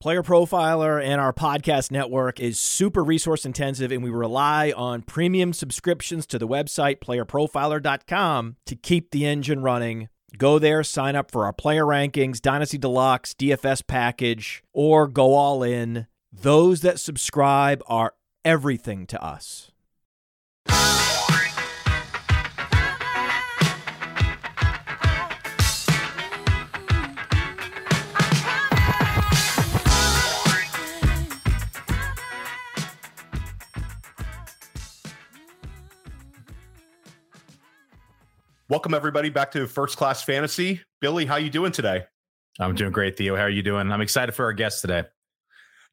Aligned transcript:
Player 0.00 0.22
Profiler 0.22 1.04
and 1.04 1.20
our 1.20 1.30
podcast 1.30 1.90
network 1.90 2.40
is 2.40 2.58
super 2.58 3.04
resource 3.04 3.44
intensive, 3.44 3.92
and 3.92 4.02
we 4.02 4.08
rely 4.08 4.72
on 4.74 5.02
premium 5.02 5.52
subscriptions 5.52 6.26
to 6.28 6.38
the 6.38 6.48
website 6.48 7.00
playerprofiler.com 7.00 8.56
to 8.64 8.76
keep 8.76 9.10
the 9.10 9.26
engine 9.26 9.60
running. 9.60 10.08
Go 10.38 10.58
there, 10.58 10.82
sign 10.82 11.16
up 11.16 11.30
for 11.30 11.44
our 11.44 11.52
player 11.52 11.84
rankings, 11.84 12.40
Dynasty 12.40 12.78
Deluxe, 12.78 13.34
DFS 13.34 13.86
package, 13.86 14.64
or 14.72 15.06
go 15.06 15.34
all 15.34 15.62
in. 15.62 16.06
Those 16.32 16.80
that 16.80 16.98
subscribe 16.98 17.82
are 17.86 18.14
everything 18.42 19.06
to 19.08 19.22
us. 19.22 19.70
Welcome 38.70 38.94
everybody 38.94 39.30
back 39.30 39.50
to 39.50 39.66
First 39.66 39.96
Class 39.96 40.22
Fantasy. 40.22 40.80
Billy, 41.00 41.26
how 41.26 41.34
you 41.34 41.50
doing 41.50 41.72
today? 41.72 42.04
I'm 42.60 42.76
doing 42.76 42.92
great, 42.92 43.18
Theo. 43.18 43.34
How 43.34 43.42
are 43.42 43.50
you 43.50 43.64
doing? 43.64 43.90
I'm 43.90 44.00
excited 44.00 44.30
for 44.30 44.44
our 44.44 44.52
guest 44.52 44.80
today. 44.80 45.02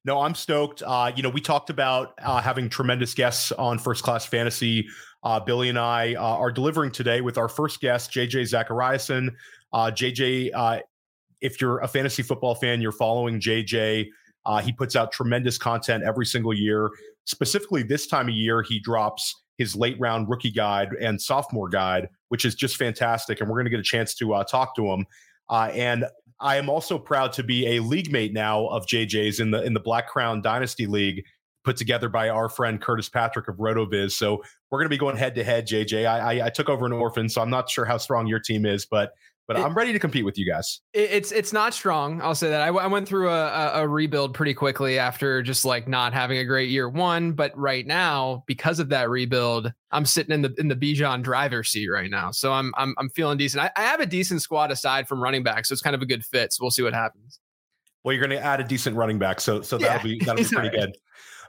No, 0.06 0.22
I'm 0.22 0.36
stoked. 0.36 0.84
Uh, 0.86 1.12
you 1.16 1.24
know, 1.24 1.30
we 1.30 1.42
talked 1.42 1.72
about 1.72 2.14
uh, 2.22 2.40
having 2.40 2.70
tremendous 2.70 3.16
guests 3.16 3.52
on 3.54 3.80
First 3.80 4.04
Class 4.04 4.28
Fantasy. 4.28 4.88
Uh, 5.24 5.40
Billy 5.40 5.70
and 5.70 5.80
I 5.80 6.14
uh, 6.14 6.22
are 6.22 6.52
delivering 6.52 6.92
today 6.92 7.20
with 7.22 7.40
our 7.40 7.50
first 7.50 7.82
guest, 7.82 8.12
JJ 8.12 8.44
Zachariason. 8.44 9.30
Uh, 9.74 9.90
JJ, 9.90 10.52
uh, 10.54 10.82
if 11.42 11.60
you're 11.60 11.80
a 11.80 11.88
fantasy 11.88 12.22
football 12.22 12.54
fan, 12.54 12.80
you're 12.80 12.92
following 12.92 13.40
JJ. 13.40 14.06
Uh, 14.46 14.60
he 14.60 14.72
puts 14.72 14.96
out 14.96 15.12
tremendous 15.12 15.58
content 15.58 16.04
every 16.04 16.28
single 16.28 16.54
year. 16.54 16.92
Specifically, 17.26 17.82
this 17.82 18.06
time 18.06 18.28
of 18.28 18.36
year, 18.36 18.62
he 18.62 18.80
drops 18.80 19.34
his 19.58 19.76
late 19.76 20.00
round 20.00 20.30
rookie 20.30 20.52
guide 20.52 20.90
and 21.00 21.22
sophomore 21.22 21.70
guide, 21.70 22.10
which 22.30 22.46
is 22.46 22.56
just 22.56 22.78
fantastic. 22.78 23.40
And 23.42 23.50
we're 23.50 23.56
going 23.56 23.66
to 23.66 23.72
get 23.72 23.80
a 23.80 23.84
chance 23.84 24.14
to 24.16 24.34
uh, 24.34 24.44
talk 24.44 24.76
to 24.76 24.92
him. 24.92 25.06
Uh, 25.50 25.70
and 25.74 26.06
I 26.40 26.58
am 26.58 26.70
also 26.70 27.00
proud 27.00 27.34
to 27.34 27.44
be 27.44 27.78
a 27.78 27.80
league 27.82 28.12
mate 28.12 28.34
now 28.34 28.68
of 28.68 28.86
JJ's 28.86 29.40
in 29.40 29.52
the 29.52 29.64
in 29.64 29.74
the 29.74 29.80
Black 29.80 30.08
Crown 30.08 30.42
Dynasty 30.42 30.86
League, 30.86 31.24
put 31.64 31.78
together 31.78 32.10
by 32.10 32.30
our 32.30 32.48
friend 32.48 32.80
Curtis 32.80 33.10
Patrick 33.10 33.48
of 33.48 33.56
RotoViz. 33.56 34.12
So 34.12 34.44
we're 34.70 34.80
going 34.80 34.86
to 34.86 34.90
be 34.90 34.98
going 34.98 35.18
head 35.18 35.36
to 35.36 35.44
head. 35.44 35.68
JJ, 35.68 36.06
I, 36.06 36.40
I, 36.40 36.46
I 36.46 36.50
took 36.50 36.70
over 36.70 36.86
an 36.86 36.94
orphan, 36.94 37.28
so 37.28 37.42
I'm 37.42 37.50
not 37.50 37.70
sure 37.70 37.86
how 37.86 37.98
strong 37.98 38.28
your 38.28 38.40
team 38.40 38.66
is, 38.66 38.86
but 38.86 39.14
but 39.48 39.58
It- 39.58 39.64
I'm 39.64 39.74
ready 39.74 39.94
to 39.94 40.00
compete 40.00 40.26
with 40.26 40.38
you 40.38 40.46
guys. 40.46 40.82
It's 40.94 41.32
it's 41.32 41.54
not 41.54 41.74
strong. 41.74 42.22
I'll 42.22 42.36
say 42.36 42.50
that. 42.50 42.62
I, 42.62 42.68
w- 42.68 42.84
I 42.84 42.88
went 42.88 43.08
through 43.08 43.30
a, 43.30 43.48
a, 43.48 43.72
a 43.84 43.88
rebuild 43.88 44.34
pretty 44.34 44.54
quickly 44.54 45.00
after 45.00 45.42
just 45.42 45.64
like 45.66 45.88
not 45.88 46.14
having 46.14 46.38
a 46.40 46.46
great 46.46 46.70
year 46.70 46.90
one. 46.90 47.32
But 47.32 47.58
right 47.58 47.86
now, 47.88 48.44
because 48.48 48.80
of 48.80 48.90
that 48.90 49.10
rebuild, 49.10 49.72
I'm 49.92 50.06
sitting 50.06 50.34
in 50.34 50.42
the 50.42 50.54
in 50.58 50.68
the 50.68 50.76
Bijan 50.76 51.24
driver 51.24 51.64
seat 51.64 51.88
right 51.88 52.10
now. 52.12 52.32
So 52.32 52.52
I'm 52.52 52.74
I'm 52.78 52.94
I'm 52.98 53.10
feeling 53.10 53.38
decent. 53.38 53.64
I, 53.64 53.72
I 53.76 53.84
have 53.86 54.00
a 54.02 54.06
decent 54.06 54.42
squad 54.42 54.72
aside 54.72 55.08
from 55.08 55.22
running 55.24 55.44
back, 55.44 55.66
so 55.66 55.74
it's 55.74 55.82
kind 55.82 55.96
of 55.96 56.02
a 56.02 56.06
good 56.06 56.26
fit. 56.26 56.52
So 56.54 56.60
we'll 56.64 56.72
see 56.72 56.84
what 56.84 56.94
happens. 56.94 57.40
Well, 58.04 58.14
you're 58.14 58.26
going 58.26 58.40
to 58.40 58.46
add 58.46 58.60
a 58.62 58.64
decent 58.64 58.96
running 58.96 59.20
back, 59.20 59.42
so 59.42 59.62
so 59.62 59.78
that'll 59.78 60.10
Yeah, 60.10 60.18
be 60.18 60.26
that'll 60.26 60.44
be 60.44 60.50
pretty 60.50 60.70
right. 60.70 60.72
good. 60.88 60.98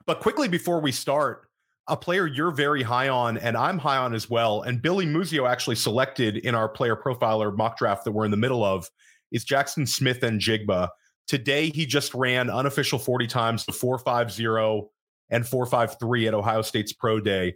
But 0.06 0.20
quickly 0.20 0.48
before 0.48 0.80
we 0.80 0.90
start, 0.92 1.47
a 1.88 1.96
player 1.96 2.26
you're 2.26 2.50
very 2.50 2.82
high 2.82 3.08
on, 3.08 3.38
and 3.38 3.56
I'm 3.56 3.78
high 3.78 3.96
on 3.96 4.14
as 4.14 4.28
well, 4.28 4.62
and 4.62 4.82
Billy 4.82 5.06
Muzio 5.06 5.48
actually 5.48 5.76
selected 5.76 6.36
in 6.38 6.54
our 6.54 6.68
player 6.68 6.96
profiler 6.96 7.56
mock 7.56 7.78
draft 7.78 8.04
that 8.04 8.12
we're 8.12 8.24
in 8.24 8.30
the 8.30 8.36
middle 8.36 8.64
of 8.64 8.88
is 9.32 9.44
Jaxon 9.44 9.88
Smith-Njigba. 9.88 10.88
Today 11.26 11.70
he 11.70 11.84
just 11.86 12.14
ran 12.14 12.48
unofficial 12.50 12.98
40 12.98 13.26
times 13.26 13.66
to 13.66 13.72
450 13.72 14.88
and 15.30 15.46
453 15.46 16.28
at 16.28 16.34
Ohio 16.34 16.62
State's 16.62 16.92
pro 16.92 17.20
day. 17.20 17.54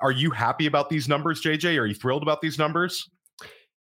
Are 0.00 0.12
you 0.12 0.30
happy 0.30 0.66
about 0.66 0.88
these 0.88 1.08
numbers, 1.08 1.42
JJ? 1.42 1.78
Are 1.78 1.86
you 1.86 1.94
thrilled 1.94 2.22
about 2.22 2.40
these 2.40 2.58
numbers? 2.58 3.08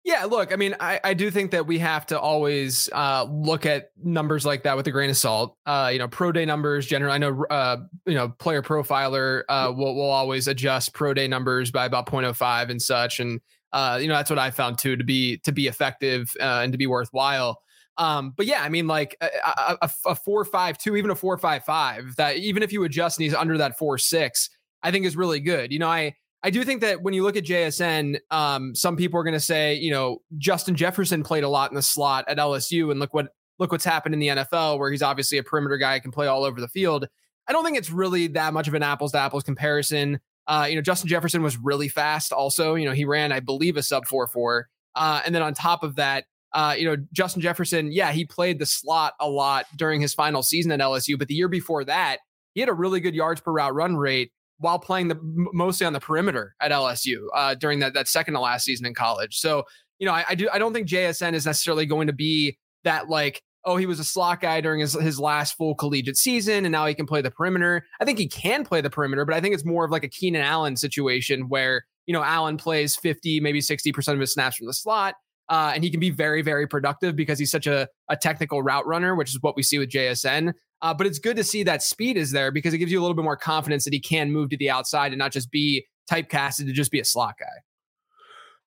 Yeah, 0.05 0.25
look, 0.25 0.53
I 0.53 0.57
mean, 0.57 0.75
I, 0.81 0.99
I 1.05 1.15
do 1.15 1.31
think 1.31 1.53
that 1.53 1.65
we 1.69 1.79
have 1.79 2.07
to 2.07 2.19
always 2.19 2.89
uh, 2.93 3.25
look 3.31 3.65
at 3.67 3.91
numbers 4.03 4.45
like 4.45 4.65
that 4.65 4.77
with 4.77 4.85
a 4.89 4.91
grain 4.91 5.11
of 5.11 5.17
salt. 5.17 5.57
Uh, 5.65 5.91
you 5.93 6.01
know, 6.01 6.09
pro 6.09 6.33
day 6.33 6.45
numbers, 6.45 6.87
generally, 6.87 7.15
I 7.15 7.19
know, 7.19 7.45
uh, 7.51 7.77
you 8.07 8.15
know, 8.15 8.29
player 8.31 8.63
profiler 8.63 9.43
uh, 9.49 9.73
will, 9.75 9.95
will 9.95 10.11
always 10.11 10.49
adjust 10.49 10.93
pro 10.93 11.15
day 11.15 11.29
numbers 11.29 11.71
by 11.71 11.85
about 11.87 12.07
0.05 12.07 12.69
and 12.71 12.83
such. 12.83 13.21
And, 13.21 13.41
uh, 13.73 13.99
you 14.03 14.09
know, 14.09 14.15
that's 14.15 14.29
what 14.29 14.41
I 14.41 14.51
found 14.51 14.79
too 14.79 14.97
to 14.97 15.05
be 15.05 15.39
to 15.39 15.53
be 15.53 15.69
effective 15.69 16.33
uh, 16.41 16.61
and 16.65 16.73
to 16.73 16.79
be 16.79 16.89
worthwhile. 16.89 17.61
Um, 17.97 18.33
but 18.37 18.47
yeah, 18.47 18.63
I 18.63 18.71
mean, 18.71 18.89
like 18.89 19.17
a, 19.21 19.29
a, 19.47 19.79
a- 19.83 19.91
a 20.07 20.15
four 20.17 20.45
five 20.45 20.79
two, 20.79 20.97
even 20.97 21.11
a 21.13 21.15
four 21.15 21.39
five 21.39 21.65
five, 21.65 22.17
that 22.17 22.39
even 22.39 22.65
if 22.65 22.73
you 22.73 22.83
adjust 22.83 23.19
and 23.19 23.25
he's 23.25 23.35
under 23.35 23.57
that 23.59 23.79
four 23.79 23.99
six, 23.99 24.51
I 24.83 24.91
think 24.91 25.07
is 25.07 25.17
really 25.17 25.39
good. 25.41 25.71
You 25.73 25.79
know, 25.79 25.89
I 25.89 26.17
I 26.45 26.51
do 26.51 26.65
think 26.65 26.81
that 26.81 27.03
when 27.03 27.15
you 27.15 27.23
look 27.23 27.37
at 27.37 27.45
JSN, 27.45 28.19
um, 28.31 28.75
some 28.75 28.97
people 28.97 29.19
are 29.21 29.23
going 29.23 29.35
to 29.35 29.41
say, 29.41 29.75
you 29.75 29.93
know, 29.93 30.19
Justin 30.39 30.75
Jefferson 30.75 31.23
played 31.23 31.45
a 31.45 31.49
lot 31.49 31.71
in 31.71 31.77
the 31.77 31.83
slot 31.83 32.25
at 32.29 32.39
LSU, 32.39 32.91
and 32.91 32.99
look 32.99 33.15
what 33.15 33.29
look 33.59 33.71
what's 33.71 33.85
happened 33.85 34.15
in 34.15 34.19
the 34.19 34.29
NFL, 34.29 34.79
where 34.79 34.91
he's 34.91 35.03
obviously 35.03 35.39
a 35.39 35.43
perimeter 35.43 35.77
guy, 35.77 35.99
can 36.01 36.11
play 36.11 36.27
all 36.27 36.43
over 36.43 36.61
the 36.61 36.69
field. 36.69 37.07
I 37.47 37.53
don't 37.53 37.65
think 37.65 37.77
it's 37.77 37.91
really 37.91 38.27
that 38.29 38.53
much 38.53 38.67
of 38.67 38.75
an 38.75 38.83
apples 38.83 39.13
to 39.13 39.19
apples 39.19 39.45
comparison. 39.45 40.21
Uh, 40.49 40.67
you 40.69 40.75
know, 40.75 40.83
Justin 40.83 41.09
Jefferson 41.09 41.43
was 41.43 41.57
really 41.57 41.89
fast. 41.89 42.33
Also, 42.33 42.75
you 42.75 42.87
know, 42.87 42.93
he 42.93 43.05
ran, 43.05 43.31
I 43.31 43.39
believe, 43.39 43.77
a 43.77 43.83
sub 43.83 44.07
four 44.07 44.27
four, 44.27 44.69
uh, 44.97 45.23
and 45.25 45.35
then 45.35 45.43
on 45.43 45.55
top 45.55 45.85
of 45.85 45.95
that, 45.97 46.25
uh, 46.55 46.75
you 46.77 46.85
know, 46.85 46.97
Justin 47.13 47.41
Jefferson, 47.41 47.93
yeah, 47.93 48.11
he 48.11 48.25
played 48.25 48.59
the 48.59 48.67
slot 48.67 49.15
a 49.21 49.29
lot 49.29 49.67
during 49.77 50.01
his 50.01 50.13
final 50.13 50.43
season 50.43 50.73
at 50.73 50.81
LSU, 50.81 51.17
but 51.17 51.29
the 51.29 51.35
year 51.35 51.49
before 51.49 51.85
that, 51.85 52.19
he 52.55 52.61
had 52.61 52.69
a 52.69 52.75
really 52.75 52.99
good 52.99 53.15
yards 53.15 53.41
per 53.41 53.53
route 53.53 53.75
run 53.75 53.97
rate 53.97 54.33
while 54.63 54.79
playing 54.79 55.09
the 55.09 55.19
mostly 55.21 55.87
on 55.87 55.93
the 55.93 56.01
perimeter 56.01 56.55
at 56.61 56.71
LSU 56.71 57.17
uh, 57.35 57.55
during 57.55 57.81
that 57.81 57.95
that 57.95 58.09
second 58.09 58.35
to 58.35 58.41
last 58.41 58.65
season 58.65 58.87
in 58.87 58.95
college. 58.95 59.39
So 59.39 59.65
you 59.99 60.07
know, 60.07 60.13
I, 60.13 60.25
I 60.31 60.35
do 60.35 60.49
I 60.53 60.59
don't 60.59 60.73
think 60.73 60.89
JSN 60.89 61.35
is 61.35 61.45
necessarily 61.45 61.85
going 61.85 62.07
to 62.07 62.13
be 62.13 62.57
that 62.85 63.09
like 63.09 63.43
oh 63.65 63.77
he 63.77 63.87
was 63.87 64.01
a 64.01 64.05
slot 64.05 64.41
guy 64.41 64.61
during 64.61 64.81
his 64.81 64.95
his 64.95 65.21
last 65.21 65.57
full 65.57 65.75
collegiate 65.75 66.17
season 66.17 66.65
and 66.65 66.73
now 66.73 66.87
he 66.87 66.95
can 66.95 67.07
play 67.07 67.21
the 67.21 67.31
perimeter. 67.31 67.85
I 68.01 68.05
think 68.05 68.19
he 68.19 68.29
can 68.29 68.65
play 68.65 68.81
the 68.81 68.91
perimeter, 68.91 69.25
but 69.25 69.35
I 69.35 69.41
think 69.41 69.55
it's 69.55 69.65
more 69.65 69.85
of 69.85 69.91
like 69.91 70.05
a 70.05 70.09
Keenan 70.09 70.43
Allen 70.43 70.77
situation 70.77 71.49
where 71.49 71.85
you 72.07 72.13
know 72.13 72.23
Allen 72.23 72.57
plays 72.57 72.97
fifty 72.97 73.41
maybe 73.41 73.61
sixty 73.61 73.93
percent 73.93 74.15
of 74.15 74.21
his 74.21 74.33
snaps 74.33 74.57
from 74.57 74.69
the 74.69 74.75
slot. 74.75 75.17
Uh, 75.49 75.73
and 75.75 75.85
he 75.85 75.91
can 75.91 76.01
be 76.01 76.09
very, 76.09 76.41
very 76.41 76.67
productive 76.67 77.15
because 77.15 77.39
he's 77.39 77.51
such 77.51 77.67
a, 77.67 77.87
a 78.09 78.17
technical 78.17 78.63
route 78.63 78.87
runner, 78.87 79.15
which 79.15 79.31
is 79.31 79.43
what 79.43 79.55
we 79.55 79.63
see 79.63 79.79
with 79.79 79.91
JSN. 79.91 80.55
Uh, 80.83 80.93
but 80.93 81.07
it's 81.07 81.19
good 81.19 81.37
to 81.37 81.45
see 81.45 81.63
that 81.63 81.83
speed 81.83 82.17
is 82.17 82.33
there 82.33 82.51
because 82.51 82.75
it 82.75 82.79
gives 82.79 82.91
you 82.91 83.01
a 83.01 83.03
little 83.03 83.15
bit 83.15 83.25
more 83.25 83.37
confidence 83.37 83.85
that 83.85 83.93
he 83.93 84.01
can 84.01 84.33
move 84.33 84.51
to 84.51 84.57
the 84.57 84.69
outside 84.69 85.13
and 85.13 85.19
not 85.19 85.33
just 85.33 85.51
be 85.51 85.87
typecasted 86.11 86.67
to 86.67 86.73
just 86.73 86.91
be 86.91 87.01
a 87.01 87.05
slot 87.05 87.37
guy. 87.39 87.47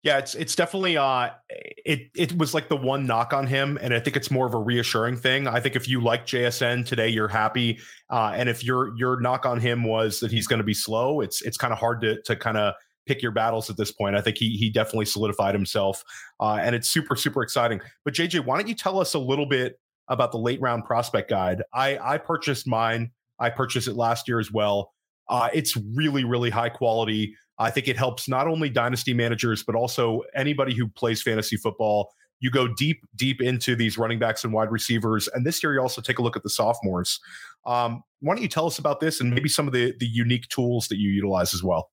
Yeah, 0.01 0.19
it's 0.19 0.35
it's 0.35 0.55
definitely 0.55 0.97
uh 0.97 1.31
it 1.49 2.11
it 2.15 2.37
was 2.37 2.53
like 2.53 2.69
the 2.69 2.77
one 2.77 3.07
knock 3.07 3.33
on 3.33 3.47
him, 3.47 3.79
and 3.81 3.91
I 3.91 3.99
think 3.99 4.15
it's 4.15 4.29
more 4.29 4.45
of 4.45 4.53
a 4.53 4.59
reassuring 4.59 5.17
thing. 5.17 5.47
I 5.47 5.59
think 5.59 5.75
if 5.75 5.89
you 5.89 5.99
like 5.99 6.27
JSN 6.27 6.85
today, 6.85 7.09
you're 7.09 7.27
happy, 7.27 7.79
uh, 8.11 8.31
and 8.35 8.47
if 8.47 8.63
your 8.63 8.95
your 8.97 9.19
knock 9.19 9.47
on 9.47 9.59
him 9.59 9.83
was 9.83 10.19
that 10.19 10.31
he's 10.31 10.45
going 10.45 10.59
to 10.59 10.63
be 10.63 10.75
slow, 10.75 11.21
it's 11.21 11.41
it's 11.41 11.57
kind 11.57 11.73
of 11.73 11.79
hard 11.79 12.01
to 12.01 12.21
to 12.21 12.35
kind 12.35 12.55
of 12.55 12.75
pick 13.07 13.23
your 13.23 13.31
battles 13.31 13.67
at 13.71 13.77
this 13.77 13.91
point. 13.91 14.15
I 14.15 14.21
think 14.21 14.37
he 14.37 14.51
he 14.57 14.69
definitely 14.69 15.05
solidified 15.05 15.55
himself, 15.55 16.03
uh, 16.39 16.59
and 16.61 16.75
it's 16.75 16.87
super 16.87 17.15
super 17.15 17.41
exciting. 17.41 17.81
But 18.03 18.13
JJ, 18.13 18.45
why 18.45 18.59
don't 18.59 18.67
you 18.67 18.75
tell 18.75 18.99
us 18.99 19.15
a 19.15 19.19
little 19.19 19.47
bit 19.47 19.79
about 20.07 20.31
the 20.31 20.37
late 20.37 20.61
round 20.61 20.85
prospect 20.85 21.29
guide. 21.29 21.63
I 21.73 21.97
I 21.97 22.17
purchased 22.17 22.67
mine. 22.67 23.11
I 23.39 23.49
purchased 23.49 23.87
it 23.87 23.95
last 23.95 24.27
year 24.27 24.39
as 24.39 24.51
well. 24.51 24.93
Uh, 25.29 25.49
it's 25.53 25.77
really 25.95 26.23
really 26.23 26.49
high 26.49 26.69
quality. 26.69 27.35
I 27.57 27.71
think 27.71 27.87
it 27.87 27.97
helps 27.97 28.27
not 28.27 28.47
only 28.47 28.69
dynasty 28.69 29.13
managers 29.13 29.63
but 29.63 29.75
also 29.75 30.21
anybody 30.35 30.75
who 30.75 30.87
plays 30.87 31.21
fantasy 31.21 31.57
football. 31.57 32.11
You 32.41 32.51
go 32.51 32.67
deep 32.67 33.01
deep 33.15 33.41
into 33.41 33.75
these 33.75 33.97
running 33.97 34.19
backs 34.19 34.43
and 34.43 34.53
wide 34.53 34.71
receivers, 34.71 35.27
and 35.29 35.45
this 35.45 35.63
year 35.63 35.73
you 35.73 35.79
also 35.81 36.01
take 36.01 36.19
a 36.19 36.21
look 36.21 36.35
at 36.35 36.43
the 36.43 36.49
sophomores. 36.49 37.19
Um, 37.65 38.03
why 38.19 38.35
don't 38.35 38.41
you 38.41 38.49
tell 38.49 38.67
us 38.67 38.77
about 38.77 38.99
this 38.99 39.21
and 39.21 39.33
maybe 39.33 39.49
some 39.49 39.67
of 39.67 39.73
the 39.73 39.93
the 39.99 40.05
unique 40.05 40.47
tools 40.49 40.87
that 40.89 40.97
you 40.97 41.09
utilize 41.09 41.53
as 41.53 41.63
well? 41.63 41.89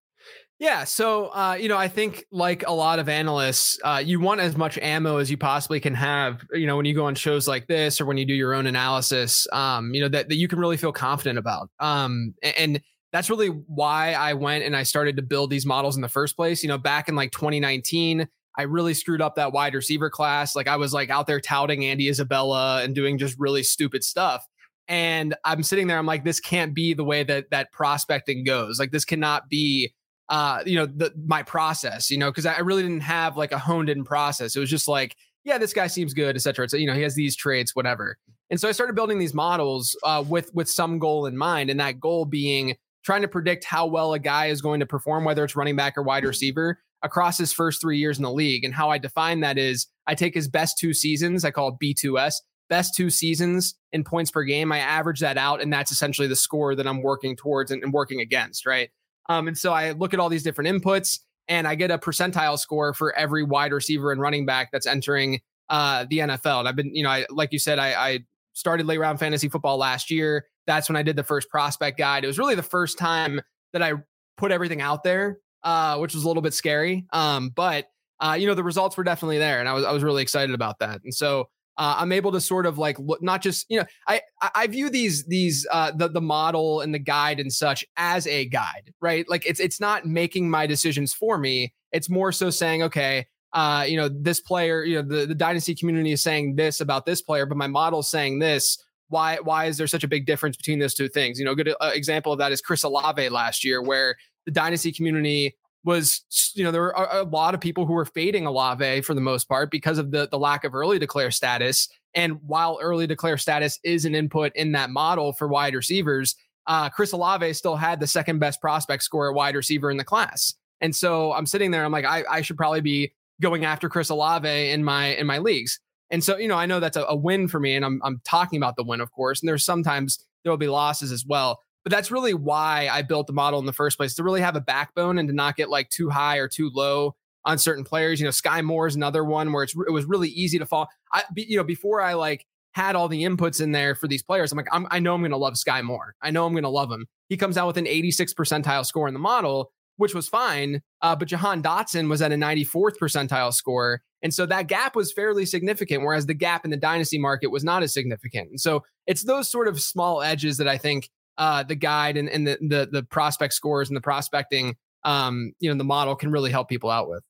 Yeah. 0.62 0.84
So, 0.84 1.26
uh, 1.34 1.56
you 1.58 1.68
know, 1.68 1.76
I 1.76 1.88
think 1.88 2.24
like 2.30 2.64
a 2.68 2.72
lot 2.72 3.00
of 3.00 3.08
analysts, 3.08 3.78
uh, 3.82 4.00
you 4.04 4.20
want 4.20 4.40
as 4.40 4.56
much 4.56 4.78
ammo 4.78 5.16
as 5.16 5.28
you 5.28 5.36
possibly 5.36 5.80
can 5.80 5.92
have, 5.94 6.44
you 6.52 6.68
know, 6.68 6.76
when 6.76 6.86
you 6.86 6.94
go 6.94 7.06
on 7.06 7.16
shows 7.16 7.48
like 7.48 7.66
this 7.66 8.00
or 8.00 8.06
when 8.06 8.16
you 8.16 8.24
do 8.24 8.32
your 8.32 8.54
own 8.54 8.66
analysis, 8.68 9.44
um, 9.52 9.92
you 9.92 10.00
know, 10.00 10.08
that, 10.08 10.28
that 10.28 10.36
you 10.36 10.46
can 10.46 10.60
really 10.60 10.76
feel 10.76 10.92
confident 10.92 11.36
about. 11.36 11.68
Um, 11.80 12.34
and 12.56 12.80
that's 13.12 13.28
really 13.28 13.48
why 13.48 14.12
I 14.12 14.34
went 14.34 14.62
and 14.62 14.76
I 14.76 14.84
started 14.84 15.16
to 15.16 15.22
build 15.22 15.50
these 15.50 15.66
models 15.66 15.96
in 15.96 16.02
the 16.02 16.08
first 16.08 16.36
place. 16.36 16.62
You 16.62 16.68
know, 16.68 16.78
back 16.78 17.08
in 17.08 17.16
like 17.16 17.32
2019, 17.32 18.28
I 18.56 18.62
really 18.62 18.94
screwed 18.94 19.20
up 19.20 19.34
that 19.34 19.52
wide 19.52 19.74
receiver 19.74 20.10
class. 20.10 20.54
Like 20.54 20.68
I 20.68 20.76
was 20.76 20.92
like 20.92 21.10
out 21.10 21.26
there 21.26 21.40
touting 21.40 21.84
Andy 21.84 22.08
Isabella 22.08 22.84
and 22.84 22.94
doing 22.94 23.18
just 23.18 23.36
really 23.36 23.64
stupid 23.64 24.04
stuff. 24.04 24.46
And 24.86 25.34
I'm 25.44 25.62
sitting 25.62 25.86
there, 25.86 25.98
I'm 25.98 26.06
like, 26.06 26.24
this 26.24 26.40
can't 26.40 26.74
be 26.74 26.94
the 26.94 27.04
way 27.04 27.24
that 27.24 27.50
that 27.50 27.72
prospecting 27.72 28.44
goes. 28.44 28.78
Like 28.78 28.92
this 28.92 29.04
cannot 29.04 29.48
be 29.48 29.92
uh, 30.32 30.62
you 30.64 30.76
know, 30.76 30.86
the, 30.86 31.12
my 31.26 31.42
process, 31.42 32.10
you 32.10 32.16
know, 32.16 32.30
because 32.30 32.46
I 32.46 32.58
really 32.60 32.82
didn't 32.82 33.02
have 33.02 33.36
like 33.36 33.52
a 33.52 33.58
honed 33.58 33.90
in 33.90 34.02
process. 34.02 34.56
It 34.56 34.60
was 34.60 34.70
just 34.70 34.88
like, 34.88 35.14
yeah, 35.44 35.58
this 35.58 35.74
guy 35.74 35.88
seems 35.88 36.14
good, 36.14 36.36
et 36.36 36.38
cetera. 36.38 36.66
So, 36.70 36.78
you 36.78 36.86
know, 36.86 36.94
he 36.94 37.02
has 37.02 37.14
these 37.14 37.36
traits, 37.36 37.76
whatever. 37.76 38.16
And 38.48 38.58
so 38.58 38.66
I 38.66 38.72
started 38.72 38.94
building 38.94 39.18
these 39.18 39.34
models 39.34 39.94
uh, 40.04 40.24
with 40.26 40.50
with 40.54 40.70
some 40.70 40.98
goal 40.98 41.26
in 41.26 41.36
mind, 41.36 41.68
and 41.68 41.78
that 41.80 42.00
goal 42.00 42.24
being 42.24 42.76
trying 43.04 43.20
to 43.20 43.28
predict 43.28 43.64
how 43.64 43.86
well 43.86 44.14
a 44.14 44.18
guy 44.18 44.46
is 44.46 44.62
going 44.62 44.80
to 44.80 44.86
perform, 44.86 45.24
whether 45.24 45.44
it's 45.44 45.54
running 45.54 45.76
back 45.76 45.98
or 45.98 46.02
wide 46.02 46.24
receiver, 46.24 46.78
across 47.02 47.36
his 47.36 47.52
first 47.52 47.82
three 47.82 47.98
years 47.98 48.16
in 48.16 48.22
the 48.22 48.32
league. 48.32 48.64
And 48.64 48.72
how 48.72 48.88
I 48.88 48.96
define 48.96 49.40
that 49.40 49.58
is 49.58 49.86
I 50.06 50.14
take 50.14 50.32
his 50.32 50.48
best 50.48 50.78
two 50.78 50.94
seasons, 50.94 51.44
I 51.44 51.50
call 51.50 51.68
it 51.68 51.74
B2S, 51.82 52.36
best 52.70 52.94
two 52.94 53.10
seasons 53.10 53.74
in 53.90 54.02
points 54.02 54.30
per 54.30 54.44
game. 54.44 54.72
I 54.72 54.78
average 54.78 55.20
that 55.20 55.36
out, 55.36 55.60
and 55.60 55.70
that's 55.70 55.92
essentially 55.92 56.28
the 56.28 56.36
score 56.36 56.74
that 56.74 56.86
I'm 56.86 57.02
working 57.02 57.36
towards 57.36 57.70
and, 57.70 57.82
and 57.82 57.92
working 57.92 58.20
against, 58.20 58.64
right? 58.64 58.88
Um, 59.28 59.48
and 59.48 59.56
so 59.56 59.72
I 59.72 59.92
look 59.92 60.14
at 60.14 60.20
all 60.20 60.28
these 60.28 60.42
different 60.42 60.70
inputs 60.70 61.20
and 61.48 61.66
I 61.66 61.74
get 61.74 61.90
a 61.90 61.98
percentile 61.98 62.58
score 62.58 62.94
for 62.94 63.14
every 63.16 63.42
wide 63.42 63.72
receiver 63.72 64.12
and 64.12 64.20
running 64.20 64.46
back 64.46 64.70
that's 64.72 64.86
entering 64.86 65.40
uh, 65.68 66.06
the 66.08 66.18
NFL. 66.18 66.60
And 66.60 66.68
I've 66.68 66.76
been, 66.76 66.94
you 66.94 67.02
know, 67.02 67.10
I, 67.10 67.26
like 67.30 67.52
you 67.52 67.58
said, 67.58 67.78
I, 67.78 67.92
I 67.92 68.18
started 68.52 68.86
late 68.86 68.98
round 68.98 69.18
fantasy 69.18 69.48
football 69.48 69.78
last 69.78 70.10
year. 70.10 70.46
That's 70.66 70.88
when 70.88 70.96
I 70.96 71.02
did 71.02 71.16
the 71.16 71.24
first 71.24 71.48
prospect 71.48 71.98
guide. 71.98 72.24
It 72.24 72.26
was 72.26 72.38
really 72.38 72.54
the 72.54 72.62
first 72.62 72.98
time 72.98 73.40
that 73.72 73.82
I 73.82 73.94
put 74.36 74.52
everything 74.52 74.80
out 74.80 75.02
there, 75.02 75.38
uh, 75.62 75.98
which 75.98 76.14
was 76.14 76.24
a 76.24 76.28
little 76.28 76.42
bit 76.42 76.54
scary. 76.54 77.06
Um, 77.12 77.50
but 77.50 77.86
uh, 78.20 78.34
you 78.34 78.46
know, 78.46 78.54
the 78.54 78.62
results 78.62 78.96
were 78.96 79.02
definitely 79.02 79.38
there, 79.38 79.58
and 79.58 79.68
I 79.68 79.72
was 79.72 79.84
I 79.84 79.90
was 79.90 80.04
really 80.04 80.22
excited 80.22 80.54
about 80.54 80.78
that. 80.78 81.00
And 81.02 81.12
so 81.12 81.48
uh, 81.78 81.96
I'm 81.98 82.12
able 82.12 82.32
to 82.32 82.40
sort 82.40 82.66
of 82.66 82.78
like 82.78 82.98
look, 82.98 83.22
not 83.22 83.42
just 83.42 83.66
you 83.68 83.78
know, 83.78 83.86
I 84.06 84.20
I 84.54 84.66
view 84.66 84.90
these 84.90 85.24
these 85.24 85.66
uh, 85.70 85.92
the 85.92 86.08
the 86.08 86.20
model 86.20 86.80
and 86.80 86.94
the 86.94 86.98
guide 86.98 87.40
and 87.40 87.52
such 87.52 87.84
as 87.96 88.26
a 88.26 88.46
guide, 88.46 88.92
right? 89.00 89.28
Like 89.28 89.46
it's 89.46 89.60
it's 89.60 89.80
not 89.80 90.04
making 90.04 90.50
my 90.50 90.66
decisions 90.66 91.12
for 91.12 91.38
me. 91.38 91.72
It's 91.92 92.10
more 92.10 92.32
so 92.32 92.50
saying, 92.50 92.82
okay, 92.84 93.26
uh, 93.52 93.84
you 93.88 93.96
know, 93.96 94.08
this 94.08 94.40
player, 94.40 94.84
you 94.84 94.96
know, 94.96 95.02
the 95.02 95.26
the 95.26 95.34
dynasty 95.34 95.74
community 95.74 96.12
is 96.12 96.22
saying 96.22 96.56
this 96.56 96.80
about 96.80 97.06
this 97.06 97.22
player, 97.22 97.46
but 97.46 97.56
my 97.56 97.66
model's 97.66 98.10
saying 98.10 98.38
this. 98.38 98.82
Why 99.08 99.38
why 99.42 99.66
is 99.66 99.76
there 99.76 99.86
such 99.86 100.04
a 100.04 100.08
big 100.08 100.26
difference 100.26 100.56
between 100.56 100.78
those 100.78 100.94
two 100.94 101.08
things? 101.08 101.38
You 101.38 101.44
know, 101.44 101.52
a 101.52 101.56
good 101.56 101.74
uh, 101.80 101.90
example 101.94 102.32
of 102.32 102.38
that 102.38 102.52
is 102.52 102.60
Chris 102.60 102.82
Olave 102.82 103.28
last 103.28 103.64
year, 103.64 103.82
where 103.82 104.16
the 104.46 104.52
dynasty 104.52 104.92
community 104.92 105.54
was 105.84 106.22
you 106.54 106.62
know 106.62 106.70
there 106.70 106.82
were 106.82 106.94
a, 106.96 107.24
lot 107.24 107.54
of 107.54 107.60
people 107.60 107.86
who 107.86 107.92
were 107.92 108.04
fading 108.04 108.46
Olave 108.46 109.00
for 109.02 109.14
the 109.14 109.20
most 109.20 109.48
part 109.48 109.70
because 109.70 109.98
of 109.98 110.10
the 110.10 110.28
the 110.30 110.38
lack 110.38 110.64
of 110.64 110.74
early 110.74 110.98
declare 110.98 111.30
status. 111.30 111.88
And 112.14 112.38
while 112.46 112.78
early 112.80 113.06
declare 113.06 113.38
status 113.38 113.78
is 113.82 114.04
an 114.04 114.14
input 114.14 114.52
in 114.54 114.72
that 114.72 114.90
model 114.90 115.32
for 115.32 115.48
wide 115.48 115.74
receivers, 115.74 116.36
uh, 116.66 116.90
Chris 116.90 117.12
Olave 117.12 117.52
still 117.54 117.76
had 117.76 118.00
the 118.00 118.06
second 118.06 118.38
best 118.38 118.60
prospect 118.60 119.02
score 119.02 119.30
at 119.30 119.34
wide 119.34 119.56
receiver 119.56 119.90
in 119.90 119.96
the 119.96 120.04
class. 120.04 120.54
And 120.80 120.94
so 120.94 121.32
I'm 121.32 121.46
sitting 121.46 121.70
there, 121.70 121.84
I'm 121.84 121.92
like, 121.92 122.04
I, 122.04 122.24
I 122.30 122.42
should 122.42 122.56
probably 122.56 122.80
be 122.80 123.12
going 123.40 123.64
after 123.64 123.88
Chris 123.88 124.10
Olave 124.10 124.70
in 124.70 124.84
my 124.84 125.14
in 125.16 125.26
my 125.26 125.38
leagues. 125.38 125.80
And 126.10 126.22
so, 126.22 126.36
you 126.36 126.48
know, 126.48 126.56
I 126.56 126.66
know 126.66 126.78
that's 126.78 126.98
a, 126.98 127.04
a 127.04 127.16
win 127.16 127.48
for 127.48 127.58
me, 127.58 127.74
and 127.74 127.84
I'm 127.84 128.00
I'm 128.04 128.20
talking 128.24 128.58
about 128.58 128.76
the 128.76 128.84
win, 128.84 129.00
of 129.00 129.10
course. 129.12 129.40
And 129.40 129.48
there's 129.48 129.64
sometimes 129.64 130.24
there 130.44 130.52
will 130.52 130.58
be 130.58 130.68
losses 130.68 131.10
as 131.10 131.24
well. 131.24 131.60
But 131.84 131.90
that's 131.90 132.10
really 132.10 132.34
why 132.34 132.88
I 132.90 133.02
built 133.02 133.26
the 133.26 133.32
model 133.32 133.58
in 133.58 133.66
the 133.66 133.72
first 133.72 133.96
place 133.96 134.14
to 134.14 134.22
really 134.22 134.40
have 134.40 134.56
a 134.56 134.60
backbone 134.60 135.18
and 135.18 135.28
to 135.28 135.34
not 135.34 135.56
get 135.56 135.68
like 135.68 135.88
too 135.88 136.10
high 136.10 136.36
or 136.36 136.48
too 136.48 136.70
low 136.72 137.16
on 137.44 137.58
certain 137.58 137.84
players. 137.84 138.20
You 138.20 138.26
know, 138.26 138.30
Sky 138.30 138.62
Moore 138.62 138.86
is 138.86 138.94
another 138.94 139.24
one 139.24 139.52
where 139.52 139.64
it's 139.64 139.74
it 139.74 139.92
was 139.92 140.04
really 140.04 140.28
easy 140.28 140.58
to 140.58 140.66
fall. 140.66 140.88
I 141.12 141.24
you 141.36 141.56
know 141.56 141.64
before 141.64 142.00
I 142.00 142.14
like 142.14 142.46
had 142.72 142.96
all 142.96 143.08
the 143.08 143.24
inputs 143.24 143.60
in 143.60 143.72
there 143.72 143.94
for 143.94 144.08
these 144.08 144.22
players, 144.22 144.52
I'm 144.52 144.56
like 144.56 144.68
I'm, 144.72 144.86
I 144.90 144.98
know 144.98 145.14
I'm 145.14 145.20
going 145.20 145.32
to 145.32 145.36
love 145.36 145.58
Sky 145.58 145.82
Moore. 145.82 146.14
I 146.22 146.30
know 146.30 146.46
I'm 146.46 146.52
going 146.52 146.62
to 146.62 146.68
love 146.68 146.90
him. 146.90 147.06
He 147.28 147.36
comes 147.36 147.56
out 147.56 147.66
with 147.66 147.78
an 147.78 147.86
86 147.86 148.34
percentile 148.34 148.86
score 148.86 149.08
in 149.08 149.14
the 149.14 149.20
model, 149.20 149.72
which 149.96 150.14
was 150.14 150.28
fine. 150.28 150.82
Uh, 151.00 151.16
but 151.16 151.28
Jahan 151.28 151.62
Dotson 151.62 152.08
was 152.08 152.22
at 152.22 152.32
a 152.32 152.36
94th 152.36 152.98
percentile 153.00 153.52
score. 153.52 154.02
And 154.22 154.32
so 154.32 154.46
that 154.46 154.68
gap 154.68 154.94
was 154.94 155.12
fairly 155.12 155.44
significant, 155.44 156.04
whereas 156.04 156.26
the 156.26 156.34
gap 156.34 156.64
in 156.64 156.70
the 156.70 156.76
dynasty 156.76 157.18
market 157.18 157.48
was 157.48 157.64
not 157.64 157.82
as 157.82 157.92
significant. 157.92 158.50
And 158.50 158.60
so 158.60 158.84
it's 159.06 159.24
those 159.24 159.50
sort 159.50 159.66
of 159.66 159.80
small 159.80 160.22
edges 160.22 160.58
that 160.58 160.68
I 160.68 160.78
think 160.78 161.10
uh, 161.38 161.62
the 161.62 161.74
guide 161.74 162.16
and, 162.16 162.28
and 162.28 162.46
the, 162.46 162.58
the, 162.60 162.88
the 162.90 163.02
prospect 163.04 163.54
scores 163.54 163.88
and 163.88 163.96
the 163.96 164.00
prospecting, 164.00 164.76
um, 165.04 165.52
you 165.60 165.70
know, 165.70 165.76
the 165.76 165.84
model 165.84 166.14
can 166.14 166.30
really 166.30 166.50
help 166.50 166.68
people 166.68 166.90
out 166.90 167.08
with. 167.08 167.22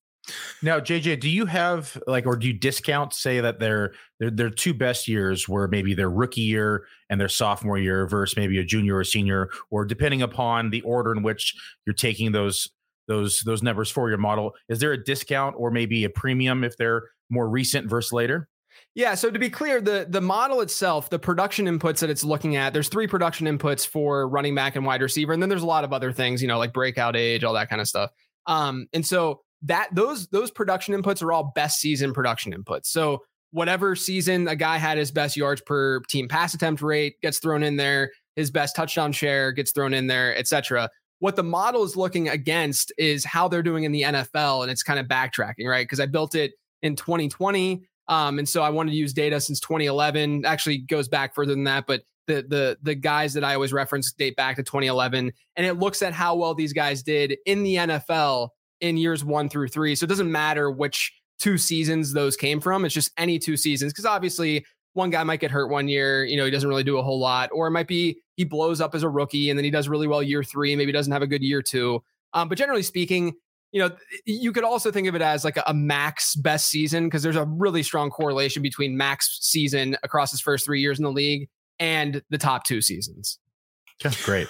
Now, 0.63 0.79
JJ, 0.79 1.21
do 1.21 1.29
you 1.29 1.47
have 1.47 2.01
like, 2.07 2.27
or 2.27 2.37
do 2.37 2.47
you 2.47 2.53
discount 2.53 3.13
say 3.13 3.41
that 3.41 3.59
their 3.59 3.93
their 4.21 4.31
their 4.31 4.51
two 4.51 4.73
best 4.73 5.09
years 5.09 5.49
were 5.49 5.67
maybe 5.67 5.95
their 5.95 6.11
rookie 6.11 6.43
year 6.43 6.87
and 7.11 7.21
their 7.21 7.29
sophomore 7.29 7.79
year 7.79 8.07
versus 8.07 8.37
maybe 8.37 8.59
a 8.59 8.65
junior 8.65 8.97
or 8.97 9.05
senior, 9.05 9.51
or 9.71 9.85
depending 9.85 10.23
upon 10.23 10.71
the 10.71 10.81
order 10.83 11.13
in 11.13 11.23
which 11.23 11.55
you're 11.87 11.95
taking 11.95 12.31
those 12.31 12.71
those 13.09 13.41
those 13.41 13.65
numbers 13.65 13.91
for 13.91 14.09
your 14.09 14.19
model, 14.19 14.55
is 14.69 14.79
there 14.79 14.93
a 14.93 15.03
discount 15.03 15.57
or 15.59 15.73
maybe 15.73 16.05
a 16.05 16.11
premium 16.11 16.63
if 16.63 16.77
they're 16.77 17.03
more 17.29 17.49
recent 17.49 17.89
versus 17.89 18.13
later? 18.13 18.49
Yeah, 18.95 19.15
so 19.15 19.31
to 19.31 19.39
be 19.39 19.49
clear, 19.49 19.81
the 19.81 20.07
the 20.09 20.21
model 20.21 20.61
itself, 20.61 21.09
the 21.09 21.19
production 21.19 21.67
inputs 21.67 22.01
that 22.01 22.11
it's 22.11 22.25
looking 22.25 22.57
at, 22.57 22.75
there's 22.75 22.89
three 22.89 23.07
production 23.07 23.47
inputs 23.47 23.87
for 23.87 24.29
running 24.29 24.55
back 24.55 24.77
and 24.77 24.85
wide 24.85 25.01
receiver, 25.01 25.33
and 25.33 25.41
then 25.41 25.49
there's 25.49 25.63
a 25.63 25.67
lot 25.67 25.85
of 25.85 25.95
other 25.95 26.13
things, 26.13 26.43
you 26.43 26.49
know, 26.49 26.59
like 26.59 26.75
breakout 26.75 27.17
age, 27.17 27.43
all 27.43 27.55
that 27.55 27.71
kind 27.71 27.81
of 27.81 27.89
stuff. 27.89 28.11
Um, 28.47 28.87
and 28.93 29.07
so 29.07 29.41
that 29.63 29.89
those 29.95 30.29
those 30.29 30.51
production 30.51 30.95
inputs 30.95 31.23
are 31.23 31.33
all 31.33 31.53
best 31.55 31.81
season 31.81 32.13
production 32.13 32.53
inputs. 32.53 32.87
So 32.87 33.23
whatever 33.51 33.97
season 33.97 34.47
a 34.49 34.57
guy 34.57 34.77
had 34.77 34.99
his 34.99 35.11
best 35.11 35.37
yards 35.37 35.63
per 35.63 36.01
team 36.09 36.29
pass 36.29 36.53
attempt 36.53 36.83
rate 36.83 37.15
gets 37.23 37.39
thrown 37.39 37.63
in 37.63 37.77
there, 37.77 38.11
his 38.37 38.51
best 38.51 38.77
touchdown 38.77 39.13
share 39.13 39.53
gets 39.53 39.73
thrown 39.73 39.95
in 39.95 40.07
there, 40.07 40.37
etc. 40.37 40.91
What 41.21 41.37
the 41.37 41.45
model 41.45 41.83
is 41.85 41.97
looking 41.97 42.29
against 42.29 42.93
is 42.99 43.25
how 43.25 43.49
they're 43.49 43.63
doing 43.63 43.85
in 43.85 43.93
the 43.93 44.03
NFL, 44.03 44.63
and 44.63 44.71
it's 44.71 44.83
kind 44.83 44.99
of 44.99 45.07
backtracking, 45.07 45.67
right? 45.67 45.85
Because 45.85 46.01
I 46.01 46.07
built 46.07 46.35
it 46.35 46.53
in 46.83 46.97
2020 46.97 47.85
um, 48.13 48.39
and 48.39 48.47
so 48.47 48.63
I 48.63 48.69
wanted 48.69 48.91
to 48.91 48.97
use 48.97 49.15
data 49.15 49.41
since 49.41 49.59
2011. 49.61 50.45
Actually, 50.45 50.79
goes 50.79 51.09
back 51.09 51.35
further 51.35 51.53
than 51.55 51.65
that, 51.65 51.87
but 51.87 52.03
the 52.27 52.45
the 52.47 52.79
the 52.83 52.95
guys 52.95 53.33
that 53.33 53.43
I 53.43 53.55
always 53.55 53.73
reference 53.73 54.13
date 54.13 54.37
back 54.37 54.57
to 54.57 54.63
2011, 54.63 55.33
and 55.57 55.67
it 55.67 55.79
looks 55.79 56.03
at 56.03 56.13
how 56.13 56.35
well 56.37 56.55
these 56.55 56.75
guys 56.75 57.03
did 57.03 57.39
in 57.47 57.63
the 57.63 57.77
NFL 57.77 58.51
in 58.83 58.99
years 58.99 59.25
one 59.25 59.49
through 59.49 59.69
three. 59.69 59.95
So 59.95 60.05
it 60.05 60.09
doesn't 60.09 60.31
matter 60.31 60.71
which 60.71 61.11
two 61.39 61.57
seasons 61.57 62.13
those 62.13 62.37
came 62.37 62.61
from. 62.61 62.85
It's 62.85 62.95
just 62.95 63.13
any 63.17 63.39
two 63.39 63.57
seasons 63.57 63.95
because 63.95 64.05
obviously 64.05 64.67
one 64.93 65.09
guy 65.09 65.25
might 65.25 65.41
get 65.41 65.51
hurt 65.51 65.71
one 65.71 65.89
year, 65.89 66.23
you 66.23 66.37
know, 66.37 66.45
he 66.45 66.51
doesn't 66.51 66.69
really 66.69 66.85
do 66.85 66.99
a 66.99 67.03
whole 67.03 67.19
lot, 67.19 67.49
or 67.51 67.67
it 67.67 67.71
might 67.71 67.89
be 67.89 68.21
he 68.37 68.45
blows 68.45 68.83
up 68.83 68.95
as 68.95 69.05
a 69.05 69.09
rookie 69.09 69.49
and 69.49 69.59
then 69.59 69.65
he 69.65 69.71
does 69.71 69.89
really 69.89 70.07
well 70.07 70.23
year 70.23 70.45
three, 70.45 70.77
maybe 70.77 70.93
doesn't 70.93 71.13
have 71.13 71.23
a 71.23 71.27
good 71.27 71.43
year 71.43 71.63
two. 71.63 72.03
Um, 72.35 72.51
but 72.51 72.59
generally 72.59 72.83
speaking, 72.83 73.33
you 73.73 73.81
know, 73.81 73.91
you 74.27 74.53
could 74.53 74.65
also 74.65 74.93
think 74.93 75.09
of 75.09 75.15
it 75.15 75.23
as 75.23 75.45
like 75.45 75.57
a, 75.57 75.65
a 75.67 75.75
max 75.75 76.37
best 76.37 76.69
season 76.69 77.05
because 77.05 77.23
there's 77.23 77.37
a 77.37 77.45
really 77.45 77.83
strong 77.83 78.11
correlation 78.11 78.63
between 78.63 78.97
max 78.97 79.39
season 79.41 79.97
across 80.03 80.31
his 80.31 80.41
first 80.41 80.65
three 80.65 80.81
years 80.81 80.99
in 80.99 81.05
the 81.05 81.11
league 81.11 81.49
and 81.79 82.23
the 82.31 82.39
top 82.39 82.65
two 82.65 82.83
seasons. 82.83 83.39
That's 84.03 84.23
great. 84.25 84.49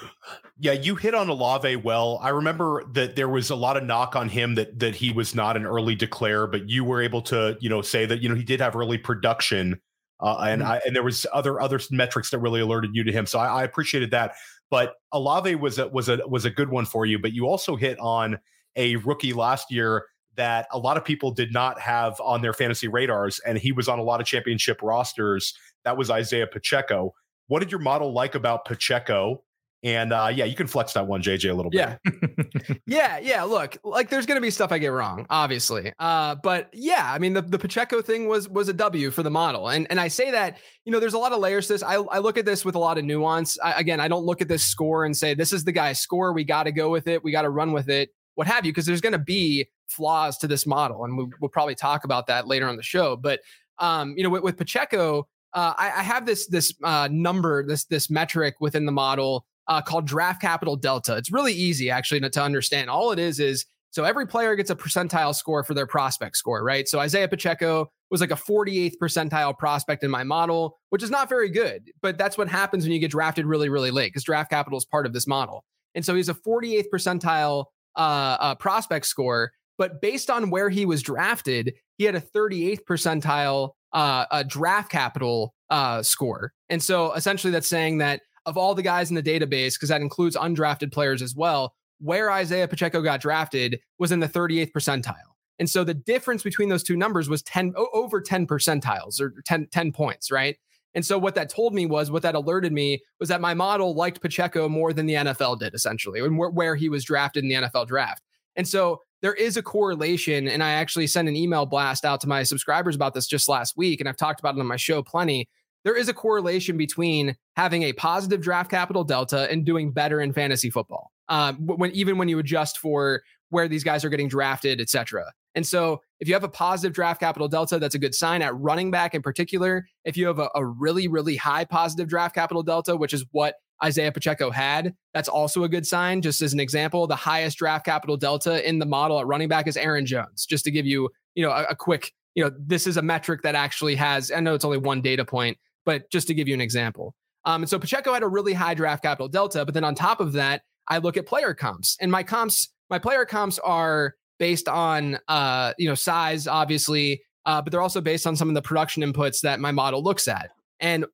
Yeah, 0.58 0.72
you 0.72 0.96
hit 0.96 1.14
on 1.14 1.28
Olave 1.28 1.76
well. 1.76 2.18
I 2.22 2.30
remember 2.30 2.84
that 2.92 3.16
there 3.16 3.28
was 3.28 3.50
a 3.50 3.56
lot 3.56 3.76
of 3.76 3.84
knock 3.84 4.16
on 4.16 4.28
him 4.28 4.54
that 4.54 4.78
that 4.78 4.94
he 4.94 5.12
was 5.12 5.34
not 5.34 5.56
an 5.56 5.66
early 5.66 5.94
declare, 5.94 6.46
but 6.46 6.68
you 6.68 6.84
were 6.84 7.02
able 7.02 7.22
to, 7.22 7.56
you 7.60 7.68
know, 7.68 7.82
say 7.82 8.06
that 8.06 8.22
you 8.22 8.28
know 8.28 8.34
he 8.34 8.44
did 8.44 8.60
have 8.60 8.74
early 8.74 8.98
production, 8.98 9.80
uh, 10.20 10.38
and 10.48 10.62
mm-hmm. 10.62 10.70
I 10.70 10.80
and 10.86 10.96
there 10.96 11.02
was 11.02 11.26
other 11.32 11.60
other 11.60 11.80
metrics 11.90 12.30
that 12.30 12.38
really 12.38 12.60
alerted 12.60 12.92
you 12.94 13.04
to 13.04 13.12
him. 13.12 13.26
So 13.26 13.38
I, 13.38 13.60
I 13.60 13.64
appreciated 13.64 14.10
that. 14.12 14.34
But 14.70 14.94
Olave 15.12 15.54
was 15.56 15.78
a 15.78 15.88
was 15.88 16.08
a 16.08 16.20
was 16.26 16.44
a 16.44 16.50
good 16.50 16.70
one 16.70 16.86
for 16.86 17.04
you. 17.04 17.18
But 17.18 17.32
you 17.32 17.46
also 17.46 17.76
hit 17.76 17.98
on 17.98 18.38
a 18.76 18.96
rookie 18.96 19.32
last 19.32 19.70
year 19.70 20.06
that 20.36 20.66
a 20.72 20.78
lot 20.78 20.96
of 20.96 21.04
people 21.04 21.30
did 21.30 21.52
not 21.52 21.78
have 21.80 22.18
on 22.20 22.40
their 22.40 22.52
fantasy 22.52 22.88
radars, 22.88 23.40
and 23.46 23.58
he 23.58 23.72
was 23.72 23.88
on 23.88 23.98
a 23.98 24.02
lot 24.02 24.20
of 24.20 24.26
championship 24.26 24.80
rosters. 24.82 25.54
That 25.84 25.96
was 25.96 26.10
Isaiah 26.10 26.46
Pacheco. 26.46 27.14
What 27.48 27.60
did 27.60 27.70
your 27.70 27.80
model 27.80 28.12
like 28.12 28.34
about 28.34 28.64
Pacheco? 28.64 29.42
And 29.84 30.12
uh, 30.12 30.30
yeah, 30.32 30.44
you 30.44 30.54
can 30.54 30.68
flex 30.68 30.92
that 30.92 31.08
one, 31.08 31.22
JJ, 31.22 31.50
a 31.50 31.54
little 31.54 31.70
bit. 31.70 31.98
Yeah, 32.04 32.74
yeah, 32.86 33.18
yeah. 33.18 33.42
Look, 33.42 33.76
like 33.82 34.10
there's 34.10 34.26
going 34.26 34.36
to 34.36 34.40
be 34.40 34.50
stuff 34.50 34.70
I 34.70 34.78
get 34.78 34.88
wrong, 34.88 35.26
obviously. 35.28 35.92
Uh, 35.98 36.36
but 36.36 36.70
yeah, 36.72 37.10
I 37.12 37.18
mean 37.18 37.32
the, 37.32 37.42
the 37.42 37.58
Pacheco 37.58 38.00
thing 38.00 38.28
was 38.28 38.48
was 38.48 38.68
a 38.68 38.72
W 38.74 39.10
for 39.10 39.24
the 39.24 39.30
model, 39.30 39.70
and 39.70 39.88
and 39.90 39.98
I 39.98 40.06
say 40.06 40.30
that 40.30 40.58
you 40.84 40.92
know 40.92 41.00
there's 41.00 41.14
a 41.14 41.18
lot 41.18 41.32
of 41.32 41.40
layers 41.40 41.66
to 41.66 41.72
this. 41.72 41.82
I 41.82 41.94
I 41.94 42.18
look 42.18 42.38
at 42.38 42.44
this 42.44 42.64
with 42.64 42.76
a 42.76 42.78
lot 42.78 42.96
of 42.96 43.04
nuance. 43.04 43.58
I, 43.58 43.72
again, 43.72 43.98
I 43.98 44.06
don't 44.06 44.24
look 44.24 44.40
at 44.40 44.46
this 44.46 44.62
score 44.62 45.04
and 45.04 45.16
say 45.16 45.34
this 45.34 45.52
is 45.52 45.64
the 45.64 45.72
guy's 45.72 45.98
score. 45.98 46.32
We 46.32 46.44
got 46.44 46.62
to 46.64 46.72
go 46.72 46.88
with 46.88 47.08
it. 47.08 47.24
We 47.24 47.32
got 47.32 47.42
to 47.42 47.50
run 47.50 47.72
with 47.72 47.88
it. 47.88 48.10
What 48.34 48.46
have 48.46 48.64
you? 48.64 48.72
Because 48.72 48.86
there's 48.86 49.00
going 49.00 49.12
to 49.12 49.18
be 49.18 49.68
flaws 49.88 50.38
to 50.38 50.48
this 50.48 50.66
model, 50.66 51.04
and 51.04 51.16
we, 51.16 51.26
will 51.40 51.48
probably 51.48 51.74
talk 51.74 52.04
about 52.04 52.26
that 52.28 52.46
later 52.46 52.66
on 52.66 52.76
the 52.76 52.82
show. 52.82 53.16
But 53.16 53.40
um, 53.78 54.14
you 54.16 54.22
know, 54.22 54.30
with, 54.30 54.42
with 54.42 54.56
Pacheco, 54.56 55.28
uh, 55.54 55.74
I, 55.76 55.92
I, 55.98 56.02
have 56.02 56.24
this 56.24 56.46
this 56.46 56.74
uh, 56.82 57.08
number, 57.10 57.66
this 57.66 57.84
this 57.84 58.08
metric 58.08 58.56
within 58.60 58.86
the 58.86 58.92
model 58.92 59.44
uh, 59.68 59.82
called 59.82 60.06
draft 60.06 60.40
capital 60.40 60.76
delta. 60.76 61.16
It's 61.16 61.32
really 61.32 61.52
easy 61.52 61.90
actually 61.90 62.20
to, 62.20 62.30
to 62.30 62.42
understand. 62.42 62.88
All 62.90 63.12
it 63.12 63.18
is 63.18 63.38
is 63.38 63.66
so 63.90 64.04
every 64.04 64.26
player 64.26 64.56
gets 64.56 64.70
a 64.70 64.76
percentile 64.76 65.34
score 65.34 65.62
for 65.62 65.74
their 65.74 65.86
prospect 65.86 66.38
score, 66.38 66.64
right? 66.64 66.88
So 66.88 66.98
Isaiah 66.98 67.28
Pacheco 67.28 67.90
was 68.10 68.22
like 68.22 68.30
a 68.30 68.36
48th 68.36 68.94
percentile 69.00 69.56
prospect 69.56 70.02
in 70.02 70.10
my 70.10 70.24
model, 70.24 70.78
which 70.88 71.02
is 71.02 71.10
not 71.10 71.28
very 71.28 71.50
good, 71.50 71.90
but 72.00 72.16
that's 72.16 72.38
what 72.38 72.48
happens 72.48 72.84
when 72.84 72.92
you 72.92 72.98
get 72.98 73.10
drafted 73.10 73.44
really, 73.44 73.68
really 73.68 73.90
late 73.90 74.08
because 74.08 74.24
draft 74.24 74.48
capital 74.48 74.78
is 74.78 74.86
part 74.86 75.04
of 75.04 75.12
this 75.12 75.26
model. 75.26 75.64
And 75.94 76.02
so 76.04 76.14
he's 76.14 76.30
a 76.30 76.34
48th 76.34 76.86
percentile 76.92 77.66
uh, 77.96 78.36
uh, 78.40 78.54
prospect 78.54 79.06
score, 79.06 79.52
but 79.78 80.00
based 80.00 80.30
on 80.30 80.50
where 80.50 80.70
he 80.70 80.86
was 80.86 81.02
drafted, 81.02 81.74
he 81.98 82.04
had 82.04 82.14
a 82.14 82.20
38th 82.20 82.84
percentile 82.84 83.70
uh, 83.92 84.26
a 84.30 84.44
draft 84.44 84.90
capital 84.90 85.54
uh, 85.70 86.02
score. 86.02 86.52
And 86.68 86.82
so 86.82 87.12
essentially 87.12 87.50
that's 87.50 87.68
saying 87.68 87.98
that 87.98 88.22
of 88.46 88.56
all 88.56 88.74
the 88.74 88.82
guys 88.82 89.10
in 89.10 89.16
the 89.16 89.22
database, 89.22 89.74
because 89.74 89.90
that 89.90 90.00
includes 90.00 90.36
undrafted 90.36 90.92
players 90.92 91.22
as 91.22 91.34
well, 91.34 91.74
where 92.00 92.30
Isaiah 92.30 92.66
Pacheco 92.66 93.02
got 93.02 93.20
drafted 93.20 93.78
was 93.98 94.10
in 94.10 94.20
the 94.20 94.28
38th 94.28 94.72
percentile. 94.72 95.14
And 95.58 95.70
so 95.70 95.84
the 95.84 95.94
difference 95.94 96.42
between 96.42 96.68
those 96.68 96.82
two 96.82 96.96
numbers 96.96 97.28
was 97.28 97.42
10 97.42 97.74
over 97.92 98.20
10 98.20 98.46
percentiles 98.46 99.20
or 99.20 99.34
10, 99.46 99.68
10 99.70 99.92
points, 99.92 100.30
right? 100.30 100.56
And 100.94 101.04
so 101.04 101.18
what 101.18 101.34
that 101.36 101.48
told 101.48 101.74
me 101.74 101.86
was 101.86 102.10
what 102.10 102.22
that 102.22 102.34
alerted 102.34 102.72
me 102.72 103.02
was 103.18 103.28
that 103.28 103.40
my 103.40 103.54
model 103.54 103.94
liked 103.94 104.20
Pacheco 104.20 104.68
more 104.68 104.92
than 104.92 105.06
the 105.06 105.14
NFL 105.14 105.58
did 105.58 105.74
essentially, 105.74 106.20
and 106.20 106.38
where 106.38 106.76
he 106.76 106.88
was 106.88 107.04
drafted 107.04 107.44
in 107.44 107.48
the 107.48 107.68
NFL 107.68 107.86
draft. 107.86 108.22
And 108.56 108.68
so 108.68 109.00
there 109.22 109.34
is 109.34 109.56
a 109.56 109.62
correlation. 109.62 110.48
And 110.48 110.62
I 110.62 110.72
actually 110.72 111.06
sent 111.06 111.28
an 111.28 111.36
email 111.36 111.64
blast 111.64 112.04
out 112.04 112.20
to 112.22 112.28
my 112.28 112.42
subscribers 112.42 112.94
about 112.94 113.14
this 113.14 113.26
just 113.26 113.48
last 113.48 113.76
week. 113.76 114.00
And 114.00 114.08
I've 114.08 114.16
talked 114.16 114.40
about 114.40 114.56
it 114.56 114.60
on 114.60 114.66
my 114.66 114.76
show 114.76 115.02
plenty 115.02 115.48
there 115.84 115.96
is 115.96 116.08
a 116.08 116.14
correlation 116.14 116.76
between 116.76 117.36
having 117.56 117.82
a 117.84 117.92
positive 117.94 118.40
draft 118.40 118.70
capital 118.70 119.04
delta 119.04 119.50
and 119.50 119.64
doing 119.64 119.90
better 119.90 120.20
in 120.20 120.32
fantasy 120.32 120.70
football. 120.70 121.10
Um, 121.28 121.56
when 121.66 121.90
even 121.92 122.18
when 122.18 122.28
you 122.28 122.38
adjust 122.38 122.78
for 122.78 123.22
where 123.50 123.68
these 123.68 123.84
guys 123.84 124.04
are 124.04 124.08
getting 124.08 124.28
drafted, 124.28 124.80
et 124.80 124.88
cetera. 124.88 125.32
And 125.54 125.66
so 125.66 126.00
if 126.22 126.28
you 126.28 126.34
have 126.34 126.44
a 126.44 126.48
positive 126.48 126.92
draft 126.92 127.18
capital 127.18 127.48
delta, 127.48 127.80
that's 127.80 127.96
a 127.96 127.98
good 127.98 128.14
sign 128.14 128.42
at 128.42 128.54
running 128.54 128.92
back 128.92 129.12
in 129.12 129.22
particular. 129.22 129.84
If 130.04 130.16
you 130.16 130.28
have 130.28 130.38
a, 130.38 130.48
a 130.54 130.64
really, 130.64 131.08
really 131.08 131.34
high 131.34 131.64
positive 131.64 132.06
draft 132.06 132.32
capital 132.32 132.62
delta, 132.62 132.94
which 132.94 133.12
is 133.12 133.24
what 133.32 133.56
Isaiah 133.82 134.12
Pacheco 134.12 134.52
had, 134.52 134.94
that's 135.12 135.28
also 135.28 135.64
a 135.64 135.68
good 135.68 135.84
sign. 135.84 136.22
Just 136.22 136.40
as 136.40 136.52
an 136.52 136.60
example, 136.60 137.08
the 137.08 137.16
highest 137.16 137.58
draft 137.58 137.84
capital 137.84 138.16
delta 138.16 138.64
in 138.66 138.78
the 138.78 138.86
model 138.86 139.18
at 139.18 139.26
running 139.26 139.48
back 139.48 139.66
is 139.66 139.76
Aaron 139.76 140.06
Jones, 140.06 140.46
just 140.46 140.64
to 140.64 140.70
give 140.70 140.86
you, 140.86 141.10
you 141.34 141.44
know, 141.44 141.50
a, 141.50 141.64
a 141.70 141.74
quick, 141.74 142.12
you 142.36 142.44
know, 142.44 142.52
this 142.56 142.86
is 142.86 142.96
a 142.96 143.02
metric 143.02 143.42
that 143.42 143.56
actually 143.56 143.96
has, 143.96 144.30
I 144.30 144.38
know 144.38 144.54
it's 144.54 144.64
only 144.64 144.78
one 144.78 145.00
data 145.00 145.24
point, 145.24 145.58
but 145.84 146.08
just 146.12 146.28
to 146.28 146.34
give 146.34 146.46
you 146.46 146.54
an 146.54 146.60
example. 146.60 147.16
Um, 147.44 147.62
and 147.62 147.68
so 147.68 147.80
Pacheco 147.80 148.12
had 148.12 148.22
a 148.22 148.28
really 148.28 148.52
high 148.52 148.74
draft 148.74 149.02
capital 149.02 149.26
delta, 149.26 149.64
but 149.64 149.74
then 149.74 149.82
on 149.82 149.96
top 149.96 150.20
of 150.20 150.34
that, 150.34 150.62
I 150.86 150.98
look 150.98 151.16
at 151.16 151.26
player 151.26 151.52
comps, 151.52 151.96
and 152.00 152.12
my 152.12 152.22
comps, 152.22 152.68
my 152.90 153.00
player 153.00 153.24
comps 153.24 153.58
are 153.58 154.14
based 154.42 154.66
on 154.66 155.20
uh, 155.28 155.72
you 155.78 155.88
know 155.88 155.94
size, 155.94 156.48
obviously, 156.48 157.22
uh, 157.46 157.62
but 157.62 157.70
they're 157.70 157.80
also 157.80 158.00
based 158.00 158.26
on 158.26 158.34
some 158.34 158.48
of 158.48 158.56
the 158.56 158.60
production 158.60 159.00
inputs 159.00 159.40
that 159.42 159.60
my 159.60 159.70
model 159.70 160.02
looks 160.02 160.26
at. 160.26 160.50
And 160.80 161.06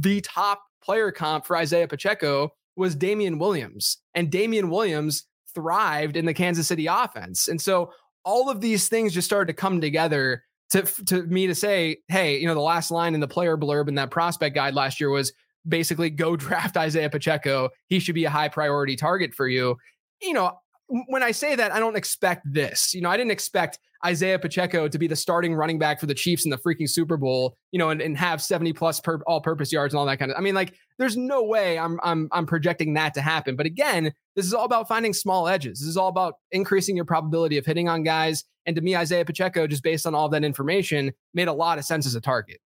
the 0.00 0.20
top 0.20 0.62
player 0.80 1.10
comp 1.10 1.44
for 1.44 1.56
Isaiah 1.56 1.88
Pacheco 1.88 2.50
was 2.76 2.94
Damien 2.94 3.40
Williams, 3.40 3.98
and 4.14 4.30
Damien 4.30 4.70
Williams 4.70 5.26
thrived 5.52 6.16
in 6.16 6.24
the 6.24 6.32
Kansas 6.32 6.68
City 6.68 6.86
offense, 6.86 7.48
and 7.48 7.60
so 7.60 7.90
all 8.24 8.48
of 8.48 8.60
these 8.60 8.88
things 8.88 9.12
just 9.12 9.26
started 9.26 9.48
to 9.48 9.60
come 9.60 9.80
together 9.80 10.44
to 10.70 10.82
to 11.06 11.24
me 11.24 11.48
to 11.48 11.56
say, 11.56 11.96
hey, 12.06 12.38
you 12.38 12.46
know, 12.46 12.54
the 12.54 12.60
last 12.60 12.92
line 12.92 13.12
in 13.12 13.18
the 13.20 13.26
player 13.26 13.56
blurb 13.56 13.88
in 13.88 13.96
that 13.96 14.12
prospect 14.12 14.54
guide 14.54 14.74
last 14.74 15.00
year 15.00 15.10
was 15.10 15.32
basically 15.66 16.10
go 16.10 16.36
draft 16.36 16.76
Isaiah 16.86 17.10
Pacheco. 17.10 17.70
He 17.88 17.98
should 17.98 18.14
be 18.14 18.24
a 18.24 18.30
high 18.30 18.48
priority 18.48 18.94
target 18.94 19.34
for 19.34 19.48
you. 19.48 19.78
You 20.22 20.32
know, 20.32 20.58
when 20.88 21.22
I 21.22 21.32
say 21.32 21.54
that, 21.54 21.72
I 21.72 21.78
don't 21.78 21.96
expect 21.96 22.50
this. 22.50 22.94
You 22.94 23.02
know, 23.02 23.10
I 23.10 23.16
didn't 23.16 23.30
expect 23.30 23.78
Isaiah 24.04 24.38
Pacheco 24.38 24.88
to 24.88 24.98
be 24.98 25.06
the 25.06 25.16
starting 25.16 25.54
running 25.54 25.78
back 25.78 25.98
for 26.00 26.06
the 26.06 26.14
Chiefs 26.14 26.44
in 26.44 26.50
the 26.50 26.58
freaking 26.58 26.88
Super 26.88 27.16
Bowl, 27.16 27.56
you 27.72 27.78
know, 27.78 27.90
and, 27.90 28.00
and 28.00 28.16
have 28.16 28.40
70 28.40 28.72
plus 28.72 29.00
per 29.00 29.20
all 29.26 29.40
purpose 29.40 29.72
yards 29.72 29.92
and 29.92 29.98
all 29.98 30.06
that 30.06 30.18
kind 30.18 30.30
of 30.30 30.38
I 30.38 30.40
mean, 30.40 30.54
like, 30.54 30.74
there's 30.98 31.16
no 31.16 31.42
way 31.42 31.78
I'm 31.78 31.98
I'm 32.02 32.28
I'm 32.32 32.46
projecting 32.46 32.94
that 32.94 33.14
to 33.14 33.20
happen. 33.20 33.56
But 33.56 33.66
again, 33.66 34.12
this 34.36 34.46
is 34.46 34.54
all 34.54 34.64
about 34.64 34.88
finding 34.88 35.12
small 35.12 35.48
edges. 35.48 35.80
This 35.80 35.88
is 35.88 35.96
all 35.96 36.08
about 36.08 36.34
increasing 36.52 36.96
your 36.96 37.04
probability 37.04 37.58
of 37.58 37.66
hitting 37.66 37.88
on 37.88 38.02
guys. 38.02 38.44
And 38.66 38.76
to 38.76 38.82
me, 38.82 38.96
Isaiah 38.96 39.24
Pacheco, 39.24 39.66
just 39.66 39.82
based 39.82 40.06
on 40.06 40.14
all 40.14 40.28
that 40.30 40.44
information, 40.44 41.12
made 41.34 41.48
a 41.48 41.52
lot 41.52 41.78
of 41.78 41.84
sense 41.84 42.06
as 42.06 42.14
a 42.14 42.20
target. 42.20 42.60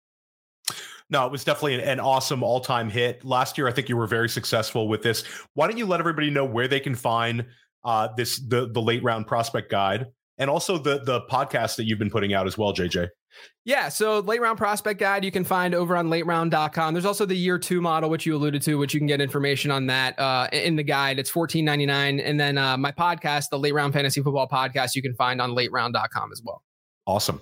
No, 1.11 1.26
it 1.26 1.33
was 1.33 1.45
definitely 1.45 1.75
an, 1.75 1.81
an, 1.81 2.00
awesome 2.00 2.43
all-time 2.43 2.88
hit. 2.88 3.23
Last 3.23 3.59
year, 3.59 3.69
I 3.69 3.73
think 3.73 3.91
you 3.91 3.99
were 3.99 4.07
very 4.07 4.31
successful 4.31 4.88
with 4.88 5.02
this. 5.02 5.25
Why 5.52 5.67
don't 5.67 5.76
you 5.76 5.85
let 5.85 6.00
everybody 6.00 6.31
know 6.31 6.45
where 6.45 6.69
they 6.69 6.81
can 6.81 6.95
find 6.95 7.45
uh, 7.85 8.09
this 8.17 8.41
the 8.41 8.71
the 8.71 8.81
late 8.81 9.03
round 9.03 9.27
prospect 9.27 9.71
guide 9.71 10.07
and 10.39 10.51
also 10.51 10.79
the 10.79 11.01
the 11.05 11.23
podcast 11.31 11.77
that 11.77 11.85
you've 11.85 11.99
been 11.99 12.11
putting 12.11 12.35
out 12.35 12.47
as 12.47 12.57
well, 12.59 12.73
JJ. 12.73 13.09
Yeah, 13.65 13.89
so 13.89 14.21
late 14.21 14.41
round 14.41 14.59
prospect 14.59 15.01
guide 15.01 15.25
you 15.25 15.31
can 15.31 15.45
find 15.45 15.75
over 15.75 15.97
on 15.97 16.11
late 16.11 16.25
lateround.com. 16.25 16.95
There's 16.95 17.07
also 17.07 17.25
the 17.25 17.37
year 17.37 17.59
two 17.59 17.81
model, 17.81 18.11
which 18.11 18.27
you 18.27 18.37
alluded 18.37 18.61
to, 18.62 18.77
which 18.77 18.93
you 18.93 19.01
can 19.01 19.07
get 19.07 19.21
information 19.21 19.71
on 19.71 19.87
that 19.87 20.19
uh, 20.19 20.49
in 20.53 20.77
the 20.77 20.83
guide. 20.83 21.19
It's 21.19 21.31
$14.99. 21.31 22.23
And 22.25 22.39
then 22.39 22.59
uh, 22.59 22.77
my 22.77 22.93
podcast, 22.93 23.47
the 23.51 23.59
late 23.59 23.73
round 23.73 23.95
fantasy 23.95 24.21
football 24.21 24.49
podcast, 24.49 24.95
you 24.95 25.03
can 25.03 25.15
find 25.15 25.41
on 25.41 25.55
late 25.55 25.71
lateround.com 25.71 26.33
as 26.33 26.43
well. 26.45 26.62
Awesome. 27.07 27.41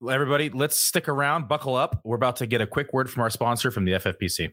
Well, 0.00 0.14
everybody, 0.14 0.50
let's 0.50 0.78
stick 0.78 1.08
around, 1.08 1.48
buckle 1.48 1.74
up. 1.74 2.00
We're 2.04 2.16
about 2.16 2.36
to 2.36 2.46
get 2.46 2.60
a 2.60 2.66
quick 2.66 2.92
word 2.92 3.10
from 3.10 3.22
our 3.22 3.30
sponsor 3.30 3.70
from 3.70 3.84
the 3.84 3.92
FFPC. 3.92 4.52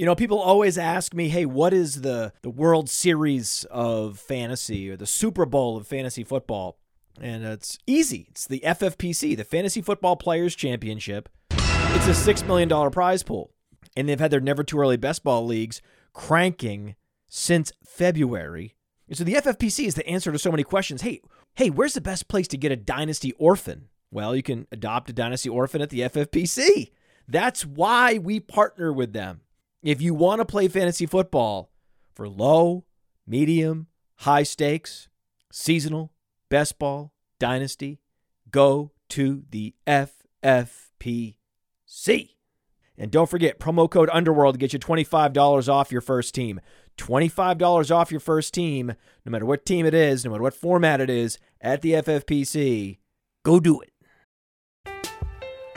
You 0.00 0.06
know, 0.06 0.14
people 0.14 0.38
always 0.38 0.78
ask 0.78 1.12
me, 1.12 1.28
"Hey, 1.28 1.44
what 1.44 1.74
is 1.74 2.00
the 2.00 2.32
the 2.40 2.48
World 2.48 2.88
Series 2.88 3.66
of 3.70 4.18
fantasy 4.18 4.88
or 4.88 4.96
the 4.96 5.04
Super 5.04 5.44
Bowl 5.44 5.76
of 5.76 5.86
fantasy 5.86 6.24
football?" 6.24 6.78
And 7.20 7.44
it's 7.44 7.76
easy. 7.86 8.28
It's 8.30 8.46
the 8.46 8.64
FFPC, 8.64 9.34
the 9.34 9.44
Fantasy 9.44 9.82
Football 9.82 10.16
Players 10.16 10.56
Championship. 10.56 11.28
It's 11.50 12.06
a 12.06 12.14
6 12.14 12.44
million 12.44 12.66
dollar 12.66 12.88
prize 12.88 13.22
pool. 13.22 13.50
And 13.94 14.08
they've 14.08 14.18
had 14.18 14.30
their 14.30 14.40
never 14.40 14.64
too 14.64 14.80
early 14.80 14.96
best 14.96 15.22
ball 15.22 15.44
leagues 15.44 15.82
cranking 16.14 16.96
since 17.28 17.70
February. 17.84 18.76
And 19.06 19.18
so 19.18 19.24
the 19.24 19.34
FFPC 19.34 19.84
is 19.84 19.96
the 19.96 20.08
answer 20.08 20.32
to 20.32 20.38
so 20.38 20.50
many 20.50 20.62
questions. 20.62 21.02
Hey, 21.02 21.20
hey, 21.56 21.68
where's 21.68 21.92
the 21.92 22.00
best 22.00 22.26
place 22.26 22.48
to 22.48 22.56
get 22.56 22.72
a 22.72 22.76
dynasty 22.76 23.32
orphan? 23.32 23.90
Well, 24.10 24.34
you 24.34 24.42
can 24.42 24.66
adopt 24.72 25.10
a 25.10 25.12
dynasty 25.12 25.50
orphan 25.50 25.82
at 25.82 25.90
the 25.90 26.00
FFPC. 26.00 26.90
That's 27.28 27.66
why 27.66 28.16
we 28.16 28.40
partner 28.40 28.94
with 28.94 29.12
them. 29.12 29.42
If 29.82 30.02
you 30.02 30.12
want 30.12 30.40
to 30.40 30.44
play 30.44 30.68
fantasy 30.68 31.06
football 31.06 31.70
for 32.14 32.28
low, 32.28 32.84
medium, 33.26 33.86
high 34.16 34.42
stakes, 34.42 35.08
seasonal, 35.50 36.12
best 36.50 36.78
ball, 36.78 37.14
dynasty, 37.38 38.02
go 38.50 38.92
to 39.08 39.44
the 39.50 39.74
FFPC. 39.86 41.36
And 42.98 43.10
don't 43.10 43.30
forget, 43.30 43.58
promo 43.58 43.90
code 43.90 44.10
Underworld 44.12 44.56
to 44.56 44.58
get 44.58 44.74
you 44.74 44.78
$25 44.78 45.72
off 45.72 45.90
your 45.90 46.02
first 46.02 46.34
team. 46.34 46.60
$25 46.98 47.90
off 47.90 48.10
your 48.10 48.20
first 48.20 48.52
team, 48.52 48.92
no 49.24 49.32
matter 49.32 49.46
what 49.46 49.64
team 49.64 49.86
it 49.86 49.94
is, 49.94 50.26
no 50.26 50.30
matter 50.30 50.42
what 50.42 50.52
format 50.52 51.00
it 51.00 51.08
is, 51.08 51.38
at 51.62 51.80
the 51.80 51.92
FFPC. 51.92 52.98
Go 53.42 53.58
do 53.58 53.80
it. 53.80 53.94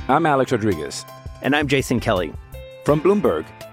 I'm 0.09 0.25
Alex 0.25 0.51
Rodriguez. 0.51 1.05
And 1.41 1.55
I'm 1.55 1.69
Jason 1.69 2.01
Kelly. 2.01 2.33
From 2.83 2.99
Bloomberg. 2.99 3.45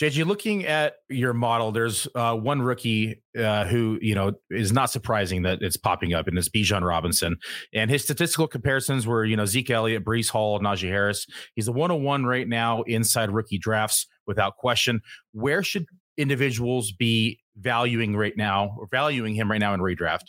JJ, 0.00 0.26
looking 0.26 0.64
at 0.64 0.94
your 1.08 1.32
model, 1.32 1.72
there's 1.72 2.06
uh, 2.14 2.34
one 2.34 2.62
rookie 2.62 3.20
uh, 3.36 3.64
who 3.64 3.98
you 4.00 4.14
know 4.14 4.32
is 4.48 4.72
not 4.72 4.90
surprising 4.90 5.42
that 5.42 5.58
it's 5.60 5.76
popping 5.76 6.14
up, 6.14 6.28
and 6.28 6.38
it's 6.38 6.48
Bijan 6.48 6.82
Robinson. 6.82 7.36
And 7.74 7.90
his 7.90 8.04
statistical 8.04 8.46
comparisons 8.46 9.08
were, 9.08 9.24
you 9.24 9.36
know, 9.36 9.44
Zeke 9.44 9.70
Elliott, 9.70 10.04
Breece 10.04 10.30
Hall, 10.30 10.60
Najee 10.60 10.88
Harris. 10.88 11.26
He's 11.56 11.66
a 11.66 11.72
101 11.72 12.26
right 12.26 12.46
now 12.46 12.82
inside 12.82 13.32
rookie 13.32 13.58
drafts 13.58 14.06
without 14.24 14.56
question. 14.56 15.00
Where 15.32 15.64
should 15.64 15.86
individuals 16.16 16.92
be 16.92 17.40
valuing 17.56 18.16
right 18.16 18.36
now 18.36 18.76
or 18.78 18.86
valuing 18.88 19.34
him 19.34 19.50
right 19.50 19.60
now 19.60 19.74
in 19.74 19.80
redraft? 19.80 20.26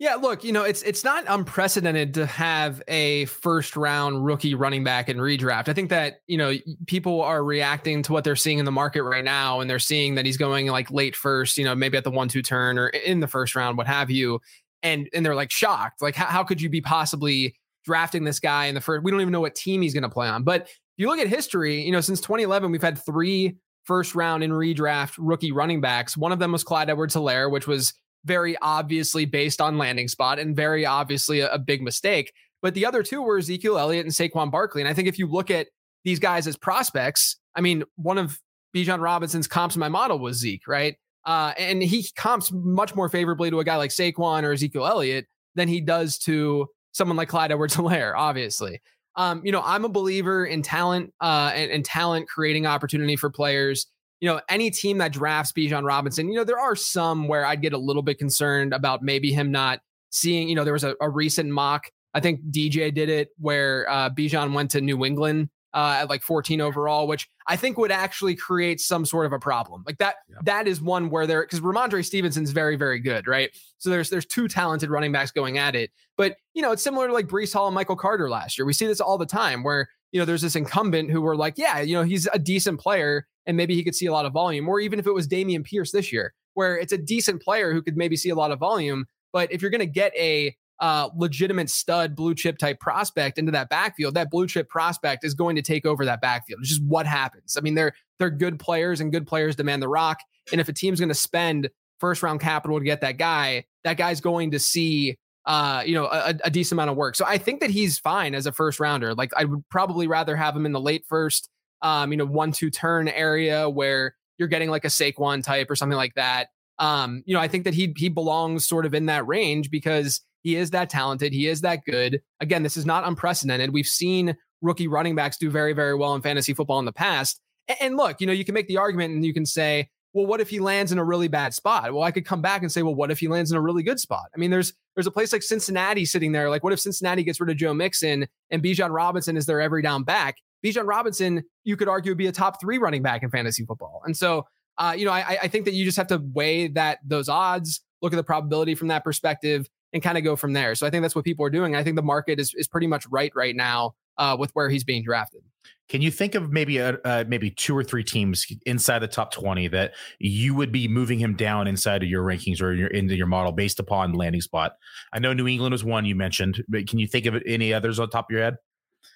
Yeah, 0.00 0.14
look, 0.14 0.42
you 0.44 0.50
know, 0.50 0.64
it's 0.64 0.80
it's 0.80 1.04
not 1.04 1.24
unprecedented 1.28 2.14
to 2.14 2.24
have 2.24 2.82
a 2.88 3.26
first 3.26 3.76
round 3.76 4.24
rookie 4.24 4.54
running 4.54 4.82
back 4.82 5.10
in 5.10 5.18
redraft. 5.18 5.68
I 5.68 5.74
think 5.74 5.90
that, 5.90 6.22
you 6.26 6.38
know, 6.38 6.54
people 6.86 7.20
are 7.20 7.44
reacting 7.44 8.02
to 8.04 8.12
what 8.14 8.24
they're 8.24 8.34
seeing 8.34 8.58
in 8.58 8.64
the 8.64 8.72
market 8.72 9.02
right 9.02 9.22
now 9.22 9.60
and 9.60 9.68
they're 9.68 9.78
seeing 9.78 10.14
that 10.14 10.24
he's 10.24 10.38
going 10.38 10.68
like 10.68 10.90
late 10.90 11.14
first, 11.14 11.58
you 11.58 11.64
know, 11.66 11.74
maybe 11.74 11.98
at 11.98 12.04
the 12.04 12.10
1-2 12.10 12.42
turn 12.42 12.78
or 12.78 12.88
in 12.88 13.20
the 13.20 13.28
first 13.28 13.54
round, 13.54 13.76
what 13.76 13.86
have 13.86 14.10
you. 14.10 14.40
And 14.82 15.06
and 15.12 15.24
they're 15.24 15.34
like 15.34 15.50
shocked. 15.50 16.00
Like 16.00 16.14
how, 16.14 16.24
how 16.24 16.44
could 16.44 16.62
you 16.62 16.70
be 16.70 16.80
possibly 16.80 17.54
drafting 17.84 18.24
this 18.24 18.40
guy 18.40 18.66
in 18.66 18.74
the 18.74 18.80
first 18.80 19.04
we 19.04 19.10
don't 19.10 19.20
even 19.20 19.32
know 19.32 19.40
what 19.42 19.54
team 19.54 19.82
he's 19.82 19.92
going 19.92 20.02
to 20.02 20.08
play 20.08 20.28
on. 20.28 20.44
But 20.44 20.62
if 20.62 20.78
you 20.96 21.08
look 21.08 21.18
at 21.18 21.28
history, 21.28 21.82
you 21.82 21.92
know, 21.92 22.00
since 22.00 22.22
2011 22.22 22.70
we've 22.70 22.80
had 22.80 22.98
3 23.04 23.54
first 23.84 24.14
round 24.14 24.42
in 24.42 24.50
redraft 24.50 25.16
rookie 25.18 25.52
running 25.52 25.82
backs. 25.82 26.16
One 26.16 26.32
of 26.32 26.38
them 26.38 26.52
was 26.52 26.64
Clyde 26.64 26.88
Edwards 26.88 27.14
Helaire, 27.14 27.50
which 27.50 27.66
was 27.66 27.92
very 28.24 28.56
obviously 28.60 29.24
based 29.24 29.60
on 29.60 29.78
landing 29.78 30.08
spot 30.08 30.38
and 30.38 30.54
very 30.54 30.84
obviously 30.84 31.40
a, 31.40 31.52
a, 31.52 31.58
big 31.58 31.82
mistake. 31.82 32.32
But 32.62 32.74
the 32.74 32.84
other 32.84 33.02
two 33.02 33.22
were 33.22 33.38
Ezekiel 33.38 33.78
Elliott 33.78 34.04
and 34.04 34.14
Saquon 34.14 34.50
Barkley. 34.50 34.82
And 34.82 34.88
I 34.88 34.94
think 34.94 35.08
if 35.08 35.18
you 35.18 35.26
look 35.26 35.50
at 35.50 35.68
these 36.04 36.18
guys 36.18 36.46
as 36.46 36.56
prospects, 36.56 37.36
I 37.54 37.60
mean, 37.60 37.84
one 37.96 38.18
of 38.18 38.38
Bijan 38.74 39.00
Robinson's 39.00 39.48
comps 39.48 39.74
in 39.74 39.80
my 39.80 39.88
model 39.88 40.18
was 40.18 40.36
Zeke, 40.36 40.68
right? 40.68 40.96
Uh, 41.24 41.52
and 41.58 41.82
he 41.82 42.06
comps 42.16 42.50
much 42.52 42.94
more 42.94 43.08
favorably 43.08 43.50
to 43.50 43.60
a 43.60 43.64
guy 43.64 43.76
like 43.76 43.90
Saquon 43.90 44.42
or 44.42 44.52
Ezekiel 44.52 44.86
Elliott 44.86 45.26
than 45.54 45.68
he 45.68 45.80
does 45.80 46.18
to 46.18 46.66
someone 46.92 47.16
like 47.16 47.28
Clyde 47.28 47.52
Edwards 47.52 47.76
Helaire, 47.76 48.14
obviously. 48.16 48.80
Um, 49.16 49.42
you 49.44 49.52
know, 49.52 49.62
I'm 49.64 49.84
a 49.84 49.88
believer 49.88 50.44
in 50.44 50.62
talent 50.62 51.12
uh, 51.20 51.52
and, 51.54 51.70
and 51.70 51.84
talent 51.84 52.28
creating 52.28 52.66
opportunity 52.66 53.16
for 53.16 53.28
players 53.28 53.86
you 54.20 54.28
know, 54.28 54.40
any 54.48 54.70
team 54.70 54.98
that 54.98 55.12
drafts 55.12 55.52
Bijan 55.52 55.84
Robinson, 55.84 56.28
you 56.28 56.36
know, 56.36 56.44
there 56.44 56.58
are 56.58 56.76
some 56.76 57.26
where 57.26 57.44
I'd 57.44 57.62
get 57.62 57.72
a 57.72 57.78
little 57.78 58.02
bit 58.02 58.18
concerned 58.18 58.74
about 58.74 59.02
maybe 59.02 59.32
him 59.32 59.50
not 59.50 59.80
seeing, 60.10 60.48
you 60.48 60.54
know, 60.54 60.64
there 60.64 60.74
was 60.74 60.84
a, 60.84 60.94
a 61.00 61.08
recent 61.08 61.50
mock. 61.50 61.90
I 62.12 62.20
think 62.20 62.40
DJ 62.50 62.92
did 62.92 63.08
it 63.08 63.30
where 63.38 63.88
uh, 63.88 64.10
Bijan 64.10 64.52
went 64.52 64.70
to 64.72 64.80
New 64.80 65.04
England 65.04 65.48
uh, 65.72 65.98
at 66.00 66.10
like 66.10 66.22
14 66.22 66.60
overall, 66.60 67.06
which 67.06 67.28
I 67.46 67.56
think 67.56 67.78
would 67.78 67.92
actually 67.92 68.34
create 68.34 68.80
some 68.80 69.06
sort 69.06 69.26
of 69.26 69.32
a 69.32 69.38
problem. 69.38 69.84
Like 69.86 69.98
that, 69.98 70.16
yeah. 70.28 70.36
that 70.42 70.68
is 70.68 70.80
one 70.80 71.10
where 71.10 71.26
there 71.26 71.42
because 71.42 71.60
Rhamondre 71.60 72.04
Stevenson's 72.04 72.50
very, 72.50 72.76
very 72.76 72.98
good, 72.98 73.26
right? 73.26 73.50
So 73.78 73.88
there's 73.88 74.10
there's 74.10 74.26
two 74.26 74.48
talented 74.48 74.90
running 74.90 75.12
backs 75.12 75.30
going 75.30 75.58
at 75.58 75.76
it. 75.76 75.90
But 76.16 76.36
you 76.54 76.62
know, 76.62 76.72
it's 76.72 76.82
similar 76.82 77.06
to 77.06 77.12
like 77.12 77.28
Breece 77.28 77.52
Hall 77.52 77.68
and 77.68 77.74
Michael 77.74 77.96
Carter 77.96 78.28
last 78.28 78.58
year. 78.58 78.66
We 78.66 78.72
see 78.72 78.86
this 78.86 79.00
all 79.00 79.16
the 79.16 79.26
time 79.26 79.62
where 79.62 79.88
you 80.12 80.20
know 80.20 80.24
there's 80.24 80.42
this 80.42 80.56
incumbent 80.56 81.10
who 81.10 81.20
were 81.20 81.36
like, 81.36 81.54
yeah, 81.56 81.80
you 81.80 81.94
know, 81.94 82.02
he's 82.02 82.28
a 82.32 82.38
decent 82.38 82.80
player 82.80 83.26
and 83.46 83.56
maybe 83.56 83.74
he 83.74 83.84
could 83.84 83.94
see 83.94 84.06
a 84.06 84.12
lot 84.12 84.26
of 84.26 84.32
volume. 84.32 84.68
Or 84.68 84.80
even 84.80 84.98
if 84.98 85.06
it 85.06 85.14
was 85.14 85.28
Dameon 85.28 85.64
Pierce 85.64 85.92
this 85.92 86.12
year, 86.12 86.34
where 86.54 86.76
it's 86.76 86.92
a 86.92 86.98
decent 86.98 87.42
player 87.42 87.72
who 87.72 87.82
could 87.82 87.96
maybe 87.96 88.16
see 88.16 88.30
a 88.30 88.34
lot 88.34 88.50
of 88.50 88.58
volume. 88.58 89.06
But 89.32 89.52
if 89.52 89.62
you're 89.62 89.70
going 89.70 89.80
to 89.80 89.86
get 89.86 90.12
a 90.16 90.56
uh, 90.80 91.10
legitimate 91.16 91.70
stud 91.70 92.16
blue 92.16 92.34
chip 92.34 92.58
type 92.58 92.80
prospect 92.80 93.38
into 93.38 93.52
that 93.52 93.68
backfield, 93.68 94.14
that 94.14 94.30
blue 94.30 94.46
chip 94.46 94.68
prospect 94.68 95.24
is 95.24 95.34
going 95.34 95.56
to 95.56 95.62
take 95.62 95.86
over 95.86 96.04
that 96.04 96.20
backfield. 96.20 96.60
It's 96.60 96.70
just 96.70 96.82
what 96.82 97.06
happens. 97.06 97.56
I 97.56 97.60
mean, 97.60 97.74
they're 97.74 97.92
they're 98.18 98.30
good 98.30 98.58
players 98.58 99.00
and 99.00 99.12
good 99.12 99.26
players 99.26 99.56
demand 99.56 99.82
the 99.82 99.88
rock. 99.88 100.18
And 100.52 100.60
if 100.60 100.68
a 100.68 100.72
team's 100.72 100.98
going 100.98 101.10
to 101.10 101.14
spend 101.14 101.70
first 101.98 102.22
round 102.22 102.40
capital 102.40 102.78
to 102.78 102.84
get 102.84 103.02
that 103.02 103.18
guy, 103.18 103.64
that 103.84 103.96
guy's 103.96 104.20
going 104.20 104.50
to 104.52 104.58
see 104.58 105.18
uh, 105.50 105.82
you 105.84 105.94
know, 105.94 106.04
a, 106.04 106.32
a, 106.44 106.50
decent 106.50 106.76
amount 106.76 106.90
of 106.90 106.96
work. 106.96 107.16
So 107.16 107.24
I 107.26 107.36
think 107.36 107.58
that 107.60 107.70
he's 107.70 107.98
fine 107.98 108.36
as 108.36 108.46
a 108.46 108.52
first 108.52 108.78
rounder. 108.78 109.16
Like 109.16 109.32
I 109.36 109.44
would 109.46 109.68
probably 109.68 110.06
rather 110.06 110.36
have 110.36 110.54
him 110.54 110.64
in 110.64 110.70
the 110.70 110.80
late 110.80 111.04
first 111.08 111.48
um, 111.82 112.12
you 112.12 112.18
know, 112.18 112.24
one 112.24 112.52
two 112.52 112.70
turn 112.70 113.08
area 113.08 113.68
where 113.68 114.14
you're 114.38 114.46
getting 114.46 114.70
like 114.70 114.84
a 114.84 114.88
Saquon 114.88 115.42
type 115.42 115.68
or 115.68 115.74
something 115.74 115.96
like 115.96 116.14
that. 116.14 116.50
Um, 116.78 117.24
you 117.26 117.34
know, 117.34 117.40
I 117.40 117.48
think 117.48 117.64
that 117.64 117.74
he 117.74 117.92
he 117.96 118.08
belongs 118.08 118.66
sort 118.68 118.86
of 118.86 118.94
in 118.94 119.06
that 119.06 119.26
range 119.26 119.70
because 119.70 120.20
he 120.42 120.54
is 120.54 120.70
that 120.70 120.88
talented, 120.88 121.32
he 121.32 121.48
is 121.48 121.62
that 121.62 121.80
good. 121.84 122.20
Again, 122.38 122.62
this 122.62 122.76
is 122.76 122.86
not 122.86 123.04
unprecedented. 123.04 123.72
We've 123.72 123.86
seen 123.86 124.36
rookie 124.62 124.86
running 124.86 125.16
backs 125.16 125.36
do 125.36 125.50
very 125.50 125.72
very 125.72 125.96
well 125.96 126.14
in 126.14 126.22
fantasy 126.22 126.54
football 126.54 126.78
in 126.78 126.84
the 126.84 126.92
past. 126.92 127.40
And, 127.68 127.78
and 127.80 127.96
look, 127.96 128.20
you 128.20 128.26
know, 128.26 128.32
you 128.32 128.44
can 128.44 128.54
make 128.54 128.68
the 128.68 128.76
argument 128.76 129.14
and 129.14 129.24
you 129.24 129.34
can 129.34 129.46
say, 129.46 129.90
well, 130.12 130.26
what 130.26 130.40
if 130.40 130.50
he 130.50 130.58
lands 130.58 130.90
in 130.90 130.98
a 130.98 131.04
really 131.04 131.28
bad 131.28 131.54
spot? 131.54 131.92
Well, 131.92 132.02
I 132.02 132.10
could 132.10 132.24
come 132.24 132.42
back 132.42 132.62
and 132.62 132.72
say, 132.72 132.82
well, 132.82 132.94
what 132.94 133.10
if 133.10 133.20
he 133.20 133.28
lands 133.28 133.52
in 133.52 133.56
a 133.56 133.60
really 133.60 133.82
good 133.82 134.00
spot? 134.00 134.24
I 134.34 134.38
mean, 134.38 134.50
there's 134.50 134.72
there's 134.96 135.06
a 135.06 135.10
place 135.10 135.32
like 135.32 135.42
Cincinnati 135.42 136.04
sitting 136.04 136.32
there. 136.32 136.50
Like, 136.50 136.64
what 136.64 136.72
if 136.72 136.80
Cincinnati 136.80 137.22
gets 137.22 137.40
rid 137.40 137.50
of 137.50 137.56
Joe 137.56 137.72
Mixon 137.72 138.26
and 138.50 138.62
Bijan 138.62 138.90
Robinson 138.90 139.36
is 139.36 139.46
their 139.46 139.60
every 139.60 139.82
down 139.82 140.02
back? 140.02 140.36
Bijan 140.64 140.86
Robinson, 140.86 141.44
you 141.64 141.76
could 141.76 141.88
argue, 141.88 142.10
would 142.10 142.18
be 142.18 142.26
a 142.26 142.32
top 142.32 142.60
three 142.60 142.78
running 142.78 143.02
back 143.02 143.22
in 143.22 143.30
fantasy 143.30 143.64
football. 143.64 144.02
And 144.04 144.16
so, 144.16 144.46
uh, 144.78 144.94
you 144.96 145.04
know, 145.04 145.12
I, 145.12 145.38
I 145.42 145.48
think 145.48 145.64
that 145.66 145.74
you 145.74 145.84
just 145.84 145.96
have 145.96 146.08
to 146.08 146.20
weigh 146.32 146.68
that 146.68 146.98
those 147.04 147.28
odds, 147.28 147.80
look 148.02 148.12
at 148.12 148.16
the 148.16 148.24
probability 148.24 148.74
from 148.74 148.88
that 148.88 149.04
perspective, 149.04 149.68
and 149.92 150.02
kind 150.02 150.18
of 150.18 150.24
go 150.24 150.36
from 150.36 150.52
there. 150.52 150.74
So 150.74 150.86
I 150.86 150.90
think 150.90 151.02
that's 151.02 151.14
what 151.14 151.24
people 151.24 151.44
are 151.46 151.50
doing. 151.50 151.76
I 151.76 151.84
think 151.84 151.96
the 151.96 152.02
market 152.02 152.40
is 152.40 152.52
is 152.54 152.68
pretty 152.68 152.86
much 152.86 153.06
right 153.06 153.32
right 153.34 153.54
now 153.54 153.94
uh, 154.20 154.36
with 154.38 154.52
where 154.52 154.68
he's 154.68 154.84
being 154.84 155.02
drafted. 155.02 155.40
Can 155.88 156.02
you 156.02 156.12
think 156.12 156.36
of 156.36 156.52
maybe 156.52 156.78
a 156.78 156.98
uh, 157.04 157.24
maybe 157.26 157.50
two 157.50 157.76
or 157.76 157.82
three 157.82 158.04
teams 158.04 158.46
inside 158.64 159.00
the 159.00 159.08
top 159.08 159.32
twenty 159.32 159.66
that 159.68 159.94
you 160.20 160.54
would 160.54 160.70
be 160.70 160.86
moving 160.86 161.18
him 161.18 161.34
down 161.34 161.66
inside 161.66 162.04
of 162.04 162.08
your 162.08 162.22
rankings 162.22 162.62
or 162.62 162.72
your 162.72 162.86
into 162.88 163.16
your 163.16 163.26
model 163.26 163.50
based 163.50 163.80
upon 163.80 164.12
landing 164.12 164.40
spot? 164.40 164.74
I 165.12 165.18
know 165.18 165.32
New 165.32 165.48
England 165.48 165.72
was 165.72 165.82
one 165.82 166.04
you 166.04 166.14
mentioned, 166.14 166.62
but 166.68 166.86
can 166.86 167.00
you 167.00 167.08
think 167.08 167.26
of 167.26 167.42
any 167.44 167.74
others 167.74 167.98
on 167.98 168.08
top 168.08 168.30
of 168.30 168.32
your 168.32 168.42
head? 168.42 168.56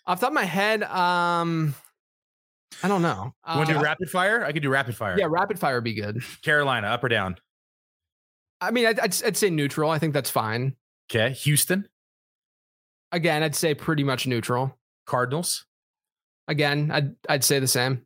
Off 0.06 0.18
the 0.18 0.26
top 0.26 0.32
of 0.32 0.34
my 0.34 0.44
head, 0.44 0.82
um, 0.82 1.76
I 2.82 2.88
don't 2.88 3.02
know. 3.02 3.32
You 3.48 3.56
want 3.56 3.68
to 3.68 3.74
do 3.74 3.78
uh, 3.78 3.82
rapid 3.82 4.10
fire? 4.10 4.44
I 4.44 4.50
could 4.50 4.62
do 4.62 4.70
rapid 4.70 4.96
fire. 4.96 5.16
Yeah, 5.16 5.26
rapid 5.28 5.60
fire 5.60 5.76
would 5.76 5.84
be 5.84 5.94
good. 5.94 6.22
Carolina, 6.42 6.88
up 6.88 7.04
or 7.04 7.08
down? 7.08 7.36
I 8.60 8.72
mean, 8.72 8.86
I'd, 8.86 8.98
I'd, 8.98 9.22
I'd 9.24 9.36
say 9.36 9.48
neutral. 9.48 9.90
I 9.90 10.00
think 10.00 10.12
that's 10.12 10.30
fine. 10.30 10.74
Okay, 11.08 11.32
Houston. 11.34 11.88
Again, 13.12 13.44
I'd 13.44 13.54
say 13.54 13.74
pretty 13.74 14.02
much 14.02 14.26
neutral. 14.26 14.76
Cardinals. 15.06 15.66
Again, 16.48 16.90
I'd 16.92 17.14
I'd 17.28 17.44
say 17.44 17.58
the 17.58 17.68
same. 17.68 18.02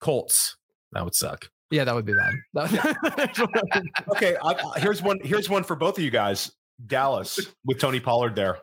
Colts. 0.00 0.56
That 0.92 1.04
would 1.04 1.14
suck. 1.14 1.50
Yeah, 1.70 1.84
that 1.84 1.94
would 1.94 2.06
be 2.06 2.14
bad. 2.14 2.34
okay, 4.10 4.36
I, 4.42 4.78
here's 4.78 5.02
one. 5.02 5.18
Here's 5.22 5.48
one 5.48 5.64
for 5.64 5.76
both 5.76 5.98
of 5.98 6.04
you 6.04 6.10
guys. 6.10 6.50
Dallas 6.86 7.38
with 7.64 7.80
Tony 7.80 8.00
Pollard 8.00 8.36
there. 8.36 8.58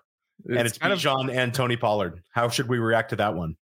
It's 0.46 0.58
and 0.58 0.68
it's 0.68 0.78
kind 0.78 0.94
of 0.94 1.00
John 1.00 1.30
and 1.30 1.54
Tony 1.54 1.78
Pollard. 1.78 2.22
How 2.32 2.50
should 2.50 2.68
we 2.68 2.78
react 2.80 3.10
to 3.12 3.16
that 3.18 3.36
one? 3.36 3.56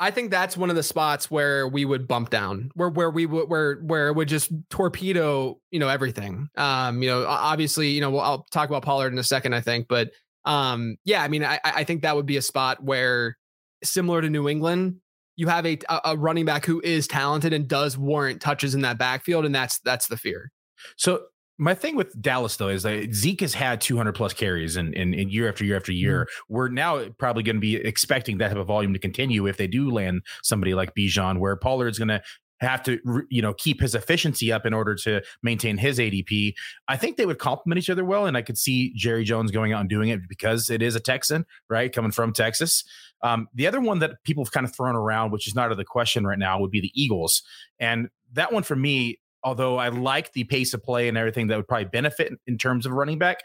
I 0.00 0.12
think 0.12 0.30
that's 0.30 0.56
one 0.56 0.70
of 0.70 0.76
the 0.76 0.82
spots 0.82 1.30
where 1.30 1.66
we 1.66 1.84
would 1.84 2.06
bump 2.06 2.30
down, 2.30 2.70
where 2.74 2.88
where 2.88 3.10
we 3.10 3.26
would 3.26 3.48
where 3.48 3.76
where 3.80 4.08
it 4.08 4.14
would 4.14 4.28
just 4.28 4.50
torpedo, 4.70 5.58
you 5.70 5.80
know, 5.80 5.88
everything. 5.88 6.48
Um, 6.56 7.02
you 7.02 7.08
know, 7.08 7.26
obviously, 7.26 7.88
you 7.88 8.00
know, 8.00 8.10
well, 8.10 8.22
I'll 8.22 8.46
talk 8.52 8.68
about 8.68 8.84
Pollard 8.84 9.12
in 9.12 9.18
a 9.18 9.24
second, 9.24 9.54
I 9.54 9.60
think, 9.60 9.88
but 9.88 10.10
um, 10.44 10.96
yeah, 11.04 11.22
I 11.22 11.28
mean, 11.28 11.44
I 11.44 11.58
I 11.64 11.84
think 11.84 12.02
that 12.02 12.14
would 12.14 12.26
be 12.26 12.36
a 12.36 12.42
spot 12.42 12.82
where, 12.82 13.36
similar 13.82 14.20
to 14.20 14.30
New 14.30 14.48
England, 14.48 14.96
you 15.36 15.48
have 15.48 15.66
a 15.66 15.78
a 16.04 16.16
running 16.16 16.44
back 16.44 16.64
who 16.64 16.80
is 16.82 17.06
talented 17.06 17.52
and 17.52 17.68
does 17.68 17.96
warrant 17.96 18.40
touches 18.40 18.74
in 18.74 18.82
that 18.82 18.98
backfield, 18.98 19.44
and 19.44 19.54
that's 19.54 19.78
that's 19.80 20.08
the 20.08 20.16
fear. 20.16 20.50
So 20.96 21.22
my 21.58 21.74
thing 21.74 21.96
with 21.96 22.20
Dallas 22.20 22.56
though 22.56 22.68
is 22.68 22.84
that 22.84 23.12
Zeke 23.12 23.40
has 23.40 23.52
had 23.52 23.80
200 23.80 24.12
plus 24.12 24.32
carries 24.32 24.76
and 24.76 24.94
in, 24.94 25.14
in, 25.14 25.20
in, 25.20 25.30
year 25.30 25.48
after 25.48 25.64
year 25.64 25.76
after 25.76 25.92
year. 25.92 26.22
Mm-hmm. 26.22 26.54
We're 26.54 26.68
now 26.68 27.08
probably 27.18 27.42
going 27.42 27.56
to 27.56 27.60
be 27.60 27.76
expecting 27.76 28.38
that 28.38 28.48
type 28.48 28.56
of 28.58 28.66
volume 28.68 28.92
to 28.92 28.98
continue 28.98 29.46
if 29.46 29.56
they 29.56 29.66
do 29.66 29.90
land 29.90 30.22
somebody 30.42 30.74
like 30.74 30.94
Bijan, 30.94 31.38
where 31.38 31.56
Pollard's 31.56 31.98
going 31.98 32.08
to 32.08 32.22
have 32.60 32.82
to 32.84 32.98
you 33.30 33.42
know 33.42 33.54
keep 33.54 33.80
his 33.80 33.94
efficiency 33.94 34.52
up 34.52 34.66
in 34.66 34.74
order 34.74 34.94
to 34.94 35.22
maintain 35.42 35.78
his 35.78 35.98
ADP. 35.98 36.54
I 36.88 36.96
think 36.96 37.16
they 37.16 37.26
would 37.26 37.38
complement 37.38 37.78
each 37.78 37.90
other 37.90 38.04
well, 38.04 38.26
and 38.26 38.36
I 38.36 38.42
could 38.42 38.58
see 38.58 38.92
Jerry 38.94 39.24
Jones 39.24 39.50
going 39.50 39.72
out 39.72 39.80
and 39.80 39.88
doing 39.88 40.08
it 40.08 40.20
because 40.28 40.70
it 40.70 40.82
is 40.82 40.94
a 40.94 41.00
Texan, 41.00 41.46
right, 41.68 41.92
coming 41.92 42.10
from 42.12 42.32
Texas. 42.32 42.84
Um, 43.22 43.48
the 43.54 43.66
other 43.66 43.80
one 43.80 43.98
that 43.98 44.22
people 44.24 44.44
have 44.44 44.52
kind 44.52 44.64
of 44.64 44.74
thrown 44.74 44.94
around, 44.94 45.32
which 45.32 45.48
is 45.48 45.54
not 45.54 45.66
out 45.66 45.72
of 45.72 45.78
the 45.78 45.84
question 45.84 46.26
right 46.26 46.38
now, 46.38 46.60
would 46.60 46.70
be 46.70 46.80
the 46.80 46.92
Eagles, 46.94 47.42
and 47.78 48.08
that 48.32 48.52
one 48.52 48.62
for 48.62 48.76
me 48.76 49.18
although 49.44 49.78
I 49.78 49.88
like 49.88 50.32
the 50.32 50.42
pace 50.44 50.74
of 50.74 50.82
play 50.82 51.08
and 51.08 51.16
everything 51.16 51.46
that 51.46 51.56
would 51.56 51.68
probably 51.68 51.86
benefit 51.86 52.32
in 52.48 52.58
terms 52.58 52.86
of 52.86 52.92
running 52.92 53.18
back, 53.18 53.38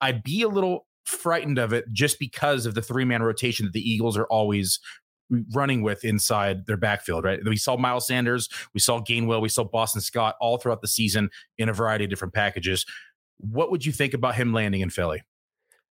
I'd 0.00 0.22
be 0.22 0.42
a 0.42 0.48
little 0.48 0.86
frightened 1.08 1.58
of 1.58 1.72
it 1.72 1.86
just 1.92 2.18
because 2.18 2.66
of 2.66 2.74
the 2.74 2.82
three 2.82 3.04
man 3.04 3.22
rotation 3.22 3.66
that 3.66 3.72
the 3.72 3.80
Eagles 3.80 4.16
are 4.16 4.26
always 4.26 4.78
running 5.52 5.82
with 5.82 6.04
inside 6.04 6.66
their 6.66 6.76
backfield, 6.76 7.24
right? 7.24 7.40
We 7.44 7.56
saw 7.56 7.76
Miles 7.76 8.06
Sanders, 8.06 8.48
we 8.74 8.80
saw 8.80 9.00
Gainwell, 9.00 9.40
we 9.40 9.48
saw 9.48 9.64
Boston 9.64 10.00
Scott 10.00 10.36
all 10.40 10.58
throughout 10.58 10.80
the 10.80 10.88
season 10.88 11.30
in 11.58 11.68
a 11.68 11.72
variety 11.72 12.04
of 12.04 12.10
different 12.10 12.34
packages. 12.34 12.84
What 13.38 13.70
would 13.70 13.84
you 13.84 13.92
think 13.92 14.14
about 14.14 14.34
him 14.34 14.52
landing 14.52 14.80
in 14.80 14.90
Philly? 14.90 15.22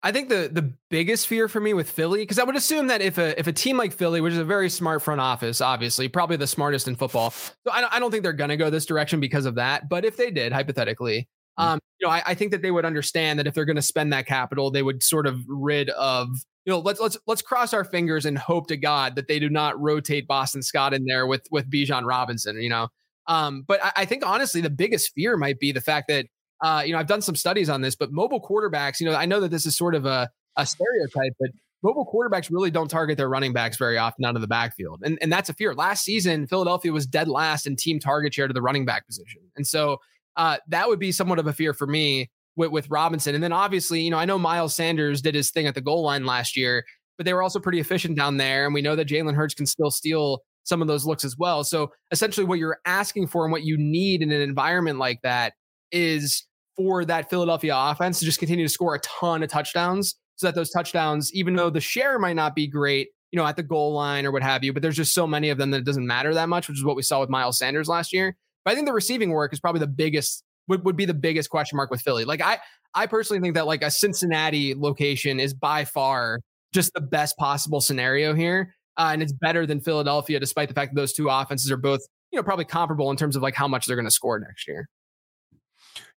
I 0.02 0.14
think 0.14 0.30
the 0.30 0.50
the 0.52 0.74
biggest 0.90 1.28
fear 1.28 1.50
for 1.50 1.60
me 1.60 1.74
with 1.74 1.90
Philly, 1.90 2.22
because 2.22 2.40
I 2.40 2.44
would 2.44 2.56
assume 2.56 2.88
that 2.88 3.02
if 3.02 3.18
a 3.18 3.38
if 3.38 3.48
a 3.48 3.52
team 3.52 3.78
like 3.78 3.92
Philly, 3.92 4.22
which 4.22 4.32
is 4.32 4.40
a 4.40 4.46
very 4.46 4.70
smart 4.70 5.02
front 5.02 5.20
office, 5.20 5.60
obviously 5.60 6.08
probably 6.08 6.38
the 6.38 6.48
smartest 6.48 6.88
in 6.88 6.96
football, 6.96 7.32
so 7.32 7.54
I, 7.70 7.86
I 7.92 8.00
don't 8.00 8.10
think 8.10 8.24
they're 8.24 8.32
gonna 8.32 8.56
go 8.56 8.70
this 8.70 8.86
direction 8.86 9.20
because 9.20 9.46
of 9.46 9.56
that. 9.56 9.90
But 9.90 10.06
if 10.06 10.16
they 10.16 10.32
did, 10.32 10.54
hypothetically, 10.54 11.28
mm. 11.60 11.64
um, 11.64 11.80
you 12.00 12.08
know, 12.08 12.14
I, 12.14 12.24
I 12.28 12.34
think 12.34 12.52
that 12.52 12.62
they 12.62 12.72
would 12.72 12.86
understand 12.86 13.40
that 13.40 13.48
if 13.48 13.54
they're 13.54 13.66
going 13.66 13.76
to 13.76 13.82
spend 13.82 14.14
that 14.14 14.26
capital, 14.26 14.72
they 14.72 14.84
would 14.84 15.04
sort 15.04 15.28
of 15.28 15.42
rid 15.48 15.90
of 15.90 16.30
you 16.66 16.74
know, 16.74 16.80
let's 16.80 17.00
let's 17.00 17.18
let's 17.28 17.42
cross 17.42 17.74
our 17.74 17.84
fingers 17.84 18.26
and 18.26 18.38
hope 18.38 18.68
to 18.68 18.78
God 18.78 19.16
that 19.16 19.28
they 19.28 19.40
do 19.40 19.50
not 19.50 19.80
rotate 19.80 20.28
Boston 20.28 20.62
Scott 20.62 20.94
in 20.94 21.06
there 21.06 21.26
with 21.26 21.48
with 21.52 21.70
Bijan 21.70 22.06
Robinson. 22.06 22.62
You 22.62 22.70
know, 22.70 22.88
um, 23.28 23.64
but 23.68 23.84
I, 23.84 23.92
I, 23.98 24.06
think 24.06 24.26
honestly, 24.26 24.62
the 24.62 24.70
biggest 24.70 25.14
fear 25.14 25.38
might 25.38 25.60
be 25.60 25.72
the 25.72 25.82
fact 25.82 26.08
that 26.10 26.26
uh, 26.62 26.84
you 26.86 26.94
know, 26.94 27.00
I've 27.00 27.08
done 27.08 27.22
some 27.22 27.36
studies 27.36 27.70
on 27.70 27.82
this, 27.82 27.96
but 27.96 28.12
mobile 28.12 28.42
quarterbacks, 28.42 29.00
you 29.00 29.10
know, 29.10 29.16
I 29.16 29.26
know 29.26 29.40
that 29.40 29.50
this 29.50 29.66
is 29.66 29.78
sort 29.78 29.96
of 29.96 30.06
a, 30.06 30.30
a 30.58 30.66
stereotype, 30.66 31.34
but 31.40 31.50
mobile 31.82 32.06
quarterbacks 32.06 32.52
really 32.52 32.70
don't 32.70 32.90
target 32.90 33.18
their 33.18 33.30
running 33.30 33.54
backs 33.54 33.78
very 33.78 33.98
often 33.98 34.26
out 34.26 34.36
of 34.36 34.42
the 34.42 34.48
backfield. 34.48 35.02
And, 35.04 35.18
and 35.22 35.32
that's 35.32 35.50
a 35.50 35.54
fear. 35.54 35.74
Last 35.74 36.04
season, 36.04 36.48
Philadelphia 36.48 36.92
was 36.92 37.08
dead 37.08 37.30
last 37.30 37.66
in 37.66 37.78
team 37.78 38.00
target 38.00 38.34
share 38.34 38.48
to 38.48 38.54
the 38.54 38.62
running 38.62 38.86
back 38.86 39.08
position. 39.08 39.42
And 39.56 39.66
so 39.66 40.00
uh, 40.36 40.58
that 40.68 40.90
would 40.90 41.00
be 41.00 41.14
somewhat 41.14 41.40
of 41.40 41.48
a 41.48 41.54
fear 41.54 41.74
for 41.74 41.88
me 41.88 42.30
with, 42.60 42.72
with 42.72 42.90
Robinson. 42.90 43.34
And 43.34 43.44
then 43.44 43.54
obviously, 43.54 44.02
you 44.02 44.12
know, 44.12 44.18
I 44.18 44.26
know 44.26 44.38
Miles 44.38 44.76
Sanders 44.76 45.22
did 45.22 45.34
his 45.34 45.50
thing 45.50 45.66
at 45.66 45.76
the 45.76 45.82
goal 45.82 46.04
line 46.04 46.26
last 46.26 46.58
year, 46.58 46.84
but 47.18 47.26
they 47.26 47.34
were 47.34 47.42
also 47.42 47.58
pretty 47.58 47.80
efficient 47.80 48.18
down 48.18 48.36
there. 48.36 48.66
And 48.66 48.74
we 48.74 48.82
know 48.82 48.98
that 48.98 49.08
Jalen 49.08 49.34
Hurts 49.34 49.56
can 49.56 49.66
still 49.66 49.90
steal 49.90 50.42
some 50.66 50.82
of 50.82 50.88
those 50.90 51.06
looks 51.06 51.24
as 51.24 51.38
well. 51.38 51.64
So 51.64 51.92
essentially, 52.12 52.46
what 52.46 52.60
you're 52.60 52.80
asking 52.86 53.28
for 53.28 53.46
and 53.46 53.52
what 53.52 53.64
you 53.64 53.78
need 53.78 54.22
in 54.22 54.32
an 54.32 54.42
environment 54.42 55.00
like 55.00 55.22
that 55.24 55.54
is 55.92 56.46
for 56.76 57.06
that 57.06 57.30
Philadelphia 57.30 57.74
offense 57.76 58.20
to 58.20 58.26
just 58.26 58.40
continue 58.40 58.66
to 58.66 58.72
score 58.72 58.94
a 58.94 59.00
ton 59.00 59.42
of 59.42 59.50
touchdowns 59.50 60.16
so 60.36 60.48
that 60.48 60.56
those 60.56 60.70
touchdowns, 60.70 61.34
even 61.34 61.56
though 61.56 61.70
the 61.70 61.82
share 61.82 62.20
might 62.20 62.36
not 62.36 62.56
be 62.56 62.68
great, 62.68 63.08
you 63.32 63.38
know, 63.38 63.46
at 63.46 63.56
the 63.56 63.64
goal 63.64 63.94
line 63.94 64.26
or 64.26 64.32
what 64.32 64.44
have 64.44 64.66
you, 64.66 64.74
but 64.74 64.82
there's 64.82 64.98
just 64.98 65.14
so 65.14 65.26
many 65.26 65.50
of 65.50 65.58
them 65.58 65.72
that 65.72 65.78
it 65.78 65.86
doesn't 65.86 66.06
matter 66.06 66.34
that 66.34 66.50
much, 66.50 66.68
which 66.68 66.78
is 66.78 66.84
what 66.84 66.96
we 66.98 67.04
saw 67.04 67.22
with 67.22 67.30
Miles 67.30 67.58
Sanders 67.58 67.88
last 67.88 68.12
year. 68.14 68.36
But 68.66 68.72
I 68.72 68.76
think 68.76 68.86
the 68.86 68.94
receiving 68.94 69.32
work 69.32 69.54
is 69.54 69.60
probably 69.60 69.80
the 69.80 69.88
biggest 69.88 70.44
would, 70.70 70.86
would 70.86 70.96
be 70.96 71.06
the 71.06 71.14
biggest 71.14 71.50
question 71.50 71.76
mark 71.76 71.92
with 71.92 72.02
Philly. 72.02 72.24
Like 72.24 72.42
I 72.42 72.60
I 72.94 73.06
personally 73.06 73.42
think 73.42 73.56
that 73.56 73.68
like 73.68 73.84
a 73.84 73.92
Cincinnati 73.92 74.74
location 74.76 75.40
is 75.40 75.54
by 75.54 75.86
far 75.86 76.40
just 76.74 76.94
the 76.94 77.02
best 77.02 77.38
possible 77.38 77.82
scenario 77.82 78.34
here. 78.34 78.76
Uh, 78.98 79.12
and 79.14 79.22
it's 79.22 79.32
better 79.32 79.66
than 79.66 79.80
Philadelphia, 79.80 80.40
despite 80.40 80.68
the 80.68 80.74
fact 80.74 80.94
that 80.94 81.00
those 81.00 81.14
two 81.14 81.30
offenses 81.30 81.72
are 81.72 81.78
both, 81.78 82.02
you 82.32 82.38
know, 82.38 82.44
probably 82.44 82.66
comparable 82.66 83.10
in 83.12 83.18
terms 83.18 83.36
of 83.36 83.42
like 83.42 83.56
how 83.56 83.68
much 83.68 83.86
they're 83.86 83.96
going 83.96 84.06
to 84.06 84.12
score 84.12 84.40
next 84.40 84.68
year. 84.68 84.88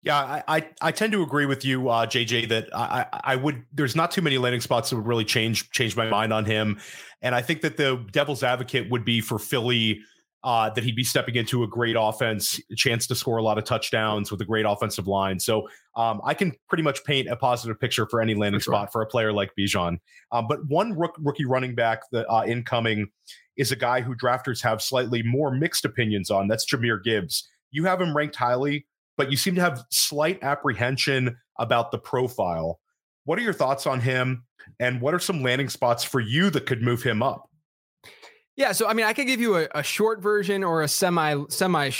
Yeah, 0.03 0.17
I, 0.17 0.43
I, 0.57 0.69
I 0.81 0.93
tend 0.93 1.13
to 1.13 1.23
agree 1.23 1.45
with 1.45 1.63
you, 1.63 1.91
uh, 1.91 2.07
JJ. 2.07 2.49
That 2.49 2.75
I 2.75 3.05
I 3.13 3.37
would 3.37 3.63
there's 3.71 3.95
not 3.95 4.11
too 4.11 4.23
many 4.23 4.39
landing 4.39 4.63
spots 4.63 4.89
that 4.89 4.97
would 4.97 5.07
really 5.07 5.27
change 5.27 5.71
change 5.73 5.95
my 5.95 6.09
mind 6.09 6.33
on 6.33 6.47
him, 6.47 6.81
and 7.21 7.35
I 7.35 7.43
think 7.43 7.61
that 7.61 7.77
the 7.77 8.03
devil's 8.11 8.43
advocate 8.43 8.89
would 8.91 9.05
be 9.05 9.21
for 9.21 9.39
Philly 9.39 10.01
uh, 10.43 10.71
that 10.71 10.85
he'd 10.85 10.97
be 10.97 11.05
stepping 11.05 11.35
into 11.35 11.63
a 11.63 11.67
great 11.67 11.97
offense, 11.99 12.61
chance 12.77 13.07
to 13.07 13.15
score 13.15 13.37
a 13.37 13.43
lot 13.43 13.59
of 13.59 13.65
touchdowns 13.65 14.31
with 14.31 14.41
a 14.41 14.45
great 14.45 14.65
offensive 14.67 15.07
line. 15.07 15.39
So 15.39 15.69
um, 15.97 16.21
I 16.25 16.35
can 16.35 16.55
pretty 16.69 16.83
much 16.83 17.05
paint 17.05 17.29
a 17.29 17.37
positive 17.37 17.79
picture 17.79 18.07
for 18.07 18.21
any 18.21 18.35
landing 18.35 18.61
for 18.61 18.65
sure. 18.65 18.75
spot 18.75 18.93
for 18.93 19.03
a 19.03 19.07
player 19.07 19.33
like 19.33 19.51
Bijan. 19.59 19.99
Um, 20.33 20.47
but 20.49 20.65
one 20.67 20.99
rook, 20.99 21.15
rookie 21.19 21.45
running 21.45 21.75
back 21.75 22.01
that 22.13 22.27
uh, 22.29 22.45
incoming 22.47 23.09
is 23.57 23.71
a 23.71 23.77
guy 23.77 24.01
who 24.01 24.15
drafters 24.15 24.63
have 24.63 24.81
slightly 24.81 25.23
more 25.23 25.51
mixed 25.51 25.85
opinions 25.85 26.31
on. 26.31 26.49
That's 26.49 26.65
Jahmyr 26.65 27.03
Gibbs. 27.03 27.49
You 27.71 27.85
have 27.85 28.01
him 28.01 28.17
ranked 28.17 28.37
highly 28.37 28.87
but 29.21 29.31
you 29.31 29.37
seem 29.37 29.55
to 29.55 29.61
have 29.61 29.85
slight 29.91 30.39
apprehension 30.41 31.37
about 31.59 31.91
the 31.91 31.99
profile. 31.99 32.81
What 33.25 33.39
are 33.39 33.43
your 33.43 33.53
thoughts 33.53 33.87
on 33.87 34.01
him? 34.01 34.45
And 34.79 34.99
what 35.03 35.13
are 35.13 35.19
some 35.19 35.43
landing 35.43 35.69
spots 35.69 36.03
for 36.03 36.21
you 36.21 36.49
that 36.49 36.65
could 36.65 36.81
move 36.81 37.03
him 37.03 37.23
up? 37.23 37.50
Yeah, 38.57 38.73
so 38.73 38.87
I 38.87 38.95
mean, 38.95 39.07
I 39.07 39.13
could 39.13 39.27
give 39.27 39.41
you 39.41 39.57
a, 39.57 39.69
a 39.75 39.83
short 39.83 40.21
version 40.21 40.65
or 40.65 40.83
a 40.83 40.89
semi 40.89 41.45
semi 41.49 41.91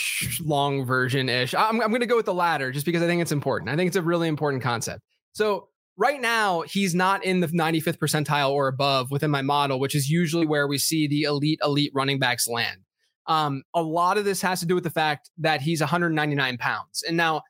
long 0.41 0.85
version 0.85 1.29
ish. 1.29 1.55
I'm, 1.55 1.81
I'm 1.81 1.89
going 1.89 2.01
to 2.01 2.07
go 2.07 2.17
with 2.17 2.27
the 2.27 2.35
latter 2.35 2.71
just 2.71 2.87
because 2.87 3.03
I 3.03 3.07
think 3.07 3.23
it's 3.23 3.33
important. 3.33 3.71
I 3.71 3.77
think 3.77 3.89
it's 3.89 3.97
a 3.97 4.03
really 4.03 4.29
important 4.29 4.63
concept. 4.63 5.03
So 5.33 5.69
right 5.97 6.21
now, 6.21 6.63
he's 6.63 6.95
not 6.95 7.25
in 7.25 7.41
the 7.41 7.47
95th 7.47 7.99
percentile 7.99 8.51
or 8.51 8.69
above 8.69 9.11
within 9.11 9.31
my 9.31 9.43
model, 9.43 9.79
which 9.79 9.95
is 9.95 10.11
usually 10.11 10.47
where 10.47 10.67
we 10.67 10.79
see 10.79 11.07
the 11.07 11.23
elite 11.23 11.61
elite 11.65 11.93
running 11.95 12.19
backs 12.19 12.49
land. 12.49 12.81
Um, 13.27 13.63
a 13.75 13.83
lot 13.83 14.19
of 14.19 14.25
this 14.25 14.43
has 14.43 14.61
to 14.61 14.67
do 14.67 14.75
with 14.75 14.85
the 14.85 14.91
fact 14.91 15.31
that 15.39 15.61
he's 15.61 15.81
199 15.81 16.59
pounds. 16.59 17.03
And 17.07 17.17
now 17.17 17.43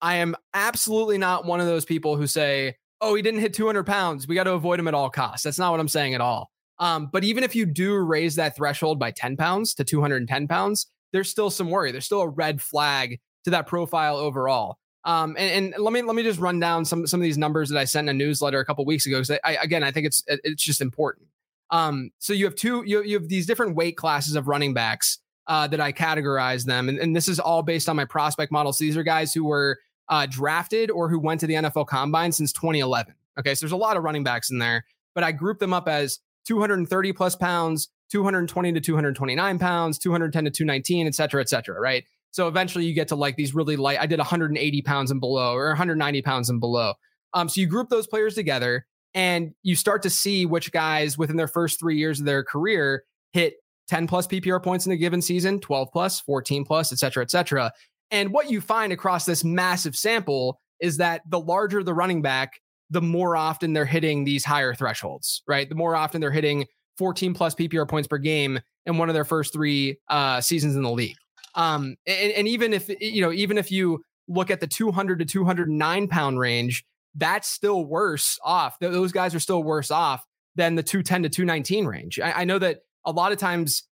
I 0.00 0.16
am 0.16 0.34
absolutely 0.52 1.18
not 1.18 1.44
one 1.44 1.60
of 1.60 1.66
those 1.66 1.84
people 1.84 2.16
who 2.16 2.26
say, 2.26 2.76
oh, 3.00 3.14
he 3.14 3.22
didn't 3.22 3.40
hit 3.40 3.54
200 3.54 3.84
pounds. 3.84 4.26
We 4.26 4.34
got 4.34 4.44
to 4.44 4.52
avoid 4.52 4.80
him 4.80 4.88
at 4.88 4.94
all 4.94 5.10
costs. 5.10 5.44
That's 5.44 5.58
not 5.58 5.70
what 5.70 5.80
I'm 5.80 5.88
saying 5.88 6.14
at 6.14 6.20
all. 6.20 6.50
Um, 6.80 7.08
but 7.12 7.24
even 7.24 7.44
if 7.44 7.54
you 7.54 7.66
do 7.66 7.96
raise 7.98 8.36
that 8.36 8.56
threshold 8.56 8.98
by 8.98 9.10
10 9.10 9.36
pounds 9.36 9.74
to 9.74 9.84
210 9.84 10.48
pounds, 10.48 10.86
there's 11.12 11.28
still 11.28 11.50
some 11.50 11.70
worry. 11.70 11.90
There's 11.90 12.04
still 12.04 12.20
a 12.20 12.28
red 12.28 12.60
flag 12.62 13.20
to 13.44 13.50
that 13.50 13.66
profile 13.66 14.16
overall. 14.16 14.78
Um, 15.04 15.36
and, 15.38 15.74
and, 15.74 15.82
let 15.82 15.92
me 15.92 16.02
let 16.02 16.16
me 16.16 16.22
just 16.22 16.40
run 16.40 16.60
down 16.60 16.84
some 16.84 17.06
some 17.06 17.20
of 17.20 17.24
these 17.24 17.38
numbers 17.38 17.70
that 17.70 17.78
I 17.78 17.84
sent 17.84 18.08
in 18.08 18.16
a 18.16 18.18
newsletter 18.18 18.60
a 18.60 18.64
couple 18.64 18.84
weeks 18.84 19.06
ago 19.06 19.20
because 19.20 19.38
again 19.44 19.82
I 19.82 19.90
think 19.90 20.06
it's 20.06 20.22
it's 20.26 20.62
just 20.62 20.80
important. 20.80 21.28
Um, 21.70 22.10
so 22.18 22.32
you 22.32 22.44
have 22.44 22.54
two 22.56 22.82
you, 22.84 23.02
you 23.02 23.18
have 23.18 23.28
these 23.28 23.46
different 23.46 23.74
weight 23.74 23.96
classes 23.96 24.34
of 24.34 24.48
running 24.48 24.74
backs 24.74 25.18
uh, 25.46 25.66
that 25.68 25.80
I 25.80 25.92
categorize 25.92 26.64
them. 26.64 26.88
And, 26.88 26.98
and, 26.98 27.16
this 27.16 27.26
is 27.26 27.40
all 27.40 27.62
based 27.62 27.88
on 27.88 27.96
my 27.96 28.04
prospect 28.04 28.52
model. 28.52 28.72
So 28.72 28.84
these 28.84 28.98
are 28.98 29.02
guys 29.02 29.32
who 29.32 29.44
were 29.44 29.78
uh, 30.10 30.26
drafted 30.26 30.90
or 30.90 31.08
who 31.08 31.18
went 31.18 31.40
to 31.40 31.46
the 31.46 31.54
NFL 31.54 31.86
combine 31.86 32.32
since 32.32 32.52
2011. 32.52 33.14
Okay. 33.38 33.54
So 33.54 33.64
there's 33.64 33.72
a 33.72 33.76
lot 33.76 33.96
of 33.96 34.02
running 34.02 34.24
backs 34.24 34.50
in 34.50 34.58
there, 34.58 34.84
but 35.14 35.24
I 35.24 35.32
group 35.32 35.58
them 35.58 35.72
up 35.72 35.88
as 35.88 36.20
230 36.48 37.12
plus 37.12 37.36
pounds, 37.36 37.88
220 38.10 38.72
to 38.72 38.80
229 38.80 39.58
pounds, 39.58 39.98
210 39.98 40.44
to 40.44 40.50
219, 40.50 41.06
et 41.06 41.14
cetera, 41.14 41.40
et 41.42 41.48
cetera. 41.48 41.78
Right. 41.78 42.04
So 42.30 42.48
eventually 42.48 42.86
you 42.86 42.94
get 42.94 43.08
to 43.08 43.16
like 43.16 43.36
these 43.36 43.54
really 43.54 43.76
light. 43.76 44.00
I 44.00 44.06
did 44.06 44.18
180 44.18 44.82
pounds 44.82 45.10
and 45.10 45.20
below 45.20 45.54
or 45.54 45.68
190 45.68 46.22
pounds 46.22 46.50
and 46.50 46.58
below. 46.58 46.94
Um, 47.34 47.48
so 47.48 47.60
you 47.60 47.66
group 47.66 47.90
those 47.90 48.06
players 48.06 48.34
together 48.34 48.86
and 49.14 49.52
you 49.62 49.76
start 49.76 50.02
to 50.02 50.10
see 50.10 50.46
which 50.46 50.72
guys 50.72 51.18
within 51.18 51.36
their 51.36 51.48
first 51.48 51.78
three 51.78 51.98
years 51.98 52.18
of 52.18 52.26
their 52.26 52.42
career 52.42 53.04
hit 53.32 53.54
10 53.88 54.06
plus 54.06 54.26
PPR 54.26 54.62
points 54.62 54.86
in 54.86 54.92
a 54.92 54.96
given 54.96 55.20
season, 55.20 55.60
12 55.60 55.88
plus, 55.92 56.20
14 56.20 56.64
plus, 56.64 56.92
et 56.92 56.98
cetera, 56.98 57.22
et 57.22 57.30
cetera. 57.30 57.72
And 58.10 58.32
what 58.32 58.50
you 58.50 58.60
find 58.60 58.92
across 58.92 59.26
this 59.26 59.44
massive 59.44 59.96
sample 59.96 60.60
is 60.80 60.98
that 60.98 61.22
the 61.28 61.40
larger 61.40 61.82
the 61.82 61.94
running 61.94 62.22
back, 62.22 62.60
the 62.90 63.02
more 63.02 63.36
often 63.36 63.72
they're 63.72 63.84
hitting 63.84 64.24
these 64.24 64.44
higher 64.44 64.74
thresholds, 64.74 65.42
right? 65.46 65.68
The 65.68 65.74
more 65.74 65.94
often 65.94 66.20
they're 66.20 66.30
hitting 66.30 66.66
14 66.96 67.34
plus 67.34 67.54
PPR 67.54 67.88
points 67.88 68.08
per 68.08 68.18
game 68.18 68.60
in 68.86 68.98
one 68.98 69.08
of 69.08 69.14
their 69.14 69.24
first 69.24 69.52
three 69.52 69.98
uh, 70.08 70.40
seasons 70.40 70.74
in 70.74 70.82
the 70.82 70.90
league. 70.90 71.16
Um, 71.54 71.96
and, 72.06 72.32
and 72.32 72.48
even 72.48 72.72
if 72.72 72.88
you 73.00 73.22
know, 73.22 73.32
even 73.32 73.58
if 73.58 73.70
you 73.70 74.02
look 74.28 74.50
at 74.50 74.60
the 74.60 74.66
200 74.66 75.18
to 75.18 75.24
209 75.24 76.08
pound 76.08 76.38
range, 76.38 76.84
that's 77.14 77.48
still 77.48 77.84
worse 77.84 78.38
off. 78.44 78.78
Those 78.80 79.12
guys 79.12 79.34
are 79.34 79.40
still 79.40 79.62
worse 79.62 79.90
off 79.90 80.24
than 80.56 80.74
the 80.74 80.82
210 80.82 81.24
to 81.24 81.28
219 81.28 81.86
range. 81.86 82.20
I, 82.20 82.32
I 82.32 82.44
know 82.44 82.58
that 82.58 82.80
a 83.04 83.12
lot 83.12 83.32
of 83.32 83.38
times 83.38 83.84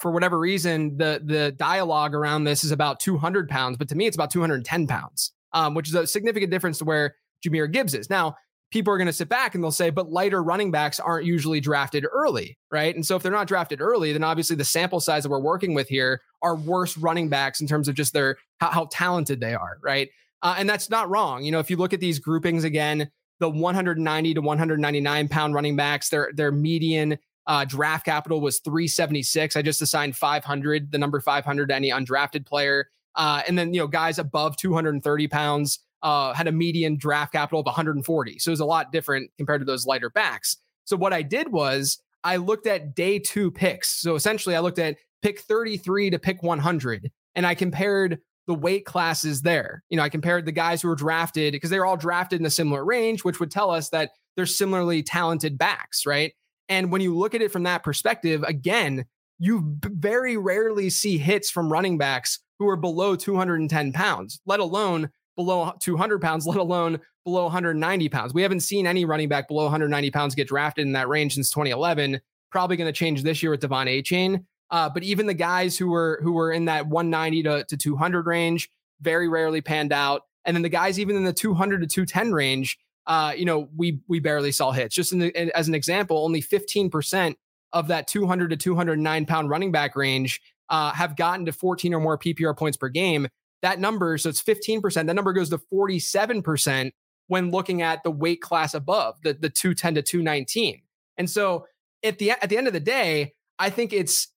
for 0.00 0.10
whatever 0.10 0.38
reason, 0.38 0.96
the 0.96 1.20
the 1.24 1.52
dialogue 1.52 2.14
around 2.14 2.44
this 2.44 2.64
is 2.64 2.72
about 2.72 3.00
200 3.00 3.48
pounds, 3.48 3.76
but 3.76 3.88
to 3.88 3.94
me, 3.94 4.06
it's 4.06 4.16
about 4.16 4.30
210 4.30 4.86
pounds, 4.86 5.32
um, 5.52 5.74
which 5.74 5.88
is 5.88 5.94
a 5.94 6.06
significant 6.06 6.50
difference 6.50 6.78
to 6.78 6.84
where 6.84 7.14
Jahmyr 7.44 7.70
Gibbs 7.70 7.94
is. 7.94 8.10
Now, 8.10 8.36
people 8.70 8.92
are 8.92 8.98
going 8.98 9.06
to 9.06 9.12
sit 9.12 9.28
back 9.28 9.54
and 9.54 9.62
they'll 9.62 9.70
say, 9.70 9.90
but 9.90 10.10
lighter 10.10 10.42
running 10.42 10.70
backs 10.70 11.00
aren't 11.00 11.26
usually 11.26 11.60
drafted 11.60 12.06
early, 12.12 12.56
right? 12.70 12.94
And 12.94 13.04
so 13.04 13.16
if 13.16 13.22
they're 13.22 13.32
not 13.32 13.48
drafted 13.48 13.80
early, 13.80 14.12
then 14.12 14.22
obviously 14.22 14.56
the 14.56 14.64
sample 14.64 15.00
size 15.00 15.24
that 15.24 15.28
we're 15.28 15.40
working 15.40 15.74
with 15.74 15.88
here 15.88 16.20
are 16.42 16.54
worse 16.54 16.96
running 16.96 17.28
backs 17.28 17.60
in 17.60 17.66
terms 17.66 17.88
of 17.88 17.94
just 17.94 18.12
their 18.12 18.36
how, 18.58 18.70
how 18.70 18.88
talented 18.90 19.40
they 19.40 19.54
are, 19.54 19.78
right? 19.82 20.08
Uh, 20.42 20.54
and 20.56 20.68
that's 20.68 20.88
not 20.88 21.10
wrong. 21.10 21.42
You 21.44 21.52
know, 21.52 21.58
if 21.58 21.68
you 21.68 21.76
look 21.76 21.92
at 21.92 22.00
these 22.00 22.18
groupings 22.18 22.64
again, 22.64 23.10
the 23.40 23.50
190 23.50 24.34
to 24.34 24.40
199 24.40 25.28
pound 25.28 25.54
running 25.54 25.76
backs, 25.76 26.08
their 26.08 26.30
their 26.34 26.52
median 26.52 27.18
uh, 27.46 27.64
draft 27.64 28.04
capital 28.04 28.40
was 28.40 28.60
376. 28.60 29.56
I 29.56 29.62
just 29.62 29.82
assigned 29.82 30.16
500, 30.16 30.92
the 30.92 30.98
number 30.98 31.20
500 31.20 31.68
to 31.68 31.74
any 31.74 31.90
undrafted 31.90 32.46
player. 32.46 32.88
Uh, 33.16 33.42
and 33.48 33.58
then, 33.58 33.74
you 33.74 33.80
know, 33.80 33.88
guys 33.88 34.18
above 34.18 34.56
230 34.56 35.28
pounds 35.28 35.80
uh, 36.02 36.32
had 36.34 36.48
a 36.48 36.52
median 36.52 36.96
draft 36.96 37.32
capital 37.32 37.60
of 37.60 37.66
140. 37.66 38.38
So 38.38 38.50
it 38.50 38.52
was 38.52 38.60
a 38.60 38.64
lot 38.64 38.92
different 38.92 39.30
compared 39.36 39.60
to 39.60 39.64
those 39.64 39.86
lighter 39.86 40.10
backs. 40.10 40.56
So 40.84 40.96
what 40.96 41.12
I 41.12 41.22
did 41.22 41.52
was 41.52 42.00
I 42.24 42.36
looked 42.36 42.66
at 42.66 42.94
day 42.94 43.18
two 43.18 43.50
picks. 43.50 43.88
So 43.88 44.14
essentially, 44.14 44.56
I 44.56 44.60
looked 44.60 44.78
at 44.78 44.96
pick 45.22 45.40
33 45.40 46.10
to 46.10 46.18
pick 46.18 46.42
100, 46.42 47.10
and 47.34 47.46
I 47.46 47.54
compared 47.54 48.18
the 48.46 48.54
weight 48.54 48.84
classes 48.84 49.42
there. 49.42 49.84
You 49.90 49.96
know, 49.96 50.02
I 50.02 50.08
compared 50.08 50.44
the 50.44 50.52
guys 50.52 50.82
who 50.82 50.88
were 50.88 50.96
drafted 50.96 51.52
because 51.52 51.70
they 51.70 51.78
were 51.78 51.86
all 51.86 51.96
drafted 51.96 52.40
in 52.40 52.46
a 52.46 52.50
similar 52.50 52.84
range, 52.84 53.24
which 53.24 53.38
would 53.38 53.50
tell 53.50 53.70
us 53.70 53.90
that 53.90 54.10
they're 54.36 54.46
similarly 54.46 55.02
talented 55.02 55.58
backs, 55.58 56.06
right? 56.06 56.32
And 56.68 56.90
when 56.90 57.00
you 57.00 57.16
look 57.16 57.34
at 57.34 57.42
it 57.42 57.52
from 57.52 57.64
that 57.64 57.82
perspective, 57.82 58.42
again, 58.44 59.04
you 59.38 59.78
very 59.82 60.36
rarely 60.36 60.90
see 60.90 61.18
hits 61.18 61.50
from 61.50 61.72
running 61.72 61.98
backs 61.98 62.38
who 62.58 62.68
are 62.68 62.76
below 62.76 63.16
210 63.16 63.92
pounds, 63.92 64.40
let 64.46 64.60
alone 64.60 65.10
below 65.36 65.72
200 65.80 66.20
pounds, 66.20 66.46
let 66.46 66.58
alone 66.58 67.00
below 67.24 67.44
190 67.44 68.08
pounds. 68.08 68.34
We 68.34 68.42
haven't 68.42 68.60
seen 68.60 68.86
any 68.86 69.04
running 69.04 69.28
back 69.28 69.48
below 69.48 69.64
190 69.64 70.10
pounds 70.10 70.34
get 70.34 70.48
drafted 70.48 70.86
in 70.86 70.92
that 70.92 71.08
range 71.08 71.34
since 71.34 71.50
2011. 71.50 72.20
Probably 72.50 72.76
going 72.76 72.92
to 72.92 72.98
change 72.98 73.22
this 73.22 73.42
year 73.42 73.50
with 73.50 73.60
De'Von 73.60 73.86
Achane. 73.86 74.44
Uh, 74.70 74.88
but 74.88 75.02
even 75.02 75.26
the 75.26 75.34
guys 75.34 75.76
who 75.76 75.88
were 75.88 76.20
who 76.22 76.32
were 76.32 76.52
in 76.52 76.66
that 76.66 76.86
190 76.86 77.42
to, 77.42 77.64
to 77.64 77.76
200 77.76 78.26
range 78.26 78.70
very 79.00 79.28
rarely 79.28 79.60
panned 79.60 79.92
out. 79.92 80.22
And 80.44 80.56
then 80.56 80.62
the 80.62 80.68
guys 80.68 80.98
even 80.98 81.16
in 81.16 81.24
the 81.24 81.32
200 81.32 81.80
to 81.80 81.86
210 81.86 82.32
range, 82.32 82.78
uh, 83.06 83.32
you 83.36 83.44
know, 83.44 83.68
we 83.76 84.00
we 84.08 84.20
barely 84.20 84.52
saw 84.52 84.70
hits. 84.70 84.94
Just 84.94 85.10
the, 85.10 85.34
as 85.56 85.68
an 85.68 85.74
example, 85.74 86.24
only 86.24 86.40
15% 86.40 87.34
of 87.72 87.88
that 87.88 88.06
200 88.06 88.50
to 88.50 88.56
209 88.56 89.26
pound 89.26 89.50
running 89.50 89.72
back 89.72 89.96
range 89.96 90.40
uh, 90.68 90.92
have 90.92 91.16
gotten 91.16 91.44
to 91.46 91.52
14 91.52 91.94
or 91.94 92.00
more 92.00 92.16
PPR 92.16 92.56
points 92.56 92.76
per 92.76 92.88
game. 92.88 93.28
That 93.62 93.78
number, 93.78 94.16
so 94.18 94.28
it's 94.28 94.42
15%. 94.42 95.06
That 95.06 95.14
number 95.14 95.32
goes 95.32 95.50
to 95.50 95.58
47% 95.72 96.92
when 97.28 97.50
looking 97.50 97.82
at 97.82 98.02
the 98.02 98.10
weight 98.10 98.40
class 98.40 98.74
above 98.74 99.16
the, 99.22 99.34
the 99.34 99.50
210 99.50 99.94
to 99.96 100.02
219. 100.02 100.82
And 101.18 101.28
so 101.28 101.66
at 102.02 102.18
the 102.18 102.30
at 102.30 102.48
the 102.48 102.56
end 102.56 102.66
of 102.66 102.72
the 102.72 102.80
day, 102.80 103.34
I 103.58 103.70
think 103.70 103.92
it's 103.92 104.28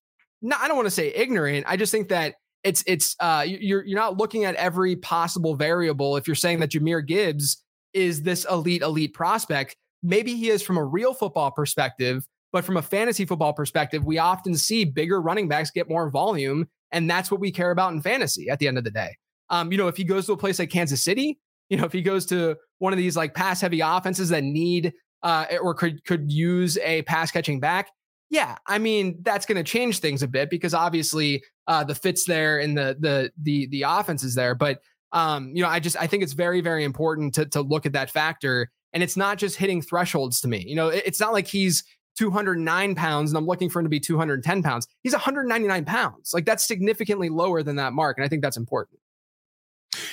not, 0.42 0.60
I 0.60 0.68
don't 0.68 0.76
want 0.76 0.86
to 0.86 0.90
say 0.90 1.08
ignorant. 1.14 1.64
I 1.66 1.76
just 1.76 1.90
think 1.90 2.08
that 2.10 2.34
it's 2.62 2.84
it's 2.86 3.16
uh 3.20 3.44
you're 3.46 3.84
you're 3.84 3.98
not 3.98 4.16
looking 4.16 4.44
at 4.44 4.54
every 4.56 4.96
possible 4.96 5.54
variable 5.54 6.16
if 6.16 6.26
you're 6.26 6.34
saying 6.34 6.60
that 6.60 6.70
Jahmyr 6.70 7.06
Gibbs 7.06 7.62
is 7.94 8.22
this 8.22 8.46
elite 8.50 8.82
elite 8.82 9.14
prospect. 9.14 9.76
Maybe 10.02 10.36
he 10.36 10.50
is 10.50 10.62
from 10.62 10.76
a 10.76 10.84
real 10.84 11.14
football 11.14 11.50
perspective, 11.50 12.26
but 12.52 12.64
from 12.64 12.76
a 12.76 12.82
fantasy 12.82 13.24
football 13.24 13.54
perspective, 13.54 14.04
we 14.04 14.18
often 14.18 14.54
see 14.54 14.84
bigger 14.84 15.20
running 15.20 15.48
backs 15.48 15.70
get 15.70 15.88
more 15.88 16.10
volume, 16.10 16.68
and 16.94 17.10
that's 17.10 17.30
what 17.30 17.40
we 17.40 17.50
care 17.50 17.70
about 17.70 17.92
in 17.92 18.00
fantasy 18.00 18.48
at 18.48 18.58
the 18.58 18.68
end 18.68 18.78
of 18.78 18.84
the 18.84 18.90
day. 18.90 19.16
Um, 19.50 19.70
you 19.70 19.76
know, 19.76 19.88
if 19.88 19.96
he 19.96 20.04
goes 20.04 20.26
to 20.26 20.32
a 20.32 20.36
place 20.36 20.58
like 20.58 20.70
Kansas 20.70 21.02
City, 21.02 21.38
you 21.68 21.76
know, 21.76 21.84
if 21.84 21.92
he 21.92 22.00
goes 22.00 22.24
to 22.26 22.56
one 22.78 22.92
of 22.92 22.96
these 22.96 23.16
like 23.16 23.34
pass 23.34 23.60
heavy 23.60 23.80
offenses 23.80 24.30
that 24.30 24.44
need 24.44 24.94
uh, 25.22 25.46
or 25.60 25.74
could 25.74 26.04
could 26.04 26.30
use 26.30 26.78
a 26.78 27.02
pass 27.02 27.30
catching 27.30 27.60
back, 27.60 27.90
yeah, 28.30 28.56
I 28.66 28.78
mean 28.78 29.18
that's 29.22 29.44
going 29.44 29.56
to 29.56 29.64
change 29.64 29.98
things 29.98 30.22
a 30.22 30.28
bit 30.28 30.50
because 30.50 30.72
obviously 30.72 31.42
uh, 31.66 31.84
the 31.84 31.94
fits 31.94 32.24
there 32.24 32.58
and 32.58 32.76
the 32.76 32.96
the 32.98 33.30
the 33.42 33.66
the 33.68 33.82
offense 33.82 34.22
is 34.22 34.34
there. 34.34 34.54
But 34.54 34.80
um, 35.12 35.52
you 35.54 35.62
know, 35.62 35.68
I 35.68 35.80
just 35.80 35.96
I 36.00 36.06
think 36.06 36.22
it's 36.22 36.32
very 36.32 36.60
very 36.60 36.84
important 36.84 37.34
to 37.34 37.46
to 37.46 37.60
look 37.60 37.86
at 37.86 37.92
that 37.92 38.10
factor, 38.10 38.70
and 38.92 39.02
it's 39.02 39.16
not 39.16 39.38
just 39.38 39.56
hitting 39.56 39.82
thresholds 39.82 40.40
to 40.42 40.48
me. 40.48 40.64
You 40.66 40.76
know, 40.76 40.88
it, 40.88 41.02
it's 41.06 41.20
not 41.20 41.32
like 41.32 41.46
he's 41.46 41.84
209 42.16 42.94
pounds 42.94 43.30
and 43.30 43.38
I'm 43.38 43.46
looking 43.46 43.68
for 43.68 43.80
him 43.80 43.84
to 43.84 43.90
be 43.90 44.00
210 44.00 44.62
pounds. 44.62 44.86
He's 45.02 45.12
199 45.12 45.84
pounds. 45.84 46.32
Like 46.32 46.44
that's 46.44 46.66
significantly 46.66 47.28
lower 47.28 47.62
than 47.62 47.76
that 47.76 47.92
mark. 47.92 48.18
And 48.18 48.24
I 48.24 48.28
think 48.28 48.42
that's 48.42 48.56
important. 48.56 49.00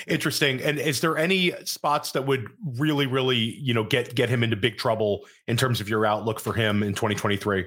Interesting. 0.08 0.62
And 0.62 0.80
is 0.80 1.02
there 1.02 1.18
any 1.18 1.54
spots 1.64 2.12
that 2.12 2.26
would 2.26 2.48
really, 2.78 3.06
really, 3.06 3.38
you 3.38 3.74
know, 3.74 3.84
get 3.84 4.14
get 4.16 4.30
him 4.30 4.44
into 4.44 4.56
big 4.56 4.78
trouble 4.78 5.26
in 5.48 5.58
terms 5.58 5.82
of 5.82 5.90
your 5.90 6.06
outlook 6.06 6.40
for 6.40 6.54
him 6.54 6.84
in 6.84 6.94
2023? 6.94 7.66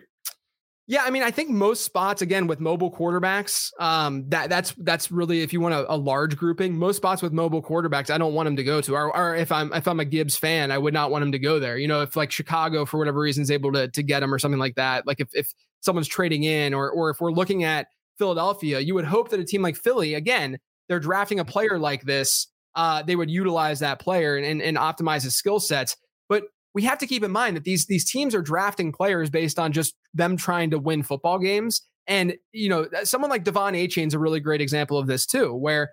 Yeah, 0.87 1.03
I 1.03 1.11
mean, 1.11 1.23
I 1.23 1.31
think 1.31 1.49
most 1.49 1.83
spots 1.83 2.20
again 2.20 2.47
with 2.47 2.61
mobile 2.61 2.92
quarterbacks, 2.92 3.70
um, 3.81 4.29
that 4.29 4.51
that's 4.51 4.75
that's 4.77 5.11
really 5.11 5.40
if 5.40 5.51
you 5.51 5.61
want 5.61 5.75
a, 5.75 5.90
a, 5.90 5.97
large 5.97 6.37
grouping, 6.37 6.77
most 6.77 6.97
spots 6.99 7.23
with 7.23 7.33
mobile 7.33 7.62
quarterbacks, 7.62 8.11
I 8.11 8.18
don't 8.18 8.35
want 8.35 8.49
him 8.49 8.57
to 8.57 8.64
go 8.64 8.83
to. 8.83 8.94
Or, 8.94 9.16
or, 9.16 9.35
if 9.35 9.51
I'm 9.51 9.73
if 9.73 9.88
I'm 9.88 9.99
a 10.01 10.05
Gibbs 10.05 10.37
fan, 10.37 10.70
I 10.70 10.77
would 10.77 10.92
not 10.92 11.11
want 11.11 11.25
him 11.25 11.33
to 11.33 11.38
go 11.38 11.59
there. 11.59 11.79
You 11.79 11.88
know, 11.88 12.03
if 12.03 12.16
like 12.16 12.31
Chicago 12.31 12.85
for 12.85 12.99
whatever 12.99 13.18
reason 13.18 13.42
is 13.42 13.51
able 13.51 13.73
to 13.73 13.88
to 13.88 14.03
get 14.03 14.23
him 14.23 14.35
or 14.35 14.38
something 14.38 14.59
like 14.59 14.75
that, 14.75 15.07
like 15.07 15.20
if 15.20 15.29
if 15.33 15.51
someone's 15.81 16.09
trading 16.09 16.44
in, 16.44 16.75
or 16.75 16.90
or 16.90 17.09
if 17.09 17.18
we're 17.18 17.33
looking 17.33 17.64
at 17.64 17.87
Philadelphia, 18.18 18.79
you 18.79 18.94
would 18.94 19.07
hope 19.07 19.31
that 19.31 19.40
a 19.40 19.44
team 19.44 19.62
like 19.62 19.77
Philly, 19.77 20.12
again, 20.12 20.59
they're 20.90 21.01
drafting 21.01 21.40
a 21.40 21.47
player 21.47 21.79
like 21.79 22.03
this, 22.03 22.49
uh, 22.75 23.03
they 23.03 23.16
would 23.16 23.31
utilize 23.31 23.79
that 23.79 24.01
player 24.01 24.37
and 24.37 24.44
and, 24.44 24.61
and 24.61 24.77
optimize 24.77 25.23
his 25.23 25.35
skill 25.35 25.61
sets. 25.61 25.97
But 26.29 26.44
we 26.75 26.83
have 26.83 26.99
to 26.99 27.07
keep 27.07 27.25
in 27.25 27.31
mind 27.31 27.57
that 27.57 27.64
these 27.64 27.87
these 27.87 28.05
teams 28.05 28.35
are 28.35 28.42
drafting 28.42 28.92
players 28.92 29.31
based 29.31 29.59
on 29.59 29.73
just 29.73 29.94
them 30.14 30.37
trying 30.37 30.70
to 30.70 30.79
win 30.79 31.03
football 31.03 31.38
games. 31.38 31.83
And 32.07 32.35
you 32.53 32.68
know, 32.68 32.87
someone 33.03 33.31
like 33.31 33.44
De'Von 33.44 33.72
Achane 33.72 34.09
is 34.09 34.14
a 34.14 34.18
really 34.18 34.40
great 34.40 34.61
example 34.61 34.98
of 34.98 35.07
this 35.07 35.27
too, 35.27 35.55
where 35.55 35.92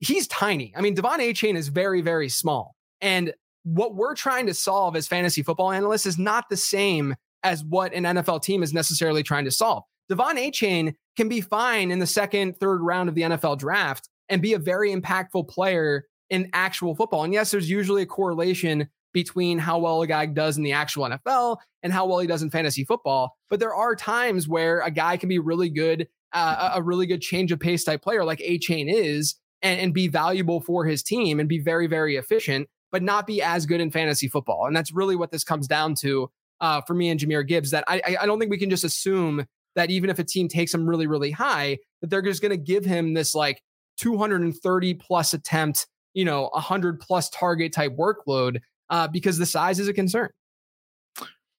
he's 0.00 0.26
tiny. 0.28 0.72
I 0.76 0.80
mean, 0.80 0.94
De'Von 0.94 1.18
Achane 1.18 1.56
is 1.56 1.68
very 1.68 2.00
very 2.00 2.28
small, 2.28 2.74
and 3.00 3.32
what 3.64 3.94
we're 3.94 4.14
trying 4.14 4.46
to 4.46 4.54
solve 4.54 4.94
as 4.94 5.08
fantasy 5.08 5.42
football 5.42 5.72
analysts 5.72 6.06
is 6.06 6.18
not 6.18 6.48
the 6.50 6.56
same 6.56 7.14
as 7.44 7.64
what 7.64 7.92
an 7.94 8.04
NFL 8.04 8.42
team 8.42 8.62
is 8.62 8.74
necessarily 8.74 9.22
trying 9.22 9.44
to 9.44 9.50
solve. 9.50 9.84
De'Von 10.10 10.34
Achane 10.34 10.94
can 11.16 11.28
be 11.28 11.40
fine 11.40 11.90
in 11.90 11.98
the 11.98 12.06
second, 12.06 12.58
third 12.58 12.80
round 12.82 13.08
of 13.08 13.14
the 13.14 13.22
NFL 13.22 13.58
draft 13.58 14.08
and 14.28 14.42
be 14.42 14.54
a 14.54 14.58
very 14.58 14.94
impactful 14.94 15.48
player 15.48 16.04
in 16.30 16.50
actual 16.52 16.94
football. 16.94 17.24
And 17.24 17.32
yes, 17.32 17.50
there's 17.50 17.70
usually 17.70 18.02
a 18.02 18.06
correlation 18.06 18.88
between 19.14 19.58
how 19.58 19.78
well 19.78 20.02
a 20.02 20.06
guy 20.06 20.26
does 20.26 20.58
in 20.58 20.62
the 20.62 20.72
actual 20.72 21.08
NFL 21.08 21.56
and 21.82 21.92
how 21.92 22.04
well 22.04 22.18
he 22.18 22.26
does 22.26 22.42
in 22.42 22.50
fantasy 22.50 22.84
football. 22.84 23.34
But 23.48 23.60
there 23.60 23.74
are 23.74 23.96
times 23.96 24.46
where 24.46 24.80
a 24.80 24.90
guy 24.90 25.16
can 25.16 25.30
be 25.30 25.38
really 25.38 25.70
good, 25.70 26.08
uh, 26.34 26.72
a 26.74 26.82
really 26.82 27.06
good 27.06 27.22
change 27.22 27.52
of 27.52 27.60
pace 27.60 27.84
type 27.84 28.02
player 28.02 28.24
like 28.24 28.40
Achane 28.40 28.92
is, 28.92 29.36
and, 29.62 29.80
and 29.80 29.94
be 29.94 30.08
valuable 30.08 30.60
for 30.60 30.84
his 30.84 31.02
team 31.02 31.40
and 31.40 31.48
be 31.48 31.58
very, 31.58 31.86
very 31.86 32.16
efficient, 32.16 32.68
but 32.92 33.02
not 33.02 33.26
be 33.26 33.40
as 33.40 33.64
good 33.64 33.80
in 33.80 33.90
fantasy 33.90 34.28
football. 34.28 34.66
And 34.66 34.76
that's 34.76 34.92
really 34.92 35.16
what 35.16 35.30
this 35.30 35.42
comes 35.42 35.66
down 35.66 35.94
to 35.96 36.30
uh, 36.60 36.82
for 36.82 36.94
me 36.94 37.08
and 37.08 37.18
Jahmyr 37.18 37.46
Gibbs. 37.46 37.70
That 37.70 37.84
I, 37.88 38.16
I 38.20 38.26
don't 38.26 38.38
think 38.38 38.50
we 38.50 38.58
can 38.58 38.70
just 38.70 38.84
assume 38.84 39.46
that 39.74 39.90
even 39.90 40.10
if 40.10 40.18
a 40.18 40.24
team 40.24 40.48
takes 40.48 40.74
him 40.74 40.88
really, 40.88 41.06
really 41.06 41.30
high, 41.30 41.78
that 42.00 42.10
they're 42.10 42.22
just 42.22 42.42
going 42.42 42.50
to 42.50 42.56
give 42.56 42.84
him 42.84 43.14
this 43.14 43.34
like 43.34 43.62
230 43.98 44.94
plus 44.94 45.34
attempt, 45.34 45.86
you 46.12 46.24
know, 46.24 46.50
100 46.52 47.00
plus 47.00 47.30
target 47.30 47.72
type 47.72 47.96
workload 47.96 48.60
uh, 48.94 49.08
because 49.08 49.38
the 49.38 49.46
size 49.46 49.80
is 49.80 49.88
a 49.88 49.92
concern. 49.92 50.30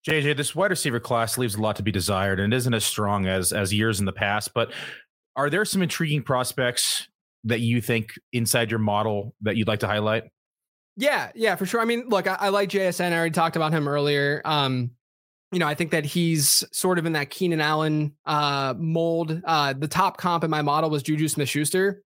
JJ, 0.07 0.37
this 0.37 0.55
wide 0.55 0.71
receiver 0.71 1.01
class 1.01 1.37
leaves 1.37 1.55
a 1.55 1.61
lot 1.61 1.75
to 1.75 1.83
be 1.83 1.91
desired 1.91 2.39
and 2.39 2.53
isn't 2.53 2.73
as 2.73 2.85
strong 2.85 3.27
as 3.27 3.51
as 3.51 3.73
years 3.73 3.99
in 3.99 4.05
the 4.05 4.13
past. 4.13 4.53
But 4.53 4.71
are 5.35 5.49
there 5.49 5.65
some 5.65 5.81
intriguing 5.81 6.23
prospects 6.23 7.09
that 7.43 7.59
you 7.59 7.81
think 7.81 8.13
inside 8.31 8.71
your 8.71 8.79
model 8.79 9.35
that 9.41 9.57
you'd 9.57 9.67
like 9.67 9.81
to 9.81 9.87
highlight? 9.87 10.23
Yeah, 10.95 11.31
yeah, 11.35 11.55
for 11.57 11.65
sure. 11.65 11.81
I 11.81 11.85
mean, 11.85 12.05
look, 12.07 12.25
I, 12.25 12.37
I 12.39 12.49
like 12.49 12.69
JSN. 12.69 13.11
I 13.11 13.17
already 13.17 13.33
talked 13.33 13.57
about 13.57 13.73
him 13.73 13.87
earlier. 13.87 14.41
Um, 14.45 14.91
you 15.51 15.59
know, 15.59 15.67
I 15.67 15.75
think 15.75 15.91
that 15.91 16.05
he's 16.05 16.63
sort 16.71 16.99
of 16.99 17.05
in 17.05 17.13
that 17.13 17.31
Keenan 17.31 17.59
Allen 17.59 18.13
uh, 18.25 18.75
mold. 18.77 19.41
Uh, 19.43 19.73
the 19.73 19.89
top 19.89 20.17
comp 20.17 20.45
in 20.45 20.49
my 20.49 20.61
model 20.61 20.89
was 20.89 21.03
Juju 21.03 21.27
Smith 21.27 21.49
Schuster. 21.49 22.01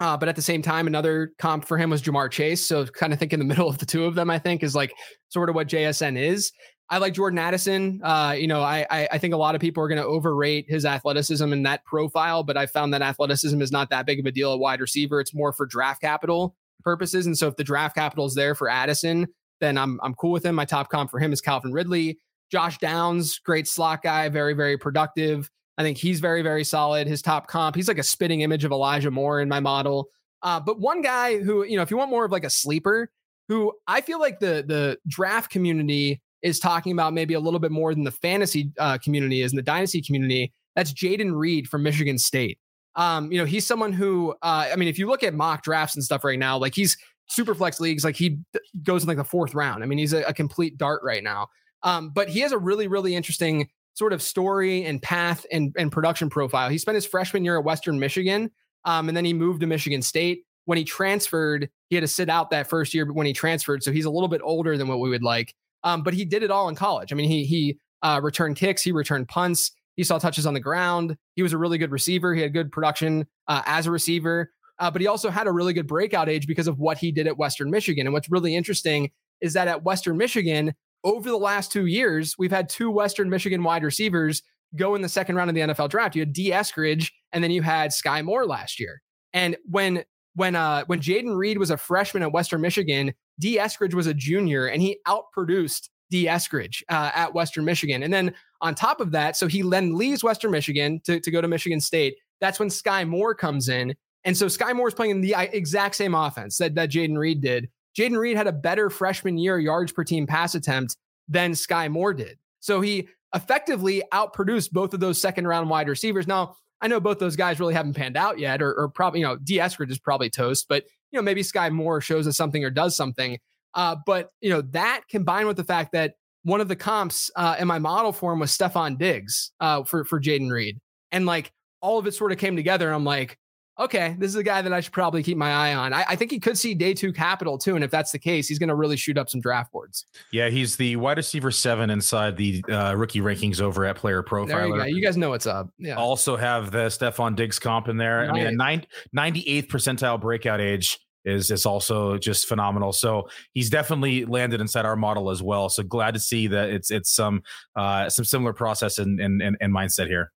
Uh, 0.00 0.16
but 0.16 0.28
at 0.28 0.36
the 0.36 0.42
same 0.42 0.62
time, 0.62 0.86
another 0.86 1.32
comp 1.38 1.64
for 1.64 1.78
him 1.78 1.90
was 1.90 2.02
Ja'Marr 2.02 2.30
Chase. 2.30 2.66
So 2.66 2.84
kind 2.86 3.12
of 3.12 3.18
think 3.18 3.32
in 3.32 3.38
the 3.38 3.44
middle 3.52 3.68
of 3.68 3.78
the 3.78 3.86
two 3.86 4.04
of 4.04 4.14
them, 4.14 4.30
I 4.30 4.38
think 4.38 4.62
is 4.62 4.74
like 4.74 4.92
sort 5.28 5.48
of 5.48 5.54
what 5.54 5.68
JSN 5.68 6.18
is. 6.18 6.52
I 6.90 6.98
like 6.98 7.14
Jordan 7.14 7.38
Addison. 7.38 8.00
Uh, 8.04 8.34
you 8.36 8.46
know, 8.46 8.60
I, 8.60 8.86
I, 8.90 9.08
I 9.12 9.18
think 9.18 9.32
a 9.32 9.38
lot 9.38 9.54
of 9.54 9.60
people 9.60 9.82
are 9.82 9.88
going 9.88 10.00
to 10.00 10.06
overrate 10.06 10.66
his 10.68 10.84
athleticism 10.84 11.50
and 11.50 11.64
that 11.64 11.84
profile, 11.86 12.44
but 12.44 12.56
I 12.56 12.66
found 12.66 12.92
that 12.92 13.00
athleticism 13.00 13.60
is 13.62 13.72
not 13.72 13.88
that 13.90 14.04
big 14.04 14.20
of 14.20 14.26
a 14.26 14.30
deal 14.30 14.52
at 14.52 14.58
wide 14.58 14.80
receiver. 14.80 15.18
It's 15.18 15.34
more 15.34 15.52
for 15.52 15.64
draft 15.64 16.02
capital 16.02 16.54
purposes. 16.82 17.24
And 17.26 17.36
so 17.38 17.48
if 17.48 17.56
the 17.56 17.64
draft 17.64 17.96
capital 17.96 18.26
is 18.26 18.34
there 18.34 18.54
for 18.54 18.68
Addison, 18.68 19.26
then 19.60 19.78
I'm 19.78 19.98
I'm 20.02 20.14
cool 20.14 20.32
with 20.32 20.44
him. 20.44 20.54
My 20.54 20.66
top 20.66 20.90
comp 20.90 21.10
for 21.10 21.18
him 21.18 21.32
is 21.32 21.40
Calvin 21.40 21.72
Ridley. 21.72 22.18
Josh 22.52 22.76
Downs, 22.78 23.38
great 23.38 23.66
slot 23.66 24.02
guy, 24.02 24.28
very 24.28 24.52
very 24.52 24.76
productive. 24.76 25.50
I 25.76 25.82
think 25.82 25.98
he's 25.98 26.20
very, 26.20 26.42
very 26.42 26.64
solid. 26.64 27.06
His 27.06 27.22
top 27.22 27.48
comp, 27.48 27.76
he's 27.76 27.88
like 27.88 27.98
a 27.98 28.02
spitting 28.04 28.42
image 28.42 28.64
of 28.64 28.72
Elijah 28.72 29.10
Moore 29.10 29.40
in 29.40 29.48
my 29.48 29.60
model. 29.60 30.08
Uh, 30.42 30.60
but 30.60 30.78
one 30.78 31.02
guy 31.02 31.38
who, 31.38 31.64
you 31.64 31.76
know, 31.76 31.82
if 31.82 31.90
you 31.90 31.96
want 31.96 32.10
more 32.10 32.24
of 32.24 32.30
like 32.30 32.44
a 32.44 32.50
sleeper, 32.50 33.10
who 33.48 33.72
I 33.86 34.00
feel 34.00 34.20
like 34.20 34.40
the 34.40 34.64
the 34.66 34.98
draft 35.06 35.50
community 35.50 36.22
is 36.42 36.58
talking 36.58 36.92
about 36.92 37.12
maybe 37.12 37.34
a 37.34 37.40
little 37.40 37.60
bit 37.60 37.72
more 37.72 37.94
than 37.94 38.04
the 38.04 38.10
fantasy 38.10 38.70
uh, 38.78 38.98
community 38.98 39.42
is 39.42 39.52
in 39.52 39.56
the 39.56 39.62
dynasty 39.62 40.02
community. 40.02 40.52
That's 40.76 40.92
Jayden 40.92 41.34
Reed 41.34 41.68
from 41.68 41.82
Michigan 41.82 42.18
State. 42.18 42.58
Um, 42.96 43.32
you 43.32 43.38
know, 43.38 43.44
he's 43.44 43.66
someone 43.66 43.92
who, 43.92 44.34
uh, 44.42 44.68
I 44.72 44.76
mean, 44.76 44.88
if 44.88 44.98
you 44.98 45.08
look 45.08 45.22
at 45.22 45.34
mock 45.34 45.62
drafts 45.62 45.96
and 45.96 46.04
stuff 46.04 46.22
right 46.22 46.38
now, 46.38 46.58
like 46.58 46.74
he's 46.74 46.96
super 47.26 47.54
flex 47.54 47.80
leagues, 47.80 48.04
like 48.04 48.16
he 48.16 48.38
goes 48.82 49.02
in 49.02 49.08
like 49.08 49.16
the 49.16 49.24
fourth 49.24 49.54
round. 49.54 49.82
I 49.82 49.86
mean, 49.86 49.98
he's 49.98 50.12
a, 50.12 50.22
a 50.22 50.34
complete 50.34 50.76
dart 50.76 51.00
right 51.02 51.24
now. 51.24 51.48
Um, 51.82 52.10
but 52.10 52.28
he 52.28 52.40
has 52.40 52.52
a 52.52 52.58
really, 52.58 52.86
really 52.86 53.14
interesting 53.14 53.68
sort 53.94 54.12
of 54.12 54.20
story 54.20 54.84
and 54.84 55.00
path 55.00 55.46
and, 55.50 55.74
and 55.78 55.90
production 55.90 56.28
profile. 56.28 56.68
He 56.68 56.78
spent 56.78 56.96
his 56.96 57.06
freshman 57.06 57.44
year 57.44 57.58
at 57.58 57.64
Western 57.64 57.98
Michigan, 57.98 58.50
um, 58.84 59.08
and 59.08 59.16
then 59.16 59.24
he 59.24 59.32
moved 59.32 59.60
to 59.60 59.66
Michigan 59.66 60.02
State. 60.02 60.44
When 60.66 60.78
he 60.78 60.84
transferred, 60.84 61.68
he 61.88 61.96
had 61.96 62.02
to 62.02 62.08
sit 62.08 62.28
out 62.28 62.50
that 62.50 62.68
first 62.68 62.94
year 62.94 63.04
But 63.04 63.14
when 63.14 63.26
he 63.26 63.32
transferred, 63.32 63.82
so 63.82 63.92
he's 63.92 64.04
a 64.06 64.10
little 64.10 64.28
bit 64.28 64.40
older 64.42 64.76
than 64.76 64.88
what 64.88 65.00
we 65.00 65.10
would 65.10 65.22
like. 65.22 65.54
Um, 65.82 66.02
but 66.02 66.14
he 66.14 66.24
did 66.24 66.42
it 66.42 66.50
all 66.50 66.68
in 66.68 66.74
college. 66.74 67.12
I 67.12 67.16
mean, 67.16 67.28
he 67.28 67.44
he 67.44 67.78
uh, 68.02 68.20
returned 68.22 68.56
kicks, 68.56 68.82
he 68.82 68.92
returned 68.92 69.28
punts, 69.28 69.72
he 69.96 70.04
saw 70.04 70.18
touches 70.18 70.46
on 70.46 70.54
the 70.54 70.60
ground. 70.60 71.16
He 71.36 71.42
was 71.42 71.52
a 71.52 71.58
really 71.58 71.78
good 71.78 71.90
receiver. 71.90 72.34
He 72.34 72.42
had 72.42 72.52
good 72.52 72.72
production 72.72 73.26
uh, 73.46 73.62
as 73.66 73.86
a 73.86 73.90
receiver, 73.90 74.50
uh, 74.78 74.90
but 74.90 75.00
he 75.00 75.06
also 75.06 75.30
had 75.30 75.46
a 75.46 75.52
really 75.52 75.72
good 75.72 75.86
breakout 75.86 76.28
age 76.28 76.46
because 76.46 76.66
of 76.66 76.78
what 76.78 76.98
he 76.98 77.12
did 77.12 77.26
at 77.26 77.36
Western 77.36 77.70
Michigan. 77.70 78.06
And 78.06 78.12
what's 78.12 78.30
really 78.30 78.56
interesting 78.56 79.10
is 79.40 79.52
that 79.52 79.68
at 79.68 79.84
Western 79.84 80.16
Michigan, 80.16 80.74
over 81.04 81.28
the 81.28 81.36
last 81.36 81.70
two 81.70 81.86
years, 81.86 82.36
we've 82.38 82.50
had 82.50 82.68
two 82.68 82.90
Western 82.90 83.28
Michigan 83.30 83.62
wide 83.62 83.84
receivers 83.84 84.42
go 84.74 84.94
in 84.94 85.02
the 85.02 85.08
second 85.08 85.36
round 85.36 85.50
of 85.50 85.54
the 85.54 85.60
NFL 85.60 85.90
draft. 85.90 86.16
You 86.16 86.22
had 86.22 86.32
Dee 86.32 86.50
Eskridge, 86.50 87.12
and 87.32 87.44
then 87.44 87.50
you 87.50 87.62
had 87.62 87.92
Sky 87.92 88.22
Moore 88.22 88.46
last 88.46 88.80
year. 88.80 89.02
And 89.32 89.56
when 89.70 90.04
when 90.36 90.56
uh 90.56 90.84
when 90.86 91.00
Jayden 91.00 91.36
Reed 91.36 91.58
was 91.58 91.70
a 91.70 91.76
freshman 91.76 92.22
at 92.22 92.32
Western 92.32 92.60
Michigan, 92.60 93.14
Dee 93.38 93.58
Eskridge 93.58 93.94
was 93.94 94.06
a 94.06 94.14
junior, 94.14 94.66
and 94.66 94.82
he 94.82 94.98
outproduced 95.06 95.90
Dee 96.10 96.26
Eskridge 96.26 96.82
uh, 96.88 97.10
at 97.14 97.34
Western 97.34 97.64
Michigan. 97.64 98.02
And 98.02 98.12
then 98.12 98.34
on 98.60 98.74
top 98.74 99.00
of 99.00 99.10
that, 99.12 99.36
so 99.36 99.46
he 99.46 99.62
then 99.62 99.96
leaves 99.96 100.22
Western 100.22 100.50
Michigan 100.50 101.00
to, 101.04 101.20
to 101.20 101.30
go 101.30 101.40
to 101.40 101.48
Michigan 101.48 101.80
State. 101.80 102.16
That's 102.40 102.58
when 102.58 102.70
Sky 102.70 103.04
Moore 103.04 103.34
comes 103.34 103.68
in. 103.68 103.94
And 104.24 104.36
so 104.36 104.48
Sky 104.48 104.72
Moore 104.72 104.88
is 104.88 104.94
playing 104.94 105.10
in 105.10 105.20
the 105.20 105.34
exact 105.52 105.96
same 105.96 106.14
offense 106.14 106.56
that, 106.58 106.74
that 106.76 106.90
Jayden 106.90 107.18
Reed 107.18 107.40
did. 107.40 107.68
Jayden 107.96 108.18
Reed 108.18 108.36
had 108.36 108.46
a 108.46 108.52
better 108.52 108.90
freshman 108.90 109.38
year 109.38 109.58
yards 109.58 109.92
per 109.92 110.04
team 110.04 110.26
pass 110.26 110.54
attempt 110.54 110.96
than 111.28 111.54
Sky 111.54 111.88
Moore 111.88 112.14
did. 112.14 112.38
So 112.60 112.80
he 112.80 113.08
effectively 113.34 114.02
outproduced 114.12 114.70
both 114.70 114.94
of 114.94 115.00
those 115.00 115.20
second 115.20 115.46
round 115.46 115.68
wide 115.70 115.88
receivers. 115.88 116.26
Now, 116.26 116.56
I 116.80 116.88
know 116.88 117.00
both 117.00 117.18
those 117.18 117.36
guys 117.36 117.60
really 117.60 117.74
haven't 117.74 117.94
panned 117.94 118.16
out 118.16 118.38
yet, 118.38 118.60
or, 118.60 118.74
or 118.74 118.88
probably, 118.88 119.20
you 119.20 119.26
know, 119.26 119.36
Dee 119.36 119.58
Eskridge 119.58 119.90
is 119.90 119.98
probably 119.98 120.28
toast, 120.28 120.66
but, 120.68 120.84
you 121.10 121.18
know, 121.18 121.22
maybe 121.22 121.42
Sky 121.42 121.70
Moore 121.70 122.00
shows 122.00 122.26
us 122.26 122.36
something 122.36 122.64
or 122.64 122.70
does 122.70 122.96
something. 122.96 123.38
Uh, 123.74 123.96
but, 124.06 124.30
you 124.40 124.50
know, 124.50 124.60
that 124.60 125.02
combined 125.08 125.48
with 125.48 125.56
the 125.56 125.64
fact 125.64 125.92
that 125.92 126.14
one 126.42 126.60
of 126.60 126.68
the 126.68 126.76
comps 126.76 127.30
uh, 127.36 127.56
in 127.58 127.66
my 127.66 127.78
model 127.78 128.12
form 128.12 128.38
was 128.38 128.50
Stefon 128.50 128.98
Diggs 128.98 129.52
uh, 129.60 129.82
for, 129.84 130.04
for 130.04 130.20
Jayden 130.20 130.50
Reed. 130.50 130.78
And 131.10 131.26
like 131.26 131.52
all 131.80 131.98
of 131.98 132.06
it 132.06 132.14
sort 132.14 132.32
of 132.32 132.38
came 132.38 132.56
together. 132.56 132.86
And 132.86 132.94
I'm 132.94 133.04
like, 133.04 133.38
okay, 133.78 134.14
this 134.18 134.28
is 134.28 134.36
a 134.36 134.42
guy 134.42 134.62
that 134.62 134.72
I 134.72 134.80
should 134.80 134.92
probably 134.92 135.22
keep 135.22 135.36
my 135.36 135.52
eye 135.52 135.74
on. 135.74 135.92
I, 135.92 136.04
I, 136.10 136.16
think 136.16 136.30
he 136.30 136.38
could 136.38 136.56
see 136.56 136.74
day 136.74 136.94
two 136.94 137.12
capital 137.12 137.58
too. 137.58 137.74
And 137.74 137.84
if 137.84 137.90
that's 137.90 138.12
the 138.12 138.18
case, 138.18 138.46
he's 138.46 138.58
going 138.58 138.68
to 138.68 138.74
really 138.74 138.96
shoot 138.96 139.18
up 139.18 139.28
some 139.28 139.40
draft 139.40 139.72
boards. 139.72 140.06
Yeah, 140.32 140.48
he's 140.48 140.76
the 140.76 140.96
wide 140.96 141.16
receiver 141.16 141.50
seven 141.50 141.90
inside 141.90 142.36
the 142.36 142.64
uh, 142.70 142.94
rookie 142.94 143.20
rankings 143.20 143.60
over 143.60 143.84
at 143.84 143.96
Player 143.96 144.22
Profiler. 144.22 144.48
There 144.48 144.66
you, 144.68 144.76
go. 144.76 144.84
you 144.84 145.02
guys 145.02 145.16
know 145.16 145.30
what's 145.30 145.46
up. 145.46 145.70
Yeah. 145.78 145.96
Also 145.96 146.36
have 146.36 146.70
the 146.70 146.86
Stefon 146.86 147.34
Diggs 147.36 147.58
comp 147.58 147.88
in 147.88 147.96
there. 147.96 148.20
Right. 148.20 148.30
I 148.30 148.32
mean, 148.32 148.46
a 148.46 148.52
nine, 148.52 148.86
98th 149.16 149.68
percentile 149.68 150.20
breakout 150.20 150.60
age 150.60 150.98
is 151.24 151.50
is 151.50 151.66
also 151.66 152.18
just 152.18 152.46
phenomenal. 152.46 152.92
So 152.92 153.28
he's 153.54 153.70
definitely 153.70 154.24
landed 154.24 154.60
inside 154.60 154.84
our 154.84 154.96
model 154.96 155.30
as 155.30 155.42
well. 155.42 155.68
So 155.68 155.82
glad 155.82 156.14
to 156.14 156.20
see 156.20 156.46
that 156.48 156.70
it's 156.70 156.90
it's 156.90 157.10
some 157.10 157.42
uh, 157.74 158.08
some 158.10 158.24
similar 158.24 158.52
process 158.52 158.98
and 158.98 159.20
and 159.20 159.42
and 159.42 159.74
mindset 159.74 160.06
here. 160.06 160.30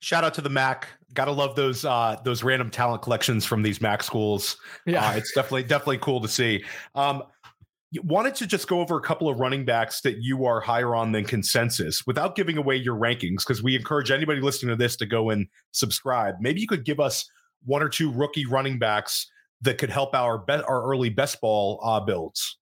Shout 0.00 0.24
out 0.24 0.34
to 0.34 0.40
the 0.40 0.50
Mac. 0.50 0.88
Gotta 1.12 1.32
love 1.32 1.56
those 1.56 1.84
uh, 1.84 2.16
those 2.24 2.42
random 2.42 2.70
talent 2.70 3.02
collections 3.02 3.44
from 3.44 3.62
these 3.62 3.80
Mac 3.80 4.02
schools. 4.02 4.56
Yeah, 4.86 5.08
uh, 5.08 5.12
it's 5.12 5.32
definitely 5.32 5.64
definitely 5.64 5.98
cool 5.98 6.20
to 6.20 6.28
see. 6.28 6.64
Um, 6.94 7.22
wanted 8.04 8.34
to 8.36 8.46
just 8.46 8.68
go 8.68 8.80
over 8.80 8.96
a 8.96 9.00
couple 9.00 9.28
of 9.28 9.40
running 9.40 9.64
backs 9.64 10.00
that 10.02 10.22
you 10.22 10.46
are 10.46 10.60
higher 10.60 10.94
on 10.94 11.12
than 11.12 11.24
consensus 11.24 12.06
without 12.06 12.36
giving 12.36 12.56
away 12.56 12.76
your 12.76 12.96
rankings 12.96 13.38
because 13.38 13.62
we 13.62 13.74
encourage 13.74 14.10
anybody 14.10 14.40
listening 14.40 14.70
to 14.70 14.76
this 14.76 14.96
to 14.96 15.06
go 15.06 15.30
and 15.30 15.48
subscribe. 15.72 16.36
Maybe 16.40 16.60
you 16.60 16.68
could 16.68 16.84
give 16.84 17.00
us 17.00 17.28
one 17.64 17.82
or 17.82 17.88
two 17.88 18.12
rookie 18.12 18.46
running 18.46 18.78
backs 18.78 19.28
that 19.62 19.78
could 19.78 19.90
help 19.90 20.14
our 20.14 20.38
be- 20.38 20.54
our 20.54 20.84
early 20.84 21.10
best 21.10 21.40
ball 21.40 21.80
uh, 21.82 22.00
builds. 22.00 22.58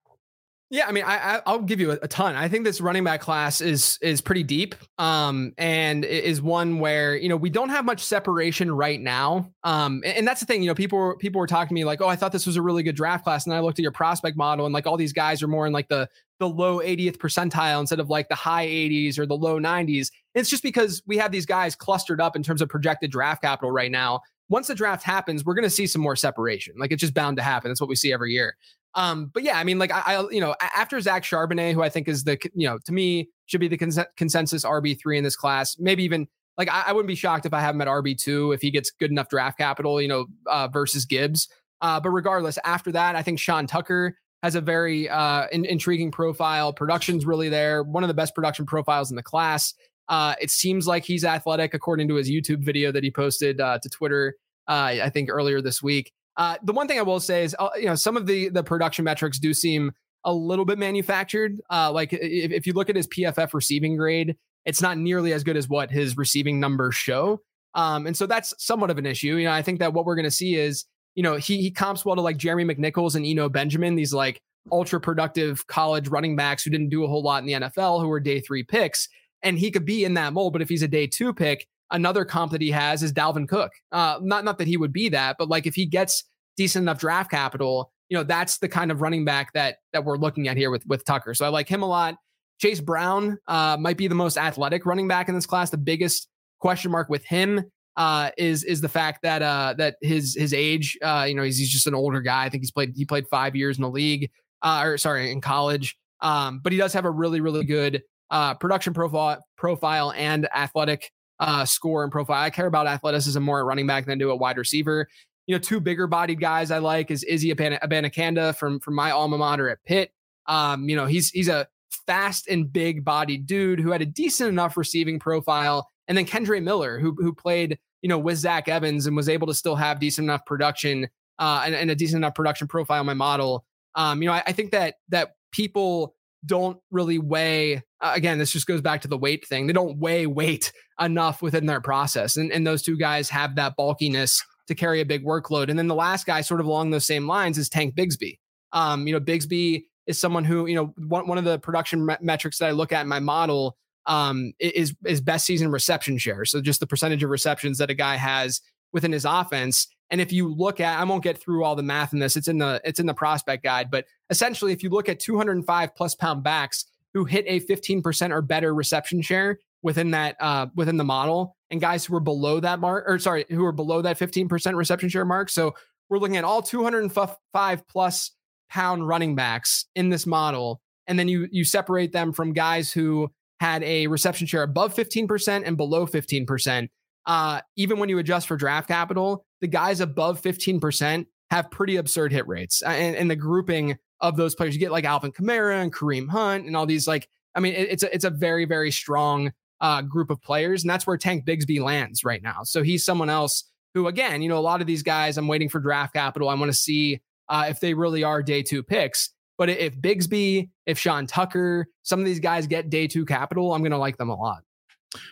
Yeah, 0.70 0.86
I 0.86 0.92
mean, 0.92 1.04
I, 1.06 1.40
I 1.46 1.52
will 1.52 1.62
give 1.62 1.80
you 1.80 1.92
a, 1.92 1.98
a, 2.02 2.08
ton. 2.08 2.34
I 2.34 2.48
think 2.48 2.64
this 2.64 2.78
running 2.82 3.02
back 3.02 3.22
class 3.22 3.62
is 3.62 3.98
is 4.02 4.20
pretty 4.20 4.42
deep, 4.42 4.74
um, 4.98 5.54
and 5.56 6.04
is 6.04 6.42
one 6.42 6.78
where 6.78 7.16
you 7.16 7.30
know 7.30 7.38
we 7.38 7.48
don't 7.48 7.70
have 7.70 7.86
much 7.86 8.04
separation 8.04 8.70
right 8.70 9.00
now. 9.00 9.50
Um, 9.64 10.02
and, 10.04 10.18
and 10.18 10.28
that's 10.28 10.40
the 10.40 10.46
thing. 10.46 10.62
You 10.62 10.68
know, 10.68 10.74
people 10.74 11.16
people 11.18 11.38
were 11.38 11.46
talking 11.46 11.68
to 11.68 11.74
me 11.74 11.86
like, 11.86 12.02
oh, 12.02 12.08
I 12.08 12.16
thought 12.16 12.32
this 12.32 12.46
was 12.46 12.56
a 12.56 12.62
really 12.62 12.82
good 12.82 12.96
draft 12.96 13.24
class, 13.24 13.46
and 13.46 13.54
I 13.54 13.60
looked 13.60 13.78
at 13.78 13.82
your 13.82 13.92
prospect 13.92 14.36
model, 14.36 14.66
and 14.66 14.74
like 14.74 14.86
all 14.86 14.98
these 14.98 15.14
guys 15.14 15.42
are 15.42 15.48
more 15.48 15.66
in 15.66 15.72
like 15.72 15.88
the 15.88 16.06
the 16.38 16.48
low 16.48 16.80
80th 16.80 17.16
percentile 17.16 17.80
instead 17.80 17.98
of 17.98 18.10
like 18.10 18.28
the 18.28 18.34
high 18.34 18.66
80s 18.66 19.18
or 19.18 19.26
the 19.26 19.36
low 19.36 19.58
90s. 19.58 20.10
It's 20.34 20.50
just 20.50 20.62
because 20.62 21.02
we 21.06 21.16
have 21.16 21.32
these 21.32 21.46
guys 21.46 21.74
clustered 21.74 22.20
up 22.20 22.36
in 22.36 22.42
terms 22.42 22.62
of 22.62 22.68
projected 22.68 23.10
draft 23.10 23.42
capital 23.42 23.72
right 23.72 23.90
now. 23.90 24.20
Once 24.48 24.68
the 24.68 24.74
draft 24.74 25.02
happens, 25.02 25.44
we're 25.44 25.54
going 25.54 25.64
to 25.64 25.70
see 25.70 25.86
some 25.86 26.00
more 26.00 26.16
separation. 26.16 26.74
Like 26.78 26.92
it's 26.92 27.00
just 27.00 27.12
bound 27.12 27.36
to 27.36 27.42
happen. 27.42 27.70
That's 27.70 27.80
what 27.80 27.90
we 27.90 27.96
see 27.96 28.12
every 28.12 28.32
year. 28.32 28.56
Um, 28.94 29.30
but 29.32 29.42
yeah, 29.42 29.58
I 29.58 29.64
mean, 29.64 29.78
like 29.78 29.92
I, 29.92 30.00
I, 30.06 30.30
you 30.30 30.40
know, 30.40 30.54
after 30.60 31.00
Zach 31.00 31.22
Charbonnet, 31.22 31.74
who 31.74 31.82
I 31.82 31.88
think 31.88 32.08
is 32.08 32.24
the, 32.24 32.38
you 32.54 32.66
know, 32.66 32.78
to 32.84 32.92
me 32.92 33.28
should 33.46 33.60
be 33.60 33.68
the 33.68 33.76
cons- 33.76 33.98
consensus 34.16 34.64
RB 34.64 34.98
three 35.00 35.18
in 35.18 35.24
this 35.24 35.36
class. 35.36 35.76
Maybe 35.78 36.04
even 36.04 36.26
like 36.56 36.68
I, 36.70 36.84
I, 36.88 36.92
wouldn't 36.92 37.08
be 37.08 37.14
shocked 37.14 37.46
if 37.46 37.54
I 37.54 37.60
have 37.60 37.74
him 37.74 37.80
at 37.80 37.88
RB 37.88 38.18
two 38.18 38.52
if 38.52 38.60
he 38.60 38.70
gets 38.70 38.90
good 38.90 39.10
enough 39.10 39.28
draft 39.28 39.58
capital, 39.58 40.00
you 40.00 40.08
know, 40.08 40.26
uh, 40.46 40.68
versus 40.68 41.04
Gibbs. 41.04 41.48
Uh, 41.80 42.00
but 42.00 42.10
regardless, 42.10 42.58
after 42.64 42.90
that, 42.92 43.14
I 43.14 43.22
think 43.22 43.38
Sean 43.38 43.66
Tucker 43.66 44.16
has 44.42 44.54
a 44.54 44.60
very 44.60 45.08
uh, 45.08 45.46
in- 45.52 45.64
intriguing 45.64 46.10
profile. 46.10 46.72
Production's 46.72 47.26
really 47.26 47.48
there. 47.48 47.82
One 47.82 48.02
of 48.02 48.08
the 48.08 48.14
best 48.14 48.34
production 48.34 48.66
profiles 48.66 49.10
in 49.10 49.16
the 49.16 49.22
class. 49.22 49.74
Uh, 50.08 50.34
it 50.40 50.50
seems 50.50 50.86
like 50.86 51.04
he's 51.04 51.24
athletic, 51.24 51.74
according 51.74 52.08
to 52.08 52.14
his 52.14 52.30
YouTube 52.30 52.64
video 52.64 52.90
that 52.92 53.04
he 53.04 53.10
posted 53.10 53.60
uh, 53.60 53.78
to 53.82 53.88
Twitter. 53.88 54.34
Uh, 54.66 54.96
I 55.02 55.10
think 55.10 55.28
earlier 55.30 55.60
this 55.60 55.82
week. 55.82 56.12
Uh, 56.38 56.56
the 56.62 56.72
one 56.72 56.86
thing 56.86 56.98
I 56.98 57.02
will 57.02 57.20
say 57.20 57.42
is, 57.42 57.54
uh, 57.58 57.68
you 57.76 57.86
know, 57.86 57.96
some 57.96 58.16
of 58.16 58.26
the 58.26 58.48
the 58.48 58.62
production 58.62 59.04
metrics 59.04 59.38
do 59.38 59.52
seem 59.52 59.92
a 60.24 60.32
little 60.32 60.64
bit 60.64 60.78
manufactured. 60.78 61.60
Uh, 61.70 61.90
like 61.92 62.12
if, 62.12 62.52
if 62.52 62.66
you 62.66 62.72
look 62.72 62.88
at 62.88 62.96
his 62.96 63.08
PFF 63.08 63.52
receiving 63.52 63.96
grade, 63.96 64.36
it's 64.64 64.80
not 64.80 64.98
nearly 64.98 65.32
as 65.32 65.42
good 65.42 65.56
as 65.56 65.68
what 65.68 65.90
his 65.90 66.16
receiving 66.16 66.60
numbers 66.60 66.94
show. 66.94 67.40
Um, 67.74 68.06
and 68.06 68.16
so 68.16 68.26
that's 68.26 68.54
somewhat 68.58 68.90
of 68.90 68.98
an 68.98 69.06
issue. 69.06 69.36
You 69.36 69.44
know, 69.46 69.52
I 69.52 69.62
think 69.62 69.80
that 69.80 69.92
what 69.92 70.04
we're 70.04 70.14
going 70.14 70.24
to 70.24 70.30
see 70.30 70.54
is, 70.54 70.84
you 71.14 71.22
know, 71.22 71.36
he 71.36 71.60
he 71.60 71.70
comps 71.70 72.04
well 72.04 72.14
to 72.14 72.22
like 72.22 72.36
Jeremy 72.36 72.64
McNichols 72.64 73.16
and 73.16 73.26
Eno 73.26 73.48
Benjamin, 73.48 73.96
these 73.96 74.14
like 74.14 74.40
ultra 74.70 75.00
productive 75.00 75.66
college 75.66 76.08
running 76.08 76.36
backs 76.36 76.62
who 76.62 76.70
didn't 76.70 76.90
do 76.90 77.04
a 77.04 77.08
whole 77.08 77.22
lot 77.22 77.42
in 77.42 77.46
the 77.46 77.68
NFL, 77.68 78.00
who 78.00 78.08
were 78.08 78.20
day 78.20 78.40
three 78.40 78.62
picks, 78.62 79.08
and 79.42 79.58
he 79.58 79.70
could 79.70 79.84
be 79.84 80.04
in 80.04 80.14
that 80.14 80.32
mold. 80.32 80.52
But 80.52 80.62
if 80.62 80.68
he's 80.68 80.82
a 80.82 80.88
day 80.88 81.08
two 81.08 81.34
pick, 81.34 81.66
Another 81.90 82.24
comp 82.24 82.52
that 82.52 82.60
he 82.60 82.70
has 82.70 83.02
is 83.02 83.12
Dalvin 83.12 83.48
Cook. 83.48 83.72
Uh, 83.92 84.18
not 84.22 84.44
not 84.44 84.58
that 84.58 84.66
he 84.66 84.76
would 84.76 84.92
be 84.92 85.08
that, 85.08 85.36
but 85.38 85.48
like 85.48 85.66
if 85.66 85.74
he 85.74 85.86
gets 85.86 86.24
decent 86.56 86.82
enough 86.82 86.98
draft 86.98 87.30
capital, 87.30 87.90
you 88.08 88.16
know, 88.16 88.24
that's 88.24 88.58
the 88.58 88.68
kind 88.68 88.90
of 88.90 89.00
running 89.00 89.24
back 89.24 89.52
that 89.54 89.76
that 89.92 90.04
we're 90.04 90.18
looking 90.18 90.48
at 90.48 90.56
here 90.56 90.70
with 90.70 90.86
with 90.86 91.04
Tucker. 91.04 91.34
So 91.34 91.46
I 91.46 91.48
like 91.48 91.68
him 91.68 91.82
a 91.82 91.86
lot. 91.86 92.16
Chase 92.60 92.80
Brown 92.80 93.38
uh, 93.46 93.76
might 93.78 93.96
be 93.96 94.08
the 94.08 94.14
most 94.14 94.36
athletic 94.36 94.84
running 94.84 95.08
back 95.08 95.28
in 95.28 95.34
this 95.34 95.46
class. 95.46 95.70
The 95.70 95.78
biggest 95.78 96.28
question 96.60 96.90
mark 96.90 97.08
with 97.08 97.24
him 97.24 97.64
uh, 97.96 98.30
is 98.36 98.64
is 98.64 98.80
the 98.80 98.88
fact 98.88 99.22
that 99.22 99.42
uh, 99.42 99.74
that 99.78 99.96
his 100.02 100.34
his 100.34 100.52
age, 100.52 100.98
uh, 101.02 101.24
you 101.28 101.34
know, 101.34 101.42
he's, 101.42 101.58
he's 101.58 101.70
just 101.70 101.86
an 101.86 101.94
older 101.94 102.20
guy. 102.20 102.44
I 102.44 102.48
think 102.48 102.62
he's 102.62 102.70
played 102.70 102.92
he 102.96 103.04
played 103.04 103.26
five 103.28 103.56
years 103.56 103.76
in 103.78 103.82
the 103.82 103.90
league, 103.90 104.30
uh, 104.62 104.82
or 104.84 104.98
sorry, 104.98 105.30
in 105.30 105.40
college. 105.40 105.96
Um, 106.20 106.60
but 106.62 106.72
he 106.72 106.78
does 106.78 106.92
have 106.92 107.04
a 107.04 107.10
really 107.10 107.40
really 107.40 107.64
good 107.64 108.02
uh, 108.30 108.54
production 108.54 108.94
profile 108.94 109.44
profile 109.56 110.12
and 110.16 110.48
athletic 110.54 111.10
uh, 111.40 111.64
score 111.64 112.02
and 112.02 112.12
profile. 112.12 112.42
I 112.42 112.50
care 112.50 112.66
about 112.66 112.86
athleticism 112.86 113.40
more 113.42 113.60
at 113.60 113.66
running 113.66 113.86
back 113.86 114.06
than 114.06 114.18
do 114.18 114.30
a 114.30 114.36
wide 114.36 114.56
receiver. 114.56 115.08
You 115.46 115.54
know, 115.54 115.60
two 115.60 115.80
bigger 115.80 116.06
bodied 116.06 116.40
guys 116.40 116.70
I 116.70 116.78
like 116.78 117.10
is 117.10 117.24
Izzy 117.24 117.54
Abanikanda 117.54 118.56
from 118.56 118.80
from 118.80 118.94
my 118.94 119.10
alma 119.10 119.38
mater 119.38 119.68
at 119.68 119.82
Pitt. 119.84 120.12
Um, 120.46 120.88
you 120.88 120.96
know, 120.96 121.06
he's 121.06 121.30
he's 121.30 121.48
a 121.48 121.68
fast 122.06 122.48
and 122.48 122.72
big 122.72 123.04
bodied 123.04 123.46
dude 123.46 123.80
who 123.80 123.90
had 123.90 124.02
a 124.02 124.06
decent 124.06 124.48
enough 124.48 124.76
receiving 124.76 125.18
profile. 125.18 125.88
And 126.06 126.16
then 126.16 126.26
Kendre 126.26 126.62
Miller, 126.62 126.98
who 126.98 127.14
who 127.18 127.34
played, 127.34 127.78
you 128.02 128.08
know, 128.08 128.18
with 128.18 128.38
Zach 128.38 128.68
Evans 128.68 129.06
and 129.06 129.16
was 129.16 129.28
able 129.28 129.46
to 129.46 129.54
still 129.54 129.76
have 129.76 130.00
decent 130.00 130.24
enough 130.24 130.44
production 130.44 131.08
uh, 131.38 131.62
and, 131.64 131.74
and 131.74 131.90
a 131.90 131.94
decent 131.94 132.18
enough 132.18 132.34
production 132.34 132.66
profile 132.66 133.00
in 133.00 133.06
my 133.06 133.14
model. 133.14 133.64
Um, 133.94 134.22
you 134.22 134.28
know, 134.28 134.34
I, 134.34 134.42
I 134.46 134.52
think 134.52 134.72
that 134.72 134.96
that 135.08 135.34
people 135.52 136.14
don't 136.44 136.78
really 136.90 137.18
weigh 137.18 137.82
again 138.00 138.38
this 138.38 138.52
just 138.52 138.66
goes 138.66 138.80
back 138.80 139.00
to 139.00 139.08
the 139.08 139.18
weight 139.18 139.46
thing 139.46 139.66
they 139.66 139.72
don't 139.72 139.98
weigh 139.98 140.26
weight 140.26 140.72
enough 141.00 141.42
within 141.42 141.66
their 141.66 141.80
process 141.80 142.36
and, 142.36 142.52
and 142.52 142.66
those 142.66 142.82
two 142.82 142.96
guys 142.96 143.28
have 143.28 143.54
that 143.56 143.76
bulkiness 143.76 144.42
to 144.66 144.74
carry 144.74 145.00
a 145.00 145.04
big 145.04 145.24
workload 145.24 145.68
and 145.68 145.78
then 145.78 145.88
the 145.88 145.94
last 145.94 146.26
guy 146.26 146.40
sort 146.40 146.60
of 146.60 146.66
along 146.66 146.90
those 146.90 147.06
same 147.06 147.26
lines 147.26 147.58
is 147.58 147.68
tank 147.68 147.94
bigsby 147.94 148.38
um, 148.72 149.06
you 149.06 149.12
know 149.12 149.20
bigsby 149.20 149.84
is 150.06 150.18
someone 150.18 150.44
who 150.44 150.66
you 150.66 150.74
know 150.74 150.92
one, 151.08 151.26
one 151.26 151.38
of 151.38 151.44
the 151.44 151.58
production 151.58 152.04
me- 152.06 152.16
metrics 152.20 152.58
that 152.58 152.66
i 152.66 152.70
look 152.70 152.92
at 152.92 153.02
in 153.02 153.08
my 153.08 153.20
model 153.20 153.76
um, 154.06 154.52
is 154.58 154.94
is 155.04 155.20
best 155.20 155.44
season 155.44 155.70
reception 155.70 156.18
share 156.18 156.44
so 156.44 156.60
just 156.60 156.80
the 156.80 156.86
percentage 156.86 157.22
of 157.22 157.30
receptions 157.30 157.78
that 157.78 157.90
a 157.90 157.94
guy 157.94 158.16
has 158.16 158.60
within 158.92 159.12
his 159.12 159.24
offense 159.24 159.86
and 160.10 160.20
if 160.20 160.32
you 160.32 160.54
look 160.54 160.80
at, 160.80 160.98
I 160.98 161.04
won't 161.04 161.22
get 161.22 161.38
through 161.38 161.64
all 161.64 161.76
the 161.76 161.82
math 161.82 162.12
in 162.12 162.18
this. 162.18 162.36
It's 162.36 162.48
in 162.48 162.58
the 162.58 162.80
it's 162.84 162.98
in 162.98 163.06
the 163.06 163.14
prospect 163.14 163.62
guide, 163.62 163.90
but 163.90 164.06
essentially, 164.30 164.72
if 164.72 164.82
you 164.82 164.90
look 164.90 165.08
at 165.08 165.20
205 165.20 165.94
plus 165.94 166.14
pound 166.14 166.42
backs 166.42 166.86
who 167.14 167.24
hit 167.24 167.44
a 167.48 167.60
15% 167.60 168.30
or 168.30 168.42
better 168.42 168.74
reception 168.74 169.22
share 169.22 169.58
within 169.82 170.10
that 170.10 170.36
uh, 170.40 170.66
within 170.74 170.96
the 170.96 171.04
model, 171.04 171.56
and 171.70 171.80
guys 171.80 172.04
who 172.04 172.12
were 172.12 172.20
below 172.20 172.60
that 172.60 172.80
mark, 172.80 173.04
or 173.06 173.18
sorry, 173.18 173.44
who 173.48 173.62
were 173.62 173.72
below 173.72 174.02
that 174.02 174.18
15% 174.18 174.74
reception 174.74 175.08
share 175.08 175.24
mark. 175.24 175.50
So 175.50 175.74
we're 176.08 176.18
looking 176.18 176.36
at 176.36 176.44
all 176.44 176.62
205 176.62 177.88
plus 177.88 178.32
pound 178.70 179.06
running 179.06 179.34
backs 179.34 179.86
in 179.94 180.08
this 180.10 180.26
model, 180.26 180.80
and 181.06 181.18
then 181.18 181.28
you 181.28 181.48
you 181.50 181.64
separate 181.64 182.12
them 182.12 182.32
from 182.32 182.52
guys 182.52 182.92
who 182.92 183.30
had 183.60 183.82
a 183.82 184.06
reception 184.06 184.46
share 184.46 184.62
above 184.62 184.94
15% 184.94 185.62
and 185.66 185.76
below 185.76 186.06
15% 186.06 186.88
uh, 187.28 187.60
even 187.76 187.98
when 187.98 188.08
you 188.08 188.18
adjust 188.18 188.48
for 188.48 188.56
draft 188.56 188.88
capital, 188.88 189.44
the 189.60 189.68
guys 189.68 190.00
above 190.00 190.40
15% 190.40 191.26
have 191.50 191.70
pretty 191.70 191.96
absurd 191.96 192.32
hit 192.32 192.48
rates. 192.48 192.82
Uh, 192.82 192.88
and, 192.88 193.14
and 193.14 193.30
the 193.30 193.36
grouping 193.36 193.96
of 194.20 194.36
those 194.36 194.54
players, 194.54 194.74
you 194.74 194.80
get 194.80 194.92
like 194.92 195.04
Alvin 195.04 195.32
Kamara 195.32 195.82
and 195.82 195.92
Kareem 195.92 196.28
Hunt 196.28 196.66
and 196.66 196.76
all 196.76 196.86
these 196.86 197.06
like, 197.06 197.28
I 197.54 197.60
mean, 197.60 197.74
it, 197.74 197.88
it's 197.90 198.02
a, 198.02 198.14
it's 198.14 198.24
a 198.24 198.30
very, 198.30 198.64
very 198.64 198.90
strong 198.90 199.52
uh, 199.80 200.02
group 200.02 200.30
of 200.30 200.42
players. 200.42 200.82
And 200.82 200.90
that's 200.90 201.06
where 201.06 201.16
Tank 201.16 201.44
Bigsby 201.44 201.80
lands 201.80 202.24
right 202.24 202.42
now. 202.42 202.62
So 202.64 202.82
he's 202.82 203.04
someone 203.04 203.30
else 203.30 203.64
who 203.94 204.06
again, 204.08 204.42
you 204.42 204.48
know, 204.48 204.58
a 204.58 204.60
lot 204.60 204.80
of 204.80 204.86
these 204.86 205.02
guys, 205.02 205.38
I'm 205.38 205.48
waiting 205.48 205.68
for 205.68 205.80
draft 205.80 206.14
capital. 206.14 206.48
I 206.48 206.54
want 206.54 206.70
to 206.70 206.76
see 206.76 207.20
uh, 207.48 207.66
if 207.68 207.80
they 207.80 207.94
really 207.94 208.22
are 208.24 208.42
day 208.42 208.62
two 208.62 208.82
picks. 208.82 209.30
But 209.56 209.68
if 209.70 209.96
Bigsby, 209.96 210.68
if 210.86 210.98
Sean 210.98 211.26
Tucker, 211.26 211.86
some 212.02 212.20
of 212.20 212.26
these 212.26 212.38
guys 212.38 212.66
get 212.66 212.90
day 212.90 213.08
two 213.08 213.24
capital, 213.24 213.74
I'm 213.74 213.80
going 213.80 213.90
to 213.92 213.98
like 213.98 214.16
them 214.16 214.28
a 214.28 214.36
lot. 214.36 214.62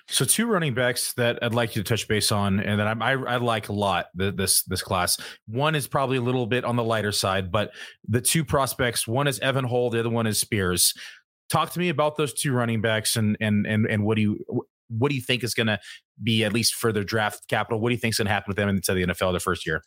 So 0.08 0.24
two 0.24 0.46
running 0.46 0.74
backs 0.74 1.12
that 1.14 1.38
I'd 1.42 1.54
like 1.54 1.76
you 1.76 1.82
to 1.82 1.88
touch 1.88 2.08
base 2.08 2.32
on, 2.32 2.60
and 2.60 2.80
that 2.80 2.86
I, 2.86 3.12
I, 3.12 3.12
I 3.12 3.36
like 3.36 3.68
a 3.68 3.74
lot 3.74 4.06
this 4.14 4.62
this 4.64 4.82
class. 4.82 5.18
One 5.46 5.74
is 5.74 5.86
probably 5.86 6.16
a 6.16 6.22
little 6.22 6.46
bit 6.46 6.64
on 6.64 6.76
the 6.76 6.84
lighter 6.84 7.12
side, 7.12 7.52
but 7.52 7.72
the 8.08 8.20
two 8.20 8.44
prospects, 8.44 9.06
one 9.06 9.26
is 9.26 9.38
Evan 9.40 9.64
Hull, 9.64 9.90
the 9.90 10.00
other 10.00 10.10
one 10.10 10.26
is 10.26 10.40
Spears. 10.40 10.94
Talk 11.50 11.70
to 11.72 11.78
me 11.78 11.90
about 11.90 12.16
those 12.16 12.32
two 12.32 12.52
running 12.52 12.80
backs, 12.80 13.16
and 13.16 13.36
and 13.40 13.66
and 13.66 13.86
and 13.86 14.04
what 14.04 14.16
do 14.16 14.22
you 14.22 14.64
what 14.88 15.10
do 15.10 15.14
you 15.14 15.22
think 15.22 15.44
is 15.44 15.54
going 15.54 15.66
to 15.66 15.78
be 16.22 16.44
at 16.44 16.52
least 16.52 16.74
for 16.74 16.92
their 16.92 17.04
draft 17.04 17.48
capital? 17.48 17.80
What 17.80 17.90
do 17.90 17.94
you 17.94 18.00
think 18.00 18.12
is 18.12 18.18
going 18.18 18.26
to 18.26 18.32
happen 18.32 18.48
with 18.48 18.56
them 18.56 18.68
into 18.68 18.94
the 18.94 19.06
NFL 19.06 19.32
their 19.32 19.40
first 19.40 19.66
year? 19.66 19.82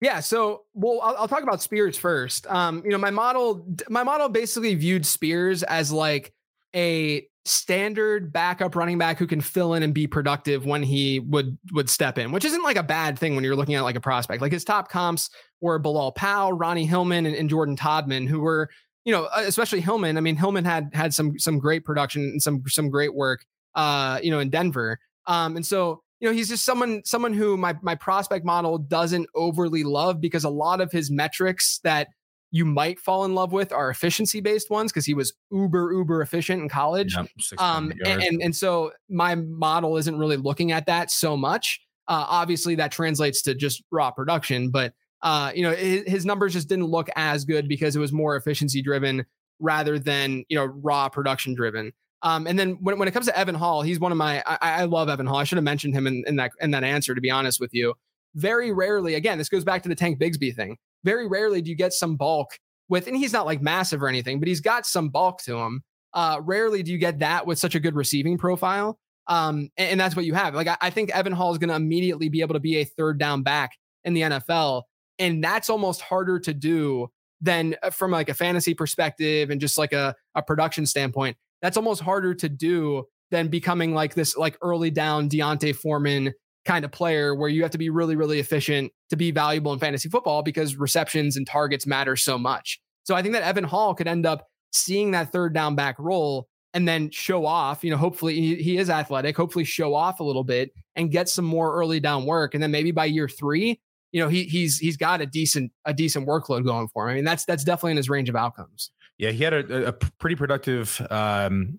Yeah, 0.00 0.20
so 0.20 0.62
well, 0.74 1.00
I'll, 1.02 1.16
I'll, 1.18 1.28
talk 1.28 1.42
about 1.42 1.60
Spears 1.60 1.98
first. 1.98 2.46
Um, 2.46 2.82
you 2.84 2.90
know, 2.90 2.98
my 2.98 3.10
model, 3.10 3.66
my 3.88 4.02
model 4.02 4.30
basically 4.30 4.74
viewed 4.74 5.04
Spears 5.04 5.62
as 5.62 5.92
like 5.92 6.32
a 6.74 7.26
standard 7.44 8.32
backup 8.32 8.76
running 8.76 8.98
back 8.98 9.18
who 9.18 9.26
can 9.26 9.40
fill 9.40 9.74
in 9.74 9.82
and 9.82 9.94
be 9.94 10.06
productive 10.06 10.66
when 10.66 10.82
he 10.82 11.20
would 11.20 11.56
would 11.72 11.88
step 11.88 12.18
in, 12.18 12.32
which 12.32 12.44
isn't 12.44 12.62
like 12.62 12.76
a 12.76 12.82
bad 12.82 13.18
thing 13.18 13.34
when 13.34 13.44
you're 13.44 13.56
looking 13.56 13.74
at 13.74 13.82
like 13.82 13.96
a 13.96 14.00
prospect. 14.00 14.42
Like 14.42 14.52
his 14.52 14.64
top 14.64 14.90
comps 14.90 15.30
were 15.60 15.78
Bilal 15.78 16.12
Powell, 16.12 16.52
Ronnie 16.52 16.86
Hillman, 16.86 17.26
and, 17.26 17.34
and 17.34 17.48
Jordan 17.48 17.76
Todman, 17.76 18.28
who 18.28 18.40
were 18.40 18.68
you 19.04 19.12
know 19.12 19.28
especially 19.34 19.80
Hillman. 19.80 20.16
I 20.16 20.20
mean, 20.20 20.36
Hillman 20.36 20.64
had 20.64 20.90
had 20.92 21.14
some 21.14 21.38
some 21.38 21.58
great 21.58 21.84
production 21.84 22.22
and 22.22 22.42
some 22.42 22.62
some 22.68 22.90
great 22.90 23.14
work, 23.14 23.44
uh, 23.74 24.20
you 24.22 24.30
know, 24.30 24.40
in 24.40 24.50
Denver. 24.50 24.98
Um, 25.26 25.56
and 25.56 25.64
so 25.64 26.02
you 26.20 26.28
know 26.28 26.34
he's 26.34 26.48
just 26.48 26.64
someone 26.64 27.02
someone 27.04 27.32
who 27.32 27.56
my 27.56 27.74
my 27.82 27.94
prospect 27.94 28.44
model 28.44 28.78
doesn't 28.78 29.28
overly 29.34 29.84
love 29.84 30.20
because 30.20 30.44
a 30.44 30.50
lot 30.50 30.80
of 30.80 30.92
his 30.92 31.10
metrics 31.10 31.80
that 31.84 32.08
you 32.50 32.64
might 32.64 32.98
fall 32.98 33.24
in 33.24 33.34
love 33.34 33.52
with 33.52 33.72
are 33.72 33.90
efficiency 33.90 34.40
based 34.40 34.70
ones 34.70 34.92
because 34.92 35.06
he 35.06 35.14
was 35.14 35.32
uber 35.50 35.92
uber 35.92 36.22
efficient 36.22 36.62
in 36.62 36.68
college. 36.68 37.14
Yep, 37.16 37.28
um 37.58 37.92
and, 38.04 38.22
and, 38.22 38.42
and 38.42 38.56
so 38.56 38.92
my 39.08 39.34
model 39.34 39.96
isn't 39.96 40.18
really 40.18 40.36
looking 40.36 40.72
at 40.72 40.86
that 40.86 41.10
so 41.10 41.36
much. 41.36 41.80
Uh, 42.08 42.26
obviously 42.28 42.74
that 42.74 42.90
translates 42.90 43.40
to 43.40 43.54
just 43.54 43.84
raw 43.92 44.10
production 44.10 44.68
but 44.68 44.92
uh 45.22 45.52
you 45.54 45.62
know 45.62 45.70
his, 45.70 46.02
his 46.08 46.26
numbers 46.26 46.52
just 46.52 46.68
didn't 46.68 46.86
look 46.86 47.08
as 47.14 47.44
good 47.44 47.68
because 47.68 47.94
it 47.94 48.00
was 48.00 48.10
more 48.10 48.34
efficiency 48.34 48.82
driven 48.82 49.24
rather 49.60 49.96
than 49.96 50.44
you 50.48 50.56
know 50.56 50.64
raw 50.64 51.08
production 51.08 51.54
driven 51.54 51.92
um, 52.22 52.46
and 52.46 52.58
then 52.58 52.76
when, 52.80 52.98
when 52.98 53.08
it 53.08 53.12
comes 53.12 53.26
to 53.26 53.38
Evan 53.38 53.54
Hull, 53.54 53.82
he's 53.82 53.98
one 53.98 54.12
of 54.12 54.18
my 54.18 54.42
I, 54.46 54.82
I 54.82 54.84
love 54.84 55.08
Evan 55.08 55.26
Hull. 55.26 55.36
I 55.36 55.44
should 55.44 55.56
have 55.56 55.64
mentioned 55.64 55.94
him 55.94 56.06
in, 56.06 56.22
in 56.26 56.36
that 56.36 56.50
in 56.60 56.70
that 56.72 56.84
answer, 56.84 57.14
to 57.14 57.20
be 57.20 57.30
honest 57.30 57.60
with 57.60 57.72
you. 57.72 57.94
Very 58.34 58.72
rarely, 58.72 59.14
again, 59.14 59.38
this 59.38 59.48
goes 59.48 59.64
back 59.64 59.82
to 59.84 59.88
the 59.88 59.94
Tank 59.94 60.20
Bigsby 60.20 60.54
thing 60.54 60.76
very 61.04 61.26
rarely 61.26 61.62
do 61.62 61.70
you 61.70 61.76
get 61.76 61.92
some 61.92 62.16
bulk 62.16 62.50
with, 62.88 63.06
and 63.06 63.16
he's 63.16 63.32
not 63.32 63.46
like 63.46 63.62
massive 63.62 64.02
or 64.02 64.08
anything, 64.08 64.38
but 64.38 64.48
he's 64.48 64.60
got 64.60 64.86
some 64.86 65.08
bulk 65.08 65.42
to 65.42 65.56
him. 65.58 65.82
Uh, 66.12 66.40
rarely 66.42 66.82
do 66.82 66.90
you 66.90 66.98
get 66.98 67.20
that 67.20 67.46
with 67.46 67.58
such 67.58 67.74
a 67.74 67.80
good 67.80 67.94
receiving 67.94 68.36
profile. 68.36 68.98
Um, 69.28 69.70
and, 69.76 69.92
and 69.92 70.00
that's 70.00 70.16
what 70.16 70.24
you 70.24 70.34
have. 70.34 70.54
Like, 70.54 70.66
I, 70.66 70.76
I 70.80 70.90
think 70.90 71.10
Evan 71.10 71.32
Hull 71.32 71.52
is 71.52 71.58
going 71.58 71.68
to 71.68 71.76
immediately 71.76 72.28
be 72.28 72.40
able 72.40 72.54
to 72.54 72.60
be 72.60 72.78
a 72.78 72.84
third 72.84 73.18
down 73.18 73.42
back 73.42 73.72
in 74.04 74.14
the 74.14 74.22
NFL. 74.22 74.82
And 75.18 75.42
that's 75.42 75.70
almost 75.70 76.00
harder 76.00 76.40
to 76.40 76.52
do 76.52 77.08
than 77.40 77.76
uh, 77.82 77.90
from 77.90 78.10
like 78.10 78.28
a 78.28 78.34
fantasy 78.34 78.74
perspective 78.74 79.50
and 79.50 79.60
just 79.60 79.78
like 79.78 79.92
a, 79.92 80.14
a 80.34 80.42
production 80.42 80.84
standpoint. 80.84 81.36
That's 81.62 81.76
almost 81.76 82.00
harder 82.00 82.34
to 82.34 82.48
do 82.48 83.04
than 83.30 83.48
becoming 83.48 83.94
like 83.94 84.14
this 84.14 84.36
like 84.36 84.58
early 84.62 84.90
down 84.90 85.28
D'Onta 85.28 85.74
Foreman 85.74 86.32
kind 86.64 86.84
of 86.84 86.92
player 86.92 87.34
where 87.34 87.48
you 87.48 87.62
have 87.62 87.70
to 87.70 87.78
be 87.78 87.90
really, 87.90 88.16
really 88.16 88.38
efficient 88.38 88.92
to 89.08 89.16
be 89.16 89.30
valuable 89.30 89.72
in 89.72 89.78
fantasy 89.78 90.08
football 90.08 90.42
because 90.42 90.76
receptions 90.76 91.36
and 91.36 91.46
targets 91.46 91.86
matter 91.86 92.16
so 92.16 92.38
much. 92.38 92.80
So 93.04 93.14
I 93.14 93.22
think 93.22 93.34
that 93.34 93.42
Evan 93.42 93.64
Hull 93.64 93.94
could 93.94 94.08
end 94.08 94.26
up 94.26 94.46
seeing 94.72 95.12
that 95.12 95.32
third 95.32 95.54
down 95.54 95.74
back 95.74 95.98
role 95.98 96.48
and 96.74 96.86
then 96.86 97.10
show 97.10 97.46
off. 97.46 97.82
You 97.82 97.90
know, 97.90 97.96
hopefully 97.96 98.34
he, 98.40 98.56
he 98.56 98.78
is 98.78 98.90
athletic, 98.90 99.36
hopefully 99.36 99.64
show 99.64 99.94
off 99.94 100.20
a 100.20 100.24
little 100.24 100.44
bit 100.44 100.72
and 100.96 101.10
get 101.10 101.28
some 101.28 101.44
more 101.44 101.74
early 101.74 102.00
down 102.00 102.26
work. 102.26 102.54
And 102.54 102.62
then 102.62 102.70
maybe 102.70 102.90
by 102.90 103.06
year 103.06 103.28
three, 103.28 103.80
you 104.12 104.20
know, 104.20 104.28
he 104.28 104.44
he's 104.44 104.78
he's 104.78 104.96
got 104.96 105.20
a 105.20 105.26
decent 105.26 105.72
a 105.84 105.94
decent 105.94 106.26
workload 106.26 106.64
going 106.64 106.88
for 106.88 107.08
him. 107.08 107.12
I 107.12 107.14
mean, 107.16 107.24
that's 107.24 107.44
that's 107.44 107.64
definitely 107.64 107.92
in 107.92 107.96
his 107.96 108.10
range 108.10 108.28
of 108.28 108.36
outcomes. 108.36 108.90
Yeah, 109.18 109.30
he 109.30 109.44
had 109.44 109.52
a, 109.52 109.88
a 109.88 109.92
pretty 109.92 110.36
productive 110.36 111.00
um, 111.10 111.78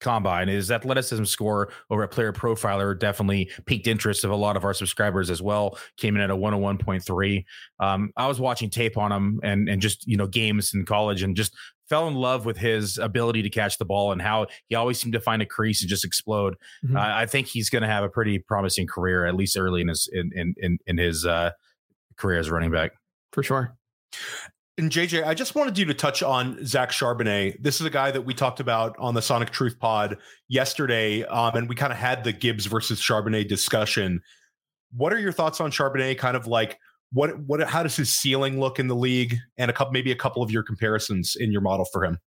combine. 0.00 0.48
His 0.48 0.70
athleticism 0.70 1.24
score 1.24 1.70
over 1.90 2.02
at 2.02 2.10
Player 2.10 2.32
Profiler 2.32 2.98
definitely 2.98 3.50
piqued 3.64 3.86
interest 3.86 4.24
of 4.24 4.30
a 4.30 4.36
lot 4.36 4.56
of 4.56 4.64
our 4.64 4.74
subscribers 4.74 5.30
as 5.30 5.42
well. 5.42 5.78
Came 5.96 6.16
in 6.16 6.22
at 6.22 6.30
a 6.30 6.36
101.3. 6.36 7.44
Um, 7.80 8.12
I 8.16 8.26
was 8.26 8.40
watching 8.40 8.70
tape 8.70 8.96
on 8.96 9.12
him 9.12 9.40
and 9.42 9.68
and 9.68 9.80
just 9.80 10.06
you 10.06 10.16
know 10.16 10.26
games 10.26 10.72
in 10.74 10.84
college 10.84 11.22
and 11.22 11.36
just 11.36 11.54
fell 11.88 12.08
in 12.08 12.14
love 12.14 12.44
with 12.44 12.56
his 12.56 12.98
ability 12.98 13.42
to 13.42 13.50
catch 13.50 13.78
the 13.78 13.84
ball 13.84 14.12
and 14.12 14.20
how 14.20 14.46
he 14.68 14.74
always 14.74 14.98
seemed 14.98 15.12
to 15.12 15.20
find 15.20 15.40
a 15.40 15.46
crease 15.46 15.80
and 15.82 15.88
just 15.88 16.04
explode. 16.04 16.54
Mm-hmm. 16.84 16.96
Uh, 16.96 17.00
I 17.00 17.26
think 17.26 17.46
he's 17.46 17.70
going 17.70 17.82
to 17.82 17.88
have 17.88 18.02
a 18.02 18.08
pretty 18.08 18.38
promising 18.38 18.86
career 18.86 19.24
at 19.24 19.36
least 19.36 19.56
early 19.56 19.80
in 19.80 19.88
his 19.88 20.08
in 20.12 20.30
in 20.34 20.54
in, 20.58 20.78
in 20.86 20.98
his 20.98 21.24
uh, 21.24 21.50
career 22.16 22.38
as 22.38 22.48
a 22.48 22.52
running 22.52 22.70
back. 22.70 22.92
For 23.32 23.42
sure. 23.42 23.76
And 24.78 24.90
JJ, 24.90 25.26
I 25.26 25.32
just 25.32 25.54
wanted 25.54 25.78
you 25.78 25.86
to 25.86 25.94
touch 25.94 26.22
on 26.22 26.62
Zach 26.66 26.90
Charbonnet. 26.90 27.62
This 27.62 27.80
is 27.80 27.86
a 27.86 27.90
guy 27.90 28.10
that 28.10 28.22
we 28.22 28.34
talked 28.34 28.60
about 28.60 28.94
on 28.98 29.14
the 29.14 29.22
Sonic 29.22 29.48
Truth 29.48 29.78
Pod 29.78 30.18
yesterday, 30.48 31.24
um, 31.24 31.56
and 31.56 31.66
we 31.66 31.74
kind 31.74 31.94
of 31.94 31.98
had 31.98 32.24
the 32.24 32.32
Gibbs 32.32 32.66
versus 32.66 33.00
Charbonnet 33.00 33.48
discussion. 33.48 34.20
What 34.94 35.14
are 35.14 35.18
your 35.18 35.32
thoughts 35.32 35.62
on 35.62 35.70
Charbonnet? 35.70 36.18
Kind 36.18 36.36
of 36.36 36.46
like 36.46 36.78
what 37.10 37.38
what 37.40 37.66
how 37.66 37.82
does 37.84 37.96
his 37.96 38.14
ceiling 38.14 38.60
look 38.60 38.78
in 38.78 38.86
the 38.86 38.94
league, 38.94 39.36
and 39.56 39.70
a 39.70 39.74
couple 39.74 39.92
maybe 39.92 40.12
a 40.12 40.16
couple 40.16 40.42
of 40.42 40.50
your 40.50 40.62
comparisons 40.62 41.36
in 41.36 41.52
your 41.52 41.62
model 41.62 41.86
for 41.90 42.04
him. 42.04 42.18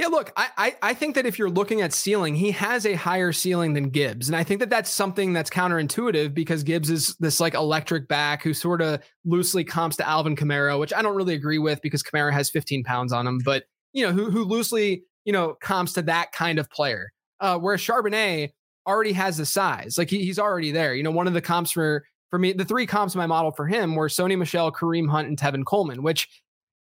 Yeah, 0.00 0.06
look, 0.06 0.32
I, 0.34 0.48
I, 0.56 0.76
I 0.80 0.94
think 0.94 1.14
that 1.16 1.26
if 1.26 1.38
you're 1.38 1.50
looking 1.50 1.82
at 1.82 1.92
ceiling, 1.92 2.34
he 2.34 2.52
has 2.52 2.86
a 2.86 2.94
higher 2.94 3.32
ceiling 3.32 3.74
than 3.74 3.90
Gibbs, 3.90 4.30
and 4.30 4.36
I 4.36 4.42
think 4.42 4.60
that 4.60 4.70
that's 4.70 4.88
something 4.88 5.34
that's 5.34 5.50
counterintuitive 5.50 6.32
because 6.32 6.62
Gibbs 6.62 6.88
is 6.88 7.16
this 7.16 7.38
like 7.38 7.52
electric 7.52 8.08
back 8.08 8.42
who 8.42 8.54
sort 8.54 8.80
of 8.80 9.02
loosely 9.26 9.62
comps 9.62 9.96
to 9.98 10.08
Alvin 10.08 10.36
Kamara, 10.36 10.80
which 10.80 10.94
I 10.94 11.02
don't 11.02 11.16
really 11.16 11.34
agree 11.34 11.58
with 11.58 11.82
because 11.82 12.02
Kamara 12.02 12.32
has 12.32 12.48
15 12.48 12.82
pounds 12.82 13.12
on 13.12 13.26
him, 13.26 13.40
but 13.44 13.64
you 13.92 14.06
know 14.06 14.10
who 14.10 14.30
who 14.30 14.42
loosely 14.44 15.02
you 15.26 15.34
know 15.34 15.54
comps 15.60 15.92
to 15.92 16.02
that 16.02 16.32
kind 16.32 16.58
of 16.58 16.70
player. 16.70 17.12
Uh, 17.38 17.58
whereas 17.58 17.82
Charbonnet 17.82 18.52
already 18.86 19.12
has 19.12 19.36
the 19.36 19.44
size, 19.44 19.98
like 19.98 20.08
he, 20.08 20.24
he's 20.24 20.38
already 20.38 20.72
there. 20.72 20.94
You 20.94 21.02
know, 21.02 21.10
one 21.10 21.26
of 21.26 21.34
the 21.34 21.42
comps 21.42 21.72
for 21.72 22.06
for 22.30 22.38
me, 22.38 22.54
the 22.54 22.64
three 22.64 22.86
comps 22.86 23.14
in 23.14 23.18
my 23.18 23.26
model 23.26 23.50
for 23.50 23.66
him 23.66 23.94
were 23.94 24.08
Sony 24.08 24.38
Michel, 24.38 24.72
Kareem 24.72 25.10
Hunt, 25.10 25.28
and 25.28 25.38
Tevin 25.38 25.66
Coleman, 25.66 26.02
which 26.02 26.26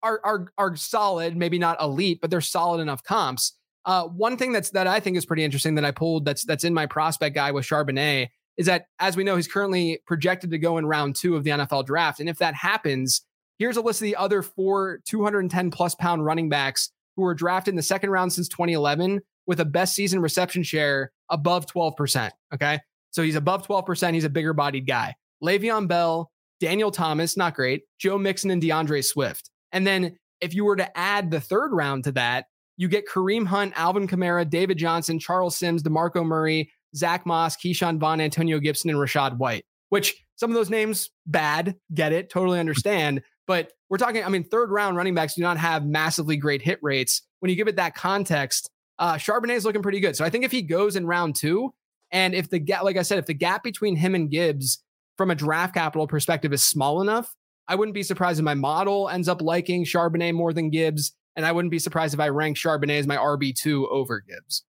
are 0.04 0.20
are 0.24 0.48
are 0.58 0.76
solid, 0.76 1.36
maybe 1.36 1.60
not 1.60 1.82
elite, 1.82 2.20
but 2.22 2.30
they're 2.30 2.42
solid 2.42 2.82
enough 2.82 3.04
comps. 3.04 3.54
Uh, 3.86 4.04
one 4.04 4.38
thing 4.38 4.52
that's 4.52 4.72
that 4.72 4.88
I 4.88 5.00
think 5.00 5.18
is 5.18 5.26
pretty 5.26 5.44
interesting 5.44 5.76
that 5.76 5.86
I 5.86 5.92
pulled 5.92 6.26
that's 6.26 6.44
that's 6.46 6.64
in 6.64 6.74
my 6.74 6.86
prospect 6.86 7.36
guy 7.36 7.52
with 7.52 7.66
Charbonnet 7.66 8.30
is 8.58 8.66
that 8.66 8.86
as 9.00 9.16
we 9.16 9.24
know 9.24 9.36
he's 9.36 9.48
currently 9.48 10.02
projected 10.06 10.52
to 10.52 10.58
go 10.58 10.78
in 10.78 10.86
round 10.86 11.16
two 11.16 11.36
of 11.36 11.44
the 11.44 11.52
NFL 11.52 11.86
draft, 11.86 12.20
and 12.20 12.30
if 12.30 12.38
that 12.40 12.56
happens, 12.56 13.22
here's 13.58 13.78
a 13.78 13.82
list 13.82 14.02
of 14.02 14.06
the 14.06 14.16
other 14.16 14.42
four 14.42 15.00
210 15.06 15.72
plus 15.72 15.96
pound 15.96 16.26
running 16.26 16.50
backs 16.50 16.92
who 17.16 17.24
were 17.24 17.34
drafted 17.34 17.72
in 17.72 17.76
the 17.76 17.84
second 17.84 18.10
round 18.10 18.34
since 18.34 18.48
2011 18.50 19.22
with 19.48 19.60
a 19.60 19.66
best 19.66 19.96
season 19.96 20.20
reception 20.22 20.62
share 20.62 21.12
above 21.30 21.66
12%. 21.66 22.32
Okay, 22.54 22.80
so 23.12 23.24
he's 23.24 23.36
above 23.36 23.66
12%. 23.66 24.14
He's 24.14 24.24
a 24.24 24.30
bigger 24.30 24.54
bodied 24.54 24.88
guy. 24.88 25.16
Le'Veon 25.44 25.88
Bell, 25.88 26.30
Daniel 26.60 26.92
Thomas, 26.92 27.38
not 27.38 27.56
great. 27.56 27.84
Joe 27.98 28.18
Mixon 28.18 28.52
and 28.52 28.62
D'Andre 28.62 29.02
Swift. 29.02 29.49
And 29.72 29.86
then 29.86 30.18
if 30.42 30.54
you 30.54 30.66
were 30.66 30.76
to 30.76 30.98
add 30.98 31.32
the 31.32 31.42
third 31.42 31.72
round 31.74 32.06
to 32.06 32.12
that, 32.14 32.46
you 32.78 32.88
get 32.88 33.08
Kareem 33.08 33.46
Hunt, 33.46 33.74
Alvin 33.76 34.08
Kamara, 34.08 34.50
David 34.50 34.78
Johnson, 34.78 35.20
Charles 35.20 35.58
Sims, 35.58 35.84
DeMarco 35.84 36.26
Murray, 36.26 36.72
Zach 36.96 37.26
Moss, 37.26 37.58
Ke'Shawn 37.58 38.00
Vaughn, 38.00 38.22
Antonio 38.22 38.60
Gibson, 38.60 38.90
and 38.90 39.00
Rachaad 39.00 39.38
White, 39.38 39.66
which 39.90 40.16
some 40.38 40.50
of 40.50 40.56
those 40.56 40.70
names, 40.70 41.10
bad, 41.28 41.76
get 41.94 42.14
it, 42.14 42.30
totally 42.30 42.60
understand. 42.60 43.22
But 43.46 43.74
we're 43.90 43.98
talking, 43.98 44.24
I 44.24 44.30
mean, 44.30 44.44
third 44.44 44.72
round 44.72 44.96
running 44.96 45.14
backs 45.14 45.36
do 45.36 45.42
not 45.42 45.58
have 45.58 45.86
massively 45.86 46.38
great 46.38 46.62
hit 46.62 46.80
rates. 46.82 47.24
When 47.40 47.50
you 47.50 47.56
give 47.56 47.68
it 47.68 47.76
that 47.76 47.96
context, 47.96 48.70
uh, 48.98 49.16
Charbonnet 49.16 49.56
is 49.56 49.66
looking 49.66 49.82
pretty 49.82 50.00
good. 50.00 50.16
So 50.16 50.24
I 50.24 50.30
think 50.30 50.46
if 50.46 50.52
he 50.52 50.62
goes 50.62 50.96
in 50.96 51.06
round 51.06 51.36
two, 51.36 51.74
and 52.12 52.34
if 52.34 52.50
the 52.50 52.60
gap, 52.60 52.84
like 52.84 52.98
I 52.98 53.02
said, 53.02 53.20
if 53.20 53.26
the 53.26 53.34
gap 53.34 53.64
between 53.64 53.96
him 53.96 54.16
and 54.16 54.30
Gibbs 54.30 54.84
from 55.18 55.32
a 55.32 55.36
draft 55.36 55.74
capital 55.74 56.08
perspective 56.08 56.54
is 56.54 56.64
small 56.64 57.02
enough, 57.02 57.36
I 57.70 57.76
wouldn't 57.76 57.94
be 57.94 58.04
surprised 58.04 58.40
if 58.40 58.44
my 58.44 58.56
model 58.56 59.08
ends 59.08 59.30
up 59.30 59.42
liking 59.42 59.86
Charbonnet 59.86 60.34
more 60.34 60.52
than 60.52 60.70
Gibbs. 60.70 61.14
And 61.36 61.46
I 61.46 61.52
wouldn't 61.54 61.72
be 61.72 61.80
surprised 61.80 62.14
if 62.14 62.20
I 62.20 62.28
rank 62.28 62.58
Charbonnet 62.58 63.00
as 63.00 63.08
my 63.08 63.16
RB2 63.16 63.88
over 63.90 64.20
Gibbs. 64.20 64.64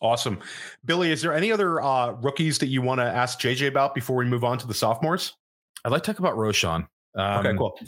Awesome. 0.00 0.38
Billy, 0.84 1.10
is 1.10 1.20
there 1.20 1.34
any 1.34 1.50
other 1.50 1.82
uh, 1.82 2.12
rookies 2.12 2.58
that 2.58 2.68
you 2.68 2.80
want 2.80 3.00
to 3.00 3.04
ask 3.04 3.40
JJ 3.40 3.68
about 3.68 3.94
before 3.94 4.16
we 4.16 4.24
move 4.24 4.44
on 4.44 4.56
to 4.58 4.66
the 4.66 4.74
sophomores? 4.74 5.34
I'd 5.84 5.92
like 5.92 6.02
to 6.04 6.12
talk 6.12 6.20
about 6.20 6.36
Roschon. 6.36 6.86
Um, 7.16 7.46
okay, 7.46 7.56
cool. 7.56 7.78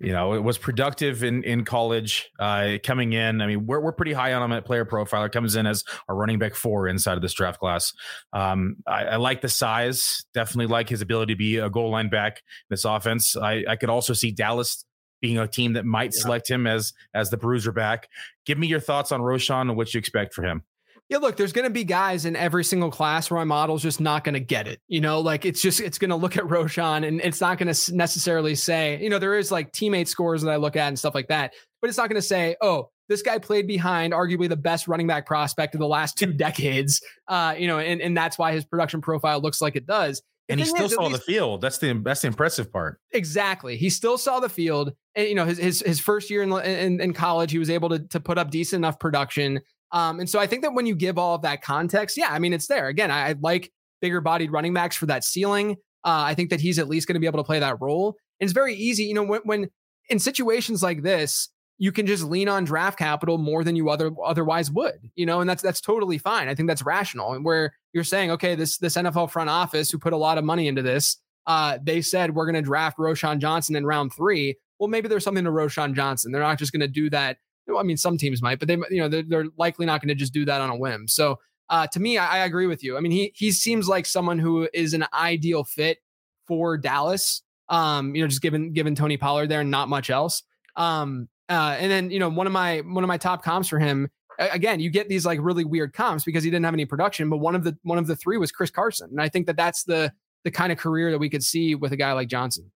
You 0.00 0.12
know, 0.12 0.34
it 0.34 0.42
was 0.42 0.58
productive 0.58 1.22
in 1.22 1.44
in 1.44 1.64
college. 1.64 2.30
Uh, 2.38 2.78
coming 2.82 3.12
in, 3.12 3.40
I 3.40 3.46
mean, 3.46 3.66
we're 3.66 3.80
we're 3.80 3.92
pretty 3.92 4.12
high 4.12 4.32
on 4.32 4.42
him 4.42 4.52
at 4.52 4.64
player 4.64 4.84
profiler. 4.84 5.30
Comes 5.30 5.54
in 5.54 5.66
as 5.66 5.84
a 6.08 6.14
running 6.14 6.38
back 6.38 6.54
four 6.54 6.88
inside 6.88 7.14
of 7.14 7.22
this 7.22 7.32
draft 7.32 7.60
class. 7.60 7.92
Um, 8.32 8.76
I, 8.86 9.04
I, 9.04 9.16
like 9.16 9.40
the 9.40 9.48
size. 9.48 10.24
Definitely 10.34 10.66
like 10.66 10.88
his 10.88 11.00
ability 11.00 11.34
to 11.34 11.38
be 11.38 11.58
a 11.58 11.70
goal 11.70 11.90
line 11.90 12.08
back 12.08 12.38
in 12.38 12.66
this 12.70 12.84
offense. 12.84 13.36
I, 13.36 13.64
I 13.68 13.76
could 13.76 13.90
also 13.90 14.12
see 14.14 14.32
Dallas 14.32 14.84
being 15.20 15.38
a 15.38 15.46
team 15.46 15.74
that 15.74 15.84
might 15.84 16.10
yeah. 16.14 16.22
select 16.22 16.50
him 16.50 16.66
as 16.66 16.92
as 17.14 17.30
the 17.30 17.36
bruiser 17.36 17.72
back. 17.72 18.08
Give 18.46 18.58
me 18.58 18.66
your 18.66 18.80
thoughts 18.80 19.12
on 19.12 19.20
Roschon 19.20 19.62
and 19.62 19.76
what 19.76 19.94
you 19.94 19.98
expect 19.98 20.34
for 20.34 20.42
him 20.42 20.64
yeah, 21.08 21.18
look, 21.18 21.36
there's 21.36 21.52
going 21.52 21.66
to 21.66 21.70
be 21.70 21.84
guys 21.84 22.24
in 22.24 22.36
every 22.36 22.64
single 22.64 22.90
class 22.90 23.30
where 23.30 23.38
my 23.38 23.44
model's 23.44 23.82
just 23.82 24.00
not 24.00 24.24
going 24.24 24.34
to 24.34 24.40
get 24.40 24.66
it. 24.66 24.80
You 24.88 25.00
know, 25.00 25.20
like 25.20 25.44
it's 25.44 25.60
just, 25.60 25.80
it's 25.80 25.98
going 25.98 26.10
to 26.10 26.16
look 26.16 26.36
at 26.36 26.44
Roschon 26.44 27.06
and 27.06 27.20
it's 27.20 27.40
not 27.40 27.58
going 27.58 27.72
to 27.72 27.94
necessarily 27.94 28.54
say, 28.54 28.98
you 29.02 29.10
know, 29.10 29.18
there 29.18 29.38
is 29.38 29.50
like 29.50 29.72
teammate 29.72 30.08
scores 30.08 30.42
that 30.42 30.50
I 30.50 30.56
look 30.56 30.76
at 30.76 30.88
and 30.88 30.98
stuff 30.98 31.14
like 31.14 31.28
that, 31.28 31.52
but 31.80 31.88
it's 31.88 31.98
not 31.98 32.08
going 32.08 32.20
to 32.20 32.26
say, 32.26 32.56
oh, 32.60 32.88
this 33.08 33.22
guy 33.22 33.38
played 33.38 33.66
behind 33.66 34.12
arguably 34.12 34.48
the 34.48 34.56
best 34.56 34.88
running 34.88 35.06
back 35.06 35.26
prospect 35.26 35.74
of 35.74 35.80
the 35.80 35.86
last 35.86 36.16
two 36.18 36.32
decades. 36.32 37.02
Uh, 37.28 37.54
you 37.58 37.66
know, 37.66 37.78
and, 37.78 38.00
and 38.00 38.16
that's 38.16 38.38
why 38.38 38.52
his 38.52 38.64
production 38.64 39.00
profile 39.00 39.40
looks 39.40 39.60
like 39.60 39.76
it 39.76 39.86
does. 39.86 40.22
And 40.48 40.58
he 40.58 40.66
still 40.66 40.88
saw 40.88 41.06
least, 41.06 41.20
the 41.20 41.32
field. 41.32 41.60
That's 41.60 41.78
the 41.78 41.92
that's 42.04 42.22
the 42.22 42.26
impressive 42.26 42.72
part. 42.72 42.98
Exactly. 43.12 43.76
He 43.76 43.90
still 43.90 44.18
saw 44.18 44.40
the 44.40 44.48
field. 44.48 44.92
And 45.14 45.28
you 45.28 45.34
know, 45.34 45.46
his 45.46 45.58
his, 45.58 45.82
his 45.82 46.00
first 46.00 46.30
year 46.30 46.42
in, 46.42 46.52
in, 46.52 47.00
in 47.00 47.12
college, 47.12 47.52
he 47.52 47.58
was 47.58 47.70
able 47.70 47.88
to 47.90 48.00
to 48.08 48.20
put 48.20 48.38
up 48.38 48.50
decent 48.50 48.80
enough 48.80 48.98
production. 48.98 49.60
Um, 49.92 50.20
and 50.20 50.28
so 50.28 50.38
I 50.38 50.46
think 50.46 50.62
that 50.62 50.74
when 50.74 50.86
you 50.86 50.94
give 50.94 51.18
all 51.18 51.34
of 51.34 51.42
that 51.42 51.62
context, 51.62 52.16
yeah, 52.16 52.28
I 52.30 52.38
mean, 52.38 52.52
it's 52.52 52.66
there. 52.66 52.88
Again, 52.88 53.10
I, 53.10 53.30
I 53.30 53.34
like 53.40 53.70
bigger 54.00 54.20
bodied 54.20 54.50
running 54.50 54.74
backs 54.74 54.96
for 54.96 55.06
that 55.06 55.24
ceiling. 55.24 55.76
Uh, 56.04 56.24
I 56.26 56.34
think 56.34 56.50
that 56.50 56.60
he's 56.60 56.78
at 56.78 56.88
least 56.88 57.06
going 57.06 57.14
to 57.14 57.20
be 57.20 57.26
able 57.26 57.38
to 57.38 57.44
play 57.44 57.60
that 57.60 57.80
role. 57.80 58.16
And 58.40 58.46
it's 58.46 58.54
very 58.54 58.74
easy, 58.74 59.04
you 59.04 59.14
know, 59.14 59.22
when, 59.22 59.40
when 59.44 59.70
in 60.08 60.18
situations 60.18 60.82
like 60.82 61.02
this, 61.02 61.48
you 61.78 61.92
can 61.92 62.06
just 62.06 62.24
lean 62.24 62.48
on 62.48 62.64
draft 62.64 62.98
capital 62.98 63.38
more 63.38 63.64
than 63.64 63.76
you 63.76 63.90
other 63.90 64.12
otherwise 64.24 64.70
would, 64.70 65.10
you 65.14 65.26
know, 65.26 65.40
and 65.40 65.48
that's 65.48 65.62
that's 65.62 65.80
totally 65.80 66.18
fine. 66.18 66.48
I 66.48 66.54
think 66.54 66.68
that's 66.68 66.84
rational. 66.84 67.32
And 67.32 67.44
where 67.44 67.74
you're 67.92 68.04
saying, 68.04 68.30
okay, 68.32 68.54
this 68.54 68.78
this 68.78 68.96
NFL 68.96 69.30
front 69.30 69.50
office 69.50 69.90
who 69.90 69.98
put 69.98 70.12
a 70.12 70.16
lot 70.16 70.38
of 70.38 70.44
money 70.44 70.68
into 70.68 70.82
this, 70.82 71.16
uh, 71.46 71.78
they 71.82 72.00
said 72.00 72.34
we're 72.34 72.46
going 72.46 72.54
to 72.54 72.62
draft 72.62 72.98
Roschon 72.98 73.38
Johnson 73.40 73.74
in 73.74 73.86
round 73.86 74.12
three. 74.14 74.56
Well, 74.78 74.88
maybe 74.88 75.08
there's 75.08 75.24
something 75.24 75.44
to 75.44 75.50
Roschon 75.50 75.94
Johnson. 75.94 76.30
They're 76.30 76.42
not 76.42 76.58
just 76.58 76.72
going 76.72 76.80
to 76.80 76.88
do 76.88 77.10
that 77.10 77.38
I 77.76 77.82
mean, 77.82 77.96
some 77.96 78.18
teams 78.18 78.42
might, 78.42 78.58
but 78.58 78.68
they, 78.68 78.76
you 78.90 78.98
know, 79.00 79.08
they're, 79.08 79.22
they're 79.22 79.46
likely 79.56 79.86
not 79.86 80.00
going 80.00 80.08
to 80.08 80.14
just 80.14 80.32
do 80.32 80.44
that 80.44 80.60
on 80.60 80.70
a 80.70 80.76
whim. 80.76 81.08
So 81.08 81.38
uh, 81.68 81.86
to 81.88 82.00
me, 82.00 82.18
I, 82.18 82.38
I, 82.40 82.44
agree 82.44 82.66
with 82.66 82.84
you. 82.84 82.96
I 82.96 83.00
mean, 83.00 83.12
he 83.12 83.32
he 83.34 83.50
seems 83.50 83.88
like 83.88 84.04
someone 84.04 84.38
who 84.38 84.68
is 84.74 84.94
an 84.94 85.06
ideal 85.14 85.64
fit 85.64 85.98
for 86.46 86.76
Dallas. 86.76 87.42
Um, 87.68 88.14
you 88.14 88.22
know, 88.22 88.28
just 88.28 88.42
given 88.42 88.72
given 88.72 88.94
Tony 88.94 89.16
Pollard 89.16 89.48
there 89.48 89.60
and 89.60 89.70
not 89.70 89.88
much 89.88 90.10
else. 90.10 90.42
Um, 90.76 91.28
uh, 91.48 91.76
and 91.78 91.90
then 91.90 92.10
you 92.10 92.18
know, 92.18 92.28
one 92.28 92.46
of 92.46 92.52
my 92.52 92.80
one 92.80 93.04
of 93.04 93.08
my 93.08 93.16
top 93.16 93.42
comps 93.42 93.68
for 93.68 93.78
him. 93.78 94.10
Again, 94.38 94.80
you 94.80 94.90
get 94.90 95.08
these 95.08 95.24
like 95.24 95.38
really 95.42 95.64
weird 95.64 95.92
comps 95.92 96.24
because 96.24 96.42
he 96.42 96.50
didn't 96.50 96.64
have 96.64 96.74
any 96.74 96.86
production, 96.86 97.30
but 97.30 97.36
one 97.36 97.54
of 97.54 97.64
the 97.64 97.76
one 97.82 97.98
of 97.98 98.06
the 98.06 98.16
three 98.16 98.38
was 98.38 98.50
Chris 98.50 98.70
Carson, 98.70 99.08
and 99.10 99.20
I 99.20 99.28
think 99.28 99.46
that 99.46 99.56
that's 99.56 99.84
the 99.84 100.12
the 100.44 100.50
kind 100.50 100.72
of 100.72 100.78
career 100.78 101.10
that 101.10 101.18
we 101.18 101.30
could 101.30 101.44
see 101.44 101.74
with 101.74 101.92
a 101.92 101.96
guy 101.96 102.12
like 102.12 102.28
Johnson 102.28 102.70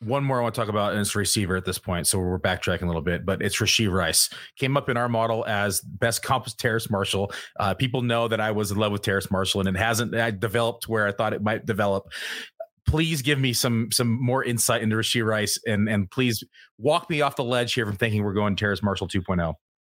one 0.00 0.24
more 0.24 0.38
I 0.38 0.42
want 0.42 0.54
to 0.54 0.60
talk 0.60 0.68
about, 0.68 0.92
and 0.92 1.00
it's 1.00 1.14
receiver 1.14 1.56
at 1.56 1.64
this 1.64 1.78
point. 1.78 2.06
So 2.06 2.18
we're 2.18 2.38
backtracking 2.38 2.82
a 2.82 2.86
little 2.86 3.02
bit, 3.02 3.26
but 3.26 3.42
it's 3.42 3.56
Rashee 3.56 3.90
Rice. 3.90 4.30
Came 4.56 4.76
up 4.76 4.88
in 4.88 4.96
our 4.96 5.08
model 5.08 5.44
as 5.46 5.80
best 5.80 6.22
comp 6.22 6.46
with 6.46 6.56
Terrace 6.56 6.90
Marshall. 6.90 7.32
Uh, 7.58 7.74
people 7.74 8.02
know 8.02 8.26
that 8.26 8.40
I 8.40 8.50
was 8.50 8.70
in 8.70 8.78
love 8.78 8.92
with 8.92 9.02
Terrace 9.02 9.30
Marshall, 9.30 9.60
and 9.60 9.68
it 9.68 9.78
hasn't 9.78 10.14
I 10.14 10.30
developed 10.30 10.88
where 10.88 11.06
I 11.06 11.12
thought 11.12 11.34
it 11.34 11.42
might 11.42 11.66
develop. 11.66 12.10
Please 12.86 13.20
give 13.20 13.38
me 13.38 13.52
some 13.52 13.88
some 13.92 14.08
more 14.08 14.42
insight 14.42 14.82
into 14.82 14.96
Rashee 14.96 15.24
Rice, 15.24 15.60
and 15.66 15.88
and 15.88 16.10
please 16.10 16.42
walk 16.78 17.10
me 17.10 17.20
off 17.20 17.36
the 17.36 17.44
ledge 17.44 17.74
here 17.74 17.84
from 17.84 17.96
thinking 17.96 18.24
we're 18.24 18.32
going 18.32 18.56
Terrace 18.56 18.82
Marshall 18.82 19.08
2.0. 19.08 19.54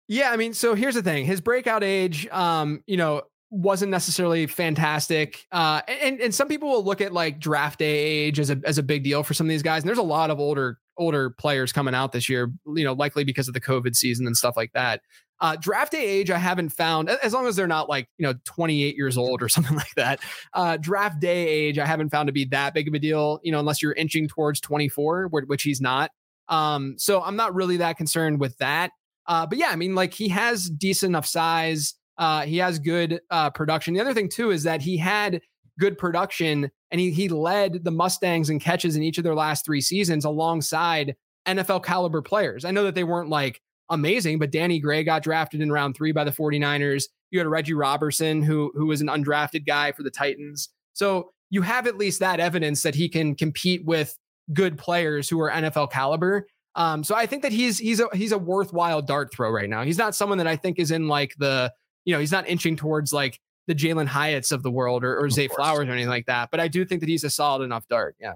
Yeah, 0.08 0.30
I 0.30 0.36
mean, 0.36 0.52
so 0.52 0.74
here's 0.74 0.96
the 0.96 1.02
thing: 1.02 1.24
his 1.26 1.40
breakout 1.40 1.84
age, 1.84 2.26
um, 2.28 2.82
you 2.86 2.96
know, 2.96 3.22
wasn't 3.52 3.90
necessarily 3.90 4.46
fantastic. 4.46 5.46
Uh, 5.52 5.82
and 5.86 6.20
and 6.20 6.34
some 6.34 6.48
people 6.48 6.70
will 6.70 6.84
look 6.84 7.02
at 7.02 7.12
like 7.12 7.38
draft 7.38 7.78
day 7.78 7.98
age 7.98 8.40
as 8.40 8.48
a 8.50 8.58
as 8.64 8.78
a 8.78 8.82
big 8.82 9.04
deal 9.04 9.22
for 9.22 9.34
some 9.34 9.46
of 9.46 9.50
these 9.50 9.62
guys. 9.62 9.82
And 9.82 9.88
there's 9.88 9.98
a 9.98 10.02
lot 10.02 10.30
of 10.30 10.40
older 10.40 10.78
older 10.96 11.30
players 11.30 11.70
coming 11.70 11.94
out 11.94 12.12
this 12.12 12.28
year, 12.28 12.50
you 12.74 12.84
know, 12.84 12.94
likely 12.94 13.24
because 13.24 13.48
of 13.48 13.54
the 13.54 13.60
COVID 13.60 13.94
season 13.94 14.26
and 14.26 14.36
stuff 14.36 14.56
like 14.56 14.72
that. 14.72 15.02
Uh, 15.38 15.56
draft 15.56 15.92
day 15.92 16.04
age, 16.04 16.30
I 16.30 16.38
haven't 16.38 16.70
found 16.70 17.10
as 17.10 17.34
long 17.34 17.46
as 17.46 17.54
they're 17.54 17.66
not 17.66 17.90
like 17.90 18.08
you 18.16 18.26
know 18.26 18.34
28 18.44 18.96
years 18.96 19.18
old 19.18 19.42
or 19.42 19.48
something 19.50 19.76
like 19.76 19.94
that. 19.96 20.20
Uh, 20.54 20.78
draft 20.78 21.20
day 21.20 21.46
age, 21.46 21.78
I 21.78 21.84
haven't 21.86 22.08
found 22.08 22.28
to 22.28 22.32
be 22.32 22.46
that 22.46 22.72
big 22.72 22.88
of 22.88 22.94
a 22.94 22.98
deal, 22.98 23.38
you 23.42 23.52
know, 23.52 23.58
unless 23.58 23.82
you're 23.82 23.92
inching 23.92 24.28
towards 24.28 24.60
24, 24.60 25.28
which 25.28 25.62
he's 25.62 25.80
not. 25.80 26.10
Um, 26.48 26.94
so 26.96 27.22
I'm 27.22 27.36
not 27.36 27.54
really 27.54 27.76
that 27.78 27.98
concerned 27.98 28.40
with 28.40 28.56
that. 28.58 28.92
Uh, 29.26 29.46
but 29.46 29.58
yeah, 29.58 29.68
I 29.68 29.76
mean, 29.76 29.94
like 29.94 30.14
he 30.14 30.28
has 30.28 30.70
decent 30.70 31.10
enough 31.10 31.26
size. 31.26 31.94
Uh, 32.22 32.42
he 32.42 32.56
has 32.58 32.78
good 32.78 33.20
uh, 33.32 33.50
production. 33.50 33.94
The 33.94 34.00
other 34.00 34.14
thing 34.14 34.28
too 34.28 34.52
is 34.52 34.62
that 34.62 34.80
he 34.80 34.96
had 34.96 35.40
good 35.80 35.98
production 35.98 36.70
and 36.92 37.00
he 37.00 37.10
he 37.10 37.28
led 37.28 37.82
the 37.82 37.90
Mustangs 37.90 38.48
in 38.48 38.60
catches 38.60 38.94
in 38.94 39.02
each 39.02 39.18
of 39.18 39.24
their 39.24 39.34
last 39.34 39.64
three 39.64 39.80
seasons 39.80 40.24
alongside 40.24 41.16
NFL 41.48 41.82
caliber 41.82 42.22
players. 42.22 42.64
I 42.64 42.70
know 42.70 42.84
that 42.84 42.94
they 42.94 43.02
weren't 43.02 43.28
like 43.28 43.60
amazing, 43.90 44.38
but 44.38 44.52
Danny 44.52 44.78
Gray 44.78 45.02
got 45.02 45.24
drafted 45.24 45.60
in 45.62 45.72
round 45.72 45.96
three 45.96 46.12
by 46.12 46.22
the 46.22 46.30
49ers. 46.30 47.06
You 47.32 47.40
had 47.40 47.46
a 47.46 47.50
Reggie 47.50 47.74
Roberson, 47.74 48.40
who 48.40 48.70
who 48.76 48.86
was 48.86 49.00
an 49.00 49.08
undrafted 49.08 49.66
guy 49.66 49.90
for 49.90 50.04
the 50.04 50.10
Titans. 50.10 50.68
So 50.92 51.32
you 51.50 51.62
have 51.62 51.88
at 51.88 51.98
least 51.98 52.20
that 52.20 52.38
evidence 52.38 52.82
that 52.82 52.94
he 52.94 53.08
can 53.08 53.34
compete 53.34 53.84
with 53.84 54.16
good 54.52 54.78
players 54.78 55.28
who 55.28 55.40
are 55.40 55.50
NFL 55.50 55.90
caliber. 55.90 56.46
Um, 56.76 57.02
so 57.02 57.16
I 57.16 57.26
think 57.26 57.42
that 57.42 57.50
he's 57.50 57.78
he's 57.78 57.98
a 57.98 58.06
he's 58.12 58.30
a 58.30 58.38
worthwhile 58.38 59.02
dart 59.02 59.34
throw 59.34 59.50
right 59.50 59.68
now. 59.68 59.82
He's 59.82 59.98
not 59.98 60.14
someone 60.14 60.38
that 60.38 60.46
I 60.46 60.54
think 60.54 60.78
is 60.78 60.92
in 60.92 61.08
like 61.08 61.34
the 61.38 61.72
you 62.04 62.12
know, 62.14 62.20
he's 62.20 62.32
not 62.32 62.48
inching 62.48 62.76
towards 62.76 63.12
like 63.12 63.40
the 63.66 63.74
Jalin 63.74 64.08
Hyatts 64.08 64.52
of 64.52 64.62
the 64.62 64.70
world 64.70 65.04
or, 65.04 65.18
or 65.18 65.30
Zay 65.30 65.48
Flowers 65.48 65.88
or 65.88 65.92
anything 65.92 66.08
like 66.08 66.26
that. 66.26 66.50
But 66.50 66.60
I 66.60 66.68
do 66.68 66.84
think 66.84 67.00
that 67.00 67.08
he's 67.08 67.24
a 67.24 67.30
solid 67.30 67.62
enough 67.62 67.86
dart. 67.88 68.16
Yeah. 68.20 68.34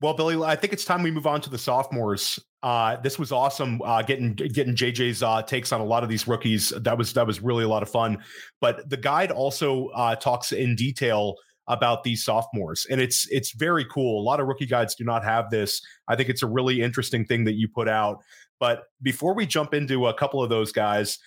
Well, 0.00 0.12
Billy, 0.12 0.42
I 0.42 0.56
think 0.56 0.72
it's 0.72 0.84
time 0.84 1.02
we 1.02 1.10
move 1.10 1.26
on 1.26 1.40
to 1.42 1.50
the 1.50 1.56
sophomores. 1.56 2.38
Uh, 2.62 2.96
this 2.96 3.18
was 3.18 3.32
awesome. 3.32 3.80
Uh, 3.82 4.02
getting 4.02 4.34
getting 4.34 4.74
JJ's 4.74 5.22
uh, 5.22 5.40
takes 5.42 5.72
on 5.72 5.80
a 5.80 5.84
lot 5.84 6.02
of 6.02 6.08
these 6.08 6.28
rookies. 6.28 6.70
That 6.70 6.98
was 6.98 7.14
that 7.14 7.26
was 7.26 7.40
really 7.40 7.64
a 7.64 7.68
lot 7.68 7.82
of 7.82 7.88
fun. 7.88 8.22
But 8.60 8.90
the 8.90 8.98
guide 8.98 9.30
also 9.30 9.86
uh, 9.88 10.16
talks 10.16 10.52
in 10.52 10.76
detail 10.76 11.36
about 11.68 12.04
these 12.04 12.24
sophomores, 12.24 12.86
and 12.90 13.00
it's 13.00 13.26
it's 13.30 13.52
very 13.52 13.86
cool. 13.86 14.20
A 14.20 14.24
lot 14.24 14.38
of 14.38 14.48
rookie 14.48 14.66
guides 14.66 14.94
do 14.94 15.04
not 15.04 15.24
have 15.24 15.48
this. 15.50 15.80
I 16.08 16.16
think 16.16 16.28
it's 16.28 16.42
a 16.42 16.46
really 16.46 16.82
interesting 16.82 17.24
thing 17.24 17.44
that 17.44 17.54
you 17.54 17.66
put 17.66 17.88
out. 17.88 18.22
But 18.60 18.84
before 19.00 19.34
we 19.34 19.46
jump 19.46 19.72
into 19.72 20.08
a 20.08 20.14
couple 20.14 20.42
of 20.42 20.50
those 20.50 20.72
guys, 20.72 21.18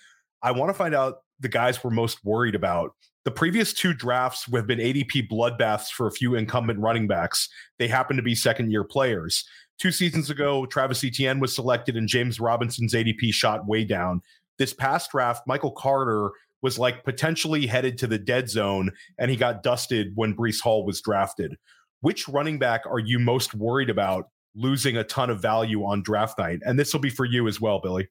I 0.42 0.52
want 0.52 0.70
to 0.70 0.74
find 0.74 0.94
out 0.94 1.18
the 1.40 1.48
guys 1.48 1.82
we're 1.82 1.90
most 1.90 2.24
worried 2.24 2.54
about. 2.54 2.94
The 3.24 3.30
previous 3.30 3.72
two 3.72 3.92
drafts 3.92 4.46
have 4.54 4.66
been 4.66 4.78
ADP 4.78 5.28
bloodbaths 5.28 5.90
for 5.90 6.06
a 6.06 6.12
few 6.12 6.34
incumbent 6.34 6.78
running 6.78 7.06
backs. 7.06 7.48
They 7.78 7.88
happen 7.88 8.16
to 8.16 8.22
be 8.22 8.34
second 8.34 8.70
year 8.70 8.84
players. 8.84 9.44
Two 9.78 9.92
seasons 9.92 10.30
ago, 10.30 10.66
Travis 10.66 11.04
Etienne 11.04 11.40
was 11.40 11.54
selected 11.54 11.96
and 11.96 12.08
James 12.08 12.40
Robinson's 12.40 12.94
ADP 12.94 13.32
shot 13.32 13.66
way 13.66 13.84
down. 13.84 14.22
This 14.58 14.72
past 14.72 15.10
draft, 15.10 15.42
Michael 15.46 15.72
Carter 15.72 16.30
was 16.62 16.78
like 16.78 17.04
potentially 17.04 17.66
headed 17.66 17.98
to 17.98 18.06
the 18.06 18.18
dead 18.18 18.48
zone 18.48 18.90
and 19.18 19.30
he 19.30 19.36
got 19.36 19.62
dusted 19.62 20.12
when 20.14 20.36
Breece 20.36 20.60
Hall 20.60 20.84
was 20.84 21.00
drafted. 21.00 21.56
Which 22.00 22.28
running 22.28 22.58
back 22.58 22.82
are 22.86 22.98
you 22.98 23.18
most 23.18 23.54
worried 23.54 23.90
about 23.90 24.28
losing 24.54 24.96
a 24.96 25.04
ton 25.04 25.30
of 25.30 25.40
value 25.40 25.84
on 25.84 26.02
draft 26.02 26.38
night? 26.38 26.60
And 26.64 26.78
this 26.78 26.92
will 26.92 27.00
be 27.00 27.10
for 27.10 27.24
you 27.24 27.48
as 27.48 27.60
well, 27.60 27.80
Billy. 27.80 28.08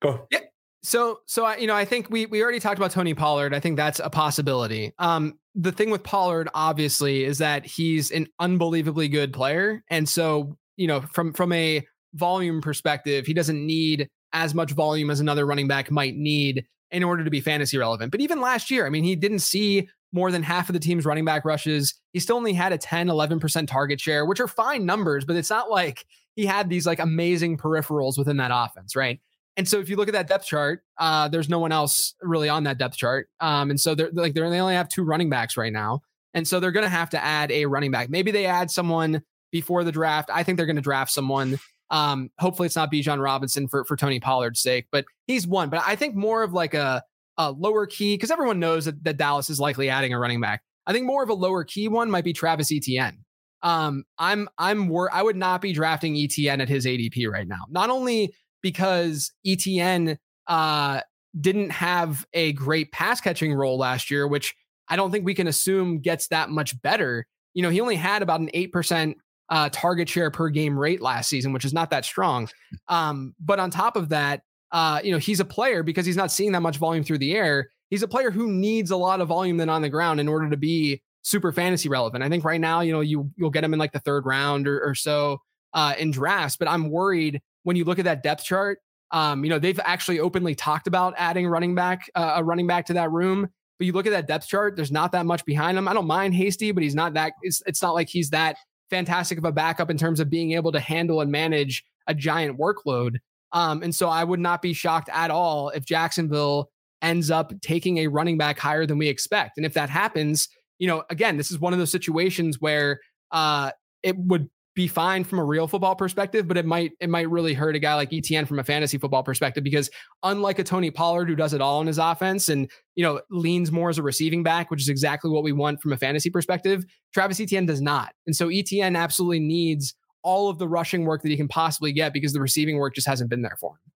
Go. 0.00 0.26
Yeah. 0.30 0.40
So, 0.82 1.20
so 1.26 1.44
I, 1.44 1.56
you 1.56 1.66
know, 1.66 1.74
I 1.74 1.84
think 1.84 2.08
we 2.08 2.26
we 2.26 2.42
already 2.42 2.60
talked 2.60 2.78
about 2.78 2.92
Tony 2.92 3.14
Pollard. 3.14 3.52
I 3.52 3.60
think 3.60 3.76
that's 3.76 4.00
a 4.02 4.10
possibility. 4.10 4.92
Um, 4.98 5.38
the 5.54 5.72
thing 5.72 5.90
with 5.90 6.04
Pollard, 6.04 6.48
obviously, 6.54 7.24
is 7.24 7.38
that 7.38 7.66
he's 7.66 8.10
an 8.10 8.28
unbelievably 8.38 9.08
good 9.08 9.32
player, 9.32 9.82
and 9.90 10.08
so 10.08 10.56
you 10.76 10.86
know, 10.86 11.00
from 11.12 11.32
from 11.32 11.52
a 11.52 11.84
volume 12.14 12.60
perspective, 12.60 13.26
he 13.26 13.34
doesn't 13.34 13.64
need 13.66 14.08
as 14.32 14.54
much 14.54 14.72
volume 14.72 15.10
as 15.10 15.20
another 15.20 15.46
running 15.46 15.68
back 15.68 15.90
might 15.90 16.16
need 16.16 16.64
in 16.90 17.02
order 17.02 17.24
to 17.24 17.30
be 17.30 17.40
fantasy 17.40 17.76
relevant. 17.76 18.12
But 18.12 18.20
even 18.20 18.40
last 18.40 18.70
year, 18.70 18.86
I 18.86 18.90
mean, 18.90 19.04
he 19.04 19.16
didn't 19.16 19.40
see 19.40 19.88
more 20.12 20.30
than 20.30 20.42
half 20.42 20.68
of 20.68 20.72
the 20.72 20.78
team's 20.78 21.04
running 21.04 21.24
back 21.24 21.44
rushes. 21.44 21.94
He 22.12 22.20
still 22.20 22.36
only 22.36 22.54
had 22.54 22.72
a 22.72 22.78
10, 22.78 23.08
11% 23.08 23.66
target 23.66 24.00
share, 24.00 24.24
which 24.24 24.40
are 24.40 24.48
fine 24.48 24.86
numbers, 24.86 25.24
but 25.24 25.36
it's 25.36 25.50
not 25.50 25.70
like 25.70 26.06
he 26.34 26.46
had 26.46 26.70
these 26.70 26.86
like 26.86 26.98
amazing 26.98 27.58
peripherals 27.58 28.16
within 28.16 28.38
that 28.38 28.50
offense, 28.54 28.96
right? 28.96 29.20
And 29.58 29.68
so 29.68 29.80
if 29.80 29.90
you 29.90 29.96
look 29.96 30.08
at 30.08 30.12
that 30.12 30.28
depth 30.28 30.46
chart, 30.46 30.82
uh, 30.98 31.28
there's 31.28 31.48
no 31.50 31.58
one 31.58 31.72
else 31.72 32.14
really 32.22 32.48
on 32.48 32.62
that 32.64 32.78
depth 32.78 32.96
chart. 32.96 33.28
Um, 33.40 33.70
and 33.70 33.78
so 33.78 33.94
they're 33.94 34.10
like 34.12 34.32
they're, 34.32 34.48
they 34.48 34.60
only 34.60 34.74
have 34.74 34.88
two 34.88 35.02
running 35.04 35.28
backs 35.28 35.56
right 35.58 35.72
now, 35.72 36.00
and 36.32 36.48
so 36.48 36.60
they're 36.60 36.72
going 36.72 36.84
to 36.84 36.88
have 36.88 37.10
to 37.10 37.22
add 37.22 37.50
a 37.50 37.66
running 37.66 37.90
back. 37.90 38.08
Maybe 38.08 38.30
they 38.30 38.46
add 38.46 38.70
someone 38.70 39.20
before 39.50 39.82
the 39.84 39.92
draft. 39.92 40.30
I 40.32 40.44
think 40.44 40.56
they're 40.56 40.66
going 40.66 40.76
to 40.76 40.82
draft 40.82 41.10
someone. 41.10 41.58
Um, 41.90 42.30
hopefully 42.38 42.66
it's 42.66 42.76
not 42.76 42.92
Bijan 42.92 43.20
Robinson 43.22 43.66
for 43.66 43.84
for 43.84 43.96
Tony 43.96 44.20
Pollard's 44.20 44.60
sake, 44.60 44.86
but 44.92 45.04
he's 45.26 45.46
one. 45.46 45.70
But 45.70 45.82
I 45.84 45.96
think 45.96 46.14
more 46.14 46.42
of 46.44 46.52
like 46.52 46.74
a 46.74 47.02
a 47.36 47.50
lower 47.50 47.86
key 47.86 48.14
because 48.14 48.30
everyone 48.30 48.60
knows 48.60 48.84
that, 48.84 49.02
that 49.04 49.16
Dallas 49.16 49.50
is 49.50 49.58
likely 49.58 49.88
adding 49.90 50.12
a 50.12 50.18
running 50.18 50.40
back. 50.40 50.62
I 50.86 50.92
think 50.92 51.04
more 51.04 51.22
of 51.22 51.30
a 51.30 51.34
lower 51.34 51.64
key 51.64 51.88
one 51.88 52.10
might 52.10 52.24
be 52.24 52.32
Travis 52.32 52.70
Etienne. 52.72 53.24
um, 53.62 54.04
I'm 54.18 54.48
I'm 54.56 54.88
wor- 54.88 55.12
I 55.12 55.22
would 55.22 55.36
not 55.36 55.60
be 55.60 55.72
drafting 55.72 56.16
Etienne 56.16 56.60
at 56.60 56.68
his 56.68 56.86
ADP 56.86 57.28
right 57.28 57.48
now. 57.48 57.64
Not 57.70 57.90
only 57.90 58.32
because 58.62 59.32
Etienne 59.46 60.18
uh, 60.46 61.00
didn't 61.38 61.70
have 61.70 62.26
a 62.32 62.52
great 62.52 62.92
pass 62.92 63.20
catching 63.20 63.52
role 63.52 63.78
last 63.78 64.10
year, 64.10 64.26
which 64.26 64.54
I 64.88 64.96
don't 64.96 65.10
think 65.10 65.24
we 65.24 65.34
can 65.34 65.46
assume 65.46 66.00
gets 66.00 66.28
that 66.28 66.50
much 66.50 66.80
better. 66.82 67.26
You 67.54 67.62
know, 67.62 67.70
he 67.70 67.80
only 67.80 67.96
had 67.96 68.22
about 68.22 68.40
an 68.40 68.50
eight 68.54 68.72
percent 68.72 69.16
uh, 69.50 69.68
target 69.70 70.08
share 70.08 70.30
per 70.30 70.48
game 70.48 70.78
rate 70.78 71.00
last 71.00 71.28
season, 71.28 71.52
which 71.52 71.64
is 71.64 71.72
not 71.72 71.90
that 71.90 72.04
strong. 72.04 72.48
Um, 72.90 73.34
but 73.38 73.60
on 73.60 73.70
top 73.70 73.96
of 73.96 74.08
that, 74.08 74.40
uh, 74.72 75.00
you 75.04 75.12
know, 75.12 75.18
he's 75.18 75.40
a 75.40 75.44
player 75.44 75.82
because 75.82 76.06
he's 76.06 76.16
not 76.16 76.30
seeing 76.30 76.52
that 76.52 76.62
much 76.62 76.78
volume 76.78 77.04
through 77.04 77.18
the 77.18 77.34
air. 77.34 77.68
He's 77.90 78.02
a 78.02 78.08
player 78.08 78.30
who 78.30 78.50
needs 78.50 78.90
a 78.90 78.96
lot 78.96 79.20
of 79.20 79.28
volume 79.28 79.58
than 79.58 79.68
on 79.68 79.82
the 79.82 79.90
ground 79.90 80.20
in 80.20 80.28
order 80.28 80.48
to 80.48 80.56
be 80.56 81.02
super 81.20 81.52
fantasy 81.52 81.90
relevant. 81.90 82.24
I 82.24 82.30
think 82.30 82.44
right 82.44 82.60
now, 82.60 82.80
you 82.80 82.92
know, 82.92 83.00
you 83.00 83.30
you'll 83.36 83.50
get 83.50 83.64
him 83.64 83.74
in 83.74 83.78
like 83.78 83.92
the 83.92 83.98
third 84.00 84.24
round 84.24 84.66
or, 84.66 84.82
or 84.82 84.94
so 84.94 85.38
uh, 85.74 85.94
in 85.98 86.10
drafts, 86.10 86.56
but 86.56 86.68
I'm 86.68 86.90
worried 86.90 87.42
when 87.68 87.76
you 87.76 87.84
look 87.84 87.98
at 87.98 88.06
that 88.06 88.22
depth 88.22 88.44
chart. 88.44 88.78
Um, 89.10 89.44
you 89.44 89.50
know, 89.50 89.58
they've 89.58 89.78
actually 89.84 90.20
openly 90.20 90.54
talked 90.54 90.86
about 90.86 91.12
adding 91.18 91.46
running 91.46 91.74
back 91.74 92.10
uh, 92.14 92.32
a 92.36 92.42
running 92.42 92.66
back 92.66 92.86
to 92.86 92.94
that 92.94 93.12
room. 93.12 93.46
But 93.78 93.86
you 93.86 93.92
look 93.92 94.06
at 94.06 94.12
that 94.12 94.26
depth 94.26 94.48
chart, 94.48 94.74
there's 94.74 94.90
not 94.90 95.12
that 95.12 95.26
much 95.26 95.44
behind 95.44 95.76
him. 95.76 95.86
I 95.86 95.92
don't 95.92 96.06
mind 96.06 96.34
Hasty, 96.34 96.72
but 96.72 96.82
he's 96.82 96.94
not 96.94 97.12
that. 97.12 97.34
It's, 97.42 97.62
it's 97.66 97.82
not 97.82 97.92
like 97.92 98.08
he's 98.08 98.30
that 98.30 98.56
fantastic 98.88 99.36
of 99.36 99.44
a 99.44 99.52
backup 99.52 99.90
in 99.90 99.98
terms 99.98 100.18
of 100.18 100.30
being 100.30 100.52
able 100.52 100.72
to 100.72 100.80
handle 100.80 101.20
and 101.20 101.30
manage 101.30 101.84
a 102.06 102.14
giant 102.14 102.58
workload. 102.58 103.18
Um, 103.52 103.82
and 103.82 103.94
so 103.94 104.08
I 104.08 104.24
would 104.24 104.40
not 104.40 104.62
be 104.62 104.72
shocked 104.72 105.10
at 105.12 105.30
all 105.30 105.68
if 105.68 105.84
Jacksonville 105.84 106.70
ends 107.02 107.30
up 107.30 107.52
taking 107.60 107.98
a 107.98 108.06
running 108.06 108.38
back 108.38 108.58
higher 108.58 108.86
than 108.86 108.96
we 108.96 109.08
expect. 109.08 109.58
And 109.58 109.66
if 109.66 109.74
that 109.74 109.90
happens, 109.90 110.48
you 110.78 110.88
know, 110.88 111.04
again, 111.10 111.36
this 111.36 111.50
is 111.50 111.58
one 111.58 111.74
of 111.74 111.78
those 111.78 111.92
situations 111.92 112.62
where 112.62 113.00
uh, 113.30 113.72
it 114.02 114.16
would 114.16 114.48
be 114.78 114.86
fine 114.86 115.24
from 115.24 115.40
a 115.40 115.44
real 115.44 115.66
football 115.66 115.96
perspective, 115.96 116.46
but 116.46 116.56
it 116.56 116.64
might 116.64 116.92
it 117.00 117.10
might 117.10 117.28
really 117.28 117.52
hurt 117.52 117.74
a 117.74 117.80
guy 117.80 117.96
like 117.96 118.12
Etienne 118.12 118.46
from 118.46 118.60
a 118.60 118.64
fantasy 118.64 118.96
football 118.96 119.24
perspective 119.24 119.64
because 119.64 119.90
unlike 120.22 120.60
a 120.60 120.62
Tony 120.62 120.88
Pollard 120.92 121.28
who 121.28 121.34
does 121.34 121.52
it 121.52 121.60
all 121.60 121.80
in 121.80 121.88
his 121.88 121.98
offense 121.98 122.48
and 122.48 122.70
you 122.94 123.02
know 123.02 123.20
leans 123.28 123.72
more 123.72 123.90
as 123.90 123.98
a 123.98 124.04
receiving 124.04 124.44
back, 124.44 124.70
which 124.70 124.80
is 124.80 124.88
exactly 124.88 125.32
what 125.32 125.42
we 125.42 125.50
want 125.50 125.82
from 125.82 125.92
a 125.92 125.96
fantasy 125.96 126.30
perspective, 126.30 126.84
Travis 127.12 127.40
Etienne 127.40 127.66
does 127.66 127.80
not. 127.80 128.12
And 128.24 128.36
so 128.36 128.50
Etienne 128.50 128.94
absolutely 128.94 129.40
needs 129.40 129.96
all 130.22 130.48
of 130.48 130.58
the 130.58 130.68
rushing 130.68 131.04
work 131.04 131.22
that 131.22 131.30
he 131.30 131.36
can 131.36 131.48
possibly 131.48 131.92
get 131.92 132.12
because 132.12 132.32
the 132.32 132.40
receiving 132.40 132.78
work 132.78 132.94
just 132.94 133.08
hasn't 133.08 133.30
been 133.30 133.42
there 133.42 133.56
for 133.58 133.72
him. 133.72 133.92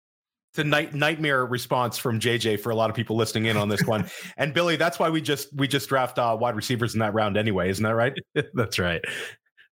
It's 0.51 0.59
a 0.59 0.63
night, 0.63 0.95
nightmare 0.95 1.45
response 1.45 1.99
from 1.99 2.19
JJ 2.19 2.59
for 2.59 2.71
a 2.71 2.75
lot 2.75 2.89
of 2.89 2.95
people 2.95 3.15
listening 3.15 3.45
in 3.45 3.55
on 3.55 3.69
this 3.69 3.83
one. 3.85 4.09
and 4.37 4.51
Billy, 4.51 4.77
that's 4.77 4.97
why 4.97 5.11
we 5.11 5.21
just 5.21 5.55
we 5.55 5.67
just 5.67 5.87
draft 5.87 6.17
uh, 6.17 6.35
wide 6.39 6.55
receivers 6.55 6.95
in 6.95 6.99
that 7.01 7.13
round 7.13 7.37
anyway, 7.37 7.69
isn't 7.69 7.83
that 7.83 7.95
right? 7.95 8.13
that's 8.55 8.79
right. 8.79 9.01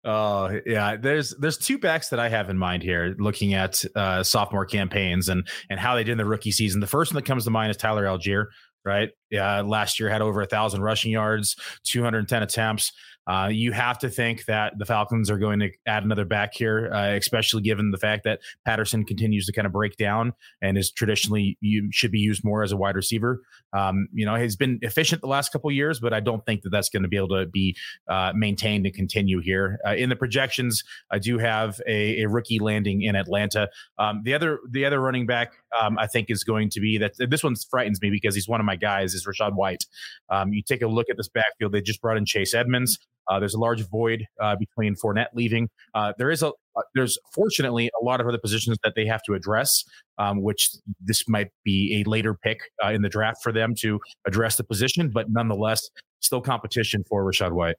Oh 0.02 0.58
yeah, 0.64 0.96
there's 0.96 1.34
there's 1.38 1.58
two 1.58 1.78
backs 1.78 2.08
that 2.08 2.18
I 2.18 2.30
have 2.30 2.48
in 2.48 2.56
mind 2.56 2.82
here, 2.82 3.14
looking 3.18 3.52
at 3.52 3.84
uh, 3.94 4.22
sophomore 4.22 4.64
campaigns 4.64 5.28
and 5.28 5.46
and 5.68 5.78
how 5.78 5.94
they 5.94 6.04
did 6.04 6.12
in 6.12 6.18
the 6.18 6.24
rookie 6.24 6.52
season. 6.52 6.80
The 6.80 6.86
first 6.86 7.12
one 7.12 7.22
that 7.22 7.26
comes 7.26 7.44
to 7.44 7.50
mind 7.50 7.70
is 7.70 7.76
Tyler 7.76 8.04
Allgeier, 8.04 8.46
right? 8.84 9.10
Yeah, 9.30 9.60
last 9.60 10.00
year 10.00 10.08
had 10.08 10.22
over 10.22 10.40
a 10.40 10.46
thousand 10.46 10.82
rushing 10.82 11.12
yards, 11.12 11.54
210 11.84 12.42
attempts. 12.42 12.92
Uh, 13.26 13.48
you 13.48 13.72
have 13.72 13.98
to 13.98 14.08
think 14.08 14.44
that 14.46 14.78
the 14.78 14.84
Falcons 14.84 15.30
are 15.30 15.38
going 15.38 15.60
to 15.60 15.70
add 15.86 16.04
another 16.04 16.24
back 16.24 16.54
here, 16.54 16.90
uh, 16.92 17.14
especially 17.14 17.62
given 17.62 17.90
the 17.90 17.98
fact 17.98 18.24
that 18.24 18.40
Patterson 18.64 19.04
continues 19.04 19.46
to 19.46 19.52
kind 19.52 19.66
of 19.66 19.72
break 19.72 19.96
down 19.96 20.32
and 20.62 20.76
is 20.76 20.90
traditionally 20.90 21.56
you 21.60 21.88
should 21.92 22.10
be 22.10 22.18
used 22.18 22.44
more 22.44 22.62
as 22.62 22.72
a 22.72 22.76
wide 22.76 22.96
receiver. 22.96 23.42
Um, 23.72 24.08
you 24.12 24.26
know, 24.26 24.34
he's 24.34 24.56
been 24.56 24.78
efficient 24.82 25.20
the 25.20 25.28
last 25.28 25.52
couple 25.52 25.70
years, 25.70 26.00
but 26.00 26.12
I 26.12 26.20
don't 26.20 26.44
think 26.44 26.62
that 26.62 26.70
that's 26.70 26.88
going 26.88 27.02
to 27.02 27.08
be 27.08 27.16
able 27.16 27.28
to 27.28 27.46
be 27.46 27.76
uh, 28.08 28.32
maintained 28.34 28.86
and 28.86 28.94
continue 28.94 29.40
here. 29.40 29.78
Uh, 29.86 29.94
in 29.94 30.08
the 30.08 30.16
projections, 30.16 30.82
I 31.10 31.18
do 31.18 31.38
have 31.38 31.80
a, 31.86 32.22
a 32.22 32.28
rookie 32.28 32.58
landing 32.58 33.02
in 33.02 33.14
Atlanta. 33.14 33.68
Um, 33.98 34.22
the 34.24 34.34
other 34.34 34.58
the 34.70 34.84
other 34.84 35.00
running 35.00 35.26
back 35.26 35.52
um, 35.78 35.98
I 35.98 36.06
think 36.06 36.30
is 36.30 36.44
going 36.44 36.70
to 36.70 36.80
be 36.80 36.98
that 36.98 37.12
this 37.18 37.42
one 37.42 37.54
frightens 37.70 38.00
me 38.00 38.10
because 38.10 38.34
he's 38.34 38.48
one 38.48 38.60
of 38.60 38.66
my 38.66 38.76
guys 38.76 39.14
is 39.14 39.26
Rachaad 39.26 39.54
White. 39.54 39.84
Um, 40.28 40.52
you 40.52 40.62
take 40.62 40.82
a 40.82 40.88
look 40.88 41.08
at 41.10 41.16
this 41.16 41.28
backfield; 41.28 41.72
they 41.72 41.80
just 41.80 42.00
brought 42.00 42.16
in 42.16 42.24
Chase 42.26 42.54
Edmonds. 42.54 42.98
Uh, 43.28 43.38
there's 43.38 43.54
a 43.54 43.58
large 43.58 43.88
void 43.88 44.24
uh, 44.40 44.56
between 44.56 44.96
Fournette 44.96 45.28
leaving. 45.34 45.68
Uh, 45.94 46.12
there 46.18 46.30
is 46.30 46.42
a 46.42 46.48
uh, 46.48 46.82
there's 46.94 47.18
fortunately 47.34 47.90
a 48.00 48.04
lot 48.04 48.20
of 48.20 48.26
other 48.26 48.38
positions 48.38 48.78
that 48.82 48.94
they 48.96 49.06
have 49.06 49.22
to 49.24 49.34
address, 49.34 49.84
um, 50.18 50.42
which 50.42 50.70
this 51.00 51.28
might 51.28 51.48
be 51.64 52.02
a 52.02 52.08
later 52.08 52.34
pick 52.34 52.60
uh, 52.84 52.88
in 52.88 53.02
the 53.02 53.08
draft 53.08 53.38
for 53.42 53.52
them 53.52 53.74
to 53.76 54.00
address 54.26 54.56
the 54.56 54.64
position, 54.64 55.10
but 55.10 55.30
nonetheless, 55.30 55.88
still 56.20 56.40
competition 56.40 57.04
for 57.08 57.24
Rachaad 57.24 57.52
White. 57.52 57.76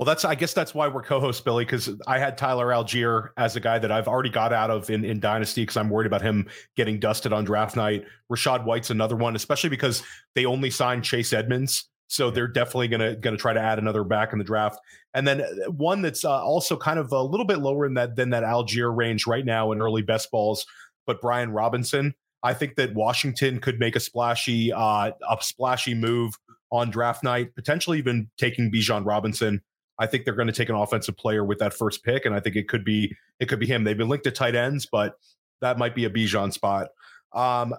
Well, 0.00 0.06
that's 0.06 0.24
I 0.24 0.34
guess 0.34 0.54
that's 0.54 0.74
why 0.74 0.88
we're 0.88 1.02
co-hosts, 1.02 1.42
Billy, 1.42 1.66
because 1.66 1.90
I 2.06 2.18
had 2.18 2.38
Tyler 2.38 2.68
Allgeier 2.68 3.30
as 3.36 3.54
a 3.56 3.60
guy 3.60 3.78
that 3.78 3.92
I've 3.92 4.08
already 4.08 4.30
got 4.30 4.50
out 4.50 4.70
of 4.70 4.88
in, 4.88 5.04
in 5.04 5.20
Dynasty 5.20 5.60
because 5.60 5.76
I'm 5.76 5.90
worried 5.90 6.06
about 6.06 6.22
him 6.22 6.48
getting 6.74 6.98
dusted 6.98 7.34
on 7.34 7.44
draft 7.44 7.76
night. 7.76 8.06
Rachaad 8.32 8.64
White's 8.64 8.88
another 8.88 9.14
one, 9.14 9.36
especially 9.36 9.68
because 9.68 10.02
they 10.34 10.46
only 10.46 10.70
signed 10.70 11.04
Chase 11.04 11.34
Edmonds. 11.34 11.86
So 12.08 12.30
they're 12.30 12.48
definitely 12.48 12.88
gonna 12.88 13.14
gonna 13.14 13.36
try 13.36 13.52
to 13.52 13.60
add 13.60 13.78
another 13.78 14.02
back 14.02 14.32
in 14.32 14.38
the 14.38 14.44
draft, 14.44 14.78
and 15.12 15.28
then 15.28 15.42
uh, 15.42 15.70
one 15.70 16.00
that's 16.00 16.24
uh, 16.24 16.42
also 16.42 16.78
kind 16.78 16.98
of 16.98 17.12
a 17.12 17.22
little 17.22 17.46
bit 17.46 17.58
lower 17.58 17.84
in 17.84 17.92
that 17.94 18.16
than 18.16 18.30
that 18.30 18.42
Allgeier 18.42 18.96
range 18.96 19.26
right 19.26 19.44
now 19.44 19.70
in 19.70 19.82
early 19.82 20.02
best 20.02 20.30
balls. 20.30 20.64
But 21.06 21.20
Brian 21.20 21.52
Robinson, 21.52 22.14
I 22.42 22.54
think 22.54 22.76
that 22.76 22.94
Washington 22.94 23.60
could 23.60 23.78
make 23.78 23.96
a 23.96 24.00
splashy 24.00 24.72
uh, 24.72 25.12
a 25.28 25.36
splashy 25.40 25.94
move 25.94 26.34
on 26.70 26.90
draft 26.90 27.24
night, 27.24 27.54
potentially 27.54 27.98
even 27.98 28.30
taking 28.38 28.70
Bijan 28.70 29.04
Robinson. 29.04 29.60
I 29.98 30.06
think 30.06 30.24
they're 30.24 30.34
going 30.34 30.46
to 30.46 30.52
take 30.52 30.68
an 30.68 30.76
offensive 30.76 31.16
player 31.16 31.44
with 31.44 31.58
that 31.58 31.74
first 31.74 32.02
pick, 32.04 32.24
and 32.24 32.34
I 32.34 32.40
think 32.40 32.56
it 32.56 32.68
could 32.68 32.84
be 32.84 33.14
it 33.38 33.48
could 33.48 33.60
be 33.60 33.66
him. 33.66 33.84
They've 33.84 33.96
been 33.96 34.08
linked 34.08 34.24
to 34.24 34.30
tight 34.30 34.54
ends, 34.54 34.86
but 34.90 35.14
that 35.60 35.78
might 35.78 35.94
be 35.94 36.04
a 36.04 36.10
Bijan 36.10 36.52
spot. 36.52 36.88
Um, 37.32 37.74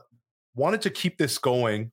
wanted 0.56 0.82
to 0.82 0.90
keep 0.90 1.18
this 1.18 1.38
going 1.38 1.92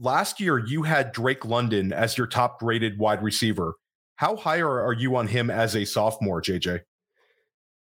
last 0.00 0.40
year 0.40 0.58
you 0.58 0.82
had 0.82 1.12
Drake 1.12 1.44
London 1.44 1.92
as 1.92 2.18
your 2.18 2.26
top 2.26 2.62
rated 2.62 2.98
wide 2.98 3.22
receiver. 3.22 3.74
How 4.16 4.36
high 4.36 4.60
are, 4.60 4.84
are 4.84 4.92
you 4.92 5.16
on 5.16 5.28
him 5.28 5.50
as 5.50 5.76
a 5.76 5.84
sophomore, 5.84 6.42
JJ? 6.42 6.80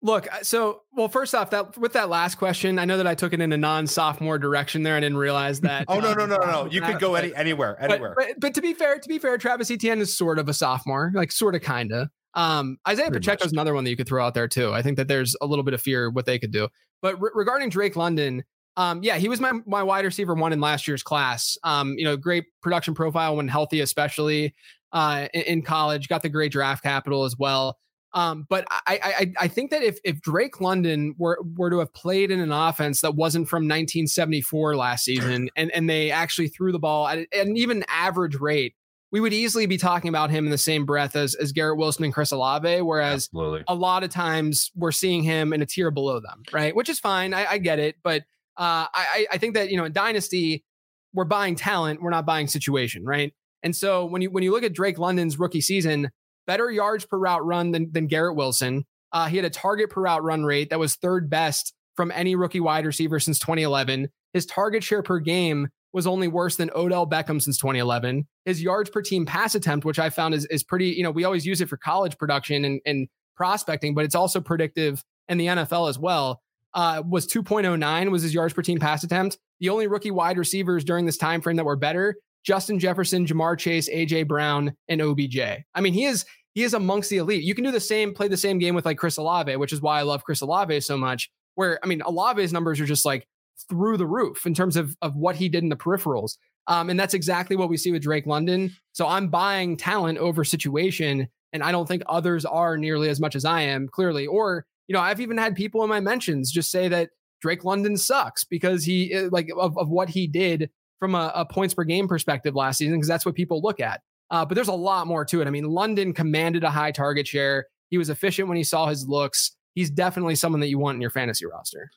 Look, 0.04 0.28
so 0.42 0.82
well, 0.92 1.08
first 1.08 1.34
off, 1.34 1.48
that 1.50 1.78
with 1.78 1.94
that 1.94 2.10
last 2.10 2.34
question, 2.34 2.78
I 2.78 2.84
know 2.84 2.98
that 2.98 3.06
I 3.06 3.14
took 3.14 3.32
it 3.32 3.40
in 3.40 3.50
a 3.54 3.56
non-sophomore 3.56 4.38
direction 4.38 4.82
there. 4.82 4.96
I 4.96 5.00
didn't 5.00 5.16
realize 5.16 5.62
that. 5.62 5.86
oh 5.88 5.98
no, 5.98 6.12
no, 6.12 6.26
no, 6.26 6.36
no, 6.36 6.50
no! 6.64 6.66
You 6.70 6.82
could 6.82 7.00
go 7.00 7.14
any 7.14 7.34
anywhere, 7.34 7.82
anywhere. 7.82 8.14
But, 8.14 8.26
but, 8.26 8.40
but, 8.40 8.54
to 8.54 8.60
be 8.60 8.74
fair, 8.74 8.98
to 8.98 9.08
be 9.08 9.18
fair, 9.18 9.38
Travis 9.38 9.70
Etienne 9.70 10.02
is 10.02 10.14
sort 10.14 10.38
of 10.38 10.46
a 10.46 10.52
sophomore, 10.52 11.10
like 11.14 11.32
sort 11.32 11.54
of, 11.54 11.62
kinda. 11.62 12.10
Um, 12.34 12.76
Isaiah 12.86 13.10
Pacheco 13.10 13.46
is 13.46 13.52
another 13.52 13.72
one 13.72 13.84
that 13.84 13.90
you 13.90 13.96
could 13.96 14.06
throw 14.06 14.22
out 14.22 14.34
there 14.34 14.46
too. 14.46 14.74
I 14.74 14.82
think 14.82 14.98
that 14.98 15.08
there's 15.08 15.34
a 15.40 15.46
little 15.46 15.62
bit 15.62 15.72
of 15.72 15.80
fear 15.80 16.10
what 16.10 16.26
they 16.26 16.38
could 16.38 16.52
do. 16.52 16.68
But 17.00 17.18
re- 17.18 17.30
regarding 17.32 17.70
Drake 17.70 17.96
London, 17.96 18.44
um, 18.76 19.02
yeah, 19.02 19.16
he 19.16 19.30
was 19.30 19.40
my 19.40 19.52
my 19.64 19.82
wide 19.82 20.04
receiver 20.04 20.34
one 20.34 20.52
in 20.52 20.60
last 20.60 20.86
year's 20.86 21.02
class. 21.02 21.56
Um, 21.64 21.94
you 21.96 22.04
know, 22.04 22.18
great 22.18 22.44
production 22.60 22.92
profile 22.92 23.36
when 23.36 23.48
healthy, 23.48 23.80
especially 23.80 24.54
uh, 24.92 25.28
in, 25.32 25.42
in, 25.42 25.62
college. 25.62 26.08
Got 26.08 26.20
the 26.20 26.28
great 26.28 26.52
draft 26.52 26.82
capital 26.82 27.24
as 27.24 27.38
well. 27.38 27.78
Um, 28.14 28.46
but 28.48 28.64
I, 28.70 28.80
I 28.86 29.32
I 29.40 29.48
think 29.48 29.72
that 29.72 29.82
if 29.82 29.98
if 30.04 30.20
Drake 30.20 30.60
London 30.60 31.16
were 31.18 31.38
were 31.56 31.68
to 31.70 31.80
have 31.80 31.92
played 31.92 32.30
in 32.30 32.40
an 32.40 32.52
offense 32.52 33.00
that 33.00 33.16
wasn't 33.16 33.48
from 33.48 33.64
1974 33.64 34.76
last 34.76 35.04
season, 35.04 35.50
and 35.56 35.70
and 35.72 35.90
they 35.90 36.10
actually 36.12 36.48
threw 36.48 36.70
the 36.70 36.78
ball 36.78 37.08
at 37.08 37.26
an 37.32 37.56
even 37.56 37.84
average 37.88 38.36
rate, 38.36 38.74
we 39.10 39.20
would 39.20 39.32
easily 39.32 39.66
be 39.66 39.76
talking 39.76 40.08
about 40.08 40.30
him 40.30 40.44
in 40.44 40.50
the 40.52 40.58
same 40.58 40.86
breath 40.86 41.16
as, 41.16 41.34
as 41.34 41.52
Garrett 41.52 41.76
Wilson 41.76 42.04
and 42.04 42.14
Chris 42.14 42.30
Olave, 42.30 42.82
whereas 42.82 43.26
Absolutely. 43.26 43.64
a 43.66 43.74
lot 43.74 44.04
of 44.04 44.10
times 44.10 44.70
we're 44.76 44.92
seeing 44.92 45.22
him 45.22 45.52
in 45.52 45.60
a 45.60 45.66
tier 45.66 45.90
below 45.90 46.20
them, 46.20 46.42
right? 46.52 46.74
Which 46.74 46.88
is 46.88 47.00
fine. 47.00 47.34
I, 47.34 47.52
I 47.52 47.58
get 47.58 47.78
it. 47.80 47.96
But 48.02 48.22
uh, 48.56 48.86
I, 48.94 49.26
I 49.32 49.38
think 49.38 49.54
that 49.54 49.70
you 49.70 49.76
know 49.76 49.84
in 49.84 49.92
Dynasty 49.92 50.64
we're 51.12 51.24
buying 51.24 51.54
talent, 51.54 52.02
we're 52.02 52.10
not 52.10 52.26
buying 52.26 52.46
situation, 52.46 53.04
right? 53.04 53.32
And 53.64 53.74
so 53.74 54.04
when 54.04 54.22
you 54.22 54.30
when 54.30 54.44
you 54.44 54.52
look 54.52 54.62
at 54.62 54.72
Drake 54.72 54.98
London's 54.98 55.38
rookie 55.38 55.60
season, 55.60 56.10
better 56.46 56.70
yards 56.70 57.04
per 57.04 57.18
route 57.18 57.44
run 57.44 57.70
than 57.70 57.90
than 57.92 58.06
Garrett 58.06 58.36
Wilson. 58.36 58.84
Uh, 59.12 59.26
he 59.26 59.36
had 59.36 59.44
a 59.44 59.50
target 59.50 59.90
per 59.90 60.02
route 60.02 60.22
run 60.22 60.44
rate 60.44 60.70
that 60.70 60.78
was 60.78 60.96
third 60.96 61.30
best 61.30 61.72
from 61.96 62.10
any 62.10 62.34
rookie 62.34 62.60
wide 62.60 62.84
receiver 62.84 63.20
since 63.20 63.38
2011. 63.38 64.08
His 64.32 64.46
target 64.46 64.82
share 64.82 65.02
per 65.02 65.20
game 65.20 65.68
was 65.92 66.08
only 66.08 66.26
worse 66.26 66.56
than 66.56 66.70
Odell 66.74 67.06
Beckham 67.06 67.40
since 67.40 67.56
2011. 67.58 68.26
His 68.44 68.60
yards 68.60 68.90
per 68.90 69.00
team 69.00 69.24
pass 69.24 69.54
attempt, 69.54 69.86
which 69.86 70.00
I 70.00 70.10
found 70.10 70.34
is, 70.34 70.44
is 70.46 70.64
pretty, 70.64 70.86
you 70.86 71.04
know, 71.04 71.12
we 71.12 71.22
always 71.22 71.46
use 71.46 71.60
it 71.60 71.68
for 71.68 71.76
college 71.76 72.18
production 72.18 72.64
and, 72.64 72.80
and 72.84 73.06
prospecting, 73.36 73.94
but 73.94 74.04
it's 74.04 74.16
also 74.16 74.40
predictive 74.40 75.04
in 75.28 75.38
the 75.38 75.46
NFL 75.46 75.88
as 75.88 75.96
well 75.96 76.42
uh, 76.74 77.02
was 77.08 77.26
2.09 77.26 78.10
was 78.10 78.22
his 78.22 78.34
yards 78.34 78.52
per 78.52 78.62
team 78.62 78.78
pass 78.78 79.04
attempt. 79.04 79.38
The 79.60 79.68
only 79.68 79.86
rookie 79.86 80.10
wide 80.10 80.36
receivers 80.36 80.84
during 80.84 81.06
this 81.06 81.16
time 81.16 81.40
frame 81.40 81.56
that 81.56 81.64
were 81.64 81.76
better: 81.76 82.16
Justin 82.44 82.78
Jefferson, 82.78 83.26
Ja'Marr 83.26 83.58
Chase, 83.58 83.88
AJ 83.88 84.28
Brown, 84.28 84.74
and 84.88 85.00
OBJ. 85.00 85.38
I 85.38 85.80
mean, 85.80 85.94
he 85.94 86.04
is 86.04 86.24
he 86.54 86.62
is 86.62 86.74
amongst 86.74 87.10
the 87.10 87.16
elite. 87.16 87.42
You 87.42 87.54
can 87.54 87.64
do 87.64 87.72
the 87.72 87.80
same, 87.80 88.14
play 88.14 88.28
the 88.28 88.36
same 88.36 88.58
game 88.58 88.74
with 88.74 88.84
like 88.84 88.98
Chris 88.98 89.16
Olave, 89.16 89.56
which 89.56 89.72
is 89.72 89.80
why 89.80 89.98
I 89.98 90.02
love 90.02 90.22
Chris 90.24 90.40
Olave 90.40 90.80
so 90.82 90.96
much. 90.96 91.30
Where 91.56 91.80
I 91.82 91.86
mean, 91.86 92.02
Olave's 92.02 92.52
numbers 92.52 92.80
are 92.80 92.86
just 92.86 93.04
like 93.04 93.26
through 93.68 93.96
the 93.96 94.06
roof 94.06 94.46
in 94.46 94.54
terms 94.54 94.76
of 94.76 94.96
of 95.02 95.16
what 95.16 95.36
he 95.36 95.48
did 95.48 95.62
in 95.62 95.68
the 95.68 95.76
peripherals. 95.76 96.36
Um, 96.66 96.88
and 96.90 96.98
that's 96.98 97.14
exactly 97.14 97.56
what 97.56 97.68
we 97.68 97.76
see 97.76 97.92
with 97.92 98.02
Drake 98.02 98.26
London. 98.26 98.74
So 98.92 99.06
I'm 99.06 99.28
buying 99.28 99.76
talent 99.76 100.18
over 100.18 100.44
situation 100.44 101.28
And 101.52 101.62
I 101.62 101.70
don't 101.70 101.86
think 101.86 102.02
others 102.08 102.44
are 102.44 102.76
nearly 102.76 103.08
as 103.08 103.20
much 103.20 103.36
as 103.36 103.44
I 103.44 103.62
am, 103.62 103.88
clearly. 103.88 104.26
Or, 104.26 104.66
you 104.88 104.92
know, 104.92 105.00
I've 105.00 105.20
even 105.20 105.38
had 105.38 105.54
people 105.54 105.84
in 105.84 105.88
my 105.88 106.00
mentions 106.00 106.50
just 106.50 106.70
say 106.70 106.88
that 106.88 107.10
Drake 107.40 107.64
London 107.64 107.96
sucks 107.96 108.42
because 108.42 108.84
he, 108.84 109.12
eh, 109.14 109.28
like, 109.30 109.48
of, 109.56 109.78
of 109.78 109.88
what 109.88 110.08
he 110.08 110.26
did 110.26 110.68
from 110.98 111.14
a, 111.14 111.32
a 111.34 111.44
points 111.44 111.74
per 111.74 111.84
game 111.84 112.08
perspective 112.08 112.54
last 112.54 112.78
season, 112.78 112.94
because 112.94 113.08
that's 113.08 113.26
what 113.26 113.34
people 113.34 113.60
look 113.60 113.80
at. 113.80 114.00
Uh, 114.30 114.44
but 114.44 114.54
there's 114.54 114.68
a 114.68 114.72
lot 114.72 115.06
more 115.06 115.24
to 115.24 115.40
it. 115.40 115.46
I 115.46 115.50
mean, 115.50 115.64
London 115.64 116.12
commanded 116.12 116.64
a 116.64 116.70
high 116.70 116.90
target 116.90 117.26
share. 117.26 117.66
He 117.90 117.98
was 117.98 118.10
efficient 118.10 118.48
when 118.48 118.56
he 118.56 118.64
saw 118.64 118.86
his 118.86 119.06
looks. 119.06 119.56
He's 119.74 119.90
definitely 119.90 120.34
someone 120.34 120.60
that 120.60 120.68
you 120.68 120.78
want 120.78 120.96
in 120.96 121.00
your 121.00 121.10
fantasy 121.10 121.46
roster. 121.46 121.90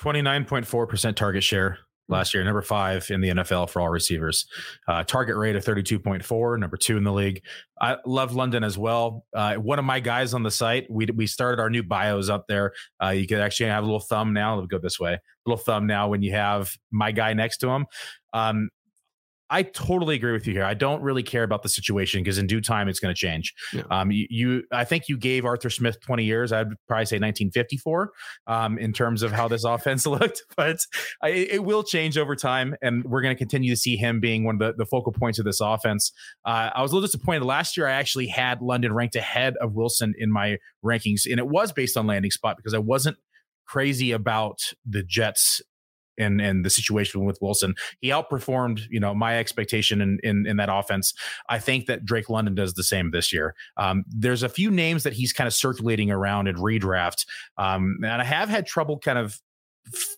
29.4% 0.00 1.14
target 1.16 1.44
share 1.44 1.78
last 2.08 2.34
year, 2.34 2.44
number 2.44 2.62
five 2.62 3.10
in 3.10 3.20
the 3.20 3.28
NFL 3.28 3.70
for 3.70 3.80
all 3.80 3.88
receivers. 3.88 4.46
Uh, 4.86 5.02
target 5.04 5.36
rate 5.36 5.56
of 5.56 5.64
32.4, 5.64 6.58
number 6.58 6.76
two 6.76 6.96
in 6.96 7.04
the 7.04 7.12
league. 7.12 7.42
I 7.80 7.96
love 8.06 8.34
London 8.34 8.64
as 8.64 8.78
well. 8.78 9.24
Uh, 9.34 9.54
one 9.54 9.78
of 9.78 9.84
my 9.84 10.00
guys 10.00 10.34
on 10.34 10.42
the 10.42 10.50
site, 10.50 10.86
we 10.90 11.06
we 11.14 11.26
started 11.26 11.60
our 11.60 11.70
new 11.70 11.82
bios 11.82 12.28
up 12.28 12.46
there. 12.48 12.72
Uh, 13.02 13.08
you 13.08 13.26
can 13.26 13.38
actually 13.38 13.70
have 13.70 13.82
a 13.82 13.86
little 13.86 14.00
thumb 14.00 14.32
now. 14.32 14.56
Let's 14.56 14.68
go 14.68 14.78
this 14.78 15.00
way. 15.00 15.18
Little 15.46 15.62
thumb 15.62 15.86
now 15.86 16.08
when 16.08 16.22
you 16.22 16.32
have 16.32 16.76
my 16.90 17.12
guy 17.12 17.32
next 17.34 17.58
to 17.58 17.68
him. 17.68 17.86
Um, 18.32 18.68
I 19.52 19.64
totally 19.64 20.14
agree 20.14 20.32
with 20.32 20.46
you 20.46 20.54
here. 20.54 20.64
I 20.64 20.72
don't 20.72 21.02
really 21.02 21.22
care 21.22 21.42
about 21.42 21.62
the 21.62 21.68
situation 21.68 22.22
because 22.22 22.38
in 22.38 22.46
due 22.46 22.62
time 22.62 22.88
it's 22.88 22.98
going 22.98 23.14
to 23.14 23.18
change. 23.18 23.52
Yeah. 23.74 23.82
Um, 23.90 24.10
you, 24.10 24.26
you, 24.30 24.62
I 24.72 24.84
think 24.84 25.10
you 25.10 25.18
gave 25.18 25.44
Arthur 25.44 25.68
Smith 25.68 26.00
20 26.00 26.24
years. 26.24 26.52
I'd 26.52 26.68
probably 26.88 27.04
say 27.04 27.16
1954 27.16 28.12
um, 28.46 28.78
in 28.78 28.94
terms 28.94 29.22
of 29.22 29.30
how 29.30 29.48
this 29.48 29.64
offense 29.66 30.06
looked, 30.06 30.42
but 30.56 30.78
I, 31.22 31.28
it 31.28 31.64
will 31.64 31.82
change 31.82 32.16
over 32.16 32.34
time, 32.34 32.74
and 32.80 33.04
we're 33.04 33.20
going 33.20 33.34
to 33.34 33.38
continue 33.38 33.68
to 33.68 33.76
see 33.76 33.94
him 33.94 34.20
being 34.20 34.44
one 34.44 34.54
of 34.54 34.58
the, 34.60 34.72
the 34.72 34.86
focal 34.86 35.12
points 35.12 35.38
of 35.38 35.44
this 35.44 35.60
offense. 35.60 36.12
Uh, 36.46 36.70
I 36.74 36.80
was 36.80 36.90
a 36.92 36.94
little 36.94 37.06
disappointed 37.06 37.44
last 37.44 37.76
year. 37.76 37.86
I 37.86 37.92
actually 37.92 38.28
had 38.28 38.62
London 38.62 38.94
ranked 38.94 39.16
ahead 39.16 39.56
of 39.60 39.74
Wilson 39.74 40.14
in 40.16 40.32
my 40.32 40.56
rankings, 40.82 41.30
and 41.30 41.38
it 41.38 41.46
was 41.46 41.72
based 41.72 41.98
on 41.98 42.06
landing 42.06 42.30
spot 42.30 42.56
because 42.56 42.72
I 42.72 42.78
wasn't 42.78 43.18
crazy 43.66 44.12
about 44.12 44.60
the 44.88 45.02
Jets 45.02 45.60
and 46.18 46.40
and 46.40 46.64
the 46.64 46.70
situation 46.70 47.24
with 47.24 47.38
Wilson. 47.40 47.74
He 48.00 48.08
outperformed, 48.08 48.82
you 48.90 49.00
know, 49.00 49.14
my 49.14 49.38
expectation 49.38 50.00
in 50.00 50.18
in, 50.22 50.46
in 50.46 50.56
that 50.58 50.68
offense. 50.70 51.14
I 51.48 51.58
think 51.58 51.86
that 51.86 52.04
Drake 52.04 52.28
London 52.28 52.54
does 52.54 52.74
the 52.74 52.82
same 52.82 53.10
this 53.10 53.32
year. 53.32 53.54
Um, 53.76 54.04
there's 54.08 54.42
a 54.42 54.48
few 54.48 54.70
names 54.70 55.02
that 55.04 55.12
he's 55.12 55.32
kind 55.32 55.46
of 55.46 55.54
circulating 55.54 56.10
around 56.10 56.48
in 56.48 56.56
redraft, 56.56 57.26
um, 57.56 57.98
and 58.02 58.20
I 58.20 58.24
have 58.24 58.48
had 58.48 58.66
trouble 58.66 58.98
kind 58.98 59.18
of 59.18 59.40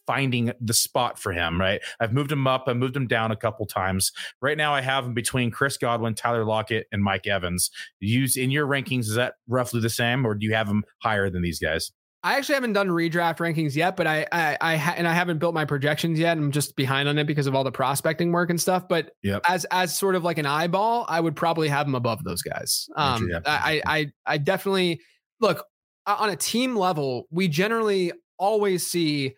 finding 0.07 0.53
the 0.61 0.75
spot 0.75 1.19
for 1.19 1.33
him, 1.33 1.59
right? 1.59 1.81
I've 2.01 2.13
moved 2.13 2.31
him 2.31 2.47
up, 2.47 2.65
I 2.67 2.75
moved 2.75 2.97
him 2.97 3.07
down 3.07 3.31
a 3.31 3.37
couple 3.37 3.67
times. 3.67 4.13
Right 4.43 4.59
now 4.59 4.75
I 4.75 4.81
have 4.81 5.05
him 5.07 5.15
between 5.15 5.51
Chris 5.51 5.77
Godwin, 5.77 6.15
Tyler 6.15 6.45
Lockett, 6.45 6.87
and 6.93 7.03
Mike 7.03 7.27
Evans. 7.27 7.71
Use 8.01 8.37
in 8.37 8.51
your 8.51 8.67
rankings, 8.67 9.01
is 9.01 9.15
that 9.15 9.35
roughly 9.49 9.81
the 9.81 9.91
same, 9.91 10.27
or 10.27 10.35
do 10.35 10.47
you 10.47 10.55
have 10.55 10.69
him 10.69 10.85
higher 11.03 11.31
than 11.31 11.43
these 11.43 11.59
guys? 11.59 11.93
I 12.25 12.37
actually 12.39 12.55
haven't 12.55 12.73
done 12.73 12.89
redraft 12.89 13.37
rankings 13.37 13.77
yet, 13.77 13.97
but 13.97 14.07
I, 14.07 14.27
I, 14.33 14.57
I 14.59 14.77
ha- 14.77 14.95
and 14.97 15.07
I 15.07 15.13
haven't 15.13 15.39
built 15.39 15.53
my 15.53 15.67
projections 15.67 16.19
yet. 16.19 16.39
I'm 16.39 16.51
just 16.51 16.75
behind 16.75 17.07
on 17.07 17.19
it 17.19 17.27
because 17.27 17.47
of 17.47 17.55
all 17.55 17.65
the 17.65 17.71
prospecting 17.71 18.33
work 18.33 18.49
and 18.49 18.59
stuff. 18.59 18.89
But 18.89 19.11
yep. 19.23 19.43
as, 19.47 19.67
as 19.71 19.95
sort 19.95 20.15
of 20.15 20.25
like 20.25 20.39
an 20.39 20.47
eyeball, 20.47 21.05
I 21.07 21.21
would 21.21 21.37
probably 21.37 21.69
have 21.69 21.87
them 21.87 21.95
above 21.95 22.25
those 22.25 22.41
guys. 22.41 22.89
Um, 22.97 23.31
I, 23.45 23.83
I, 23.87 24.13
I 24.25 24.39
definitely 24.39 25.03
look 25.39 25.67
on 26.07 26.31
a 26.31 26.37
team 26.37 26.77
level. 26.77 27.29
We 27.31 27.47
generally 27.47 28.13
always 28.39 28.87
see 28.87 29.35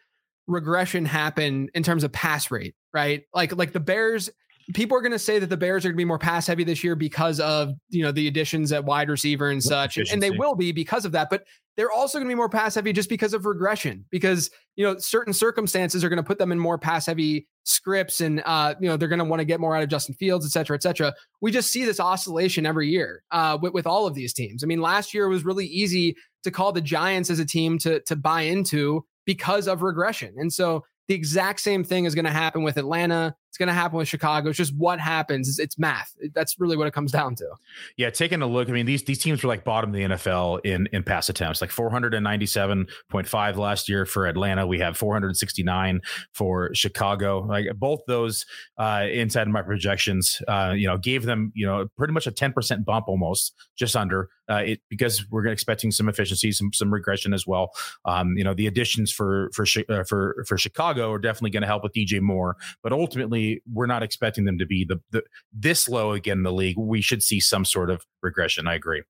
regression 0.47 1.07
happen 1.07 1.69
in 1.75 1.83
terms 1.83 2.05
of 2.05 2.13
pass 2.13 2.53
rate, 2.53 2.77
right? 2.95 3.25
Like, 3.35 3.57
like 3.57 3.73
the 3.73 3.81
Bears 3.81 4.31
people 4.75 4.97
are 4.97 5.01
going 5.01 5.13
to 5.13 5.19
say 5.19 5.39
that 5.39 5.49
the 5.49 5.57
Bears 5.57 5.85
are 5.85 5.89
going 5.89 5.97
to 5.97 6.01
be 6.01 6.05
more 6.05 6.19
pass 6.19 6.47
heavy 6.47 6.65
this 6.65 6.83
year 6.83 6.97
because 6.97 7.39
of 7.41 7.73
you 7.89 8.03
know 8.03 8.13
the 8.13 8.27
additions 8.27 8.73
at 8.73 8.85
wide 8.85 9.09
receiver 9.09 9.51
and 9.51 9.63
such, 9.63 9.97
and, 9.97 10.23
they 10.23 10.31
will 10.31 10.55
be 10.55 10.73
because 10.73 11.05
of 11.05 11.13
that. 11.13 11.29
But 11.31 11.45
they're 11.77 11.91
also 11.91 12.19
going 12.19 12.27
to 12.27 12.31
be 12.31 12.37
more 12.37 12.49
pass 12.49 12.75
heavy 12.75 12.93
just 12.93 13.09
because 13.09 13.35
of 13.35 13.47
regression, 13.47 14.05
because 14.11 14.51
you 14.75 14.85
know 14.85 14.99
certain 14.99 15.33
circumstances 15.33 16.03
are 16.03 16.09
going 16.09 16.17
to 16.17 16.23
put 16.23 16.39
them 16.39 16.51
in 16.51 16.59
more 16.59 16.79
pass 16.79 17.07
heavy 17.07 17.47
scripts, 17.65 18.21
and 18.21 18.43
uh, 18.45 18.75
you 18.81 18.89
know 18.89 18.97
they're 18.97 19.09
going 19.09 19.21
to 19.21 19.25
want 19.25 19.41
to 19.41 19.45
get 19.45 19.61
more 19.61 19.77
out 19.77 19.83
of 19.83 19.89
Justin 19.89 20.15
Fields, 20.15 20.45
et 20.45 20.51
cetera, 20.51 20.77
et 20.77 20.83
cetera. 20.83 21.15
We 21.41 21.53
just 21.53 21.71
see 21.71 21.85
this 21.85 22.01
oscillation 22.01 22.67
every 22.67 22.89
year 22.89 23.23
uh, 23.31 23.59
with, 23.61 23.73
with 23.73 23.87
all 23.87 24.07
of 24.07 24.15
these 24.15 24.33
teams. 24.33 24.65
I 24.65 24.67
mean, 24.67 24.81
last 24.81 25.15
year 25.15 25.29
was 25.29 25.45
really 25.45 25.67
easy 25.67 26.17
to 26.45 26.51
call 26.51 26.73
the 26.73 26.81
Giants 26.81 27.31
as 27.31 27.39
a 27.39 27.47
team 27.47 27.79
to 27.79 28.01
to 28.01 28.17
buy 28.17 28.43
into 28.43 29.05
because 29.25 29.69
of 29.69 29.83
regression, 29.83 30.35
and 30.39 30.53
so 30.53 30.83
the 31.09 31.15
exact 31.15 31.61
same 31.61 31.85
thing 31.85 32.05
is 32.05 32.15
going 32.15 32.25
to 32.25 32.31
happen 32.33 32.63
with 32.63 32.77
Atlanta. 32.77 33.37
It's 33.57 33.59
going 33.59 33.69
to 33.69 33.73
happen 33.73 33.97
with 33.97 34.07
Chicago. 34.07 34.51
It's 34.51 34.59
just 34.59 34.75
what 34.77 35.01
happens. 35.01 35.49
It's, 35.49 35.59
it's, 35.59 35.79
math. 35.79 36.15
That's 36.35 36.61
really 36.61 36.77
what 36.77 36.87
it 36.87 36.93
comes 36.93 37.11
down 37.11 37.37
to. 37.37 37.49
Yeah, 37.97 38.11
taking 38.11 38.43
a 38.43 38.47
look. 38.47 38.69
I 38.69 38.73
mean, 38.73 38.85
these 38.85 39.03
these 39.05 39.19
teams 39.19 39.43
were 39.43 39.49
like 39.49 39.65
bottom 39.65 39.89
of 39.89 39.97
the 39.97 40.03
NFL 40.03 40.61
in 40.67 40.91
in 40.93 41.03
pass 41.03 41.31
attempts, 41.31 41.63
like 41.63 41.71
497.5 41.71 43.57
last 43.57 43.89
year 43.89 44.05
for 44.05 44.27
Atlanta. 44.27 44.67
We 44.67 44.79
have 44.81 44.99
469 44.99 46.03
for 46.35 46.75
Chicago. 46.75 47.47
Like 47.49 47.65
both 47.77 48.01
those 48.07 48.45
uh, 48.77 49.07
inside 49.11 49.49
my 49.49 49.63
projections, 49.63 50.43
uh, 50.49 50.75
you 50.77 50.87
know, 50.87 50.99
gave 50.99 51.25
them 51.25 51.51
you 51.55 51.65
know 51.65 51.87
pretty 51.97 52.13
much 52.13 52.27
a 52.27 52.33
10% 52.33 52.85
bump 52.85 53.09
almost, 53.09 53.55
just 53.75 53.97
under 53.97 54.29
uh, 54.49 54.63
it 54.65 54.81
because 54.89 55.29
we're 55.31 55.47
expecting 55.47 55.91
some 55.91 56.09
efficiency, 56.09 56.53
some 56.53 56.73
some 56.73 56.93
regression 56.93 57.33
as 57.33 57.47
well. 57.47 57.71
Um, 58.05 58.37
you 58.37 58.45
know, 58.45 58.55
the 58.55 58.67
additions 58.67 59.13
for 59.13 59.51
for 59.53 59.67
uh, 59.89 60.05
for 60.05 60.45
for 60.47 60.59
Chicago 60.59 61.11
are 61.11 61.19
definitely 61.19 61.51
going 61.51 61.63
to 61.63 61.67
help 61.67 61.83
with 61.83 61.93
DJ 61.93 62.21
Moore, 62.21 62.57
but 62.83 62.93
ultimately 62.93 63.46
we're 63.73 63.87
not 63.87 64.03
expecting 64.03 64.45
them 64.45 64.59
to 64.59 64.67
be 64.67 64.85
the, 64.85 65.01
the 65.11 65.23
this 65.53 65.89
low 65.89 66.13
again 66.13 66.39
in 66.39 66.43
the 66.43 66.53
league. 66.53 66.79
We 66.79 67.01
should 67.01 67.23
see 67.23 67.41
some 67.41 67.65
sort 67.65 67.91
of 67.91 68.05
regression. 68.23 68.67
I 68.67 68.75
agree. 68.75 69.03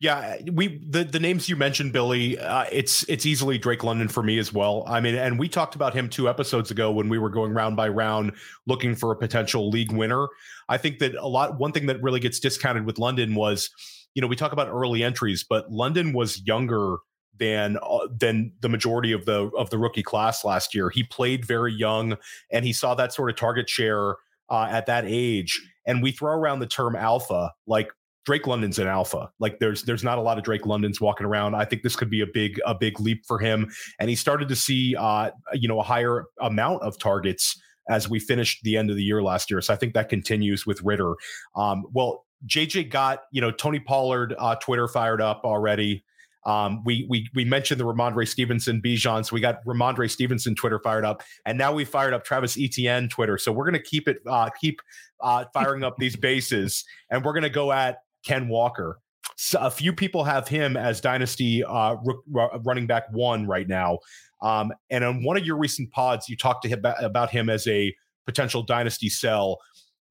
Yeah, 0.00 0.36
we 0.52 0.82
the 0.88 1.04
the 1.04 1.20
names 1.20 1.48
you 1.48 1.56
mentioned, 1.56 1.92
Billy. 1.92 2.38
Uh, 2.38 2.64
it's 2.72 3.02
it's 3.08 3.26
easily 3.26 3.58
Drake 3.58 3.84
London 3.84 4.08
for 4.08 4.22
me 4.22 4.38
as 4.38 4.52
well. 4.52 4.84
I 4.86 5.00
mean, 5.00 5.14
and 5.14 5.38
we 5.38 5.48
talked 5.48 5.74
about 5.74 5.92
him 5.92 6.08
two 6.08 6.28
episodes 6.28 6.70
ago 6.70 6.90
when 6.90 7.08
we 7.08 7.18
were 7.18 7.28
going 7.28 7.52
round 7.52 7.76
by 7.76 7.88
round 7.88 8.32
looking 8.66 8.94
for 8.94 9.12
a 9.12 9.16
potential 9.16 9.68
league 9.68 9.92
winner. 9.92 10.26
I 10.68 10.78
think 10.78 11.00
that 11.00 11.14
a 11.16 11.28
lot. 11.28 11.58
One 11.58 11.72
thing 11.72 11.86
that 11.86 12.02
really 12.02 12.20
gets 12.20 12.40
discounted 12.40 12.86
with 12.86 12.98
London 12.98 13.34
was 13.34 13.70
you 14.14 14.22
know, 14.22 14.26
we 14.26 14.36
talk 14.36 14.52
about 14.52 14.68
early 14.68 15.04
entries, 15.04 15.44
but 15.48 15.70
London 15.70 16.12
was 16.12 16.44
younger 16.44 16.96
than 17.38 17.78
uh, 17.82 18.08
than 18.16 18.52
the 18.60 18.68
majority 18.68 19.12
of 19.12 19.24
the 19.24 19.50
of 19.56 19.70
the 19.70 19.78
rookie 19.78 20.02
class 20.02 20.44
last 20.44 20.74
year. 20.74 20.90
He 20.90 21.02
played 21.02 21.44
very 21.44 21.72
young, 21.72 22.16
and 22.50 22.64
he 22.64 22.72
saw 22.72 22.94
that 22.94 23.12
sort 23.12 23.30
of 23.30 23.36
target 23.36 23.68
share 23.68 24.16
uh, 24.50 24.68
at 24.70 24.86
that 24.86 25.04
age. 25.06 25.60
And 25.86 26.02
we 26.02 26.12
throw 26.12 26.32
around 26.32 26.58
the 26.58 26.66
term 26.66 26.94
alpha, 26.94 27.52
like 27.66 27.90
Drake 28.28 28.46
London's 28.46 28.78
an 28.78 28.86
alpha. 28.86 29.30
Like 29.40 29.58
there's 29.58 29.84
there's 29.84 30.04
not 30.04 30.18
a 30.18 30.20
lot 30.20 30.36
of 30.36 30.44
Drake 30.44 30.66
Londons 30.66 31.00
walking 31.00 31.26
around. 31.26 31.54
I 31.54 31.64
think 31.64 31.82
this 31.82 31.96
could 31.96 32.10
be 32.10 32.20
a 32.20 32.26
big 32.26 32.60
a 32.66 32.74
big 32.74 33.00
leap 33.00 33.24
for 33.26 33.38
him. 33.38 33.70
And 33.98 34.10
he 34.10 34.16
started 34.16 34.48
to 34.48 34.56
see 34.56 34.94
uh, 34.96 35.30
you 35.54 35.66
know 35.66 35.80
a 35.80 35.82
higher 35.82 36.26
amount 36.40 36.82
of 36.82 36.98
targets 36.98 37.58
as 37.88 38.06
we 38.06 38.18
finished 38.18 38.62
the 38.64 38.76
end 38.76 38.90
of 38.90 38.96
the 38.96 39.02
year 39.02 39.22
last 39.22 39.50
year. 39.50 39.62
So 39.62 39.72
I 39.72 39.78
think 39.78 39.94
that 39.94 40.10
continues 40.10 40.66
with 40.66 40.82
Ridder. 40.82 41.14
Um, 41.56 41.86
well, 41.94 42.26
JJ 42.46 42.90
got 42.90 43.22
you 43.32 43.40
know 43.40 43.50
Tony 43.50 43.80
Pollard 43.80 44.34
uh, 44.38 44.56
Twitter 44.56 44.88
fired 44.88 45.22
up 45.22 45.40
already. 45.44 46.04
Um, 46.46 46.82
we 46.84 47.06
we 47.08 47.28
we 47.34 47.44
mentioned 47.44 47.80
the 47.80 47.84
Rhamondre 47.84 48.26
Stevenson 48.26 48.80
Bijan, 48.80 49.24
so 49.24 49.34
we 49.34 49.40
got 49.40 49.64
Rhamondre 49.64 50.10
Stevenson 50.10 50.54
Twitter 50.54 50.80
fired 50.82 51.04
up, 51.04 51.22
and 51.44 51.58
now 51.58 51.72
we 51.72 51.84
fired 51.84 52.14
up 52.14 52.24
Travis 52.24 52.56
Etienne 52.58 53.08
Twitter. 53.08 53.38
So 53.38 53.52
we're 53.52 53.64
gonna 53.64 53.82
keep 53.82 54.08
it 54.08 54.18
uh, 54.26 54.50
keep 54.60 54.80
uh, 55.20 55.44
firing 55.52 55.84
up 55.84 55.96
these 55.98 56.16
bases, 56.16 56.84
and 57.10 57.24
we're 57.24 57.34
gonna 57.34 57.50
go 57.50 57.72
at 57.72 57.98
Ken 58.24 58.48
Walker. 58.48 59.00
So 59.36 59.58
a 59.60 59.70
few 59.70 59.92
people 59.92 60.24
have 60.24 60.48
him 60.48 60.76
as 60.76 61.00
dynasty 61.00 61.62
uh, 61.64 61.96
r- 62.34 62.60
running 62.64 62.86
back 62.86 63.04
one 63.12 63.46
right 63.46 63.68
now, 63.68 63.98
um, 64.42 64.72
and 64.90 65.04
on 65.04 65.22
one 65.24 65.36
of 65.36 65.44
your 65.44 65.56
recent 65.56 65.90
pods, 65.90 66.28
you 66.28 66.36
talked 66.36 66.62
to 66.62 66.68
him 66.68 66.82
about 67.00 67.30
him 67.30 67.50
as 67.50 67.66
a 67.66 67.94
potential 68.26 68.62
dynasty 68.62 69.08
sell 69.08 69.58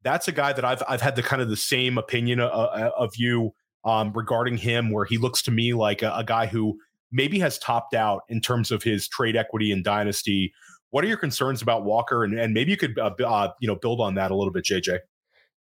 that's 0.03 0.27
a 0.27 0.31
guy 0.31 0.53
that 0.53 0.63
I've 0.63 0.83
I've 0.87 1.01
had 1.01 1.15
the 1.15 1.23
kind 1.23 1.41
of 1.41 1.49
the 1.49 1.57
same 1.57 1.97
opinion 1.97 2.39
uh, 2.39 2.47
uh, 2.47 2.91
of 2.97 3.15
you 3.15 3.53
um, 3.87 4.11
regarding 4.13 4.57
him, 4.57 4.91
where 4.91 5.05
he 5.05 5.17
looks 5.17 5.41
to 5.43 5.51
me 5.51 5.73
like 5.73 6.01
a, 6.01 6.13
a, 6.15 6.23
guy 6.23 6.45
who 6.45 6.77
maybe 7.11 7.39
has 7.39 7.57
topped 7.57 7.93
out 7.93 8.23
in 8.27 8.41
terms 8.41 8.69
of 8.69 8.83
his 8.83 9.07
trade 9.07 9.37
equity 9.37 9.71
and 9.71 9.83
dynasty. 9.83 10.53
What 10.89 11.03
are 11.03 11.07
your 11.07 11.17
concerns 11.17 11.61
about 11.61 11.85
Walker, 11.85 12.23
and, 12.23 12.37
and 12.37 12.53
maybe 12.53 12.71
you 12.71 12.77
could 12.77 12.99
uh, 12.99 13.11
uh, 13.25 13.51
you 13.59 13.67
know 13.67 13.75
build 13.75 14.01
on 14.01 14.15
that 14.15 14.29
a 14.29 14.35
little 14.35 14.51
bit, 14.53 14.65
JJ? 14.65 14.99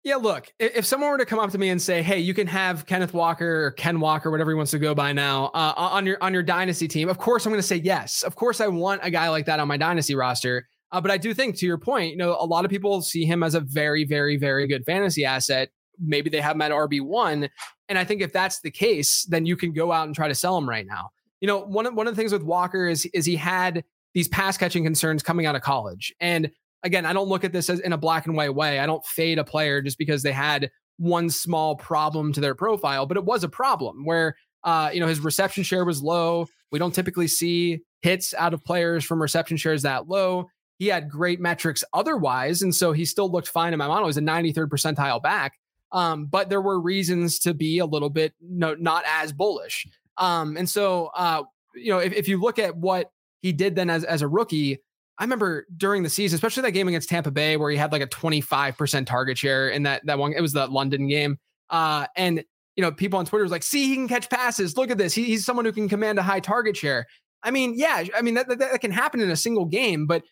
Yeah, 0.02 0.16
look, 0.16 0.52
if 0.60 0.86
someone 0.86 1.10
were 1.10 1.18
to 1.18 1.26
come 1.26 1.40
up 1.40 1.50
to 1.50 1.58
me 1.58 1.68
and 1.68 1.82
say, 1.82 2.02
"Hey, 2.02 2.18
you 2.20 2.32
can 2.32 2.46
have 2.46 2.86
Kenneth 2.86 3.12
Walker 3.12 3.66
or 3.66 3.70
Ken 3.72 4.00
Walker, 4.00 4.30
whatever 4.30 4.50
he 4.50 4.54
wants 4.54 4.70
to 4.70 4.78
go 4.78 4.94
by 4.94 5.12
now, 5.12 5.46
uh, 5.46 5.74
on 5.76 6.06
your 6.06 6.16
on 6.22 6.32
your 6.32 6.42
dynasty 6.42 6.88
team," 6.88 7.08
of 7.08 7.18
course 7.18 7.44
I'm 7.44 7.52
going 7.52 7.60
to 7.60 7.66
say 7.66 7.76
yes. 7.76 8.22
Of 8.22 8.34
course, 8.34 8.60
I 8.60 8.68
want 8.68 9.00
a 9.04 9.10
guy 9.10 9.28
like 9.28 9.46
that 9.46 9.60
on 9.60 9.68
my 9.68 9.76
dynasty 9.76 10.14
roster. 10.14 10.66
Uh, 10.92 11.00
but 11.00 11.10
I 11.10 11.18
do 11.18 11.34
think, 11.34 11.56
to 11.58 11.66
your 11.66 11.78
point, 11.78 12.12
you 12.12 12.16
know, 12.16 12.36
a 12.38 12.46
lot 12.46 12.64
of 12.64 12.70
people 12.70 13.02
see 13.02 13.24
him 13.24 13.42
as 13.42 13.54
a 13.54 13.60
very, 13.60 14.04
very, 14.04 14.36
very 14.36 14.68
good 14.68 14.84
fantasy 14.86 15.24
asset. 15.24 15.70
Maybe 15.98 16.30
they 16.30 16.40
have 16.40 16.54
him 16.54 16.62
at 16.62 16.70
RB 16.70 17.00
one, 17.00 17.48
and 17.88 17.98
I 17.98 18.04
think 18.04 18.22
if 18.22 18.32
that's 18.32 18.60
the 18.60 18.70
case, 18.70 19.24
then 19.28 19.46
you 19.46 19.56
can 19.56 19.72
go 19.72 19.92
out 19.92 20.06
and 20.06 20.14
try 20.14 20.28
to 20.28 20.34
sell 20.34 20.56
him 20.58 20.68
right 20.68 20.86
now. 20.86 21.10
You 21.40 21.48
know, 21.48 21.58
one 21.60 21.86
of 21.86 21.94
one 21.94 22.06
of 22.06 22.14
the 22.14 22.20
things 22.20 22.32
with 22.32 22.42
Walker 22.42 22.88
is 22.88 23.06
is 23.06 23.24
he 23.24 23.36
had 23.36 23.84
these 24.14 24.28
pass 24.28 24.56
catching 24.56 24.84
concerns 24.84 25.22
coming 25.22 25.46
out 25.46 25.54
of 25.54 25.62
college, 25.62 26.14
and 26.20 26.50
again, 26.82 27.04
I 27.04 27.12
don't 27.12 27.28
look 27.28 27.44
at 27.44 27.52
this 27.52 27.68
as 27.68 27.80
in 27.80 27.92
a 27.92 27.98
black 27.98 28.26
and 28.26 28.36
white 28.36 28.54
way. 28.54 28.78
I 28.78 28.86
don't 28.86 29.04
fade 29.04 29.38
a 29.38 29.44
player 29.44 29.82
just 29.82 29.98
because 29.98 30.22
they 30.22 30.32
had 30.32 30.70
one 30.98 31.28
small 31.28 31.76
problem 31.76 32.32
to 32.32 32.40
their 32.40 32.54
profile, 32.54 33.06
but 33.06 33.16
it 33.16 33.24
was 33.24 33.44
a 33.44 33.48
problem 33.48 34.04
where 34.04 34.36
uh, 34.64 34.90
you 34.92 35.00
know 35.00 35.06
his 35.06 35.20
reception 35.20 35.62
share 35.62 35.84
was 35.84 36.02
low. 36.02 36.46
We 36.72 36.78
don't 36.78 36.94
typically 36.94 37.28
see 37.28 37.80
hits 38.02 38.34
out 38.34 38.54
of 38.54 38.64
players 38.64 39.04
from 39.04 39.20
reception 39.20 39.56
shares 39.56 39.82
that 39.82 40.08
low. 40.08 40.48
He 40.78 40.88
had 40.88 41.10
great 41.10 41.40
metrics 41.40 41.84
otherwise, 41.92 42.62
and 42.62 42.74
so 42.74 42.92
he 42.92 43.04
still 43.04 43.30
looked 43.30 43.48
fine 43.48 43.72
in 43.72 43.78
my 43.78 43.86
model. 43.86 44.06
He's 44.06 44.16
a 44.16 44.22
93rd 44.22 44.68
percentile 44.68 45.22
back, 45.22 45.54
um, 45.92 46.26
but 46.26 46.48
there 46.48 46.60
were 46.60 46.80
reasons 46.80 47.38
to 47.40 47.54
be 47.54 47.78
a 47.78 47.86
little 47.86 48.10
bit 48.10 48.34
no, 48.40 48.74
not 48.74 49.04
as 49.06 49.32
bullish. 49.32 49.86
Um, 50.18 50.56
and 50.56 50.68
so, 50.68 51.10
uh, 51.14 51.42
you 51.74 51.92
know, 51.92 51.98
if, 51.98 52.12
if 52.12 52.28
you 52.28 52.40
look 52.40 52.58
at 52.58 52.76
what 52.76 53.10
he 53.42 53.52
did 53.52 53.76
then 53.76 53.90
as 53.90 54.04
as 54.04 54.22
a 54.22 54.28
rookie, 54.28 54.78
I 55.18 55.24
remember 55.24 55.66
during 55.76 56.02
the 56.02 56.10
season, 56.10 56.36
especially 56.36 56.62
that 56.62 56.72
game 56.72 56.88
against 56.88 57.08
Tampa 57.08 57.30
Bay, 57.30 57.56
where 57.56 57.70
he 57.70 57.76
had 57.76 57.92
like 57.92 58.02
a 58.02 58.06
25% 58.06 59.06
target 59.06 59.38
share 59.38 59.68
in 59.68 59.84
that 59.84 60.04
that 60.06 60.18
one. 60.18 60.32
It 60.32 60.40
was 60.40 60.52
the 60.52 60.66
London 60.66 61.06
game. 61.08 61.38
Uh, 61.70 62.06
and 62.16 62.44
you 62.76 62.82
know, 62.82 62.92
people 62.92 63.18
on 63.18 63.24
Twitter 63.24 63.42
was 63.42 63.52
like, 63.52 63.62
see, 63.62 63.86
he 63.86 63.94
can 63.94 64.06
catch 64.06 64.28
passes. 64.28 64.76
Look 64.76 64.90
at 64.90 64.98
this. 64.98 65.14
He, 65.14 65.24
he's 65.24 65.44
someone 65.46 65.64
who 65.64 65.72
can 65.72 65.88
command 65.88 66.18
a 66.18 66.22
high 66.22 66.40
target 66.40 66.76
share. 66.76 67.06
I 67.42 67.50
mean, 67.50 67.74
yeah, 67.76 68.04
I 68.14 68.22
mean, 68.22 68.34
that, 68.34 68.48
that, 68.48 68.58
that, 68.58 68.80
can 68.80 68.90
happen 68.90 69.20
in 69.20 69.30
a 69.30 69.36
single 69.36 69.64
game, 69.64 70.06
but 70.06 70.22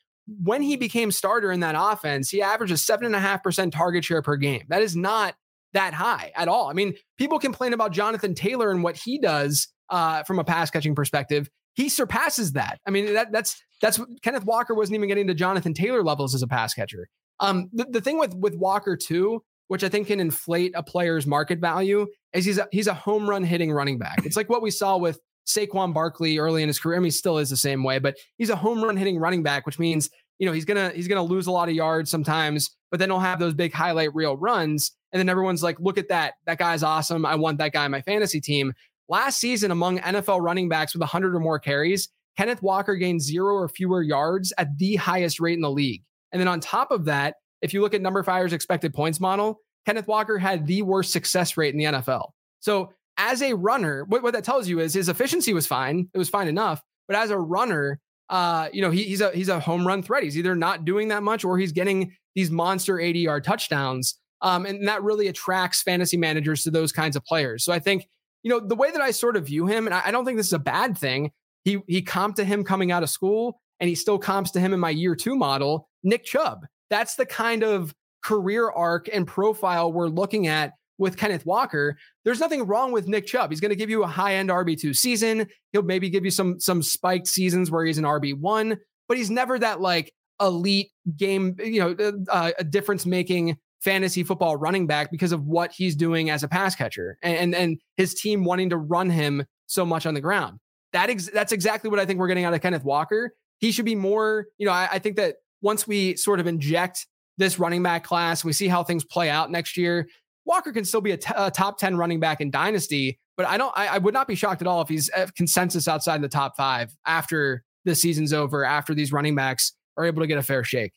when 0.43 0.63
he 0.63 0.77
became 0.77 1.11
starter 1.11 1.53
in 1.53 1.61
that 1.61 1.75
offense, 1.79 2.29
he 2.29 2.43
averages 2.43 2.85
seven 2.85 3.07
and 3.07 3.15
a 3.15 3.21
half 3.21 3.43
percent 3.43 3.73
target 3.73 4.05
share 4.05 4.23
per 4.23 4.37
game. 4.37 4.63
That 4.69 4.83
is 4.83 4.97
not 4.97 5.35
that 5.75 5.95
high 5.95 6.33
at 6.35 6.49
all. 6.49 6.69
I 6.69 6.73
mean, 6.73 6.95
people 7.19 7.39
complain 7.39 7.73
about 7.73 7.93
Jonathan 7.93 8.35
Taylor 8.35 8.71
and 8.71 8.83
what 8.83 8.97
he 8.97 9.19
does 9.19 9.69
uh, 9.91 10.23
from 10.23 10.39
a 10.39 10.45
pass 10.45 10.71
catching 10.71 10.95
perspective. 10.95 11.49
He 11.75 11.89
surpasses 11.89 12.53
that. 12.53 12.79
I 12.87 12.91
mean, 12.91 13.13
that 13.15 13.33
that's 13.33 13.63
that's 13.83 14.01
Kenneth 14.23 14.45
Walker 14.45 14.75
wasn't 14.75 14.97
even 14.97 15.09
getting 15.09 15.27
to 15.27 15.35
Jonathan 15.35 15.75
Taylor 15.75 16.03
levels 16.03 16.35
as 16.35 16.43
a 16.43 16.47
pass 16.49 16.73
catcher. 16.75 17.09
Um, 17.41 17.69
the, 17.73 17.85
the 17.85 18.01
thing 18.01 18.19
with 18.19 18.35
with 18.35 18.55
Walker 18.55 18.97
too, 18.97 19.43
which 19.69 19.85
I 19.85 19.89
think 19.89 20.07
can 20.07 20.21
inflate 20.21 20.73
a 20.75 20.83
player's 20.83 21.27
market 21.27 21.59
value, 21.59 22.07
is 22.33 22.45
he's 22.45 22.59
a, 22.59 22.69
he's 22.71 22.87
a 22.87 22.95
home 22.95 23.29
run 23.29 23.45
hitting 23.45 23.73
running 23.73 23.99
back. 23.99 24.25
It's 24.25 24.37
like 24.37 24.49
what 24.49 24.63
we 24.63 24.71
saw 24.71 24.97
with 24.97 25.19
Saquon 25.47 25.93
Barkley 25.93 26.39
early 26.39 26.63
in 26.63 26.69
his 26.69 26.79
career. 26.79 26.97
I 26.97 27.01
mean, 27.01 27.07
he 27.07 27.11
still 27.11 27.39
is 27.39 27.51
the 27.51 27.57
same 27.57 27.83
way, 27.83 27.99
but 27.99 28.17
he's 28.39 28.51
a 28.51 28.57
home 28.57 28.83
run 28.83 28.97
hitting 28.97 29.19
running 29.19 29.43
back, 29.43 29.67
which 29.67 29.79
means 29.79 30.09
you 30.39 30.47
know 30.47 30.53
he's 30.53 30.65
gonna 30.65 30.91
he's 30.95 31.09
gonna 31.09 31.23
lose 31.23 31.47
a 31.47 31.53
lot 31.53 31.69
of 31.69 31.75
yards 31.75 32.11
sometimes, 32.11 32.71
but 32.91 33.01
then 33.01 33.11
he'll 33.11 33.21
have 33.21 33.41
those 33.41 33.55
big 33.55 33.73
highlight 33.73 34.15
reel 34.15 34.37
runs, 34.37 34.93
and 35.15 35.21
then 35.21 35.31
everyone's 35.31 35.63
like, 35.63 35.81
"Look 35.81 35.97
at 35.97 36.09
that! 36.09 36.35
That 36.45 36.59
guy's 36.59 36.83
awesome! 36.83 37.25
I 37.25 37.37
want 37.37 37.57
that 37.59 37.73
guy 37.73 37.87
on 37.87 37.91
my 37.91 38.03
fantasy 38.03 38.41
team." 38.41 38.75
Last 39.09 39.39
season, 39.39 39.71
among 39.71 39.99
NFL 40.01 40.43
running 40.43 40.69
backs 40.69 40.93
with 40.95 41.01
100 41.01 41.35
or 41.35 41.41
more 41.41 41.59
carries, 41.59 42.09
Kenneth 42.37 42.63
Walker 42.63 42.97
gained 42.97 43.23
zero 43.23 43.55
or 43.55 43.69
fewer 43.69 44.03
yards 44.03 44.53
at 44.59 44.77
the 44.79 44.97
highest 44.97 45.41
rate 45.41 45.55
in 45.55 45.61
the 45.61 45.71
league. 45.71 46.03
And 46.33 46.41
then 46.41 46.49
on 46.49 46.61
top 46.61 46.91
of 46.91 47.05
that, 47.05 47.37
if 47.63 47.73
you 47.73 47.81
look 47.81 47.95
at 47.95 48.03
numberFire's 48.03 48.53
expected 48.53 48.93
points 48.93 49.21
model, 49.21 49.61
Kenneth 49.87 50.09
Walker 50.09 50.39
had 50.39 50.67
the 50.67 50.83
worst 50.83 51.13
success 51.13 51.57
rate 51.57 51.75
in 51.75 51.79
the 51.79 51.85
NFL. 51.85 52.31
So 52.61 52.93
as 53.17 53.43
a 53.43 53.55
runner, 53.55 54.05
what, 54.09 54.23
what 54.23 54.33
that 54.33 54.45
tells 54.45 54.69
you 54.69 54.81
is 54.81 54.95
his 54.95 55.09
efficiency 55.09 55.53
was 55.53 55.67
fine. 55.67 56.09
It 56.13 56.19
was 56.19 56.29
fine 56.29 56.49
enough. 56.49 56.83
But 57.07 57.17
as 57.17 57.31
a 57.31 57.39
runner, 57.39 58.01
uh, 58.31 58.69
you 58.73 58.81
know, 58.81 58.91
he, 58.91 59.05
he's 59.05 59.21
a 59.21 59.31
he's 59.33 59.51
a 59.51 59.61
home 59.61 59.87
run 59.87 60.03
threat. 60.03 60.23
He's 60.23 60.39
either 60.39 60.57
not 60.57 60.85
doing 60.85 61.09
that 61.09 61.23
much 61.23 61.45
or 61.45 61.59
he's 61.59 61.73
getting 61.73 62.17
these 62.35 62.51
monster 62.51 62.99
80 62.99 63.21
yard 63.21 63.45
touchdowns. 63.45 64.19
Um, 64.43 64.67
and 64.67 64.87
that 64.89 65.03
really 65.03 65.29
attracts 65.29 65.83
fantasy 65.83 66.17
managers 66.17 66.65
to 66.65 66.71
those 66.71 66.93
kinds 66.93 67.17
of 67.17 67.25
players. 67.25 67.65
So 67.65 67.73
I 67.73 67.79
think, 67.79 68.07
you 68.43 68.51
know, 68.51 68.61
the 68.61 68.75
way 68.75 68.91
that 68.91 69.01
I 69.01 69.11
sort 69.11 69.37
of 69.37 69.47
view 69.47 69.67
him, 69.67 69.87
and 69.87 69.95
I, 69.95 70.03
I 70.07 70.11
don't 70.11 70.25
think 70.25 70.37
this 70.37 70.49
is 70.49 70.53
a 70.53 70.59
bad 70.59 70.99
thing, 70.99 71.31
he 71.65 71.81
he 71.87 72.03
comped 72.03 72.35
to 72.37 72.45
him 72.45 72.63
coming 72.63 72.93
out 72.93 73.03
of 73.03 73.11
school, 73.11 73.61
and 73.81 73.89
he 73.89 73.95
still 73.95 74.19
comps 74.19 74.51
to 74.53 74.61
him 74.61 74.73
in 74.73 74.81
my 74.81 74.91
year 74.91 75.17
two 75.17 75.35
model, 75.35 75.89
Nick 76.03 76.25
Chubb. 76.25 76.67
That's 76.91 77.15
the 77.17 77.27
kind 77.27 77.63
of 77.63 77.95
career 78.23 78.71
arc 78.71 79.09
and 79.13 79.27
profile 79.27 79.93
we're 79.93 80.09
looking 80.09 80.47
at 80.47 80.73
with 80.99 81.17
Kenneth 81.17 81.45
Walker. 81.45 81.97
There's 82.25 82.41
nothing 82.41 82.67
wrong 82.67 82.93
with 82.93 83.09
Nick 83.09 83.27
Chubb. 83.27 83.51
He's 83.51 83.61
going 83.61 83.71
to 83.71 83.77
give 83.77 83.91
you 83.91 84.03
a 84.05 84.07
high 84.07 84.37
end 84.37 84.51
RB2 84.51 84.97
season. 84.97 85.47
He'll 85.73 85.83
maybe 85.83 86.09
give 86.11 86.25
you 86.25 86.31
some 86.31 86.61
some 86.61 86.83
spiked 86.83 87.27
seasons 87.27 87.71
where 87.71 87.85
he's 87.85 87.99
an 87.99 88.05
RB1, 88.05 88.79
but 89.09 89.17
he's 89.17 89.31
never 89.31 89.59
that 89.59 89.81
like 89.81 90.13
elite 90.41 90.91
game, 91.17 91.57
you 91.59 91.81
know, 91.81 91.97
uh, 91.99 92.13
uh 92.31 92.51
a 92.59 92.65
difference 92.65 93.07
making 93.07 93.57
fantasy 93.85 94.25
football 94.25 94.57
running 94.57 94.87
back 94.87 95.11
because 95.11 95.31
of 95.31 95.45
what 95.47 95.71
he's 95.71 95.95
doing 95.95 96.31
as 96.31 96.43
a 96.43 96.49
pass 96.49 96.75
catcher 96.75 97.19
and, 97.23 97.37
and, 97.37 97.55
and 97.55 97.81
his 97.97 98.15
team 98.15 98.45
wanting 98.45 98.71
to 98.71 98.79
run 98.79 99.11
him 99.11 99.45
so 99.67 99.85
much 99.85 100.07
on 100.07 100.15
the 100.15 100.21
ground. 100.21 100.59
That 100.93 101.11
ex- 101.11 101.31
that's 101.31 101.53
exactly 101.53 101.91
what 101.91 102.01
I 102.01 102.07
think 102.07 102.19
we're 102.19 102.29
getting 102.29 102.45
out 102.45 102.55
of 102.55 102.61
Kenneth 102.63 102.85
Walker. 102.85 103.35
He 103.59 103.71
should 103.71 103.85
be 103.85 103.95
more, 103.95 104.47
you 104.59 104.67
know, 104.67 104.73
I, 104.73 104.89
I 104.93 104.99
think 104.99 105.17
that 105.17 105.37
once 105.61 105.87
we 105.87 106.17
sort 106.17 106.41
of 106.41 106.47
inject 106.47 107.07
this 107.37 107.59
running 107.59 107.83
back 107.83 108.05
class, 108.05 108.45
we 108.45 108.53
see 108.53 108.69
how 108.69 108.83
things 108.83 109.05
play 109.05 109.29
out 109.29 109.51
next 109.51 109.77
year. 109.77 110.09
Walker 110.47 110.73
can 110.73 110.85
still 110.85 111.01
be 111.01 111.13
a, 111.13 111.17
t- 111.17 111.33
a 111.37 111.51
top 111.51 111.79
10 111.79 111.97
running 111.97 112.21
back 112.21 112.41
in 112.41 112.51
dynasty, 112.51 113.19
but 113.37 113.47
I 113.47 113.59
don't, 113.59 113.73
I, 113.77 113.89
I 113.89 113.99
would 113.99 114.15
not 114.15 114.29
be 114.29 114.35
shocked 114.35 114.63
at 114.63 114.69
all 114.69 114.81
if 114.83 114.89
he's 114.89 115.11
consensus 115.37 115.89
outside 115.89 116.23
the 116.23 116.29
top 116.29 116.57
five 116.57 116.95
after 117.07 117.65
the 117.85 117.95
season's 117.95 118.33
over, 118.33 118.65
after 118.65 118.95
these 118.95 119.13
running 119.13 119.35
backs 119.35 119.73
are 119.97 120.05
able 120.05 120.23
to 120.23 120.27
get 120.27 120.39
a 120.39 120.43
fair 120.43 120.65
shake. 120.65 120.93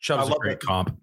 Chubb's 0.00 0.28
a 0.28 0.38
great 0.38 0.60
comp. 0.60 0.96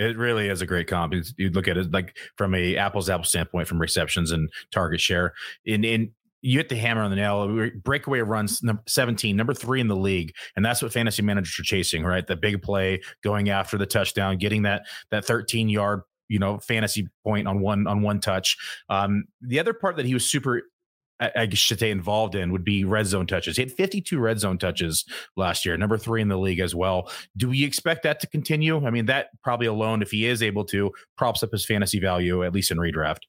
It 0.00 0.16
really 0.16 0.48
is 0.48 0.62
a 0.62 0.66
great 0.66 0.86
comp. 0.86 1.12
you 1.36 1.50
look 1.50 1.68
at 1.68 1.76
it 1.76 1.92
like 1.92 2.16
from 2.36 2.54
a 2.54 2.76
apples 2.76 3.10
apple 3.10 3.24
standpoint, 3.24 3.68
from 3.68 3.78
receptions 3.78 4.30
and 4.30 4.48
target 4.72 5.00
share. 5.00 5.34
In 5.66 5.84
in 5.84 6.12
you 6.42 6.58
hit 6.58 6.70
the 6.70 6.76
hammer 6.76 7.02
on 7.02 7.10
the 7.10 7.16
nail. 7.16 7.70
Breakaway 7.84 8.20
runs 8.20 8.62
number 8.62 8.82
17, 8.86 9.36
number 9.36 9.52
three 9.52 9.78
in 9.78 9.88
the 9.88 9.96
league, 9.96 10.32
and 10.56 10.64
that's 10.64 10.80
what 10.80 10.90
fantasy 10.90 11.20
managers 11.20 11.58
are 11.60 11.64
chasing, 11.64 12.02
right? 12.02 12.26
The 12.26 12.34
big 12.34 12.62
play, 12.62 13.02
going 13.22 13.50
after 13.50 13.76
the 13.76 13.84
touchdown, 13.84 14.38
getting 14.38 14.62
that 14.62 14.86
that 15.10 15.26
13 15.26 15.68
yard 15.68 16.00
you 16.28 16.38
know 16.38 16.58
fantasy 16.58 17.08
point 17.22 17.46
on 17.46 17.60
one 17.60 17.86
on 17.86 18.00
one 18.00 18.20
touch. 18.20 18.56
Um, 18.88 19.24
the 19.42 19.58
other 19.60 19.74
part 19.74 19.96
that 19.96 20.06
he 20.06 20.14
was 20.14 20.24
super 20.24 20.62
I 21.20 21.48
should 21.52 21.78
say 21.78 21.90
involved 21.90 22.34
in 22.34 22.50
would 22.52 22.64
be 22.64 22.84
red 22.84 23.06
zone 23.06 23.26
touches. 23.26 23.56
He 23.56 23.62
had 23.62 23.72
52 23.72 24.18
red 24.18 24.38
zone 24.40 24.58
touches 24.58 25.04
last 25.36 25.66
year, 25.66 25.76
number 25.76 25.98
three 25.98 26.22
in 26.22 26.28
the 26.28 26.38
league 26.38 26.60
as 26.60 26.74
well. 26.74 27.10
Do 27.36 27.50
we 27.50 27.64
expect 27.64 28.04
that 28.04 28.20
to 28.20 28.26
continue? 28.26 28.84
I 28.86 28.90
mean, 28.90 29.06
that 29.06 29.28
probably 29.42 29.66
alone, 29.66 30.02
if 30.02 30.10
he 30.10 30.26
is 30.26 30.42
able 30.42 30.64
to, 30.66 30.90
props 31.16 31.42
up 31.42 31.50
his 31.52 31.66
fantasy 31.66 32.00
value 32.00 32.42
at 32.42 32.54
least 32.54 32.70
in 32.70 32.78
redraft. 32.78 33.20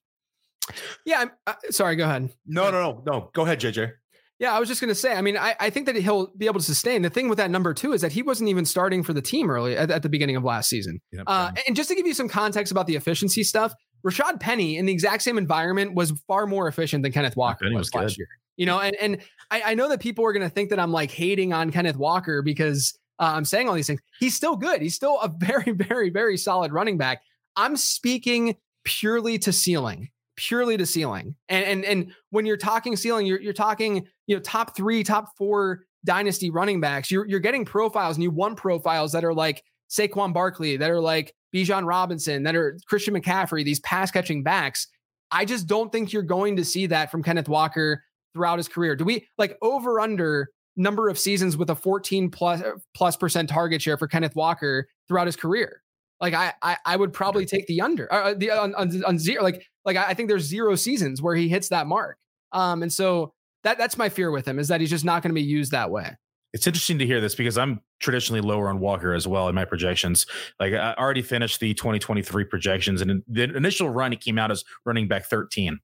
Yeah, 1.04 1.20
I'm, 1.20 1.30
uh, 1.46 1.54
sorry. 1.70 1.96
Go 1.96 2.04
ahead. 2.04 2.30
No, 2.46 2.70
no, 2.70 2.82
no, 2.82 3.02
no. 3.04 3.30
Go 3.34 3.42
ahead, 3.42 3.60
JJ. 3.60 3.92
Yeah, 4.38 4.52
I 4.52 4.58
was 4.58 4.68
just 4.68 4.80
going 4.80 4.88
to 4.88 4.94
say. 4.94 5.12
I 5.12 5.20
mean, 5.20 5.36
I, 5.36 5.54
I 5.60 5.70
think 5.70 5.86
that 5.86 5.94
he'll 5.96 6.32
be 6.36 6.46
able 6.46 6.58
to 6.58 6.66
sustain. 6.66 7.02
The 7.02 7.10
thing 7.10 7.28
with 7.28 7.38
that 7.38 7.50
number 7.50 7.74
two 7.74 7.92
is 7.92 8.00
that 8.00 8.12
he 8.12 8.22
wasn't 8.22 8.48
even 8.48 8.64
starting 8.64 9.02
for 9.02 9.12
the 9.12 9.22
team 9.22 9.50
early 9.50 9.76
at, 9.76 9.90
at 9.90 10.02
the 10.02 10.08
beginning 10.08 10.36
of 10.36 10.42
last 10.42 10.68
season. 10.68 11.00
Yep. 11.12 11.24
Uh, 11.26 11.52
and 11.66 11.76
just 11.76 11.88
to 11.90 11.94
give 11.94 12.06
you 12.06 12.14
some 12.14 12.28
context 12.28 12.72
about 12.72 12.86
the 12.86 12.96
efficiency 12.96 13.44
stuff, 13.44 13.72
Rashaad 14.04 14.40
Penny 14.40 14.76
in 14.76 14.86
the 14.86 14.92
exact 14.92 15.22
same 15.22 15.38
environment 15.38 15.94
was 15.94 16.12
far 16.26 16.46
more 16.46 16.68
efficient 16.68 17.02
than 17.02 17.12
Kenneth 17.12 17.36
Walker 17.36 17.66
was, 17.66 17.90
was 17.90 17.94
last 17.94 18.18
year. 18.18 18.28
You 18.56 18.66
know, 18.66 18.80
and 18.80 18.96
and 19.00 19.18
I, 19.50 19.62
I 19.66 19.74
know 19.74 19.88
that 19.88 20.00
people 20.00 20.24
are 20.24 20.32
going 20.32 20.42
to 20.42 20.50
think 20.50 20.70
that 20.70 20.78
I'm 20.78 20.92
like 20.92 21.10
hating 21.10 21.52
on 21.52 21.70
Kenneth 21.70 21.96
Walker 21.96 22.42
because 22.42 22.98
uh, 23.18 23.32
I'm 23.34 23.44
saying 23.44 23.68
all 23.68 23.74
these 23.74 23.86
things. 23.86 24.00
He's 24.18 24.34
still 24.34 24.56
good. 24.56 24.82
He's 24.82 24.94
still 24.94 25.20
a 25.20 25.28
very, 25.38 25.72
very, 25.72 26.10
very 26.10 26.36
solid 26.36 26.72
running 26.72 26.98
back. 26.98 27.22
I'm 27.56 27.76
speaking 27.76 28.56
purely 28.84 29.38
to 29.38 29.52
ceiling 29.52 30.10
purely 30.36 30.76
to 30.76 30.86
ceiling. 30.86 31.34
And 31.48 31.64
and 31.64 31.84
and 31.84 32.12
when 32.30 32.46
you're 32.46 32.56
talking 32.56 32.96
ceiling, 32.96 33.26
you're 33.26 33.40
you're 33.40 33.52
talking, 33.52 34.06
you 34.26 34.36
know, 34.36 34.42
top 34.42 34.76
three, 34.76 35.04
top 35.04 35.36
four 35.36 35.84
dynasty 36.04 36.50
running 36.50 36.80
backs. 36.80 37.10
You're 37.10 37.26
you're 37.26 37.40
getting 37.40 37.64
profiles 37.64 38.16
and 38.16 38.22
you 38.22 38.30
want 38.30 38.56
profiles 38.56 39.12
that 39.12 39.24
are 39.24 39.34
like 39.34 39.62
Saquon 39.92 40.32
Barkley, 40.32 40.76
that 40.78 40.90
are 40.90 41.00
like 41.00 41.34
Bijan 41.54 41.86
Robinson, 41.86 42.42
that 42.44 42.56
are 42.56 42.78
Christian 42.86 43.14
McCaffrey, 43.14 43.64
these 43.64 43.80
pass 43.80 44.10
catching 44.10 44.42
backs. 44.42 44.88
I 45.30 45.44
just 45.44 45.66
don't 45.66 45.92
think 45.92 46.12
you're 46.12 46.22
going 46.22 46.56
to 46.56 46.64
see 46.64 46.86
that 46.86 47.10
from 47.10 47.22
Kenneth 47.22 47.48
Walker 47.48 48.02
throughout 48.34 48.58
his 48.58 48.68
career. 48.68 48.96
Do 48.96 49.04
we 49.04 49.26
like 49.38 49.56
over 49.62 50.00
under 50.00 50.50
number 50.76 51.08
of 51.08 51.18
seasons 51.18 51.56
with 51.56 51.70
a 51.70 51.74
14 51.74 52.30
plus 52.30 52.62
plus 52.94 53.16
percent 53.16 53.48
target 53.48 53.82
share 53.82 53.98
for 53.98 54.08
Kenneth 54.08 54.34
Walker 54.34 54.88
throughout 55.08 55.26
his 55.26 55.36
career? 55.36 55.82
Like 56.20 56.34
I, 56.34 56.54
I, 56.62 56.76
I 56.86 56.96
would 56.96 57.12
probably 57.12 57.44
take 57.44 57.66
the 57.66 57.80
under 57.80 58.12
uh, 58.12 58.30
uh, 58.30 58.34
the 58.34 58.50
on, 58.50 58.74
on, 58.76 59.04
on, 59.04 59.18
zero. 59.18 59.42
Like, 59.42 59.66
like 59.84 59.96
I 59.96 60.14
think 60.14 60.28
there's 60.28 60.44
zero 60.44 60.76
seasons 60.76 61.20
where 61.20 61.34
he 61.34 61.48
hits 61.48 61.68
that 61.70 61.86
mark. 61.86 62.16
Um, 62.52 62.82
and 62.82 62.92
so 62.92 63.32
that 63.64 63.76
that's 63.76 63.98
my 63.98 64.08
fear 64.08 64.30
with 64.30 64.46
him 64.46 64.58
is 64.58 64.68
that 64.68 64.80
he's 64.80 64.90
just 64.90 65.04
not 65.04 65.22
going 65.22 65.30
to 65.30 65.34
be 65.34 65.42
used 65.42 65.72
that 65.72 65.90
way. 65.90 66.16
It's 66.52 66.66
interesting 66.66 66.98
to 66.98 67.06
hear 67.06 67.20
this 67.20 67.34
because 67.34 67.56
I'm 67.56 67.80
traditionally 68.00 68.40
lower 68.40 68.68
on 68.68 68.78
Walker 68.78 69.14
as 69.14 69.26
well 69.26 69.48
in 69.48 69.54
my 69.54 69.64
projections. 69.64 70.26
Like 70.60 70.74
I 70.74 70.94
already 70.98 71.22
finished 71.22 71.60
the 71.60 71.74
2023 71.74 72.44
projections, 72.44 73.00
and 73.00 73.22
the 73.26 73.44
initial 73.44 73.88
run 73.88 74.12
he 74.12 74.18
came 74.18 74.38
out 74.38 74.50
as 74.50 74.64
running 74.84 75.08
back 75.08 75.24
13. 75.24 75.80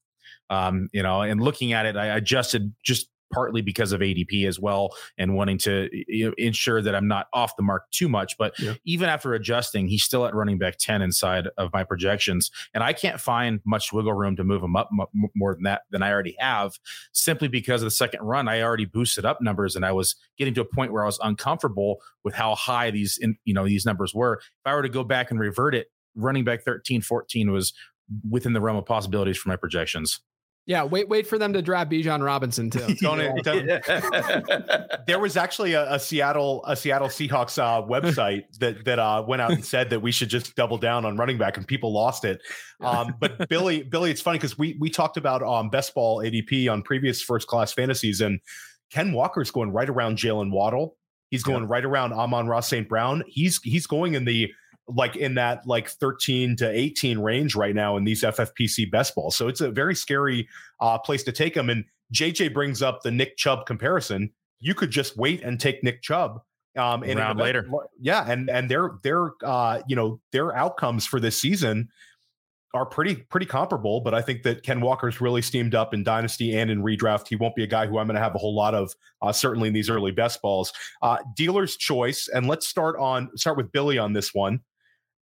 Um, 0.50 0.88
you 0.92 1.02
know, 1.02 1.22
and 1.22 1.42
looking 1.42 1.72
at 1.72 1.86
it, 1.86 1.96
I 1.96 2.06
adjusted 2.06 2.74
just 2.82 3.10
partly 3.32 3.60
because 3.60 3.92
of 3.92 4.00
ADP 4.00 4.46
as 4.46 4.58
well 4.58 4.94
and 5.16 5.34
wanting 5.34 5.58
to 5.58 5.88
you 6.08 6.26
know, 6.26 6.34
ensure 6.38 6.82
that 6.82 6.94
I'm 6.94 7.08
not 7.08 7.26
off 7.32 7.56
the 7.56 7.62
mark 7.62 7.90
too 7.90 8.08
much. 8.08 8.36
But 8.38 8.58
yeah. 8.58 8.74
even 8.84 9.08
after 9.08 9.34
adjusting, 9.34 9.88
he's 9.88 10.02
still 10.02 10.26
at 10.26 10.34
running 10.34 10.58
back 10.58 10.78
10 10.78 11.02
inside 11.02 11.48
of 11.56 11.72
my 11.72 11.84
projections. 11.84 12.50
And 12.74 12.82
I 12.82 12.92
can't 12.92 13.20
find 13.20 13.60
much 13.64 13.92
wiggle 13.92 14.12
room 14.12 14.36
to 14.36 14.44
move 14.44 14.62
him 14.62 14.76
up 14.76 14.88
m- 14.92 15.28
more 15.34 15.54
than 15.54 15.64
that 15.64 15.82
than 15.90 16.02
I 16.02 16.10
already 16.10 16.36
have 16.38 16.78
simply 17.12 17.48
because 17.48 17.82
of 17.82 17.86
the 17.86 17.90
second 17.90 18.22
run. 18.22 18.48
I 18.48 18.62
already 18.62 18.86
boosted 18.86 19.24
up 19.24 19.40
numbers 19.40 19.76
and 19.76 19.84
I 19.84 19.92
was 19.92 20.16
getting 20.36 20.54
to 20.54 20.62
a 20.62 20.64
point 20.64 20.92
where 20.92 21.02
I 21.02 21.06
was 21.06 21.18
uncomfortable 21.22 22.00
with 22.24 22.34
how 22.34 22.54
high 22.54 22.90
these, 22.90 23.18
in, 23.18 23.36
you 23.44 23.54
know, 23.54 23.66
these 23.66 23.84
numbers 23.84 24.14
were. 24.14 24.34
If 24.34 24.66
I 24.66 24.74
were 24.74 24.82
to 24.82 24.88
go 24.88 25.04
back 25.04 25.30
and 25.30 25.38
revert 25.38 25.74
it, 25.74 25.88
running 26.14 26.44
back 26.44 26.62
13, 26.64 27.00
14 27.00 27.52
was 27.52 27.72
within 28.28 28.52
the 28.52 28.60
realm 28.60 28.76
of 28.76 28.86
possibilities 28.86 29.36
for 29.36 29.48
my 29.48 29.56
projections. 29.56 30.20
Yeah, 30.68 30.84
wait, 30.84 31.08
wait 31.08 31.26
for 31.26 31.38
them 31.38 31.54
to 31.54 31.62
draft 31.62 31.90
Bijan 31.90 32.22
Robinson 32.22 32.68
too. 32.68 32.94
don't, 33.00 33.42
don't, 33.42 33.66
there 35.06 35.18
was 35.18 35.34
actually 35.38 35.72
a, 35.72 35.94
a, 35.94 35.98
Seattle 35.98 36.62
a 36.66 36.76
Seattle 36.76 37.08
Seahawks 37.08 37.58
uh, 37.58 37.86
website 37.86 38.42
that 38.60 38.84
that 38.84 38.98
uh, 38.98 39.24
went 39.26 39.40
out 39.40 39.50
and 39.50 39.64
said 39.64 39.88
that 39.88 40.00
we 40.00 40.12
should 40.12 40.28
just 40.28 40.54
double 40.56 40.76
down 40.76 41.06
on 41.06 41.16
running 41.16 41.38
back, 41.38 41.56
and 41.56 41.66
people 41.66 41.90
lost 41.90 42.26
it. 42.26 42.42
Um, 42.82 43.14
but 43.18 43.48
Billy, 43.48 43.82
Billy, 43.82 44.10
it's 44.10 44.20
funny 44.20 44.36
because 44.36 44.58
we 44.58 44.76
we 44.78 44.90
talked 44.90 45.16
about 45.16 45.42
um, 45.42 45.70
best 45.70 45.94
ball 45.94 46.18
ADP 46.18 46.70
on 46.70 46.82
previous 46.82 47.22
first 47.22 47.48
class 47.48 47.72
fantasies, 47.72 48.20
and 48.20 48.38
Ken 48.90 49.14
Walker's 49.14 49.50
going 49.50 49.72
right 49.72 49.88
around 49.88 50.18
Jaylen 50.18 50.52
Waddle. 50.52 50.98
He's 51.30 51.42
going 51.42 51.62
yeah. 51.62 51.70
right 51.70 51.84
around 51.84 52.12
Amon-Ra 52.12 52.60
St. 52.60 52.86
Brown. 52.86 53.24
He's 53.26 53.58
he's 53.62 53.86
going 53.86 54.12
in 54.12 54.26
the 54.26 54.52
like 54.88 55.16
in 55.16 55.34
that 55.34 55.66
like 55.66 55.88
13 55.88 56.56
to 56.56 56.68
18 56.68 57.18
range 57.18 57.54
right 57.54 57.74
now 57.74 57.96
in 57.96 58.04
these 58.04 58.22
FFPC 58.22 58.90
best 58.90 59.14
balls. 59.14 59.36
So 59.36 59.48
it's 59.48 59.60
a 59.60 59.70
very 59.70 59.94
scary 59.94 60.48
uh, 60.80 60.98
place 60.98 61.22
to 61.24 61.32
take 61.32 61.54
them. 61.54 61.70
And 61.70 61.84
JJ 62.12 62.54
brings 62.54 62.82
up 62.82 63.02
the 63.02 63.10
Nick 63.10 63.36
Chubb 63.36 63.66
comparison. 63.66 64.30
You 64.60 64.74
could 64.74 64.90
just 64.90 65.16
wait 65.16 65.42
and 65.42 65.60
take 65.60 65.82
Nick 65.82 66.02
Chubb 66.02 66.40
um 66.76 67.02
in 67.02 67.18
round 67.18 67.38
later. 67.38 67.66
Yeah, 67.98 68.30
and 68.30 68.48
and 68.48 68.70
their 68.70 68.92
their 69.02 69.30
uh 69.44 69.80
you 69.88 69.96
know 69.96 70.20
their 70.32 70.54
outcomes 70.54 71.06
for 71.06 71.18
this 71.18 71.40
season 71.40 71.88
are 72.74 72.84
pretty 72.84 73.16
pretty 73.16 73.46
comparable, 73.46 74.00
but 74.00 74.14
I 74.14 74.20
think 74.20 74.42
that 74.42 74.62
Ken 74.62 74.80
Walker's 74.80 75.20
really 75.20 75.42
steamed 75.42 75.74
up 75.74 75.94
in 75.94 76.04
dynasty 76.04 76.56
and 76.56 76.70
in 76.70 76.82
redraft. 76.82 77.28
He 77.28 77.36
won't 77.36 77.54
be 77.54 77.64
a 77.64 77.66
guy 77.66 77.86
who 77.86 77.98
I'm 77.98 78.06
going 78.06 78.16
to 78.16 78.22
have 78.22 78.34
a 78.34 78.38
whole 78.38 78.54
lot 78.54 78.74
of, 78.74 78.94
uh, 79.22 79.32
certainly 79.32 79.68
in 79.68 79.74
these 79.74 79.88
early 79.88 80.12
best 80.12 80.42
balls. 80.42 80.72
Uh, 81.00 81.16
dealer's 81.34 81.76
choice, 81.76 82.28
and 82.28 82.46
let's 82.46 82.68
start 82.68 82.96
on 82.98 83.30
start 83.36 83.56
with 83.56 83.72
Billy 83.72 83.98
on 83.98 84.12
this 84.12 84.34
one. 84.34 84.60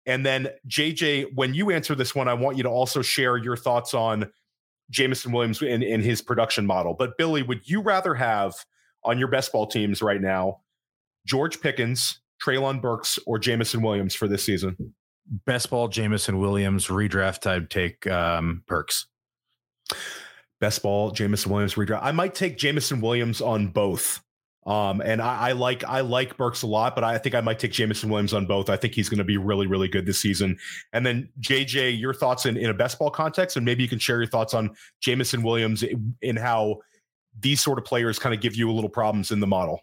And 0.05 0.25
then 0.25 0.49
JJ, 0.67 1.35
when 1.35 1.53
you 1.53 1.71
answer 1.71 1.95
this 1.95 2.13
one, 2.13 2.27
I 2.27 2.33
want 2.33 2.57
you 2.57 2.63
to 2.63 2.69
also 2.69 3.01
share 3.01 3.37
your 3.37 3.57
thoughts 3.57 3.93
on 3.93 4.31
Jameson 4.89 5.31
Williams 5.31 5.61
and, 5.61 5.83
and 5.83 6.03
his 6.03 6.21
production 6.21 6.65
model. 6.65 6.93
But 6.93 7.17
Billy, 7.17 7.41
would 7.41 7.67
you 7.67 7.81
rather 7.81 8.13
have 8.13 8.53
on 9.03 9.17
your 9.17 9.27
best 9.27 9.51
ball 9.51 9.67
teams 9.67 10.01
right 10.01 10.21
now 10.21 10.61
George 11.25 11.59
Pickens, 11.59 12.19
Treylon 12.43 12.81
Burks, 12.81 13.17
or 13.25 13.39
Jameson 13.39 13.81
Williams 13.81 14.13
for 14.13 14.27
this 14.27 14.43
season? 14.43 14.93
Best 15.45 15.71
ball, 15.71 15.87
Jameson 15.87 16.37
Williams, 16.37 16.87
redraft, 16.87 17.47
I'd 17.47 17.71
take 17.71 18.05
um, 18.05 18.63
Burks. 18.67 19.07
Best 20.61 20.83
ball, 20.83 21.09
Jameson 21.09 21.51
Williams, 21.51 21.73
redraft. 21.73 22.01
I 22.03 22.11
might 22.11 22.35
take 22.35 22.57
Jameson 22.57 23.01
Williams 23.01 23.41
on 23.41 23.67
both. 23.67 24.21
Um, 24.65 24.99
and 25.01 25.21
I, 25.21 25.49
I, 25.49 25.51
like 25.51 25.83
I 25.83 26.01
like 26.01 26.37
Burks 26.37 26.63
a 26.63 26.67
lot, 26.67 26.95
but 26.95 27.03
I 27.03 27.19
think 27.19 27.35
I 27.35 27.41
might 27.41 27.59
take 27.59 27.71
Jameson 27.71 28.09
Williams 28.09 28.33
on 28.33 28.47
both. 28.47 28.69
I 28.69 28.77
think 28.77 28.95
he's 28.95 29.09
going 29.09 29.19
to 29.19 29.23
be 29.23 29.37
really, 29.37 29.67
really 29.67 29.87
good 29.87 30.07
this 30.07 30.19
season. 30.19 30.57
And 30.91 31.05
then 31.05 31.29
JJ, 31.39 31.99
your 31.99 32.13
thoughts 32.13 32.47
in, 32.47 32.57
in 32.57 32.69
a 32.69 32.73
best 32.73 32.97
ball 32.97 33.11
context, 33.11 33.57
and 33.57 33.65
maybe 33.65 33.83
you 33.83 33.89
can 33.89 33.99
share 33.99 34.17
your 34.17 34.27
thoughts 34.27 34.55
on 34.55 34.75
Jameson 35.01 35.43
Williams 35.43 35.83
in, 35.83 36.15
in 36.21 36.35
how 36.35 36.77
these 37.39 37.61
sort 37.61 37.77
of 37.77 37.85
players 37.85 38.17
kind 38.17 38.33
of 38.33 38.41
give 38.41 38.55
you 38.55 38.69
a 38.69 38.73
little 38.73 38.89
problems 38.89 39.31
in 39.31 39.39
the 39.39 39.47
model. 39.47 39.81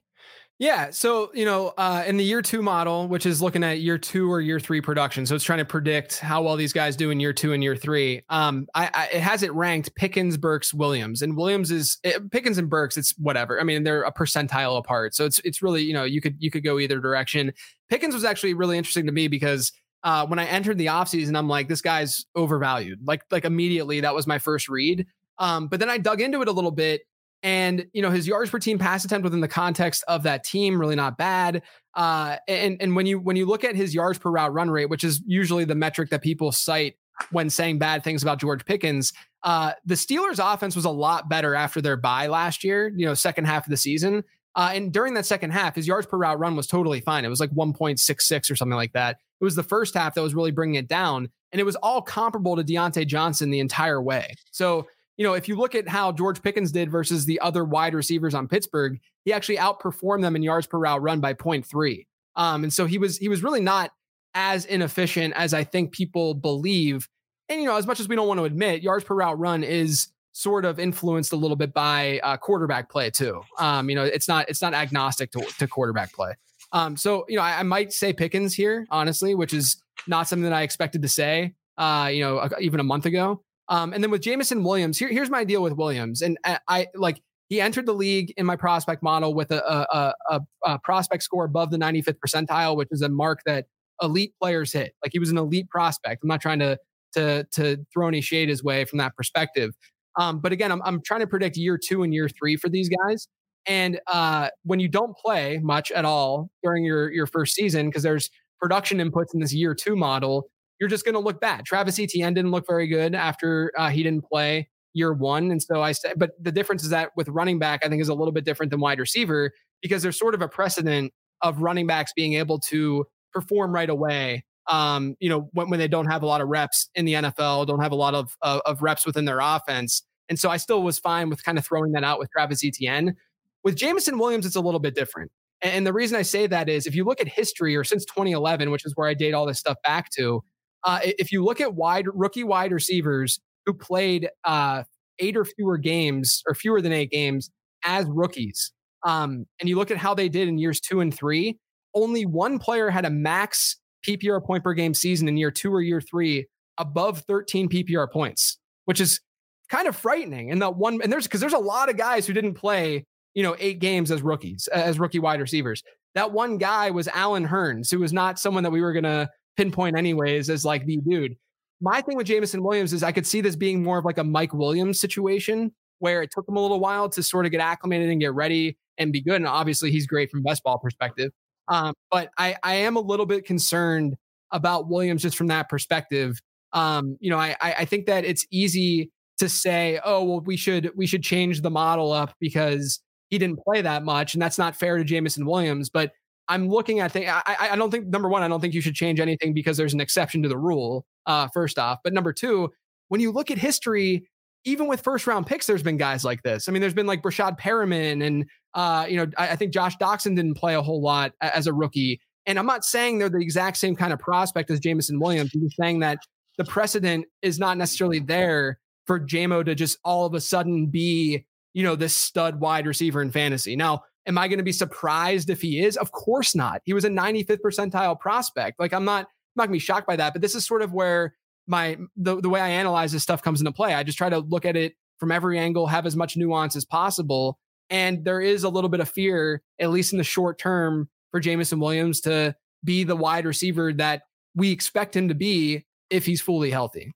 Yeah. 0.59 0.90
So, 0.90 1.30
you 1.34 1.44
know, 1.44 1.72
uh, 1.76 2.05
in 2.07 2.18
the 2.18 2.24
year 2.24 2.40
two 2.40 2.62
model, 2.62 3.09
which 3.09 3.26
is 3.26 3.42
looking 3.42 3.64
at 3.64 3.80
year 3.80 3.98
two 3.98 4.30
or 4.30 4.40
year 4.40 4.61
three 4.61 4.80
production, 4.80 5.26
so 5.26 5.34
it's 5.34 5.42
trying 5.42 5.59
to 5.59 5.64
predict 5.64 6.20
how 6.20 6.42
well 6.42 6.55
these 6.55 6.72
guys 6.72 6.94
do 6.94 7.11
in 7.11 7.18
year 7.18 7.32
two 7.32 7.53
and 7.53 7.64
year 7.64 7.74
three. 7.74 8.22
Um, 8.28 8.68
I, 8.74 8.88
I 8.94 9.05
it 9.07 9.20
has 9.22 9.42
it 9.42 9.53
ranked 9.55 9.92
Pickens, 9.96 10.36
Burks, 10.36 10.72
Williams, 10.72 11.20
and 11.20 11.36
Williams 11.36 11.72
is 11.72 11.98
it, 12.05 12.14
eh, 12.14 12.18
Pickens 12.30 12.59
and 12.59 12.70
Burks. 12.70 12.96
It's 12.96 13.11
whatever. 13.18 13.61
I 13.61 13.64
mean, 13.64 13.82
they're 13.82 14.05
a 14.05 14.12
percentile 14.12 14.78
apart, 14.78 15.16
so 15.16 15.24
it's 15.24 15.40
it's 15.40 15.62
really 15.62 15.82
you 15.82 15.94
know 15.94 16.05
you 16.05 16.20
could 16.20 16.36
you 16.38 16.50
could 16.50 16.62
go 16.62 16.78
either 16.78 17.00
direction. 17.00 17.53
Pickens 17.88 18.14
was 18.14 18.24
actually 18.24 18.55
really 18.55 18.78
interesting 18.78 19.07
to 19.07 19.12
me 19.12 19.26
because 19.26 19.72
uh, 20.05 20.26
when 20.26 20.38
I 20.38 20.44
entered 20.44 20.78
the 20.78 20.86
offseason, 20.86 21.36
I'm 21.36 21.48
like, 21.48 21.68
this 21.68 21.80
guy's 21.82 22.24
overvalued. 22.36 23.00
Like 23.05 23.22
like 23.32 23.44
immediately, 23.44 24.00
that 24.00 24.14
was 24.14 24.28
my 24.28 24.38
first 24.38 24.68
read. 24.68 25.07
Um, 25.38 25.66
but 25.66 25.80
then 25.80 25.90
I 25.90 25.98
dug 25.98 26.20
into 26.20 26.40
it 26.42 26.46
a 26.46 26.53
little 26.53 26.70
bit 26.70 27.03
and, 27.43 27.86
you 27.93 28.03
know, 28.03 28.11
his 28.11 28.26
yards 28.26 28.51
per 28.51 28.59
team 28.59 28.78
pass 28.78 29.05
attempt 29.05 29.24
within 29.24 29.40
the 29.40 29.49
context 29.49 30.05
of 30.07 30.22
that 30.22 30.45
team, 30.45 30.78
really 30.78 30.95
not 30.95 31.18
bad. 31.18 31.62
Uh, 31.95 32.36
and, 32.47 32.76
and 32.80 32.95
when 32.95 33.07
you 33.07 33.18
when 33.18 33.36
you 33.36 33.47
look 33.47 33.64
at 33.64 33.74
his 33.74 33.95
yards 33.95 34.18
per 34.18 34.30
route 34.30 34.53
run 34.53 34.70
rate, 34.70 34.86
which 34.86 35.05
is 35.05 35.20
usually 35.26 35.64
the 35.64 35.74
metric 35.74 36.11
that 36.11 36.22
people 36.22 36.53
cite 36.53 36.97
when 37.30 37.51
saying 37.51 37.78
bad 37.78 38.03
things 38.03 38.22
about 38.22 38.38
George 38.38 38.64
Pickens, 38.64 39.12
uh, 39.43 39.72
the 39.84 39.95
Steelers 39.95 40.40
offense 40.40 40.76
was 40.76 40.84
a 40.84 40.90
lot 40.90 41.28
better 41.28 41.55
after 41.55 41.80
their 41.80 41.97
bye 41.97 42.26
last 42.26 42.64
year, 42.64 42.93
you 42.97 43.05
know, 43.05 43.14
second 43.14 43.45
half 43.45 43.66
of 43.66 43.70
the 43.70 43.76
season. 43.76 44.24
Uh, 44.55 44.70
and 44.74 44.93
during 44.93 45.14
that 45.14 45.26
second 45.26 45.51
half, 45.51 45.74
his 45.74 45.86
yards 45.86 46.07
per 46.07 46.18
route 46.18 46.38
run 46.38 46.57
was 46.57 46.66
totally 46.66 47.01
fine. 47.01 47.24
It 47.24 47.28
was 47.28 47.40
like 47.40 47.51
1.66 47.51 48.51
or 48.51 48.57
something 48.57 48.76
like 48.76 48.93
that. 48.93 49.16
It 49.40 49.45
was 49.45 49.55
the 49.55 49.62
first 49.62 49.95
half 49.95 50.14
that 50.14 50.22
was 50.22 50.34
really 50.34 50.51
bringing 50.51 50.76
it 50.76 50.88
down. 50.88 51.30
And 51.51 51.61
it 51.61 51.64
was 51.64 51.76
all 51.76 52.03
comparable 52.03 52.57
to 52.57 52.64
Diontae 52.64 53.07
Johnson 53.07 53.51
the 53.51 53.61
entire 53.61 54.01
way. 54.01 54.34
So 54.51 54.86
you 55.16 55.26
know, 55.26 55.34
if 55.34 55.48
you 55.48 55.56
look 55.56 55.74
at 55.74 55.88
how 55.88 56.12
George 56.12 56.42
Pickens 56.42 56.72
did 56.72 56.90
versus 56.90 57.24
the 57.24 57.40
other 57.40 57.64
wide 57.64 57.94
receivers 57.94 58.34
on 58.34 58.48
Pittsburgh, 58.48 58.98
he 59.24 59.32
actually 59.32 59.56
outperformed 59.56 60.22
them 60.22 60.36
in 60.36 60.42
yards 60.42 60.66
per 60.66 60.78
route 60.78 61.02
run 61.02 61.20
by 61.20 61.34
0.3. 61.34 62.06
Um, 62.34 62.64
and 62.64 62.72
so 62.72 62.86
he 62.86 62.98
was 62.98 63.18
he 63.18 63.28
was 63.28 63.42
really 63.42 63.60
not 63.60 63.90
as 64.34 64.64
inefficient 64.64 65.34
as 65.36 65.52
I 65.52 65.64
think 65.64 65.92
people 65.92 66.34
believe. 66.34 67.08
And 67.48 67.60
you 67.60 67.66
know, 67.66 67.76
as 67.76 67.86
much 67.86 68.00
as 68.00 68.08
we 68.08 68.16
don't 68.16 68.28
want 68.28 68.38
to 68.38 68.44
admit, 68.44 68.82
yards 68.82 69.04
per 69.04 69.14
route 69.14 69.38
run 69.38 69.62
is 69.62 70.08
sort 70.32 70.64
of 70.64 70.78
influenced 70.78 71.32
a 71.32 71.36
little 71.36 71.56
bit 71.56 71.74
by 71.74 72.18
uh, 72.20 72.38
quarterback 72.38 72.90
play 72.90 73.10
too. 73.10 73.42
Um, 73.58 73.90
you 73.90 73.94
know, 73.94 74.04
it's 74.04 74.28
not 74.28 74.48
it's 74.48 74.62
not 74.62 74.72
agnostic 74.72 75.30
to, 75.32 75.40
to 75.58 75.68
quarterback 75.68 76.12
play. 76.12 76.34
Um, 76.72 76.96
so 76.96 77.26
you 77.28 77.36
know, 77.36 77.42
I, 77.42 77.60
I, 77.60 77.62
might 77.64 77.92
say 77.92 78.14
Pickens 78.14 78.54
here, 78.54 78.86
honestly, 78.90 79.34
which 79.34 79.52
is 79.52 79.82
not 80.06 80.26
something 80.26 80.44
that 80.44 80.54
I 80.54 80.62
expected 80.62 81.02
to 81.02 81.08
say. 81.08 81.54
Uh, 81.76 82.08
you 82.12 82.20
know, 82.22 82.48
even 82.60 82.80
a 82.80 82.84
month 82.84 83.06
ago. 83.06 83.42
Um, 83.72 83.94
and 83.94 84.04
then 84.04 84.10
with 84.10 84.20
Jameson 84.20 84.62
Williams, 84.62 84.98
here, 84.98 85.08
here's 85.08 85.30
my 85.30 85.44
deal 85.44 85.62
with 85.62 85.72
Williams. 85.72 86.20
And 86.20 86.36
I, 86.44 86.58
I, 86.68 86.86
like 86.94 87.22
he 87.48 87.58
entered 87.58 87.86
the 87.86 87.94
league 87.94 88.34
in 88.36 88.44
my 88.44 88.54
prospect 88.54 89.02
model 89.02 89.32
with 89.32 89.50
a, 89.50 89.64
a, 89.66 90.14
a, 90.28 90.40
a, 90.66 90.78
prospect 90.80 91.22
score 91.22 91.46
above 91.46 91.70
the 91.70 91.78
95th 91.78 92.18
percentile, 92.24 92.76
which 92.76 92.88
is 92.90 93.00
a 93.00 93.08
mark 93.08 93.40
that 93.46 93.64
elite 94.02 94.34
players 94.38 94.74
hit. 94.74 94.92
Like 95.02 95.12
he 95.12 95.18
was 95.18 95.30
an 95.30 95.38
elite 95.38 95.70
prospect. 95.70 96.22
I'm 96.22 96.28
not 96.28 96.42
trying 96.42 96.58
to 96.58 96.78
to 97.14 97.44
to 97.52 97.78
throw 97.92 98.08
any 98.08 98.20
shade 98.20 98.50
his 98.50 98.62
way 98.62 98.84
from 98.84 98.98
that 98.98 99.16
perspective. 99.16 99.74
Um, 100.18 100.40
but 100.40 100.52
again, 100.52 100.70
I'm 100.70 100.82
I'm 100.84 101.00
trying 101.02 101.20
to 101.20 101.26
predict 101.26 101.56
year 101.56 101.78
two 101.82 102.02
and 102.02 102.12
year 102.12 102.28
three 102.28 102.56
for 102.56 102.68
these 102.68 102.90
guys. 102.90 103.26
And 103.66 104.00
uh, 104.06 104.48
when 104.64 104.80
you 104.80 104.88
don't 104.88 105.16
play 105.16 105.60
much 105.62 105.90
at 105.92 106.04
all 106.04 106.50
during 106.62 106.84
your 106.84 107.10
your 107.10 107.26
first 107.26 107.54
season, 107.54 107.88
because 107.88 108.02
there's 108.02 108.30
production 108.60 108.98
inputs 108.98 109.32
in 109.32 109.40
this 109.40 109.54
year 109.54 109.74
two 109.74 109.96
model, 109.96 110.48
you're 110.82 110.88
just 110.88 111.04
going 111.04 111.14
to 111.14 111.20
look 111.20 111.40
bad. 111.40 111.64
Travis 111.64 111.96
Etienne 112.00 112.34
didn't 112.34 112.50
look 112.50 112.66
very 112.66 112.88
good 112.88 113.14
after 113.14 113.70
uh, 113.78 113.88
he 113.88 114.02
didn't 114.02 114.24
play 114.24 114.68
year 114.94 115.12
one. 115.12 115.52
And 115.52 115.62
so 115.62 115.80
I 115.80 115.92
said, 115.92 116.14
but 116.16 116.32
the 116.42 116.50
difference 116.50 116.82
is 116.82 116.90
that 116.90 117.10
with 117.14 117.28
running 117.28 117.60
back, 117.60 117.84
I 117.84 117.88
think 117.88 118.02
is 118.02 118.08
a 118.08 118.14
little 118.14 118.32
bit 118.32 118.44
different 118.44 118.70
than 118.70 118.80
wide 118.80 118.98
receiver 118.98 119.52
because 119.80 120.02
there's 120.02 120.18
sort 120.18 120.34
of 120.34 120.42
a 120.42 120.48
precedent 120.48 121.12
of 121.40 121.62
running 121.62 121.86
backs 121.86 122.12
being 122.16 122.32
able 122.32 122.58
to 122.70 123.04
perform 123.32 123.72
right 123.72 123.88
away. 123.88 124.44
Um, 124.68 125.14
you 125.20 125.28
know, 125.28 125.48
when, 125.52 125.70
when 125.70 125.78
they 125.78 125.86
don't 125.86 126.10
have 126.10 126.24
a 126.24 126.26
lot 126.26 126.40
of 126.40 126.48
reps 126.48 126.90
in 126.96 127.04
the 127.04 127.12
NFL, 127.12 127.68
don't 127.68 127.80
have 127.80 127.92
a 127.92 127.96
lot 127.96 128.16
of, 128.16 128.36
of, 128.42 128.60
of 128.66 128.82
reps 128.82 129.06
within 129.06 129.24
their 129.24 129.38
offense. 129.38 130.02
And 130.28 130.36
so 130.36 130.50
I 130.50 130.56
still 130.56 130.82
was 130.82 130.98
fine 130.98 131.30
with 131.30 131.44
kind 131.44 131.58
of 131.58 131.64
throwing 131.64 131.92
that 131.92 132.02
out 132.02 132.18
with 132.18 132.28
Travis 132.32 132.64
Etienne. 132.64 133.14
With 133.62 133.76
Jameson 133.76 134.18
Williams, 134.18 134.46
it's 134.46 134.56
a 134.56 134.60
little 134.60 134.80
bit 134.80 134.96
different. 134.96 135.30
And 135.62 135.86
the 135.86 135.92
reason 135.92 136.18
I 136.18 136.22
say 136.22 136.48
that 136.48 136.68
is 136.68 136.88
if 136.88 136.96
you 136.96 137.04
look 137.04 137.20
at 137.20 137.28
history 137.28 137.76
or 137.76 137.84
since 137.84 138.04
2011, 138.06 138.72
which 138.72 138.84
is 138.84 138.94
where 138.96 139.08
I 139.08 139.14
date 139.14 139.32
all 139.32 139.46
this 139.46 139.60
stuff 139.60 139.76
back 139.84 140.10
to, 140.16 140.42
uh, 140.84 141.00
if 141.02 141.32
you 141.32 141.44
look 141.44 141.60
at 141.60 141.74
wide 141.74 142.06
rookie 142.12 142.44
wide 142.44 142.72
receivers 142.72 143.40
who 143.66 143.74
played 143.74 144.28
uh, 144.44 144.82
eight 145.18 145.36
or 145.36 145.44
fewer 145.44 145.78
games 145.78 146.42
or 146.46 146.54
fewer 146.54 146.80
than 146.80 146.92
eight 146.92 147.10
games 147.10 147.50
as 147.84 148.06
rookies, 148.06 148.72
um, 149.04 149.46
and 149.60 149.68
you 149.68 149.76
look 149.76 149.90
at 149.90 149.96
how 149.96 150.14
they 150.14 150.28
did 150.28 150.48
in 150.48 150.58
years 150.58 150.80
two 150.80 151.00
and 151.00 151.14
three, 151.14 151.58
only 151.94 152.24
one 152.26 152.58
player 152.58 152.90
had 152.90 153.04
a 153.04 153.10
max 153.10 153.76
PPR 154.06 154.44
point 154.44 154.64
per 154.64 154.74
game 154.74 154.94
season 154.94 155.28
in 155.28 155.36
year 155.36 155.50
two 155.50 155.72
or 155.72 155.80
year 155.80 156.00
three 156.00 156.46
above 156.78 157.22
13 157.28 157.68
PPR 157.68 158.10
points, 158.10 158.58
which 158.86 159.00
is 159.00 159.20
kind 159.68 159.86
of 159.86 159.96
frightening. 159.96 160.50
And 160.50 160.60
that 160.62 160.76
one, 160.76 161.00
and 161.02 161.12
there's 161.12 161.24
because 161.24 161.40
there's 161.40 161.52
a 161.52 161.58
lot 161.58 161.88
of 161.88 161.96
guys 161.96 162.26
who 162.26 162.32
didn't 162.32 162.54
play, 162.54 163.04
you 163.34 163.42
know, 163.42 163.56
eight 163.58 163.78
games 163.78 164.10
as 164.10 164.22
rookies, 164.22 164.68
as 164.68 164.98
rookie 164.98 165.18
wide 165.18 165.40
receivers. 165.40 165.82
That 166.14 166.32
one 166.32 166.58
guy 166.58 166.90
was 166.90 167.08
Allen 167.08 167.46
Hurns, 167.46 167.90
who 167.90 168.00
was 168.00 168.12
not 168.12 168.38
someone 168.38 168.64
that 168.64 168.70
we 168.70 168.82
were 168.82 168.92
gonna 168.92 169.30
pinpoint 169.57 169.96
anyways 169.96 170.50
as 170.50 170.64
like 170.64 170.86
the 170.86 170.98
dude. 170.98 171.36
My 171.80 172.00
thing 172.00 172.16
with 172.16 172.26
Jameson 172.26 172.62
Williams 172.62 172.92
is 172.92 173.03
I 173.03 173.12
could 173.12 173.26
see 173.26 173.40
this 173.40 173.57
being 173.57 173.82
more 173.82 173.98
of 173.98 174.05
like 174.05 174.18
a 174.18 174.24
Mike 174.24 174.55
Williams 174.55 175.00
situation 175.00 175.72
where 175.98 176.22
it 176.22 176.30
took 176.32 176.48
him 176.48 176.57
a 176.57 176.61
little 176.61 176.80
while 176.80 177.09
to 177.09 177.22
sort 177.22 177.46
of 177.46 177.53
get 177.53 177.61
acclimated 177.61 178.09
and 178.09 178.20
get 178.20 178.34
ready 178.34 178.76
and 178.98 179.12
be 179.12 179.20
good. 179.20 179.36
And 179.36 179.46
obviously 179.46 179.90
he's 179.90 180.07
great 180.07 180.30
from 180.30 180.42
best 180.42 180.62
ball 180.62 180.78
perspective. 180.78 181.32
Um, 181.68 181.94
but 182.11 182.30
I, 182.38 182.57
I 182.62 182.74
am 182.74 182.96
a 182.96 183.00
little 183.00 183.26
bit 183.26 183.44
concerned 183.44 184.16
about 184.50 184.88
Williams 184.88 185.22
just 185.22 185.36
from 185.36 185.48
that 185.48 185.68
perspective. 185.68 186.38
Um, 186.72 187.16
you 187.20 187.30
know, 187.30 187.38
I, 187.38 187.57
I 187.61 187.84
think 187.84 188.07
that 188.07 188.24
it's 188.24 188.46
easy 188.50 189.11
to 189.38 189.48
say, 189.48 190.00
oh, 190.05 190.24
well, 190.24 190.40
we 190.40 190.57
should 190.57 190.90
we 190.96 191.07
should 191.07 191.22
change 191.22 191.62
the 191.62 191.70
model 191.70 192.12
up 192.12 192.34
because 192.40 193.00
he 193.28 193.38
didn't 193.38 193.61
play 193.64 193.82
that 193.82 194.05
much, 194.05 194.34
and 194.34 194.42
that's 194.42 194.59
not 194.59 194.76
fair 194.76 194.98
to 194.98 195.05
Jameson 195.05 195.46
Williams. 195.46 195.90
But 195.90 196.12
I'm 196.49 196.68
looking 196.68 197.01
at 197.01 197.12
things. 197.12 197.28
I, 197.28 197.68
I 197.72 197.76
don't 197.76 197.90
think 197.90 198.09
number 198.09 198.28
one, 198.28 198.43
I 198.43 198.49
don't 198.49 198.61
think 198.61 198.74
you 198.74 198.80
should 198.80 198.95
change 198.95 199.20
anything 199.20 199.55
because 199.55 199.76
there's 199.76 199.95
an 199.95 200.01
exception 200.01 200.43
to 200.43 200.49
the 200.49 200.59
rule. 200.59 201.07
Uh, 201.26 201.47
first 201.55 201.78
off, 201.78 202.01
but 202.03 202.12
number 202.12 202.32
two, 202.32 202.68
when 203.09 203.20
you 203.20 203.30
look 203.30 203.51
at 203.51 203.59
history, 203.59 204.26
even 204.64 204.86
with 204.86 205.01
first 205.01 205.26
round 205.26 205.47
picks, 205.47 205.66
there's 205.66 205.82
been 205.82 205.97
guys 205.97 206.24
like 206.24 206.43
this. 206.43 206.68
I 206.68 206.72
mean, 206.72 206.80
there's 206.80 206.95
been 206.95 207.07
like 207.07 207.22
Breshad 207.22 207.59
Perriman, 207.59 208.24
and 208.24 208.45
uh, 208.74 209.07
you 209.09 209.16
know, 209.16 209.26
I, 209.38 209.51
I, 209.51 209.57
think 209.57 209.72
Josh 209.72 209.97
Doctson 209.99 210.34
didn't 210.34 210.55
play 210.55 210.74
a 210.74 210.82
whole 210.82 211.03
lot 211.03 211.32
as 211.40 211.66
a 211.66 211.72
rookie. 211.72 212.20
And 212.47 212.59
I'm 212.59 212.66
not 212.66 212.84
saying 212.84 213.18
they're 213.18 213.28
the 213.28 213.38
exact 213.38 213.76
same 213.76 213.95
kind 213.95 214.12
of 214.12 214.18
prospect 214.18 214.70
as 214.70 214.80
Jameson 214.80 215.20
Williams. 215.20 215.53
I'm 215.55 215.61
just 215.61 215.76
saying 215.76 216.01
that 216.01 216.18
the 216.59 216.64
precedent 216.64 217.26
is 217.43 217.59
not 217.59 217.78
necessarily 217.78 218.18
there 218.18 218.78
for 219.07 219.20
Jamo 219.20 219.64
to 219.64 219.74
just 219.74 219.99
all 220.05 220.26
of 220.26 220.34
a 220.34 220.40
sudden 220.40 220.86
be, 220.86 221.45
you 221.74 221.82
know, 221.82 221.97
this 221.97 222.16
stud 222.16 222.61
wide 222.61 222.86
receiver 222.86 223.22
in 223.22 223.30
fantasy. 223.30 223.76
Now, 223.76 224.03
am 224.26 224.38
I 224.38 224.48
going 224.48 224.58
to 224.58 224.64
be 224.64 224.72
surprised 224.72 225.50
if 225.50 225.60
he 225.60 225.84
is? 225.84 225.96
Of 225.96 226.12
course 226.12 226.54
not. 226.54 226.82
He 226.84 226.92
was 226.92 227.04
a 227.04 227.08
95th 227.08 227.60
percentile 227.60 228.18
prospect. 228.18 228.78
Like 228.78 228.92
I'm 228.92 229.04
not, 229.04 229.24
I'm 229.24 229.56
not 229.56 229.64
gonna 229.64 229.72
be 229.72 229.78
shocked 229.78 230.06
by 230.06 230.16
that. 230.16 230.32
But 230.32 230.42
this 230.42 230.54
is 230.54 230.66
sort 230.66 230.82
of 230.82 230.92
where 230.92 231.34
my 231.66 231.96
the, 232.16 232.40
the 232.40 232.48
way 232.48 232.60
I 232.60 232.68
analyze 232.68 233.12
this 233.12 233.22
stuff 233.22 233.42
comes 233.42 233.60
into 233.60 233.72
play. 233.72 233.94
I 233.94 234.02
just 234.02 234.18
try 234.18 234.28
to 234.28 234.38
look 234.38 234.64
at 234.64 234.76
it 234.76 234.94
from 235.18 235.30
every 235.30 235.58
angle, 235.58 235.86
have 235.86 236.06
as 236.06 236.16
much 236.16 236.36
nuance 236.36 236.74
as 236.76 236.84
possible. 236.84 237.58
And 237.90 238.24
there 238.24 238.40
is 238.40 238.64
a 238.64 238.68
little 238.68 238.90
bit 238.90 239.00
of 239.00 239.08
fear, 239.08 239.62
at 239.78 239.90
least 239.90 240.12
in 240.12 240.18
the 240.18 240.24
short 240.24 240.58
term, 240.58 241.08
for 241.30 241.40
Jameson 241.40 241.78
Williams 241.78 242.20
to 242.22 242.56
be 242.84 243.04
the 243.04 243.16
wide 243.16 243.44
receiver 243.44 243.92
that 243.94 244.22
we 244.54 244.70
expect 244.70 245.16
him 245.16 245.28
to 245.28 245.34
be 245.34 245.84
if 246.10 246.26
he's 246.26 246.40
fully 246.40 246.70
healthy. 246.70 247.12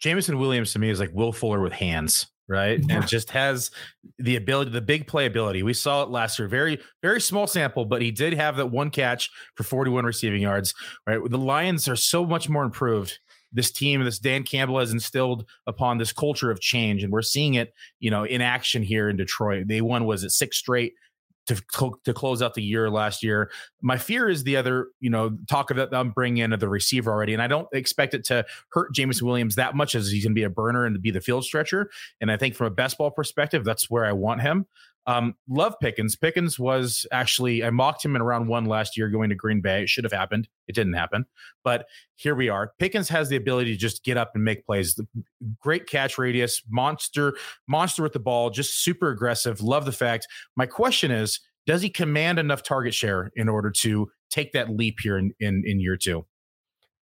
Jameson 0.00 0.38
Williams 0.38 0.72
to 0.72 0.78
me 0.78 0.90
is 0.90 0.98
like 0.98 1.12
Will 1.12 1.32
Fuller 1.32 1.60
with 1.60 1.72
hands, 1.72 2.26
right? 2.52 2.80
Yeah. 2.86 2.96
And 2.96 3.08
just 3.08 3.30
has 3.30 3.70
the 4.18 4.36
ability, 4.36 4.70
the 4.70 4.80
big 4.80 5.06
play 5.06 5.26
ability. 5.26 5.62
We 5.62 5.74
saw 5.74 6.02
it 6.02 6.10
last 6.10 6.38
year, 6.38 6.46
very, 6.46 6.78
very 7.02 7.20
small 7.20 7.46
sample, 7.46 7.84
but 7.84 8.02
he 8.02 8.10
did 8.10 8.34
have 8.34 8.56
that 8.58 8.66
one 8.66 8.90
catch 8.90 9.30
for 9.56 9.64
41 9.64 10.04
receiving 10.04 10.42
yards, 10.42 10.74
right? 11.06 11.18
The 11.28 11.38
Lions 11.38 11.88
are 11.88 11.96
so 11.96 12.24
much 12.24 12.48
more 12.48 12.64
improved 12.64 13.18
this 13.52 13.70
team, 13.70 14.02
this 14.02 14.18
Dan 14.18 14.44
Campbell 14.44 14.78
has 14.78 14.92
instilled 14.92 15.44
upon 15.66 15.98
this 15.98 16.12
culture 16.12 16.50
of 16.50 16.60
change, 16.60 17.04
and 17.04 17.12
we're 17.12 17.22
seeing 17.22 17.54
it, 17.54 17.72
you 18.00 18.10
know, 18.10 18.24
in 18.24 18.40
action 18.40 18.82
here 18.82 19.08
in 19.08 19.16
Detroit. 19.16 19.68
They 19.68 19.80
won 19.80 20.06
was 20.06 20.24
it 20.24 20.30
six 20.30 20.56
straight 20.56 20.94
to 21.46 21.60
to 22.04 22.14
close 22.14 22.42
out 22.42 22.54
the 22.54 22.62
year 22.62 22.90
last 22.90 23.22
year. 23.22 23.50
My 23.80 23.98
fear 23.98 24.28
is 24.28 24.44
the 24.44 24.56
other, 24.56 24.88
you 25.00 25.10
know, 25.10 25.36
talk 25.48 25.70
of 25.70 25.76
that 25.76 25.94
I'm 25.94 26.10
bringing 26.10 26.38
in 26.38 26.52
of 26.52 26.60
the 26.60 26.68
receiver 26.68 27.10
already, 27.10 27.32
and 27.32 27.42
I 27.42 27.46
don't 27.46 27.68
expect 27.72 28.14
it 28.14 28.24
to 28.26 28.44
hurt 28.70 28.94
James 28.94 29.22
Williams 29.22 29.56
that 29.56 29.74
much 29.74 29.94
as 29.94 30.10
he's 30.10 30.24
going 30.24 30.32
to 30.32 30.38
be 30.38 30.44
a 30.44 30.50
burner 30.50 30.84
and 30.84 30.94
to 30.94 31.00
be 31.00 31.10
the 31.10 31.20
field 31.20 31.44
stretcher. 31.44 31.90
And 32.20 32.30
I 32.30 32.36
think 32.36 32.54
from 32.54 32.68
a 32.68 32.70
best 32.70 32.98
ball 32.98 33.10
perspective, 33.10 33.64
that's 33.64 33.90
where 33.90 34.04
I 34.04 34.12
want 34.12 34.42
him. 34.42 34.66
Um, 35.06 35.34
love 35.48 35.74
Pickens. 35.80 36.16
Pickens 36.16 36.58
was 36.58 37.06
actually 37.12 37.64
I 37.64 37.70
mocked 37.70 38.04
him 38.04 38.14
in 38.14 38.22
round 38.22 38.48
one 38.48 38.66
last 38.66 38.96
year 38.96 39.08
going 39.08 39.30
to 39.30 39.34
Green 39.34 39.60
Bay. 39.60 39.82
It 39.82 39.88
should 39.88 40.04
have 40.04 40.12
happened. 40.12 40.48
It 40.68 40.74
didn't 40.74 40.92
happen, 40.92 41.26
but 41.64 41.86
here 42.14 42.34
we 42.34 42.48
are. 42.48 42.72
Pickens 42.78 43.08
has 43.08 43.28
the 43.28 43.36
ability 43.36 43.72
to 43.72 43.78
just 43.78 44.04
get 44.04 44.16
up 44.16 44.32
and 44.34 44.44
make 44.44 44.64
plays. 44.64 44.98
Great 45.60 45.88
catch 45.88 46.18
radius, 46.18 46.62
monster, 46.68 47.34
monster 47.68 48.02
with 48.02 48.12
the 48.12 48.20
ball, 48.20 48.50
just 48.50 48.82
super 48.82 49.10
aggressive. 49.10 49.60
Love 49.60 49.84
the 49.84 49.92
fact. 49.92 50.28
My 50.56 50.66
question 50.66 51.10
is, 51.10 51.40
does 51.66 51.82
he 51.82 51.90
command 51.90 52.38
enough 52.38 52.62
target 52.62 52.94
share 52.94 53.30
in 53.34 53.48
order 53.48 53.70
to 53.70 54.08
take 54.30 54.52
that 54.52 54.70
leap 54.70 54.98
here 55.02 55.18
in 55.18 55.32
in, 55.40 55.62
in 55.66 55.80
year 55.80 55.96
two? 55.96 56.24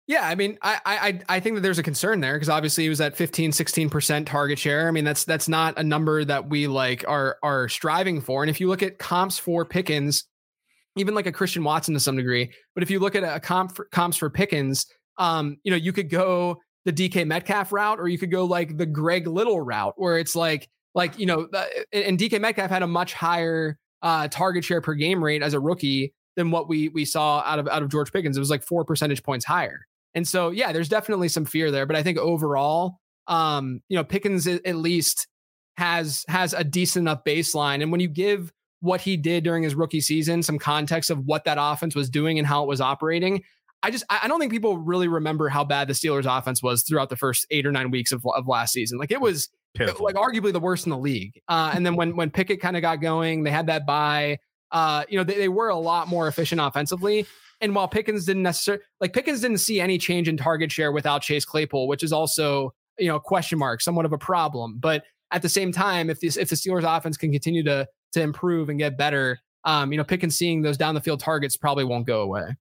Yeah, 0.06 0.28
I 0.28 0.36
mean, 0.36 0.56
I 0.62 0.80
I 0.86 1.20
I 1.28 1.40
think 1.40 1.56
that 1.56 1.62
there's 1.62 1.80
a 1.80 1.82
concern 1.82 2.20
there 2.20 2.34
because 2.34 2.48
obviously 2.48 2.84
he 2.84 2.88
was 2.88 3.00
at 3.00 3.16
15, 3.16 3.50
16% 3.50 4.26
target 4.26 4.58
share. 4.58 4.86
I 4.86 4.92
mean, 4.92 5.04
that's 5.04 5.24
that's 5.24 5.48
not 5.48 5.76
a 5.78 5.82
number 5.82 6.24
that 6.24 6.48
we 6.48 6.68
like 6.68 7.04
are 7.08 7.38
are 7.42 7.68
striving 7.68 8.20
for. 8.20 8.42
And 8.42 8.50
if 8.50 8.60
you 8.60 8.68
look 8.68 8.84
at 8.84 8.98
comps 8.98 9.36
for 9.36 9.64
Pickens, 9.64 10.24
even 10.94 11.14
like 11.14 11.26
a 11.26 11.32
Christian 11.32 11.64
Watson 11.64 11.92
to 11.94 12.00
some 12.00 12.16
degree, 12.16 12.52
but 12.74 12.84
if 12.84 12.90
you 12.90 13.00
look 13.00 13.16
at 13.16 13.24
a 13.24 13.40
comp 13.40 13.74
for, 13.74 13.86
comps 13.86 14.16
for 14.16 14.30
Pickens, 14.30 14.86
um, 15.18 15.56
you 15.64 15.72
know, 15.72 15.76
you 15.76 15.92
could 15.92 16.08
go 16.08 16.60
the 16.84 16.92
DK 16.92 17.26
Metcalf 17.26 17.72
route 17.72 17.98
or 17.98 18.06
you 18.06 18.16
could 18.16 18.30
go 18.30 18.44
like 18.44 18.76
the 18.76 18.86
Greg 18.86 19.26
Little 19.26 19.60
route 19.60 19.94
where 19.96 20.18
it's 20.18 20.36
like 20.36 20.68
like, 20.94 21.18
you 21.18 21.26
know, 21.26 21.48
and 21.92 22.16
DK 22.16 22.40
Metcalf 22.40 22.70
had 22.70 22.84
a 22.84 22.86
much 22.86 23.12
higher 23.12 23.76
uh 24.02 24.28
target 24.28 24.64
share 24.64 24.80
per 24.80 24.94
game 24.94 25.22
rate 25.22 25.42
as 25.42 25.52
a 25.52 25.58
rookie 25.58 26.14
than 26.36 26.52
what 26.52 26.68
we 26.68 26.90
we 26.90 27.04
saw 27.04 27.42
out 27.44 27.58
of 27.58 27.66
out 27.66 27.82
of 27.82 27.88
George 27.88 28.12
Pickens. 28.12 28.36
It 28.36 28.40
was 28.40 28.50
like 28.50 28.62
4 28.62 28.84
percentage 28.84 29.24
points 29.24 29.44
higher. 29.44 29.80
And 30.16 30.26
so, 30.26 30.50
yeah, 30.50 30.72
there's 30.72 30.88
definitely 30.88 31.28
some 31.28 31.44
fear 31.44 31.70
there. 31.70 31.86
But 31.86 31.94
I 31.94 32.02
think 32.02 32.16
overall, 32.18 32.98
um, 33.28 33.82
you 33.88 33.96
know, 33.96 34.02
Pickens 34.02 34.46
at 34.46 34.76
least 34.76 35.28
has 35.76 36.24
has 36.26 36.54
a 36.54 36.64
decent 36.64 37.04
enough 37.04 37.22
baseline. 37.22 37.82
And 37.82 37.92
when 37.92 38.00
you 38.00 38.08
give 38.08 38.52
what 38.80 39.02
he 39.02 39.16
did 39.16 39.44
during 39.44 39.62
his 39.62 39.74
rookie 39.74 40.00
season 40.00 40.42
some 40.42 40.58
context 40.58 41.10
of 41.10 41.18
what 41.26 41.44
that 41.44 41.58
offense 41.60 41.94
was 41.94 42.08
doing 42.08 42.38
and 42.38 42.46
how 42.46 42.62
it 42.62 42.66
was 42.66 42.80
operating, 42.80 43.42
I 43.82 43.90
just 43.90 44.04
I 44.08 44.26
don't 44.26 44.40
think 44.40 44.50
people 44.50 44.78
really 44.78 45.06
remember 45.06 45.50
how 45.50 45.64
bad 45.64 45.86
the 45.86 45.92
Steelers 45.92 46.24
offense 46.26 46.62
was 46.62 46.82
throughout 46.82 47.10
the 47.10 47.16
first 47.16 47.46
eight 47.50 47.66
or 47.66 47.72
nine 47.72 47.90
weeks 47.90 48.10
of, 48.10 48.24
of 48.24 48.48
last 48.48 48.72
season. 48.72 48.98
Like 48.98 49.10
it 49.10 49.20
was 49.20 49.50
like 50.00 50.14
arguably 50.14 50.52
the 50.52 50.60
worst 50.60 50.86
in 50.86 50.90
the 50.90 50.98
league. 50.98 51.42
Uh, 51.46 51.72
and 51.74 51.84
then 51.84 51.94
when 51.94 52.16
when 52.16 52.30
Pickett 52.30 52.60
kind 52.60 52.76
of 52.76 52.80
got 52.80 53.02
going, 53.02 53.44
they 53.44 53.50
had 53.50 53.66
that 53.66 53.86
bye. 53.86 54.38
Uh, 54.72 55.04
you 55.08 55.18
know, 55.18 55.24
they, 55.24 55.34
they 55.34 55.48
were 55.48 55.68
a 55.68 55.76
lot 55.76 56.08
more 56.08 56.26
efficient 56.26 56.60
offensively. 56.60 57.26
And 57.60 57.74
while 57.74 57.88
Pickens 57.88 58.26
didn't 58.26 58.42
necessarily 58.42 58.82
like 59.00 59.12
Pickens 59.12 59.40
didn't 59.40 59.58
see 59.58 59.80
any 59.80 59.98
change 59.98 60.28
in 60.28 60.36
target 60.36 60.70
share 60.70 60.92
without 60.92 61.22
Chase 61.22 61.44
Claypool, 61.44 61.88
which 61.88 62.02
is 62.02 62.12
also 62.12 62.74
you 62.98 63.08
know 63.08 63.18
question 63.18 63.58
mark, 63.58 63.80
somewhat 63.80 64.04
of 64.04 64.12
a 64.12 64.18
problem. 64.18 64.76
But 64.78 65.04
at 65.32 65.42
the 65.42 65.48
same 65.48 65.72
time, 65.72 66.10
if 66.10 66.20
this 66.20 66.36
if 66.36 66.48
the 66.48 66.56
Steelers 66.56 66.84
offense 66.84 67.16
can 67.16 67.32
continue 67.32 67.62
to 67.64 67.86
to 68.12 68.20
improve 68.20 68.68
and 68.68 68.78
get 68.78 68.96
better, 68.96 69.38
um, 69.64 69.92
you 69.92 69.98
know, 69.98 70.04
Pickens 70.04 70.36
seeing 70.36 70.62
those 70.62 70.76
down 70.76 70.94
the 70.94 71.00
field 71.00 71.20
targets 71.20 71.56
probably 71.56 71.84
won't 71.84 72.06
go 72.06 72.22
away. 72.22 72.54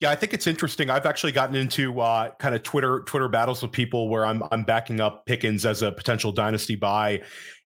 Yeah, 0.00 0.10
I 0.10 0.14
think 0.14 0.32
it's 0.32 0.46
interesting. 0.46 0.88
I've 0.88 1.04
actually 1.04 1.32
gotten 1.32 1.54
into 1.54 2.00
uh, 2.00 2.30
kind 2.38 2.54
of 2.54 2.62
Twitter 2.62 3.00
Twitter 3.06 3.28
battles 3.28 3.60
with 3.62 3.72
people 3.72 4.08
where 4.08 4.24
I'm 4.24 4.42
I'm 4.50 4.64
backing 4.64 5.00
up 5.00 5.26
Pickens 5.26 5.66
as 5.66 5.82
a 5.82 5.92
potential 5.92 6.32
dynasty 6.32 6.76
buy, 6.76 7.22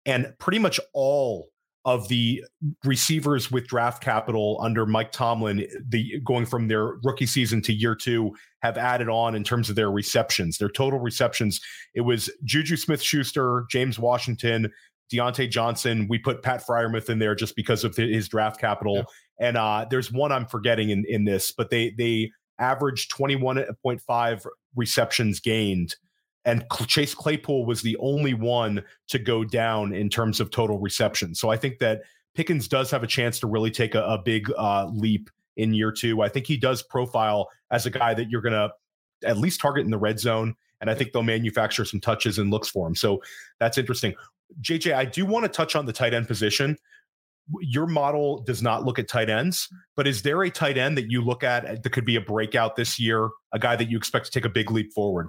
and 0.06 0.32
pretty 0.38 0.58
much 0.58 0.80
all 0.94 1.48
of 1.84 2.08
the 2.08 2.44
receivers 2.84 3.50
with 3.50 3.66
draft 3.66 4.02
capital 4.02 4.58
under 4.62 4.86
Mike 4.86 5.10
Tomlin, 5.10 5.66
the 5.88 6.20
going 6.20 6.46
from 6.46 6.68
their 6.68 6.98
rookie 7.02 7.26
season 7.26 7.60
to 7.62 7.72
year 7.72 7.94
two, 7.94 8.32
have 8.62 8.78
added 8.78 9.08
on 9.08 9.34
in 9.34 9.42
terms 9.42 9.68
of 9.68 9.74
their 9.74 9.90
receptions, 9.90 10.58
their 10.58 10.68
total 10.68 11.00
receptions. 11.00 11.60
It 11.94 12.02
was 12.02 12.30
Juju 12.44 12.76
Smith 12.76 13.02
Schuster, 13.02 13.66
James 13.68 13.98
Washington, 13.98 14.70
Diontae 15.12 15.50
Johnson. 15.50 16.06
We 16.08 16.18
put 16.18 16.42
Pat 16.42 16.64
Freiermuth 16.64 17.10
in 17.10 17.18
there 17.18 17.34
just 17.34 17.56
because 17.56 17.82
of 17.82 17.96
his 17.96 18.28
draft 18.28 18.60
capital. 18.60 18.96
Yeah. 18.96 19.02
And 19.40 19.56
uh, 19.56 19.86
there's 19.90 20.12
one 20.12 20.30
I'm 20.30 20.46
forgetting 20.46 20.90
in, 20.90 21.04
in 21.08 21.24
this, 21.24 21.50
but 21.50 21.70
they 21.70 21.90
they 21.90 22.30
averaged 22.58 23.10
21.5 23.12 24.46
receptions 24.76 25.40
gained 25.40 25.96
and 26.44 26.64
Chase 26.86 27.14
Claypool 27.14 27.66
was 27.66 27.82
the 27.82 27.96
only 27.98 28.34
one 28.34 28.82
to 29.08 29.18
go 29.18 29.44
down 29.44 29.94
in 29.94 30.08
terms 30.08 30.40
of 30.40 30.50
total 30.50 30.78
reception. 30.78 31.34
So 31.34 31.50
I 31.50 31.56
think 31.56 31.78
that 31.78 32.02
Pickens 32.34 32.66
does 32.66 32.90
have 32.90 33.02
a 33.02 33.06
chance 33.06 33.38
to 33.40 33.46
really 33.46 33.70
take 33.70 33.94
a, 33.94 34.02
a 34.02 34.18
big 34.18 34.50
uh, 34.56 34.90
leap 34.92 35.30
in 35.56 35.74
year 35.74 35.92
two. 35.92 36.22
I 36.22 36.28
think 36.28 36.46
he 36.46 36.56
does 36.56 36.82
profile 36.82 37.48
as 37.70 37.86
a 37.86 37.90
guy 37.90 38.14
that 38.14 38.30
you're 38.30 38.40
going 38.40 38.54
to 38.54 38.70
at 39.24 39.38
least 39.38 39.60
target 39.60 39.84
in 39.84 39.90
the 39.90 39.98
red 39.98 40.18
zone. 40.18 40.54
And 40.80 40.90
I 40.90 40.94
think 40.94 41.12
they'll 41.12 41.22
manufacture 41.22 41.84
some 41.84 42.00
touches 42.00 42.38
and 42.38 42.50
looks 42.50 42.68
for 42.68 42.86
him. 42.86 42.94
So 42.96 43.22
that's 43.60 43.78
interesting. 43.78 44.14
JJ, 44.62 44.94
I 44.94 45.04
do 45.04 45.24
want 45.24 45.44
to 45.44 45.48
touch 45.48 45.76
on 45.76 45.86
the 45.86 45.92
tight 45.92 46.12
end 46.12 46.26
position. 46.26 46.76
Your 47.60 47.86
model 47.86 48.42
does 48.42 48.62
not 48.62 48.84
look 48.84 48.98
at 48.98 49.08
tight 49.08 49.28
ends, 49.30 49.68
but 49.94 50.06
is 50.06 50.22
there 50.22 50.42
a 50.42 50.50
tight 50.50 50.78
end 50.78 50.96
that 50.96 51.10
you 51.10 51.22
look 51.22 51.44
at 51.44 51.82
that 51.82 51.90
could 51.90 52.04
be 52.04 52.16
a 52.16 52.20
breakout 52.20 52.76
this 52.76 52.98
year, 52.98 53.30
a 53.52 53.58
guy 53.58 53.76
that 53.76 53.90
you 53.90 53.96
expect 53.96 54.26
to 54.26 54.32
take 54.32 54.44
a 54.44 54.48
big 54.48 54.70
leap 54.70 54.92
forward? 54.92 55.28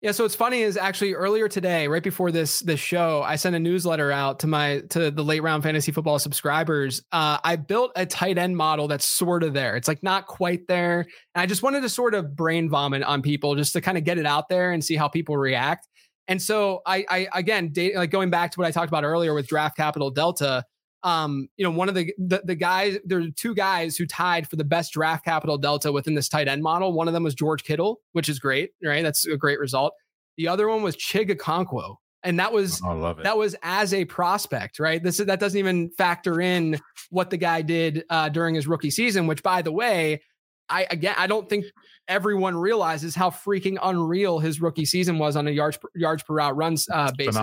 Yeah, 0.00 0.12
so 0.12 0.22
what's 0.22 0.36
funny 0.36 0.62
is 0.62 0.76
actually 0.76 1.14
earlier 1.14 1.48
today, 1.48 1.88
right 1.88 2.02
before 2.02 2.30
this 2.30 2.60
this 2.60 2.78
show, 2.78 3.22
I 3.22 3.34
sent 3.34 3.56
a 3.56 3.58
newsletter 3.58 4.12
out 4.12 4.38
to 4.40 4.46
my 4.46 4.82
to 4.90 5.10
the 5.10 5.24
late 5.24 5.42
round 5.42 5.64
fantasy 5.64 5.90
football 5.90 6.20
subscribers. 6.20 7.02
Uh, 7.10 7.38
I 7.42 7.56
built 7.56 7.90
a 7.96 8.06
tight 8.06 8.38
end 8.38 8.56
model 8.56 8.86
that's 8.86 9.04
sort 9.04 9.42
of 9.42 9.54
there. 9.54 9.74
It's 9.74 9.88
like 9.88 10.04
not 10.04 10.26
quite 10.28 10.68
there. 10.68 11.00
And 11.34 11.42
I 11.42 11.46
just 11.46 11.64
wanted 11.64 11.80
to 11.80 11.88
sort 11.88 12.14
of 12.14 12.36
brain 12.36 12.70
vomit 12.70 13.02
on 13.02 13.22
people 13.22 13.56
just 13.56 13.72
to 13.72 13.80
kind 13.80 13.98
of 13.98 14.04
get 14.04 14.18
it 14.18 14.26
out 14.26 14.48
there 14.48 14.70
and 14.70 14.84
see 14.84 14.94
how 14.94 15.08
people 15.08 15.36
react. 15.36 15.88
And 16.28 16.40
so 16.40 16.80
I, 16.86 17.04
I 17.08 17.28
again, 17.34 17.70
date, 17.72 17.96
like 17.96 18.10
going 18.12 18.30
back 18.30 18.52
to 18.52 18.60
what 18.60 18.68
I 18.68 18.70
talked 18.70 18.88
about 18.88 19.02
earlier 19.02 19.34
with 19.34 19.48
draft 19.48 19.76
capital 19.76 20.12
delta, 20.12 20.62
um, 21.02 21.48
you 21.56 21.64
know, 21.64 21.70
one 21.70 21.88
of 21.88 21.94
the, 21.94 22.12
the, 22.18 22.42
the 22.44 22.54
guys, 22.54 22.98
there 23.04 23.20
are 23.20 23.30
two 23.36 23.54
guys 23.54 23.96
who 23.96 24.06
tied 24.06 24.48
for 24.48 24.56
the 24.56 24.64
best 24.64 24.92
draft 24.92 25.24
capital 25.24 25.56
delta 25.56 25.92
within 25.92 26.14
this 26.14 26.28
tight 26.28 26.48
end 26.48 26.62
model. 26.62 26.92
One 26.92 27.06
of 27.06 27.14
them 27.14 27.22
was 27.22 27.34
George 27.34 27.62
Kittle, 27.62 28.00
which 28.12 28.28
is 28.28 28.38
great, 28.38 28.70
right? 28.82 29.02
That's 29.02 29.24
a 29.26 29.36
great 29.36 29.60
result. 29.60 29.94
The 30.36 30.48
other 30.48 30.68
one 30.68 30.82
was 30.82 30.96
Chig 30.96 31.30
Okonkwo, 31.30 31.96
and 32.22 32.38
that 32.40 32.52
was 32.52 32.80
oh, 32.84 33.14
that 33.22 33.36
was 33.36 33.56
as 33.62 33.94
a 33.94 34.04
prospect, 34.04 34.78
right? 34.78 35.02
This 35.02 35.20
is 35.20 35.26
that 35.26 35.40
doesn't 35.40 35.58
even 35.58 35.90
factor 35.98 36.40
in 36.40 36.80
what 37.10 37.30
the 37.30 37.36
guy 37.36 37.62
did 37.62 38.04
uh, 38.10 38.28
during 38.28 38.54
his 38.54 38.66
rookie 38.66 38.90
season. 38.90 39.26
Which, 39.26 39.42
by 39.42 39.62
the 39.62 39.72
way, 39.72 40.22
I 40.68 40.86
again 40.90 41.14
I 41.16 41.26
don't 41.26 41.48
think 41.48 41.64
everyone 42.06 42.56
realizes 42.56 43.14
how 43.14 43.30
freaking 43.30 43.78
unreal 43.82 44.38
his 44.38 44.60
rookie 44.60 44.84
season 44.84 45.18
was 45.18 45.34
on 45.34 45.48
a 45.48 45.50
yards 45.50 45.76
per, 45.76 45.88
yards 45.94 46.22
per 46.22 46.34
route 46.34 46.56
runs 46.56 46.88
uh, 46.88 47.10
basis. 47.16 47.36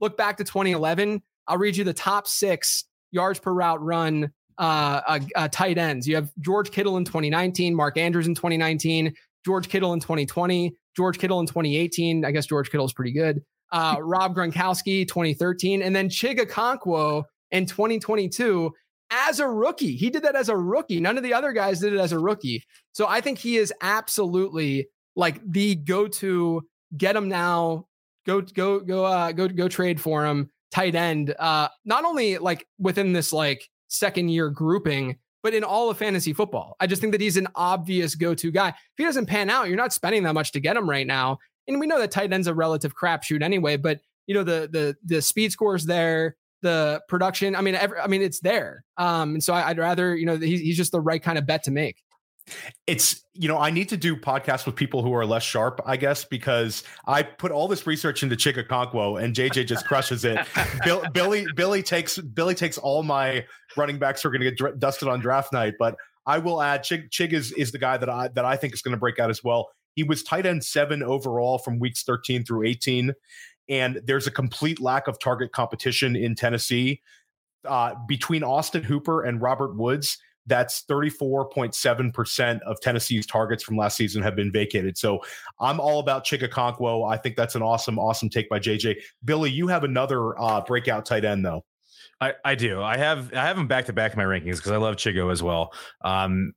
Look 0.00 0.16
back 0.16 0.38
to 0.38 0.44
2011 0.44 1.22
I'll 1.46 1.58
read 1.58 1.76
you 1.76 1.84
the 1.84 1.94
top 1.94 2.26
six 2.26 2.84
yards 3.10 3.38
per 3.38 3.52
route 3.52 3.82
run 3.82 4.30
uh, 4.58 5.00
uh, 5.06 5.20
uh, 5.36 5.48
tight 5.48 5.78
ends. 5.78 6.06
You 6.06 6.16
have 6.16 6.30
George 6.40 6.70
Kittle 6.70 6.96
in 6.96 7.04
2019, 7.04 7.74
Mark 7.74 7.96
Andrews 7.96 8.26
in 8.26 8.34
2019, 8.34 9.14
George 9.44 9.68
Kittle 9.68 9.92
in 9.92 10.00
2020, 10.00 10.74
George 10.96 11.18
Kittle 11.18 11.40
in 11.40 11.46
2018. 11.46 12.24
I 12.24 12.30
guess 12.30 12.46
George 12.46 12.70
Kittle 12.70 12.86
is 12.86 12.92
pretty 12.92 13.12
good. 13.12 13.42
Uh, 13.72 13.96
Rob 14.00 14.34
Gronkowski 14.34 15.06
2013, 15.06 15.82
and 15.82 15.94
then 15.94 16.08
Chig 16.08 16.38
Okonkwo 16.38 17.24
in 17.50 17.66
2022 17.66 18.72
as 19.10 19.40
a 19.40 19.48
rookie. 19.48 19.96
He 19.96 20.10
did 20.10 20.22
that 20.22 20.36
as 20.36 20.48
a 20.48 20.56
rookie. 20.56 21.00
None 21.00 21.16
of 21.16 21.22
the 21.22 21.34
other 21.34 21.52
guys 21.52 21.80
did 21.80 21.92
it 21.92 22.00
as 22.00 22.12
a 22.12 22.18
rookie. 22.18 22.64
So 22.92 23.06
I 23.06 23.20
think 23.20 23.38
he 23.38 23.56
is 23.56 23.72
absolutely 23.80 24.88
like 25.16 25.40
the 25.46 25.76
go-to. 25.76 26.62
Get 26.96 27.16
him 27.16 27.28
now. 27.28 27.86
Go 28.26 28.40
go 28.40 28.80
go 28.80 29.04
uh, 29.04 29.32
go 29.32 29.48
go 29.48 29.68
trade 29.68 30.00
for 30.00 30.24
him. 30.24 30.50
Tight 30.74 30.94
end. 30.96 31.34
Uh, 31.38 31.68
not 31.84 32.04
only 32.04 32.38
like 32.38 32.66
within 32.78 33.12
this 33.12 33.32
like 33.32 33.70
second 33.86 34.28
year 34.28 34.50
grouping, 34.50 35.18
but 35.42 35.54
in 35.54 35.62
all 35.62 35.88
of 35.88 35.98
fantasy 35.98 36.32
football. 36.32 36.74
I 36.80 36.88
just 36.88 37.00
think 37.00 37.12
that 37.12 37.20
he's 37.20 37.36
an 37.36 37.46
obvious 37.54 38.16
go-to 38.16 38.50
guy. 38.50 38.70
If 38.70 38.76
he 38.96 39.04
doesn't 39.04 39.26
pan 39.26 39.50
out, 39.50 39.68
you're 39.68 39.76
not 39.76 39.92
spending 39.92 40.24
that 40.24 40.34
much 40.34 40.50
to 40.52 40.60
get 40.60 40.76
him 40.76 40.90
right 40.90 41.06
now. 41.06 41.38
And 41.68 41.78
we 41.78 41.86
know 41.86 42.00
that 42.00 42.10
tight 42.10 42.32
end's 42.32 42.48
a 42.48 42.54
relative 42.54 42.92
crapshoot 42.96 43.40
anyway. 43.40 43.76
But 43.76 44.00
you 44.26 44.34
know 44.34 44.42
the 44.42 44.68
the 44.70 44.96
the 45.04 45.22
speed 45.22 45.52
scores 45.52 45.86
there 45.86 46.36
the 46.64 47.00
production. 47.08 47.54
I 47.54 47.60
mean, 47.60 47.76
every, 47.76 48.00
I 48.00 48.08
mean, 48.08 48.22
it's 48.22 48.40
there. 48.40 48.84
Um, 48.96 49.34
and 49.34 49.44
so 49.44 49.52
I, 49.52 49.68
would 49.68 49.78
rather, 49.78 50.16
you 50.16 50.26
know, 50.26 50.38
he's, 50.38 50.60
he's 50.60 50.76
just 50.76 50.92
the 50.92 51.00
right 51.00 51.22
kind 51.22 51.38
of 51.38 51.46
bet 51.46 51.62
to 51.64 51.70
make. 51.70 52.02
It's, 52.86 53.24
you 53.32 53.48
know, 53.48 53.58
I 53.58 53.70
need 53.70 53.88
to 53.88 53.96
do 53.96 54.16
podcasts 54.16 54.66
with 54.66 54.76
people 54.76 55.02
who 55.02 55.14
are 55.14 55.24
less 55.24 55.42
sharp, 55.42 55.80
I 55.86 55.96
guess, 55.96 56.24
because 56.24 56.84
I 57.06 57.22
put 57.22 57.52
all 57.52 57.68
this 57.68 57.86
research 57.86 58.22
into 58.22 58.36
Chig 58.36 58.62
Okonkwo 58.62 59.22
and 59.22 59.34
JJ 59.34 59.66
just 59.66 59.86
crushes 59.86 60.24
it. 60.24 60.38
Bill, 60.84 61.02
Billy, 61.12 61.46
Billy 61.54 61.82
takes, 61.82 62.18
Billy 62.18 62.54
takes 62.54 62.76
all 62.76 63.02
my 63.02 63.44
running 63.76 63.98
backs 63.98 64.22
who 64.22 64.28
are 64.28 64.32
going 64.32 64.42
to 64.42 64.50
get 64.50 64.78
dusted 64.78 65.08
on 65.08 65.20
draft 65.20 65.52
night, 65.52 65.74
but 65.78 65.96
I 66.26 66.38
will 66.38 66.60
add 66.60 66.82
Chig, 66.82 67.10
Chig 67.10 67.32
is, 67.32 67.52
is 67.52 67.72
the 67.72 67.78
guy 67.78 67.96
that 67.96 68.10
I, 68.10 68.28
that 68.28 68.44
I 68.44 68.56
think 68.56 68.74
is 68.74 68.82
going 68.82 68.92
to 68.92 69.00
break 69.00 69.18
out 69.18 69.30
as 69.30 69.42
well. 69.42 69.70
He 69.96 70.02
was 70.02 70.22
tight 70.22 70.44
end 70.44 70.64
seven 70.64 71.02
overall 71.02 71.58
from 71.58 71.78
weeks 71.78 72.02
13 72.02 72.44
through 72.44 72.66
18 72.66 73.14
and 73.68 74.00
there's 74.04 74.26
a 74.26 74.30
complete 74.30 74.80
lack 74.80 75.08
of 75.08 75.18
target 75.18 75.52
competition 75.52 76.16
in 76.16 76.34
Tennessee 76.34 77.00
uh, 77.66 77.94
between 78.06 78.42
Austin 78.42 78.82
Hooper 78.82 79.22
and 79.22 79.40
Robert 79.40 79.76
Woods. 79.76 80.18
That's 80.46 80.84
34.7% 80.84 82.60
of 82.62 82.80
Tennessee's 82.80 83.26
targets 83.26 83.62
from 83.62 83.76
last 83.76 83.96
season 83.96 84.22
have 84.22 84.36
been 84.36 84.52
vacated. 84.52 84.98
So 84.98 85.20
I'm 85.58 85.80
all 85.80 86.00
about 86.00 86.24
Chig 86.24 86.46
Okonkwo. 86.46 87.10
I 87.10 87.16
think 87.16 87.36
that's 87.36 87.54
an 87.54 87.62
awesome, 87.62 87.98
awesome 87.98 88.28
take 88.28 88.48
by 88.48 88.58
JJ. 88.58 88.96
Billy, 89.24 89.50
you 89.50 89.66
have 89.68 89.84
another 89.84 90.38
uh, 90.40 90.60
breakout 90.60 91.06
tight 91.06 91.24
end, 91.24 91.44
though. 91.44 91.64
I, 92.20 92.34
I 92.44 92.54
do. 92.54 92.80
I 92.80 92.96
have 92.96 93.34
I 93.34 93.44
have 93.44 93.58
him 93.58 93.66
back 93.66 93.86
to 93.86 93.92
back 93.92 94.12
in 94.12 94.18
my 94.18 94.24
rankings 94.24 94.56
because 94.56 94.70
I 94.70 94.76
love 94.76 94.96
Chigo 94.96 95.30
as 95.30 95.42
well. 95.42 95.72
Um, 96.02 96.52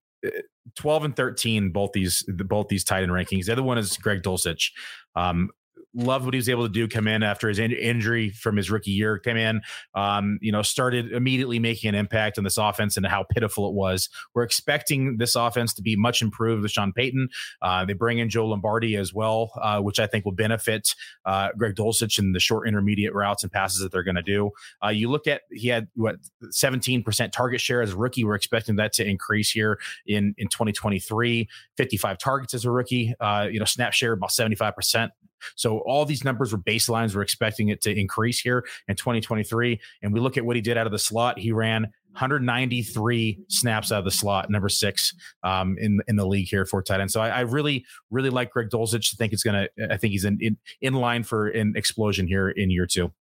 12 0.76 1.05
and 1.05 1.15
13 1.15 1.72
both 1.72 1.91
these 1.93 2.23
both 2.27 2.68
these 2.68 2.84
tight 2.84 3.03
end 3.03 3.11
rankings 3.11 3.45
the 3.45 3.51
other 3.51 3.64
one 3.64 3.77
is 3.77 3.95
greg 3.97 4.22
dulcich 4.23 4.72
um, 5.15 5.49
loved 5.97 6.25
what 6.25 6.33
he 6.33 6.37
was 6.37 6.49
able 6.49 6.63
to 6.63 6.71
do. 6.71 6.87
Come 6.87 7.07
in 7.07 7.23
after 7.23 7.49
his 7.49 7.59
in- 7.59 7.71
injury 7.71 8.29
from 8.29 8.55
his 8.55 8.69
rookie 8.69 8.91
year. 8.91 9.17
Came 9.17 9.37
in, 9.37 9.61
um, 9.95 10.37
you 10.41 10.51
know, 10.51 10.61
started 10.61 11.11
immediately 11.11 11.59
making 11.59 11.89
an 11.89 11.95
impact 11.95 12.37
on 12.37 12.43
this 12.43 12.57
offense 12.57 12.97
and 12.97 13.05
how 13.05 13.23
pitiful 13.23 13.67
it 13.67 13.73
was. 13.73 14.09
We're 14.33 14.43
expecting 14.43 15.17
this 15.17 15.35
offense 15.35 15.73
to 15.75 15.81
be 15.81 15.95
much 15.95 16.21
improved 16.21 16.61
with 16.61 16.71
Sean 16.71 16.93
Payton. 16.93 17.29
Uh, 17.61 17.85
they 17.85 17.93
bring 17.93 18.19
in 18.19 18.29
Joe 18.29 18.47
Lombardi 18.47 18.95
as 18.95 19.13
well, 19.13 19.51
uh, 19.61 19.81
which 19.81 19.99
I 19.99 20.07
think 20.07 20.25
will 20.25 20.31
benefit 20.31 20.93
uh, 21.25 21.49
Greg 21.57 21.75
Dulcich 21.75 22.19
in 22.19 22.33
the 22.33 22.39
short 22.39 22.67
intermediate 22.67 23.13
routes 23.13 23.43
and 23.43 23.51
passes 23.51 23.79
that 23.79 23.91
they're 23.91 24.03
going 24.03 24.15
to 24.15 24.21
do. 24.21 24.51
Uh, 24.83 24.89
you 24.89 25.09
look 25.09 25.27
at 25.27 25.41
he 25.51 25.67
had 25.67 25.87
what 25.95 26.17
17% 26.45 27.31
target 27.31 27.59
share 27.59 27.81
as 27.81 27.93
a 27.93 27.97
rookie. 27.97 28.23
We're 28.23 28.35
expecting 28.35 28.75
that 28.77 28.93
to 28.93 29.07
increase 29.07 29.51
here 29.51 29.79
in 30.05 30.35
in 30.37 30.47
2023. 30.47 31.47
55 31.77 32.17
targets 32.17 32.53
as 32.53 32.65
a 32.65 32.71
rookie. 32.71 33.13
Uh, 33.19 33.47
you 33.51 33.59
know, 33.59 33.65
snap 33.65 33.93
share 33.93 34.13
about 34.13 34.31
75%. 34.31 35.09
So 35.55 35.80
all 35.80 36.05
these 36.05 36.23
numbers 36.23 36.51
were 36.51 36.57
baselines. 36.57 37.15
We're 37.15 37.22
expecting 37.22 37.69
it 37.69 37.81
to 37.81 37.97
increase 37.97 38.39
here 38.39 38.65
in 38.88 38.95
2023. 38.95 39.80
And 40.01 40.14
we 40.14 40.19
look 40.19 40.38
at 40.38 40.45
what 40.45 40.55
he 40.55 40.61
did 40.61 40.77
out 40.77 40.85
of 40.85 40.91
the 40.91 40.99
slot. 40.99 41.39
He 41.39 41.51
ran 41.51 41.88
193 42.18 43.45
snaps 43.47 43.91
out 43.91 43.99
of 43.99 44.05
the 44.05 44.11
slot, 44.11 44.49
number 44.49 44.69
six 44.69 45.14
um, 45.43 45.77
in 45.80 45.99
in 46.07 46.15
the 46.15 46.26
league 46.26 46.47
here 46.47 46.65
for 46.65 46.81
tight 46.81 46.99
end. 46.99 47.11
So 47.11 47.22
I, 47.22 47.30
I 47.30 47.39
really, 47.41 47.85
really 48.09 48.31
like 48.31 48.49
Greg 48.49 48.69
Dulcich. 48.69 49.14
I 49.14 49.18
think 49.18 49.34
it's 49.34 49.43
gonna. 49.43 49.68
I 49.91 49.97
think 49.97 50.14
he's 50.14 50.26
in 50.26 50.39
in, 50.41 50.57
in 50.81 50.93
line 50.93 51.23
for 51.23 51.47
an 51.49 51.73
explosion 51.76 52.27
here 52.27 52.49
in 52.49 52.72
year 52.72 52.88
two. 52.88 53.14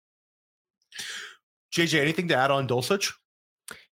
JJ, 1.74 2.00
anything 2.00 2.28
to 2.28 2.36
add 2.36 2.52
on 2.52 2.68
Dulcich? 2.68 3.12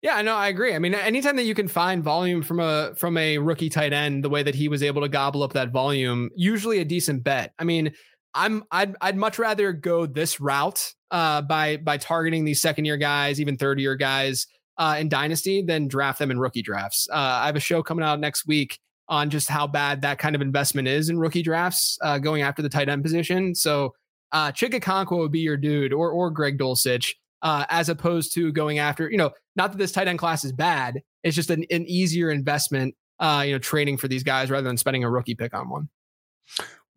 Yeah, 0.00 0.22
no, 0.22 0.36
I 0.36 0.48
agree. 0.48 0.74
I 0.74 0.78
mean, 0.78 0.94
anytime 0.94 1.34
that 1.36 1.44
you 1.44 1.54
can 1.54 1.66
find 1.66 2.04
volume 2.04 2.42
from 2.42 2.60
a 2.60 2.94
from 2.94 3.16
a 3.16 3.38
rookie 3.38 3.68
tight 3.68 3.92
end, 3.92 4.22
the 4.22 4.28
way 4.28 4.44
that 4.44 4.54
he 4.54 4.68
was 4.68 4.82
able 4.82 5.02
to 5.02 5.08
gobble 5.08 5.42
up 5.42 5.54
that 5.54 5.70
volume, 5.70 6.30
usually 6.36 6.78
a 6.78 6.84
decent 6.84 7.24
bet. 7.24 7.52
I 7.58 7.64
mean, 7.64 7.92
I'm 8.32 8.62
I'd 8.70 8.94
I'd 9.00 9.16
much 9.16 9.40
rather 9.40 9.72
go 9.72 10.06
this 10.06 10.38
route 10.40 10.94
uh, 11.10 11.42
by 11.42 11.78
by 11.78 11.96
targeting 11.96 12.44
these 12.44 12.60
second 12.60 12.84
year 12.84 12.96
guys, 12.96 13.40
even 13.40 13.56
third 13.56 13.80
year 13.80 13.96
guys 13.96 14.46
uh, 14.76 14.96
in 15.00 15.08
dynasty, 15.08 15.62
than 15.62 15.88
draft 15.88 16.20
them 16.20 16.30
in 16.30 16.38
rookie 16.38 16.62
drafts. 16.62 17.08
Uh, 17.10 17.16
I 17.42 17.46
have 17.46 17.56
a 17.56 17.60
show 17.60 17.82
coming 17.82 18.04
out 18.04 18.20
next 18.20 18.46
week 18.46 18.78
on 19.08 19.30
just 19.30 19.48
how 19.48 19.66
bad 19.66 20.02
that 20.02 20.18
kind 20.18 20.36
of 20.36 20.42
investment 20.42 20.86
is 20.86 21.08
in 21.08 21.18
rookie 21.18 21.42
drafts, 21.42 21.98
uh, 22.02 22.18
going 22.18 22.42
after 22.42 22.62
the 22.62 22.68
tight 22.68 22.88
end 22.88 23.02
position. 23.02 23.54
So, 23.54 23.94
uh, 24.32 24.52
Okonkwo 24.52 25.18
would 25.18 25.32
be 25.32 25.40
your 25.40 25.56
dude, 25.56 25.92
or 25.92 26.10
or 26.12 26.30
Greg 26.30 26.56
Dulcich 26.56 27.14
uh, 27.42 27.64
as 27.68 27.88
opposed 27.88 28.34
to 28.34 28.52
going 28.52 28.78
after, 28.78 29.10
you 29.10 29.16
know, 29.16 29.30
not 29.56 29.72
that 29.72 29.78
this 29.78 29.92
tight 29.92 30.08
end 30.08 30.18
class 30.18 30.44
is 30.44 30.52
bad. 30.52 31.00
It's 31.22 31.36
just 31.36 31.50
an, 31.50 31.64
an 31.70 31.86
easier 31.86 32.30
investment, 32.30 32.94
uh, 33.20 33.42
you 33.46 33.52
know, 33.52 33.58
training 33.58 33.98
for 33.98 34.08
these 34.08 34.22
guys 34.22 34.50
rather 34.50 34.66
than 34.66 34.76
spending 34.76 35.04
a 35.04 35.10
rookie 35.10 35.34
pick 35.34 35.54
on 35.54 35.68
one. 35.68 35.88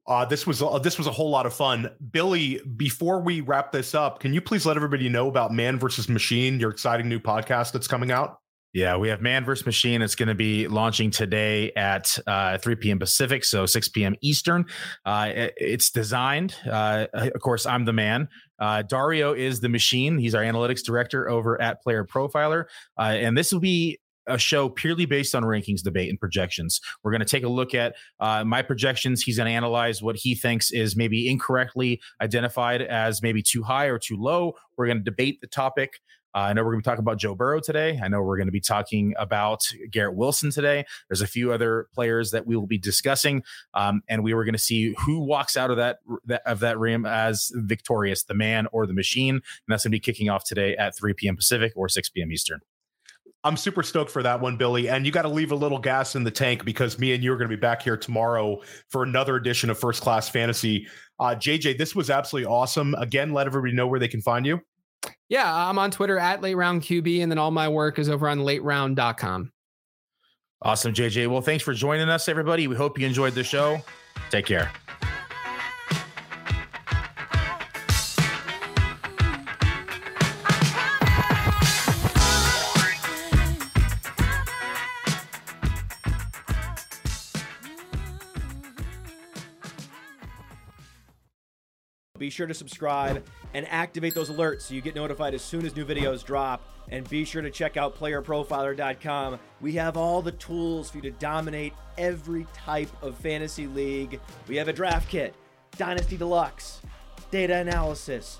Uh, 0.08 0.26
this 0.26 0.48
was 0.48 0.62
uh, 0.62 0.80
this 0.80 0.98
was 0.98 1.08
a 1.08 1.12
whole 1.12 1.30
lot 1.30 1.46
of 1.46 1.54
fun, 1.54 1.90
Billy. 2.12 2.60
Before 2.76 3.22
we 3.22 3.42
wrap 3.42 3.72
this 3.72 3.94
up, 3.94 4.20
can 4.20 4.34
you 4.34 4.42
please 4.42 4.66
let 4.66 4.76
everybody 4.76 5.08
know 5.10 5.28
about 5.28 5.54
Man 5.54 5.78
versus 5.78 6.10
Machine, 6.10 6.60
your 6.60 6.72
exciting 6.72 7.08
new 7.08 7.20
podcast 7.20 7.72
that's 7.72 7.88
coming 7.88 8.12
out? 8.12 8.42
Yeah, 8.74 8.96
we 8.96 9.10
have 9.10 9.22
Man 9.22 9.44
vs. 9.44 9.66
Machine. 9.66 10.02
It's 10.02 10.16
going 10.16 10.30
to 10.30 10.36
be 10.36 10.68
launching 10.68 11.12
today 11.12 11.74
at 11.74 12.18
uh, 12.26 12.58
3 12.58 12.76
p.m. 12.76 13.00
Pacific, 13.00 13.44
so 13.44 13.66
6 13.66 13.90
p.m. 13.90 14.16
Eastern. 14.22 14.66
Uh, 15.06 15.30
it's 15.58 15.90
designed, 15.90 16.56
uh, 16.70 17.08
of 17.14 17.42
course, 17.42 17.66
I'm 17.66 17.84
the 17.84 17.92
man. 17.92 18.30
Uh, 18.62 18.84
Dario 18.84 19.34
is 19.34 19.60
the 19.60 19.70
machine. 19.70 20.18
He's 20.18 20.36
our 20.36 20.44
analytics 20.44 20.84
director 20.84 21.28
over 21.30 21.60
at 21.62 21.82
Player 21.82 22.06
Profiler. 22.06 22.66
Uh, 22.98 23.18
and 23.20 23.38
this 23.38 23.52
will 23.52 23.60
be 23.60 24.00
a 24.28 24.38
show 24.38 24.70
purely 24.70 25.06
based 25.06 25.34
on 25.34 25.44
rankings, 25.44 25.82
debate, 25.82 26.10
and 26.10 26.20
projections. 26.20 26.80
We're 27.04 27.12
going 27.12 27.22
to 27.22 27.26
take 27.26 27.44
a 27.44 27.50
look 27.50 27.74
at 27.74 27.96
uh, 28.20 28.44
my 28.44 28.62
projections. 28.62 29.24
He's 29.24 29.38
going 29.38 29.48
to 29.48 29.54
analyze 29.54 30.02
what 30.02 30.16
he 30.16 30.36
thinks 30.36 30.72
is 30.72 30.96
maybe 30.96 31.28
incorrectly 31.28 32.00
identified 32.22 32.84
as 32.84 33.22
maybe 33.22 33.42
too 33.42 33.64
high 33.64 33.86
or 33.86 33.98
too 33.98 34.18
low. 34.18 34.54
We're 34.78 34.86
going 34.86 35.00
to 35.00 35.04
debate 35.04 35.42
the 35.42 35.48
topic. 35.48 36.00
Uh, 36.34 36.40
I 36.40 36.54
know 36.54 36.64
we're 36.64 36.72
going 36.72 36.82
to 36.82 36.88
be 36.88 36.92
talking 36.92 37.04
about 37.04 37.18
Joe 37.18 37.36
Burrow 37.36 37.60
today. 37.60 38.00
I 38.02 38.08
know 38.08 38.22
we're 38.22 38.38
going 38.38 38.48
to 38.48 38.52
be 38.52 38.62
talking 38.62 39.14
about 39.18 39.64
Garrett 39.90 40.16
Wilson 40.16 40.52
today. 40.52 40.86
There's 41.10 41.22
a 41.22 41.28
few 41.28 41.52
other 41.52 41.88
players 41.94 42.32
that 42.32 42.46
we 42.46 42.56
will 42.56 42.68
be 42.68 42.78
discussing, 42.78 43.44
um, 43.74 44.02
and 44.08 44.24
we 44.24 44.34
were 44.34 44.46
going 44.46 44.54
to 44.54 44.60
see 44.60 44.96
who 45.00 45.20
walks 45.20 45.58
out 45.58 45.72
of 45.72 45.78
that, 45.78 46.00
that 46.26 46.42
of 46.46 46.60
that 46.60 46.80
rim 46.80 47.06
as 47.06 47.52
victorious, 47.56 48.24
the 48.24 48.34
man 48.34 48.68
or 48.72 48.88
the 48.88 48.94
machine. 48.94 49.36
And 49.36 49.44
that's 49.68 49.84
going 49.84 49.92
to 49.92 49.96
be 49.96 50.00
kicking 50.00 50.30
off 50.30 50.44
today 50.44 50.76
at 50.78 50.96
3 50.96 51.14
p.m. 51.14 51.36
Pacific 51.36 51.74
or 51.76 51.90
6 51.90 52.10
p.m. 52.10 52.32
Eastern. 52.32 52.62
I'm 53.44 53.58
super 53.58 53.82
stoked 53.82 54.12
for 54.12 54.22
that 54.22 54.40
one, 54.40 54.56
Billy. 54.56 54.88
And 54.88 55.06
you 55.06 55.12
got 55.12 55.24
to 55.24 55.30
leave 55.30 55.52
a 55.52 55.56
little 55.56 55.80
gas 55.80 56.16
in 56.16 56.24
the 56.24 56.32
tank 56.32 56.64
because 56.64 57.00
me 57.00 57.14
and 57.14 57.24
you 57.24 57.34
are 57.34 57.38
going 57.38 57.50
to 57.50 57.56
be 57.56 57.60
back 57.60 57.82
here 57.82 57.98
tomorrow 57.98 58.62
for 58.90 59.02
another 59.04 59.36
edition 59.36 59.72
of 59.72 59.80
First 59.80 60.04
Class 60.04 60.30
Fantasy. 60.30 60.88
Uh, 61.20 61.36
JJ, 61.36 61.78
this 61.78 61.96
was 61.96 62.12
absolutely 62.12 62.52
awesome. 62.52 62.94
Again, 62.96 63.34
let 63.34 63.48
everybody 63.48 63.74
know 63.74 63.88
where 63.88 64.00
they 64.00 64.08
can 64.08 64.22
find 64.22 64.46
you. 64.46 64.62
Yeah, 65.30 65.54
I'm 65.54 65.80
on 65.80 65.92
Twitter 65.92 66.20
at 66.20 66.42
late 66.42 66.56
round 66.56 66.82
QB, 66.82 67.22
and 67.22 67.32
then 67.32 67.38
all 67.38 67.52
my 67.52 67.70
work 67.70 68.00
is 68.00 68.10
over 68.10 68.28
on 68.28 68.44
late 68.44 68.62
lateround.com. 68.62 69.52
Awesome, 70.62 70.94
JJ. 70.94 71.28
Well, 71.28 71.42
thanks 71.42 71.64
for 71.64 71.74
joining 71.74 72.10
us, 72.10 72.28
everybody. 72.28 72.68
We 72.68 72.76
hope 72.76 73.00
you 73.00 73.08
enjoyed 73.08 73.34
the 73.34 73.44
show. 73.44 73.82
Take 74.30 74.46
care. 74.46 74.72
Be 92.22 92.30
sure 92.30 92.46
to 92.46 92.54
subscribe 92.54 93.26
and 93.56 93.68
activate 93.68 94.14
those 94.14 94.30
alerts 94.30 94.62
so 94.62 94.76
you 94.76 94.82
get 94.82 94.94
notified 94.94 95.34
as 95.34 95.42
soon 95.42 95.66
as 95.66 95.76
new 95.76 95.84
videos 95.84 96.24
drop. 96.24 96.62
And 96.90 97.10
be 97.10 97.26
sure 97.26 97.42
to 97.42 97.50
check 97.50 97.78
out 97.78 97.98
playerprofiler.com. 97.98 99.40
We 99.60 99.74
have 99.74 99.98
all 99.98 100.22
the 100.22 100.34
tools 100.34 100.92
for 100.92 100.98
you 100.98 101.02
to 101.02 101.12
dominate 101.12 101.74
every 101.98 102.46
type 102.54 102.92
of 103.02 103.18
fantasy 103.18 103.66
league. 103.66 104.20
We 104.48 104.56
have 104.58 104.68
a 104.68 104.74
draft 104.74 105.10
kit, 105.10 105.34
Dynasty 105.78 106.16
Deluxe, 106.16 106.82
data 107.32 107.56
analysis, 107.56 108.40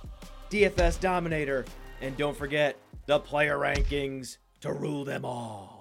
DFS 0.52 1.00
Dominator, 1.00 1.66
and 2.02 2.16
don't 2.16 2.38
forget 2.38 2.78
the 3.08 3.18
player 3.18 3.58
rankings 3.58 4.38
to 4.60 4.74
rule 4.74 5.04
them 5.04 5.26
all. 5.26 5.81